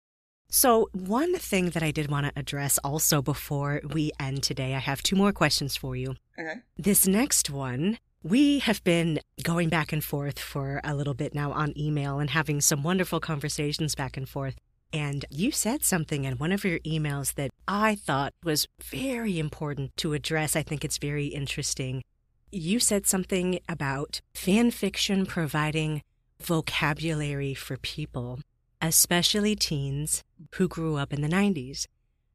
So, 0.49 0.89
one 0.93 1.35
thing 1.37 1.71
that 1.71 1.83
I 1.83 1.91
did 1.91 2.09
want 2.09 2.25
to 2.25 2.39
address 2.39 2.79
also 2.85 3.21
before 3.21 3.81
we 3.93 4.11
end 4.19 4.41
today, 4.41 4.73
I 4.73 4.79
have 4.79 5.03
two 5.03 5.15
more 5.15 5.31
questions 5.31 5.75
for 5.75 5.95
you. 5.95 6.15
Okay. 6.39 6.61
This 6.77 7.05
next 7.05 7.49
one, 7.49 7.99
we 8.23 8.59
have 8.59 8.83
been 8.83 9.19
going 9.43 9.69
back 9.69 9.93
and 9.93 10.03
forth 10.03 10.39
for 10.39 10.81
a 10.83 10.95
little 10.95 11.13
bit 11.13 11.35
now 11.35 11.51
on 11.51 11.77
email 11.77 12.19
and 12.19 12.29
having 12.29 12.61
some 12.61 12.81
wonderful 12.81 13.19
conversations 13.19 13.93
back 13.93 14.17
and 14.17 14.27
forth. 14.27 14.55
And 14.91 15.25
you 15.29 15.51
said 15.51 15.83
something 15.83 16.23
in 16.25 16.37
one 16.37 16.51
of 16.51 16.63
your 16.63 16.79
emails 16.79 17.35
that 17.35 17.51
I 17.67 17.95
thought 17.95 18.33
was 18.43 18.67
very 18.83 19.37
important 19.37 19.95
to 19.97 20.13
address. 20.13 20.55
I 20.55 20.63
think 20.63 20.83
it's 20.83 20.97
very 20.97 21.27
interesting. 21.27 22.03
You 22.51 22.79
said 22.79 23.05
something 23.05 23.59
about 23.69 24.21
fan 24.33 24.71
fiction 24.71 25.25
providing 25.25 26.01
vocabulary 26.41 27.53
for 27.53 27.77
people 27.77 28.39
especially 28.81 29.55
teens 29.55 30.23
who 30.55 30.67
grew 30.67 30.95
up 30.95 31.13
in 31.13 31.21
the 31.21 31.27
90s, 31.27 31.87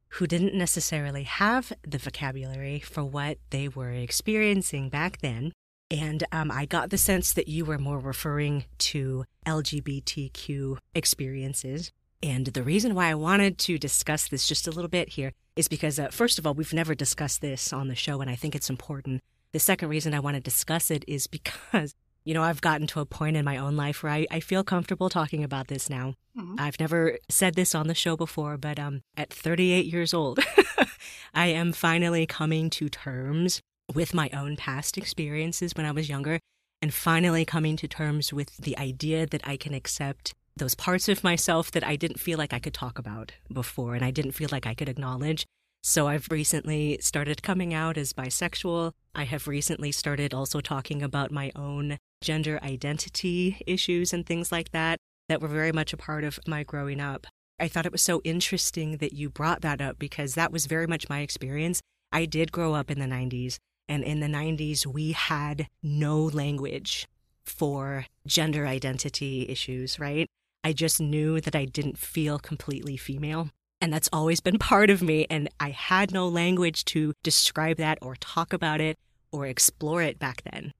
who 0.09 0.27
didn't 0.27 0.53
necessarily 0.53 1.23
have 1.23 1.73
the 1.85 1.97
vocabulary 1.97 2.79
for 2.79 3.03
what 3.03 3.37
they 3.49 3.67
were 3.67 3.91
experiencing 3.91 4.89
back 4.89 5.19
then. 5.21 5.51
And 5.91 6.23
um, 6.31 6.51
I 6.51 6.65
got 6.65 6.89
the 6.89 6.97
sense 6.97 7.33
that 7.33 7.47
you 7.47 7.65
were 7.65 7.77
more 7.77 7.99
referring 7.99 8.65
to 8.79 9.25
LGBTQ 9.45 10.77
experiences. 10.93 11.91
And 12.23 12.47
the 12.47 12.63
reason 12.63 12.95
why 12.95 13.09
I 13.09 13.15
wanted 13.15 13.57
to 13.59 13.77
discuss 13.77 14.27
this 14.27 14.47
just 14.47 14.67
a 14.67 14.71
little 14.71 14.89
bit 14.89 15.09
here 15.09 15.33
is 15.55 15.67
because, 15.67 15.99
uh, 15.99 16.09
first 16.09 16.39
of 16.39 16.47
all, 16.47 16.53
we've 16.53 16.73
never 16.73 16.95
discussed 16.95 17.41
this 17.41 17.71
on 17.71 17.87
the 17.87 17.95
show, 17.95 18.21
and 18.21 18.29
I 18.29 18.35
think 18.35 18.55
it's 18.55 18.69
important. 18.69 19.21
The 19.51 19.59
second 19.59 19.89
reason 19.89 20.13
I 20.13 20.19
want 20.19 20.35
to 20.35 20.41
discuss 20.41 20.91
it 20.91 21.05
is 21.07 21.27
because 21.27 21.95
you 22.25 22.33
know, 22.33 22.41
I've 22.41 22.59
gotten 22.59 22.87
to 22.87 22.99
a 22.99 23.05
point 23.05 23.37
in 23.37 23.45
my 23.45 23.57
own 23.57 23.77
life 23.77 24.01
where 24.01 24.11
I, 24.11 24.25
I 24.31 24.39
feel 24.39 24.63
comfortable 24.63 25.09
talking 25.09 25.43
about 25.43 25.67
this 25.67 25.89
now. 25.89 26.15
Mm-hmm. 26.35 26.55
I've 26.57 26.79
never 26.79 27.19
said 27.29 27.53
this 27.53 27.75
on 27.75 27.87
the 27.87 27.93
show 27.93 28.17
before, 28.17 28.57
but 28.57 28.79
um, 28.79 29.03
at 29.15 29.31
38 29.31 29.85
years 29.85 30.13
old, 30.13 30.39
I 31.35 31.47
am 31.47 31.71
finally 31.71 32.25
coming 32.25 32.71
to 32.71 32.89
terms 32.89 33.61
with 33.93 34.15
my 34.15 34.31
own 34.33 34.57
past 34.57 34.97
experiences 34.97 35.73
when 35.75 35.85
I 35.85 35.91
was 35.91 36.09
younger 36.09 36.39
and 36.81 36.91
finally 36.91 37.45
coming 37.45 37.77
to 37.77 37.87
terms 37.87 38.33
with 38.33 38.57
the 38.57 38.77
idea 38.77 39.27
that 39.27 39.47
I 39.47 39.55
can 39.55 39.75
accept 39.75 40.33
those 40.57 40.75
parts 40.75 41.09
of 41.09 41.23
myself 41.23 41.69
that 41.71 41.83
I 41.83 41.95
didn't 41.97 42.19
feel 42.19 42.37
like 42.37 42.53
I 42.53 42.59
could 42.59 42.73
talk 42.73 42.97
about 42.97 43.33
before 43.51 43.93
and 43.93 44.05
I 44.05 44.11
didn't 44.11 44.31
feel 44.31 44.47
like 44.51 44.65
I 44.65 44.73
could 44.73 44.87
acknowledge. 44.87 45.45
So 45.83 46.07
I've 46.07 46.27
recently 46.31 46.97
started 47.01 47.43
coming 47.43 47.73
out 47.73 47.97
as 47.97 48.13
bisexual. 48.13 48.93
I 49.13 49.25
have 49.25 49.47
recently 49.47 49.91
started 49.91 50.33
also 50.33 50.61
talking 50.61 51.03
about 51.03 51.29
my 51.29 51.51
own 51.55 51.97
gender 52.21 52.59
identity 52.63 53.61
issues 53.67 54.13
and 54.13 54.25
things 54.25 54.51
like 54.51 54.71
that 54.71 54.97
that 55.27 55.41
were 55.41 55.47
very 55.47 55.71
much 55.71 55.91
a 55.91 55.97
part 55.97 56.23
of 56.23 56.39
my 56.47 56.63
growing 56.63 57.01
up. 57.01 57.27
I 57.59 57.67
thought 57.67 57.85
it 57.85 57.91
was 57.91 58.01
so 58.01 58.21
interesting 58.23 58.97
that 58.97 59.13
you 59.13 59.29
brought 59.29 59.61
that 59.61 59.81
up 59.81 59.99
because 59.99 60.35
that 60.35 60.51
was 60.51 60.65
very 60.65 60.87
much 60.87 61.09
my 61.09 61.19
experience. 61.19 61.81
I 62.11 62.25
did 62.25 62.51
grow 62.51 62.73
up 62.73 62.89
in 62.89 62.99
the 62.99 63.05
90s, 63.05 63.57
and 63.87 64.03
in 64.03 64.19
the 64.19 64.27
90s, 64.27 64.85
we 64.85 65.11
had 65.11 65.67
no 65.83 66.19
language 66.19 67.07
for 67.43 68.05
gender 68.25 68.65
identity 68.65 69.47
issues, 69.47 69.99
right? 69.99 70.27
I 70.65 70.73
just 70.73 70.99
knew 70.99 71.39
that 71.41 71.55
I 71.55 71.65
didn't 71.65 71.99
feel 71.99 72.39
completely 72.39 72.97
female. 72.97 73.49
And 73.79 73.93
that's 73.93 74.09
always 74.11 74.41
been 74.41 74.57
part 74.73 74.89
of 74.89 75.03
me. 75.03 75.27
And 75.29 75.47
I 75.59 75.69
had 75.69 76.11
no 76.11 76.27
language 76.27 76.83
to 76.85 77.13
describe 77.21 77.77
that 77.77 77.99
or 78.01 78.15
talk 78.15 78.51
about 78.51 78.81
it 78.81 78.97
or 79.31 79.45
explore 79.45 80.01
it 80.01 80.17
back 80.17 80.41
then. 80.51 80.73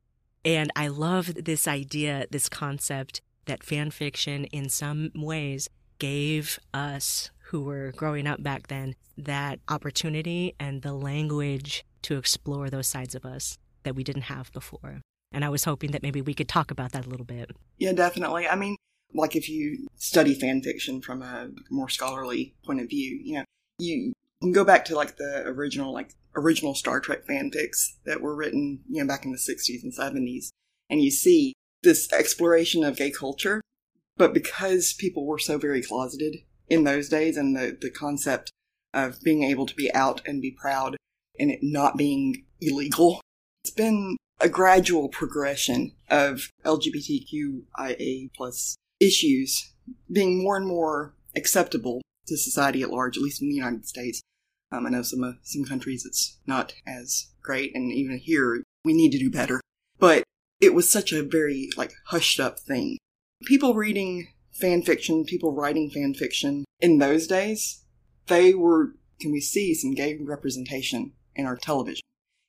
And 0.44 0.72
I 0.76 0.88
love 0.88 1.36
this 1.36 1.68
idea, 1.68 2.26
this 2.32 2.50
concept 2.50 3.22
that 3.46 3.64
fan 3.64 3.92
fiction 3.92 4.46
in 4.46 4.70
some 4.70 5.12
ways 5.14 5.70
gave 6.00 6.60
us 6.74 7.30
who 7.50 7.62
were 7.62 7.94
growing 7.96 8.26
up 8.26 8.42
back 8.42 8.68
then 8.68 8.96
that 9.16 9.60
opportunity 9.70 10.56
and 10.60 10.82
the 10.82 10.94
language 10.94 11.86
to 12.02 12.18
explore 12.18 12.72
those 12.72 12.88
sides 12.88 13.14
of 13.14 13.24
us 13.24 13.60
that 13.84 13.96
we 13.96 14.04
didn't 14.04 14.24
have 14.24 14.52
before. 14.52 15.02
And 15.32 15.46
I 15.46 15.50
was 15.50 15.64
hoping 15.64 15.92
that 15.92 16.02
maybe 16.02 16.22
we 16.22 16.34
could 16.34 16.50
talk 16.50 16.72
about 16.72 16.92
that 16.94 17.06
a 17.06 17.10
little 17.10 17.26
bit. 17.26 17.52
Yeah, 17.78 17.94
definitely. 17.94 18.48
I 18.48 18.56
mean, 18.56 18.78
like 19.14 19.36
if 19.36 19.49
you 19.49 19.88
study 19.97 20.34
fan 20.34 20.62
fiction 20.62 21.01
from 21.01 21.22
a 21.22 21.49
more 21.70 21.89
scholarly 21.89 22.53
point 22.66 22.82
of 22.82 22.89
view, 22.89 23.20
you 23.24 23.36
know, 23.36 23.45
you 23.80 24.14
can 24.41 24.51
go 24.51 24.64
back 24.64 24.86
to 24.86 24.95
like 24.95 25.18
the 25.18 25.43
original 25.45 25.93
like 25.93 26.14
original 26.36 26.76
Star 26.76 26.99
Trek 26.99 27.26
fanfics 27.26 27.93
that 28.06 28.22
were 28.22 28.36
written, 28.36 28.82
you 28.89 29.01
know, 29.01 29.08
back 29.08 29.26
in 29.26 29.32
the 29.32 29.38
60s 29.38 29.84
and 29.84 29.93
70s. 29.95 30.49
And 30.89 31.01
you 31.01 31.12
see 31.12 31.53
this 31.84 32.12
exploration 32.12 32.84
of 32.84 32.97
gay 32.97 33.12
culture. 33.12 33.62
But 34.18 34.34
because 34.34 34.93
people 34.93 35.26
were 35.26 35.39
so 35.39 35.58
very 35.58 35.82
closeted 35.82 36.38
in 36.70 36.84
those 36.84 37.10
days 37.10 37.38
and 37.38 37.56
the, 37.56 37.78
the 37.80 37.89
concept 37.89 38.51
of 38.93 39.22
being 39.22 39.43
able 39.43 39.66
to 39.66 39.76
be 39.76 39.93
out 39.93 40.22
and 40.26 40.41
be 40.41 40.51
proud 40.51 40.95
and 41.38 41.51
it 41.51 41.60
not 41.62 41.97
being 41.97 42.45
illegal, 42.62 43.22
it's 43.64 43.74
been 43.74 44.16
a 44.39 44.49
gradual 44.49 45.10
progression 45.10 45.91
of 46.10 46.49
LGBTQIA 46.66 48.30
plus 48.36 48.76
issues 49.00 49.74
being 50.12 50.41
more 50.41 50.58
and 50.58 50.68
more 50.68 51.14
acceptable 51.36 52.02
to 52.28 52.38
society 52.38 52.82
at 52.82 52.89
large, 52.89 53.18
at 53.18 53.24
least 53.24 53.41
in 53.41 53.50
the 53.50 53.56
United 53.56 53.88
States. 53.88 54.22
Um, 54.72 54.86
I 54.86 54.89
know 54.89 55.04
some 55.04 55.24
uh, 55.24 55.34
some 55.43 55.64
countries 55.64 56.06
it's 56.06 56.38
not 56.48 56.74
as 56.88 57.28
great, 57.41 57.76
and 57.76 57.91
even 57.91 58.18
here 58.18 58.64
we 58.84 58.93
need 58.93 59.12
to 59.12 59.20
do 59.20 59.30
better. 59.30 59.62
But 60.00 60.24
it 60.60 60.74
was 60.74 60.89
such 60.89 61.12
a 61.12 61.24
very 61.24 61.70
like 61.78 61.93
hushed 62.08 62.39
up 62.39 62.60
thing. 62.60 62.98
People 63.46 63.76
reading 63.76 64.30
fan 64.52 64.82
fiction, 64.82 65.24
people 65.26 65.54
writing 65.54 65.89
fan 65.89 66.14
fiction 66.14 66.66
in 66.80 66.98
those 66.98 67.28
days, 67.28 67.84
they 68.28 68.54
were. 68.54 68.96
Can 69.20 69.32
we 69.32 69.39
see 69.39 69.74
some 69.74 69.93
gay 69.93 70.18
representation 70.20 71.14
in 71.36 71.46
our 71.46 71.56
television? 71.56 72.02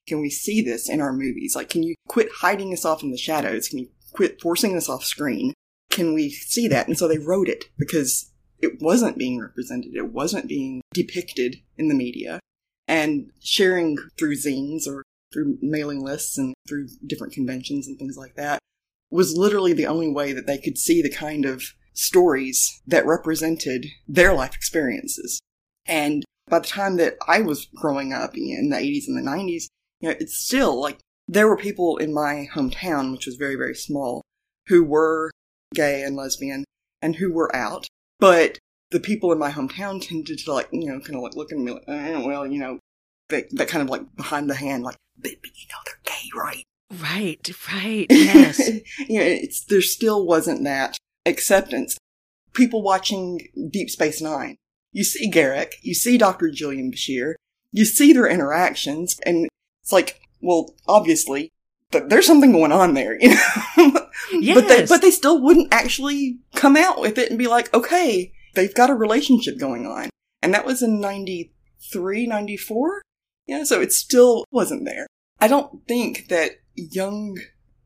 Can 0.09 0.21
we 0.21 0.31
see 0.31 0.63
this 0.63 0.89
in 0.89 1.01
our 1.01 1.13
movies? 1.13 1.55
Like, 1.55 1.69
can 1.69 1.85
you 1.85 1.95
quit 2.09 2.29
hiding 2.37 2.73
us 2.73 2.85
off 2.85 3.05
in 3.05 3.13
the 3.13 3.17
shadows? 3.17 3.69
Can 3.69 3.79
you 3.79 3.89
quit 4.13 4.41
forcing 4.41 4.77
us 4.77 4.89
off 4.89 5.05
screen? 5.05 5.53
Can 5.97 6.13
we 6.13 6.29
see 6.29 6.69
that? 6.69 6.89
And 6.89 6.99
so 6.99 7.09
they 7.09 7.17
wrote 7.17 7.49
it 7.49 7.65
because 7.79 8.31
it 8.59 8.83
wasn't 8.83 9.17
being 9.17 9.41
represented, 9.41 9.95
it 9.95 10.13
wasn't 10.13 10.47
being 10.47 10.83
depicted 10.93 11.57
in 11.79 11.89
the 11.89 11.95
media. 11.95 12.39
And 12.87 13.31
sharing 13.41 13.97
through 14.19 14.37
zines 14.37 14.87
or 14.87 15.03
through 15.33 15.57
mailing 15.63 16.05
lists 16.05 16.37
and 16.37 16.53
through 16.69 16.89
different 17.07 17.33
conventions 17.33 17.87
and 17.87 17.99
things 17.99 18.19
like 18.19 18.35
that 18.35 18.59
was 19.11 19.39
literally 19.39 19.73
the 19.73 19.87
only 19.87 20.13
way 20.13 20.35
that 20.35 20.47
they 20.47 20.59
could 20.59 20.77
see 20.77 21.01
the 21.01 21.11
kind 21.11 21.47
of 21.47 21.63
stories 21.95 22.83
that 22.87 23.07
represented 23.07 23.87
their 24.07 24.35
life 24.35 24.55
experiences. 24.55 25.41
And 25.87 26.25
by 26.49 26.59
the 26.59 26.69
time 26.69 26.97
that 26.97 27.17
I 27.27 27.41
was 27.41 27.69
growing 27.75 28.13
up 28.13 28.37
in 28.37 28.69
the 28.69 28.77
80s 28.77 29.09
and 29.09 29.17
the 29.17 29.31
90s, 29.31 29.69
you 30.01 30.11
know, 30.11 30.17
it's 30.21 30.37
still 30.37 30.79
like 30.79 30.99
there 31.27 31.49
were 31.49 31.57
people 31.57 31.97
in 31.97 32.13
my 32.13 32.49
hometown, 32.55 33.13
which 33.13 33.25
was 33.25 33.37
very, 33.37 33.57
very 33.57 33.75
small, 33.75 34.21
who 34.67 34.85
were 34.85 35.31
gay 35.75 36.03
and 36.03 36.17
lesbian 36.17 36.65
and 37.03 37.17
who 37.17 37.33
were 37.33 37.55
out 37.55 37.89
but 38.19 38.59
the 38.91 39.01
people 39.01 39.33
in 39.33 39.39
my 39.39 39.51
hometown 39.51 40.07
tended 40.07 40.39
to 40.39 40.53
like, 40.53 40.69
you 40.73 40.87
know, 40.87 41.01
kind 41.01 41.17
of 41.17 41.23
like 41.23 41.35
look 41.35 41.53
at 41.53 41.59
me 41.59 41.73
like, 41.73 41.85
eh, 41.89 42.25
well, 42.25 42.47
you 42.47 42.59
know, 42.59 42.79
that, 43.29 43.45
that 43.53 43.69
kind 43.69 43.83
of 43.83 43.91
like 43.91 44.17
behind 44.17 44.49
the 44.49 44.55
hand, 44.55 44.85
like, 44.85 44.97
but, 45.19 45.33
but 45.43 45.51
you 45.57 45.67
know, 45.69 45.79
they're 45.85 46.01
gay, 46.05 46.31
right? 46.35 46.65
Right, 47.03 47.51
right, 47.75 48.07
yes. 48.11 48.69
you 49.09 49.19
know, 49.19 49.27
it's, 49.27 49.65
there 49.65 49.83
still 49.83 50.25
wasn't 50.25 50.65
that 50.65 50.97
acceptance. 51.25 51.99
People 52.53 52.83
watching 52.83 53.49
Deep 53.71 53.91
Space 53.91 54.23
Nine, 54.23 54.57
you 54.93 55.03
see 55.03 55.31
Garak, 55.31 55.73
you 55.83 55.95
see 55.95 56.17
Dr. 56.17 56.51
Julian 56.51 56.93
Bashir, 56.93 57.35
you 57.73 57.85
see 57.85 58.13
their 58.13 58.29
interactions, 58.29 59.19
and 59.27 59.49
it's 59.83 59.93
like, 59.93 60.21
well, 60.41 60.75
obviously, 60.87 61.51
but 61.91 62.09
there's 62.09 62.27
something 62.27 62.53
going 62.53 62.73
on 62.73 62.95
there, 62.95 63.19
you 63.21 63.31
know? 63.31 64.09
yes. 64.33 64.55
But 64.55 64.69
they, 64.69 64.87
but 64.87 65.03
they 65.03 65.11
still 65.11 65.41
wouldn't 65.41 65.73
actually 65.73 66.39
come 66.55 66.77
out 66.77 67.01
with 67.01 67.19
it 67.19 67.31
and 67.31 67.39
be 67.39 67.47
like, 67.47 67.73
okay, 67.73 68.33
they've 68.55 68.75
got 68.75 68.91
a 68.91 68.95
relationship 68.95 69.59
going 69.59 69.87
on. 69.87 70.11
And 70.43 70.53
that 70.55 70.67
was 70.67 70.83
in 70.83 71.01
93, 71.01 72.27
94? 72.27 73.03
Yeah, 73.47 73.65
so 73.65 73.81
it 73.81 73.93
still 73.93 74.45
wasn't 74.51 74.85
there. 74.85 75.07
I 75.41 75.49
don't 75.49 75.87
think 75.87 76.29
that 76.29 76.53
young 76.75 77.39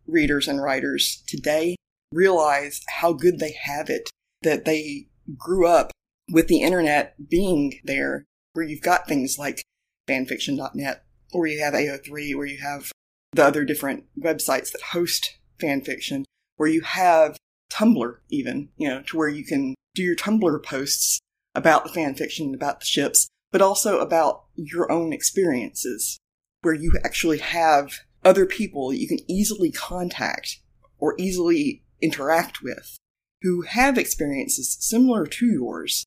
readers 0.06 0.48
and 0.48 0.62
writers 0.62 1.22
today 1.26 1.76
realize 2.12 2.80
how 2.88 3.12
good 3.12 3.38
they 3.38 3.52
have 3.52 3.88
it, 3.90 4.08
that 4.42 4.64
they 4.64 5.08
grew 5.36 5.66
up 5.66 5.92
with 6.30 6.48
the 6.48 6.62
internet 6.62 7.28
being 7.28 7.80
there, 7.84 8.24
where 8.54 8.64
you've 8.64 8.82
got 8.82 9.06
things 9.06 9.38
like 9.38 9.62
fanfiction.net, 10.08 11.04
or 11.32 11.46
you 11.46 11.60
have 11.60 11.74
AO3, 11.74 12.36
where 12.36 12.46
you 12.46 12.58
have 12.58 12.90
the 13.32 13.44
other 13.44 13.64
different 13.64 14.04
websites 14.18 14.72
that 14.72 14.82
host 14.92 15.38
fanfiction, 15.62 16.24
where 16.56 16.68
you 16.68 16.80
have 16.82 17.36
Tumblr, 17.70 18.16
even, 18.28 18.68
you 18.76 18.88
know, 18.88 19.02
to 19.02 19.16
where 19.16 19.28
you 19.28 19.44
can 19.44 19.74
do 19.94 20.02
your 20.02 20.16
Tumblr 20.16 20.62
posts 20.64 21.20
about 21.54 21.84
the 21.84 21.90
fan 21.90 22.14
fanfiction, 22.14 22.54
about 22.54 22.80
the 22.80 22.86
ships, 22.86 23.28
but 23.52 23.62
also 23.62 23.98
about 23.98 24.44
your 24.54 24.90
own 24.90 25.12
experiences, 25.12 26.18
where 26.62 26.74
you 26.74 26.92
actually 27.04 27.38
have 27.38 28.00
other 28.24 28.46
people 28.46 28.92
you 28.92 29.08
can 29.08 29.18
easily 29.30 29.70
contact 29.70 30.60
or 30.98 31.14
easily 31.18 31.82
interact 32.02 32.62
with 32.62 32.98
who 33.42 33.62
have 33.62 33.96
experiences 33.96 34.76
similar 34.80 35.26
to 35.26 35.46
yours. 35.46 36.04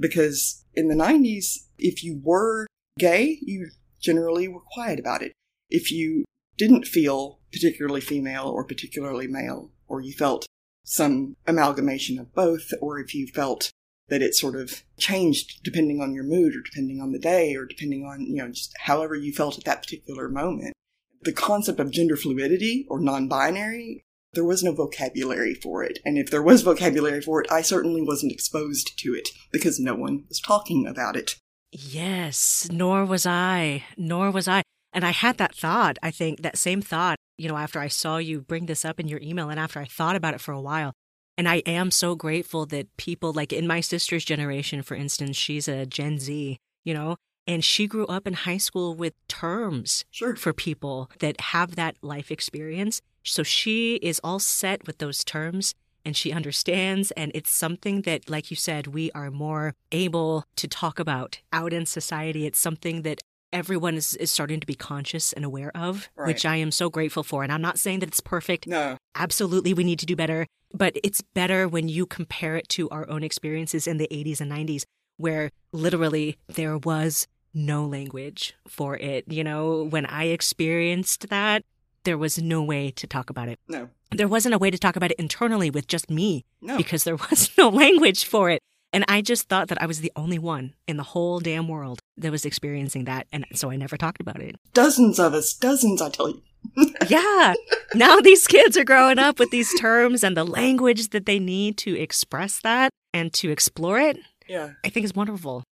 Because 0.00 0.64
in 0.74 0.88
the 0.88 0.94
90s, 0.94 1.66
if 1.78 2.02
you 2.02 2.20
were 2.24 2.66
gay, 2.98 3.38
you 3.40 3.70
generally 4.00 4.48
were 4.48 4.60
quiet 4.60 4.98
about 4.98 5.22
it. 5.22 5.32
If 5.70 5.92
you 5.92 6.24
didn't 6.56 6.86
feel 6.86 7.40
particularly 7.52 8.00
female 8.00 8.48
or 8.48 8.64
particularly 8.64 9.26
male, 9.26 9.70
or 9.88 10.00
you 10.00 10.12
felt 10.12 10.46
some 10.84 11.36
amalgamation 11.46 12.18
of 12.18 12.34
both, 12.34 12.72
or 12.80 12.98
if 12.98 13.14
you 13.14 13.26
felt 13.26 13.70
that 14.08 14.22
it 14.22 14.34
sort 14.34 14.56
of 14.56 14.82
changed 14.98 15.62
depending 15.62 16.00
on 16.00 16.12
your 16.12 16.24
mood 16.24 16.54
or 16.54 16.60
depending 16.60 17.00
on 17.00 17.12
the 17.12 17.18
day 17.18 17.54
or 17.54 17.64
depending 17.64 18.04
on, 18.04 18.20
you 18.20 18.36
know, 18.36 18.48
just 18.48 18.74
however 18.80 19.14
you 19.14 19.32
felt 19.32 19.56
at 19.56 19.64
that 19.64 19.82
particular 19.82 20.28
moment. 20.28 20.74
The 21.22 21.32
concept 21.32 21.78
of 21.78 21.92
gender 21.92 22.16
fluidity 22.16 22.84
or 22.90 23.00
non 23.00 23.28
binary, 23.28 24.02
there 24.34 24.44
was 24.44 24.62
no 24.62 24.72
vocabulary 24.72 25.54
for 25.54 25.84
it. 25.84 26.00
And 26.04 26.18
if 26.18 26.30
there 26.30 26.42
was 26.42 26.62
vocabulary 26.62 27.20
for 27.20 27.40
it, 27.40 27.50
I 27.50 27.62
certainly 27.62 28.02
wasn't 28.02 28.32
exposed 28.32 28.98
to 28.98 29.14
it 29.14 29.28
because 29.52 29.78
no 29.78 29.94
one 29.94 30.24
was 30.28 30.40
talking 30.40 30.86
about 30.86 31.16
it. 31.16 31.36
Yes, 31.70 32.68
nor 32.70 33.04
was 33.04 33.24
I. 33.24 33.84
Nor 33.96 34.30
was 34.30 34.48
I. 34.48 34.62
And 34.92 35.04
I 35.04 35.10
had 35.10 35.38
that 35.38 35.54
thought, 35.54 35.98
I 36.02 36.10
think, 36.10 36.42
that 36.42 36.58
same 36.58 36.82
thought, 36.82 37.16
you 37.38 37.48
know, 37.48 37.56
after 37.56 37.80
I 37.80 37.88
saw 37.88 38.18
you 38.18 38.40
bring 38.40 38.66
this 38.66 38.84
up 38.84 39.00
in 39.00 39.08
your 39.08 39.20
email 39.20 39.48
and 39.48 39.58
after 39.58 39.80
I 39.80 39.84
thought 39.84 40.16
about 40.16 40.34
it 40.34 40.40
for 40.40 40.52
a 40.52 40.60
while. 40.60 40.92
And 41.38 41.48
I 41.48 41.56
am 41.66 41.90
so 41.90 42.14
grateful 42.14 42.66
that 42.66 42.94
people, 42.98 43.32
like 43.32 43.52
in 43.52 43.66
my 43.66 43.80
sister's 43.80 44.24
generation, 44.24 44.82
for 44.82 44.94
instance, 44.94 45.36
she's 45.36 45.66
a 45.66 45.86
Gen 45.86 46.18
Z, 46.18 46.58
you 46.84 46.94
know, 46.94 47.16
and 47.46 47.64
she 47.64 47.86
grew 47.86 48.06
up 48.06 48.26
in 48.26 48.34
high 48.34 48.58
school 48.58 48.94
with 48.94 49.14
terms 49.28 50.04
sure. 50.10 50.36
for 50.36 50.52
people 50.52 51.10
that 51.20 51.40
have 51.40 51.74
that 51.76 51.96
life 52.02 52.30
experience. 52.30 53.00
So 53.24 53.42
she 53.42 53.96
is 53.96 54.20
all 54.22 54.38
set 54.38 54.86
with 54.86 54.98
those 54.98 55.24
terms 55.24 55.74
and 56.04 56.16
she 56.16 56.32
understands. 56.32 57.10
And 57.12 57.32
it's 57.34 57.50
something 57.50 58.02
that, 58.02 58.28
like 58.28 58.50
you 58.50 58.56
said, 58.56 58.88
we 58.88 59.10
are 59.12 59.30
more 59.30 59.74
able 59.90 60.44
to 60.56 60.68
talk 60.68 60.98
about 60.98 61.40
out 61.52 61.72
in 61.72 61.86
society. 61.86 62.46
It's 62.46 62.58
something 62.58 63.02
that 63.02 63.22
everyone 63.52 63.94
is, 63.94 64.14
is 64.16 64.30
starting 64.30 64.60
to 64.60 64.66
be 64.66 64.74
conscious 64.74 65.32
and 65.32 65.44
aware 65.44 65.70
of, 65.76 66.08
right. 66.16 66.26
which 66.26 66.44
I 66.46 66.56
am 66.56 66.70
so 66.70 66.90
grateful 66.90 67.22
for. 67.22 67.42
And 67.42 67.52
I'm 67.52 67.62
not 67.62 67.78
saying 67.78 68.00
that 68.00 68.08
it's 68.08 68.20
perfect. 68.20 68.66
No. 68.66 68.96
Absolutely, 69.14 69.74
we 69.74 69.84
need 69.84 69.98
to 70.00 70.06
do 70.06 70.16
better. 70.16 70.46
But 70.74 70.96
it's 71.04 71.20
better 71.20 71.68
when 71.68 71.88
you 71.88 72.06
compare 72.06 72.56
it 72.56 72.68
to 72.70 72.88
our 72.90 73.08
own 73.08 73.22
experiences 73.22 73.86
in 73.86 73.98
the 73.98 74.08
80s 74.10 74.40
and 74.40 74.50
90s, 74.50 74.84
where 75.18 75.50
literally 75.72 76.38
there 76.48 76.78
was 76.78 77.28
no 77.52 77.84
language 77.84 78.54
for 78.66 78.96
it. 78.96 79.24
You 79.28 79.44
know, 79.44 79.84
when 79.84 80.06
I 80.06 80.24
experienced 80.24 81.28
that, 81.28 81.64
there 82.04 82.18
was 82.18 82.40
no 82.40 82.62
way 82.62 82.90
to 82.92 83.06
talk 83.06 83.30
about 83.30 83.48
it. 83.48 83.60
No. 83.68 83.90
There 84.10 84.28
wasn't 84.28 84.54
a 84.54 84.58
way 84.58 84.70
to 84.70 84.78
talk 84.78 84.96
about 84.96 85.12
it 85.12 85.18
internally 85.18 85.70
with 85.70 85.86
just 85.86 86.10
me 86.10 86.44
no. 86.60 86.76
because 86.76 87.04
there 87.04 87.16
was 87.30 87.50
no 87.56 87.68
language 87.68 88.24
for 88.24 88.50
it. 88.50 88.62
And 88.94 89.04
I 89.08 89.22
just 89.22 89.48
thought 89.48 89.68
that 89.68 89.80
I 89.80 89.86
was 89.86 90.00
the 90.00 90.12
only 90.16 90.38
one 90.38 90.74
in 90.86 90.96
the 90.96 91.02
whole 91.02 91.40
damn 91.40 91.68
world 91.68 92.01
that 92.16 92.30
was 92.30 92.44
experiencing 92.44 93.04
that. 93.04 93.26
And 93.32 93.46
so 93.54 93.70
I 93.70 93.76
never 93.76 93.96
talked 93.96 94.20
about 94.20 94.40
it. 94.40 94.56
Dozens 94.72 95.18
of 95.18 95.34
us, 95.34 95.52
dozens, 95.54 96.02
I 96.02 96.10
tell 96.10 96.28
you. 96.28 96.42
yeah. 97.08 97.54
Now 97.94 98.20
these 98.20 98.46
kids 98.46 98.76
are 98.76 98.84
growing 98.84 99.18
up 99.18 99.38
with 99.38 99.50
these 99.50 99.72
terms 99.80 100.22
and 100.22 100.36
the 100.36 100.44
language 100.44 101.08
that 101.08 101.26
they 101.26 101.38
need 101.38 101.76
to 101.78 101.98
express 101.98 102.60
that 102.60 102.90
and 103.12 103.32
to 103.34 103.50
explore 103.50 103.98
it. 103.98 104.18
Yeah. 104.48 104.72
I 104.84 104.88
think 104.88 105.04
is 105.04 105.14
wonderful. 105.14 105.64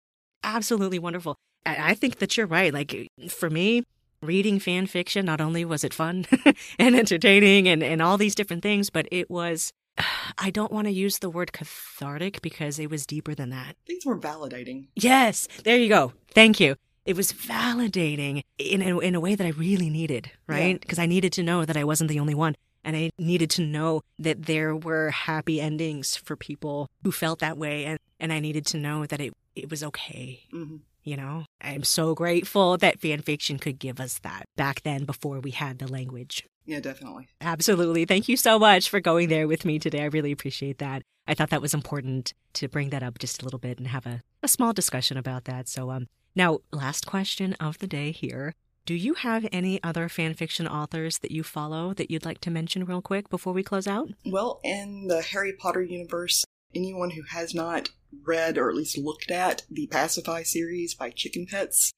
Absolutely 0.43 0.99
wonderful. 0.99 1.37
I 1.67 1.95
think 1.95 2.19
that 2.19 2.37
you're 2.37 2.47
right. 2.47 2.73
Like 2.73 3.09
for 3.29 3.51
me, 3.51 3.85
reading 4.23 4.59
fan 4.59 4.87
fiction, 4.87 5.27
not 5.27 5.41
only 5.41 5.65
was 5.65 5.85
it 5.85 5.95
fun 5.95 6.27
and 6.79 6.97
entertaining 6.97 7.69
and, 7.69 7.83
and 7.83 8.03
all 8.03 8.17
these 8.17 8.35
different 8.35 8.63
things, 8.63 8.91
but 8.91 9.07
it 9.11 9.31
was 9.31 9.71
I 10.39 10.51
don't 10.51 10.73
want 10.73 10.87
to 10.87 10.93
use 10.93 11.19
the 11.19 11.31
word 11.31 11.53
cathartic 11.53 12.43
because 12.43 12.79
it 12.79 12.91
was 12.91 13.07
deeper 13.07 13.35
than 13.35 13.51
that. 13.51 13.77
Things 13.87 14.07
were 14.07 14.19
validating. 14.19 14.89
Yes, 14.95 15.49
there 15.65 15.79
you 15.79 15.89
go. 15.89 16.13
Thank 16.35 16.61
you. 16.61 16.77
It 17.05 17.17
was 17.17 17.33
validating 17.33 18.43
in 18.59 18.83
a, 18.83 18.99
in 18.99 19.15
a 19.15 19.21
way 19.21 19.35
that 19.35 19.47
I 19.47 19.51
really 19.51 19.91
needed, 19.91 20.31
right? 20.47 20.79
Because 20.79 20.99
yeah. 20.99 21.05
I 21.05 21.07
needed 21.07 21.33
to 21.35 21.43
know 21.43 21.65
that 21.65 21.77
I 21.77 21.85
wasn't 21.85 22.11
the 22.11 22.21
only 22.21 22.35
one. 22.35 22.55
And 22.85 22.97
I 22.97 23.11
needed 23.19 23.51
to 23.51 23.63
know 23.63 24.03
that 24.19 24.47
there 24.47 24.75
were 24.75 25.11
happy 25.11 25.61
endings 25.61 26.17
for 26.17 26.37
people 26.37 26.89
who 27.03 27.13
felt 27.13 27.41
that 27.41 27.59
way. 27.59 27.85
And, 27.85 27.99
and 28.19 28.33
I 28.33 28.41
needed 28.41 28.65
to 28.67 28.79
know 28.79 29.07
that 29.07 29.21
it, 29.21 29.35
it 29.55 29.71
was 29.71 29.83
okay. 29.85 30.45
Mm-hmm. 30.53 30.77
You 31.03 31.17
know, 31.17 31.45
I'm 31.61 31.83
so 31.83 32.15
grateful 32.15 32.77
that 32.79 33.01
fan 33.01 33.23
fiction 33.23 33.59
could 33.59 33.79
give 33.79 34.01
us 34.01 34.19
that 34.21 34.45
back 34.57 34.83
then 34.83 35.05
before 35.05 35.41
we 35.41 35.51
had 35.51 35.79
the 35.79 35.91
language. 35.91 36.47
Yeah, 36.71 36.79
definitely. 36.79 37.27
Absolutely. 37.41 38.05
Thank 38.05 38.29
you 38.29 38.37
so 38.37 38.57
much 38.57 38.89
for 38.89 39.01
going 39.01 39.29
there 39.29 39.49
with 39.49 39.65
me 39.65 39.81
today. 39.81 40.03
I 40.03 40.07
really 40.07 40.31
appreciate 40.31 40.79
that. 40.79 41.03
I 41.27 41.35
thought 41.35 41.51
that 41.51 41.61
was 41.61 41.75
important 41.75 42.33
to 42.53 42.69
bring 42.69 42.91
that 42.91 43.03
up 43.03 43.19
just 43.19 43.43
a 43.43 43.45
little 43.45 43.59
bit 43.59 43.79
and 43.79 43.89
have 43.89 44.07
a, 44.07 44.23
a 44.41 44.47
small 44.47 44.73
discussion 44.73 45.17
about 45.17 45.47
that. 45.47 45.69
So, 45.69 45.91
um, 45.91 46.07
now, 46.37 46.61
last 46.71 47.09
question 47.09 47.55
of 47.55 47.79
the 47.79 47.89
day 47.89 48.13
here. 48.13 48.55
Do 48.87 48.95
you 48.95 49.15
have 49.15 49.49
any 49.51 49.83
other 49.83 50.09
fan 50.09 50.35
fiction 50.35 50.69
authors 50.69 51.19
that 51.19 51.33
you 51.33 51.43
follow 51.43 51.93
that 51.95 52.09
you'd 52.09 52.25
like 52.25 52.41
to 52.43 52.53
mention 52.53 52.85
real 52.85 53.03
quick 53.03 53.29
before 53.29 53.53
we 53.53 53.65
close 53.65 53.89
out? 53.89 54.11
Well, 54.25 54.61
in 54.63 55.09
the 55.09 55.23
Harry 55.23 55.53
Potter 55.53 55.83
universe, 55.83 56.45
anyone 56.73 57.11
who 57.11 57.23
has 57.31 57.53
not 57.53 57.91
read 58.25 58.57
or 58.57 58.71
at 58.71 58.77
least 58.77 58.97
looked 58.97 59.33
at 59.33 59.65
the 59.69 59.89
Pacify 59.89 60.45
series 60.45 60.95
by 60.95 61.11
Chicken 61.11 61.47
Pets 61.51 61.91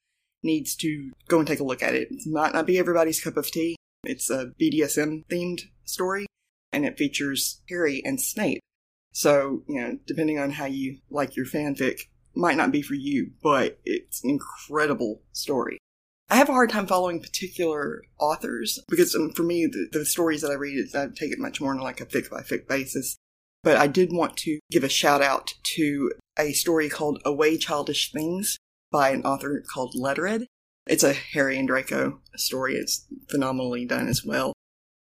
needs 0.42 0.74
to 0.76 1.10
go 1.28 1.40
and 1.40 1.46
take 1.46 1.60
a 1.60 1.64
look 1.64 1.82
at 1.82 1.94
it. 1.94 2.08
It 2.10 2.26
might 2.26 2.54
not 2.54 2.66
be 2.66 2.78
everybody's 2.78 3.22
cup 3.22 3.36
of 3.36 3.50
tea. 3.50 3.76
It's 4.04 4.30
a 4.30 4.52
BDSM 4.60 5.26
themed 5.26 5.62
story, 5.84 6.26
and 6.72 6.84
it 6.84 6.98
features 6.98 7.62
Harry 7.68 8.02
and 8.04 8.20
Snape. 8.20 8.60
So, 9.12 9.62
you 9.68 9.80
know, 9.80 9.98
depending 10.06 10.38
on 10.38 10.52
how 10.52 10.64
you 10.64 10.98
like 11.10 11.36
your 11.36 11.46
fanfic, 11.46 12.08
might 12.34 12.56
not 12.56 12.72
be 12.72 12.82
for 12.82 12.94
you, 12.94 13.32
but 13.42 13.78
it's 13.84 14.24
an 14.24 14.30
incredible 14.30 15.22
story. 15.32 15.78
I 16.30 16.36
have 16.36 16.48
a 16.48 16.52
hard 16.52 16.70
time 16.70 16.86
following 16.86 17.20
particular 17.20 18.02
authors 18.18 18.78
because 18.88 19.14
um, 19.14 19.32
for 19.32 19.42
me, 19.42 19.66
the, 19.66 19.88
the, 19.92 20.06
stories 20.06 20.40
that 20.40 20.50
I 20.50 20.54
read, 20.54 20.82
I 20.96 21.08
take 21.14 21.30
it 21.30 21.38
much 21.38 21.60
more 21.60 21.72
on 21.72 21.80
like 21.80 22.00
a 22.00 22.06
fic 22.06 22.30
by 22.30 22.40
fic 22.40 22.66
basis. 22.66 23.16
But 23.62 23.76
I 23.76 23.86
did 23.86 24.12
want 24.12 24.38
to 24.38 24.58
give 24.70 24.82
a 24.82 24.88
shout 24.88 25.20
out 25.22 25.52
to 25.74 26.12
a 26.38 26.52
story 26.54 26.88
called 26.88 27.20
Away 27.24 27.58
Childish 27.58 28.10
Things 28.12 28.56
by 28.90 29.10
an 29.10 29.24
author 29.24 29.62
called 29.72 29.94
Lettered. 29.94 30.46
It's 30.86 31.04
a 31.04 31.12
Harry 31.12 31.58
and 31.58 31.68
Draco 31.68 32.20
story. 32.36 32.74
It's 32.74 33.06
phenomenally 33.30 33.84
done 33.84 34.08
as 34.08 34.24
well. 34.24 34.52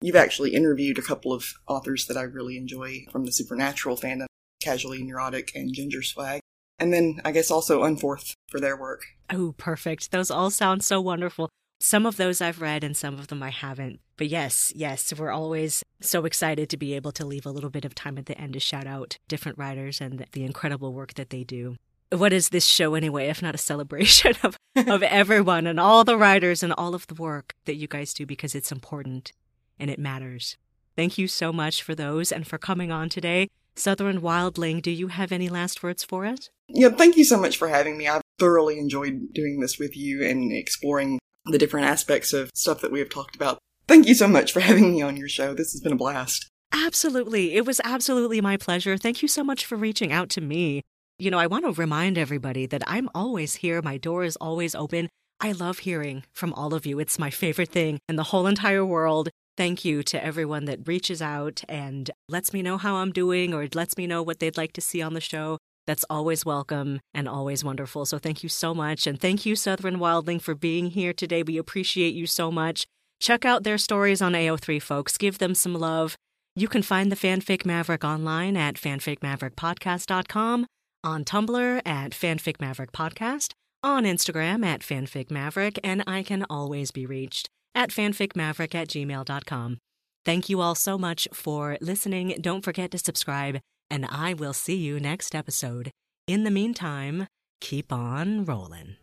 You've 0.03 0.17
actually 0.17 0.55
interviewed 0.55 0.99
a 0.99 1.03
couple 1.03 1.33
of 1.33 1.55
authors 1.67 2.07
that 2.07 2.17
I 2.17 2.23
really 2.23 2.57
enjoy 2.57 3.05
from 3.11 3.25
the 3.25 3.33
supernatural 3.33 3.97
fandom, 3.97 4.27
Casually 4.63 5.03
Neurotic 5.03 5.53
and 5.55 5.73
Ginger 5.73 6.03
Swag. 6.03 6.41
And 6.79 6.93
then 6.93 7.21
I 7.25 7.33
guess 7.33 7.51
also 7.51 7.83
Unforth 7.83 8.35
for 8.49 8.61
their 8.61 8.77
work. 8.77 9.03
Oh, 9.31 9.55
perfect. 9.59 10.11
Those 10.11 10.31
all 10.31 10.51
sound 10.51 10.83
so 10.83 11.01
wonderful. 11.01 11.49
Some 11.81 12.07
of 12.07 12.17
those 12.17 12.41
I've 12.41 12.61
read 12.61 12.85
and 12.85 12.97
some 12.97 13.15
of 13.15 13.29
them 13.29 13.43
I 13.43 13.51
haven't. 13.51 14.01
But 14.17 14.29
yes, 14.29 14.73
yes, 14.75 15.13
we're 15.17 15.31
always 15.31 15.83
so 16.01 16.27
excited 16.27 16.69
to 16.71 16.77
be 16.77 16.95
able 16.95 17.13
to 17.13 17.27
leave 17.27 17.47
a 17.47 17.51
little 17.51 17.71
bit 17.71 17.87
of 17.87 17.95
time 17.95 18.19
at 18.19 18.27
the 18.27 18.39
end 18.39 18.53
to 18.53 18.61
shout 18.61 18.87
out 18.87 19.17
different 19.29 19.57
writers 19.57 20.01
and 20.01 20.27
the 20.33 20.45
incredible 20.45 20.93
work 20.93 21.15
that 21.15 21.31
they 21.31 21.43
do. 21.43 21.77
What 22.13 22.33
is 22.33 22.49
this 22.49 22.67
show 22.67 22.95
anyway, 22.95 23.29
if 23.29 23.41
not 23.41 23.55
a 23.55 23.59
celebration 23.59 24.35
of, 24.43 24.57
of 24.77 25.03
everyone 25.23 25.67
and 25.67 25.79
all 25.79 26.03
the 26.05 26.17
writers 26.17 26.63
and 26.63 26.73
all 26.73 26.95
of 26.95 27.07
the 27.07 27.15
work 27.15 27.55
that 27.67 27.77
you 27.77 27.87
guys 27.87 28.13
do 28.13 28.27
because 28.27 28.55
it's 28.55 28.73
important. 28.73 29.33
and 29.79 29.91
it 29.91 29.99
matters. 29.99 30.57
Thank 30.97 31.17
you 31.17 31.27
so 31.29 31.53
much 31.53 31.83
for 31.83 31.95
those 31.95 32.31
and 32.33 32.47
for 32.47 32.59
coming 32.59 32.93
on 32.93 33.09
today. 33.09 33.49
Southron 33.77 34.21
Wildling, 34.21 34.83
do 34.83 34.91
you 34.91 35.09
have 35.09 35.33
any 35.33 35.49
last 35.49 35.83
words 35.83 36.05
for 36.05 36.27
us? 36.27 36.51
Yeah, 36.69 36.91
thank 36.91 37.17
you 37.17 37.25
so 37.25 37.41
much 37.41 37.57
for 37.57 37.69
having 37.69 37.97
me. 37.97 38.07
I've 38.09 38.21
thoroughly 38.39 38.79
enjoyed 38.79 39.33
doing 39.33 39.61
this 39.61 39.79
with 39.79 39.97
you 39.97 40.23
and 40.23 40.53
exploring 40.53 41.19
the 41.47 41.57
different 41.59 41.87
aspects 41.87 42.33
of 42.35 42.51
stuff 42.55 42.81
that 42.83 42.93
we 42.93 42.99
have 42.99 43.09
talked 43.09 43.35
about. 43.37 43.59
Thank 43.89 44.07
you 44.07 44.15
so 44.15 44.29
much 44.29 44.53
for 44.53 44.61
having 44.61 44.93
me 44.93 45.01
on 45.01 45.17
your 45.17 45.29
show. 45.29 45.55
This 45.55 45.73
has 45.73 45.81
been 45.81 45.93
a 45.93 45.97
blast. 45.97 46.49
Absolutely. 46.73 47.55
It 47.55 47.65
was 47.65 47.81
absolutely 47.83 48.41
my 48.41 48.57
pleasure. 48.57 48.97
Thank 48.99 49.23
you 49.23 49.29
so 49.29 49.43
much 49.43 49.65
for 49.65 49.77
reaching 49.77 50.13
out 50.13 50.29
to 50.31 50.41
me. 50.41 50.83
You 51.21 51.31
know, 51.31 51.39
I 51.39 51.49
want 51.49 51.67
to 51.67 51.73
remind 51.79 52.17
everybody 52.17 52.65
that 52.65 52.83
I'm 52.87 53.11
always 53.15 53.57
here. 53.57 53.83
My 53.83 53.99
door 53.99 54.25
is 54.25 54.37
always 54.37 54.75
open. 54.75 55.11
I 55.39 55.53
love 55.53 55.81
hearing 55.81 56.25
from 56.33 56.55
all 56.55 56.73
of 56.73 56.87
you. 56.87 56.99
It's 56.99 57.19
my 57.19 57.29
favorite 57.29 57.69
thing 57.69 57.99
in 58.09 58.17
the 58.17 58.23
whole 58.23 58.47
entire 58.47 58.87
world. 58.87 59.29
Thank 59.55 59.85
you 59.85 60.03
to 60.05 60.25
everyone 60.25 60.65
that 60.65 60.89
reaches 60.89 61.21
out 61.21 61.63
and 61.69 62.11
lets 62.31 62.55
me 62.55 62.63
know 62.63 62.79
how 62.79 62.97
I'm 62.97 63.13
doing 63.13 63.53
or 63.53 63.69
lets 63.75 63.99
me 63.99 64.07
know 64.07 64.23
what 64.23 64.39
they'd 64.39 64.57
like 64.57 64.73
to 64.73 64.81
see 64.81 65.03
on 65.03 65.13
the 65.13 65.21
show. 65.21 65.59
That's 65.87 66.07
always 66.09 66.47
welcome 66.47 67.01
and 67.13 67.29
always 67.29 67.63
wonderful. 67.63 68.07
So 68.07 68.17
thank 68.17 68.43
you 68.43 68.49
so 68.49 68.73
much. 68.73 69.07
And 69.07 69.21
thank 69.21 69.45
you, 69.45 69.57
Southron 69.57 69.99
Wildling, 69.99 70.41
for 70.41 70.55
being 70.55 70.87
here 70.87 71.13
today. 71.13 71.43
We 71.43 71.59
appreciate 71.59 72.15
you 72.15 72.27
so 72.27 72.51
much. 72.51 72.87
Check 73.21 73.45
out 73.45 73.63
their 73.63 73.77
stories 73.77 74.23
on 74.23 74.33
AO3, 74.33 74.81
folks. 74.81 75.19
Give 75.19 75.37
them 75.37 75.55
some 75.55 75.75
love. 75.75 76.17
You 76.57 76.67
can 76.67 76.81
find 76.81 77.13
the 77.13 77.17
Fanfic 77.17 77.67
Maverick 77.67 78.05
online 78.05 78.57
at 78.57 78.77
fanficmaverickpodcast.com, 78.77 80.67
on 81.03 81.25
Tumblr 81.25 81.83
at 81.87 82.13
Fanfic 82.13 82.61
Maverick 82.61 82.93
Podcast, 82.93 83.53
on 83.83 84.05
Instagram 84.05 84.65
at 84.65 84.81
Fanfic 84.81 85.31
Maverick, 85.31 85.79
and 85.83 86.05
I 86.07 86.23
can 86.23 86.45
always 86.51 86.91
be 86.91 87.07
reached 87.07 87.49
at 87.75 87.91
fanficmaverick 87.91 88.75
at 88.75 88.89
gmail.com. 88.89 89.79
Thank 90.25 90.49
you 90.49 90.61
all 90.61 90.75
so 90.75 90.99
much 90.99 91.27
for 91.33 91.79
listening. 91.81 92.37
Don't 92.41 92.65
forget 92.65 92.91
to 92.91 92.99
subscribe, 92.99 93.61
and 93.91 94.07
I 94.07 94.35
will 94.35 94.53
see 94.53 94.77
you 94.77 95.01
next 95.01 95.35
episode. 95.35 95.91
In 96.27 96.45
the 96.45 96.51
meantime, 96.51 97.27
keep 97.61 97.93
on 97.93 98.45
rolling. 98.45 99.00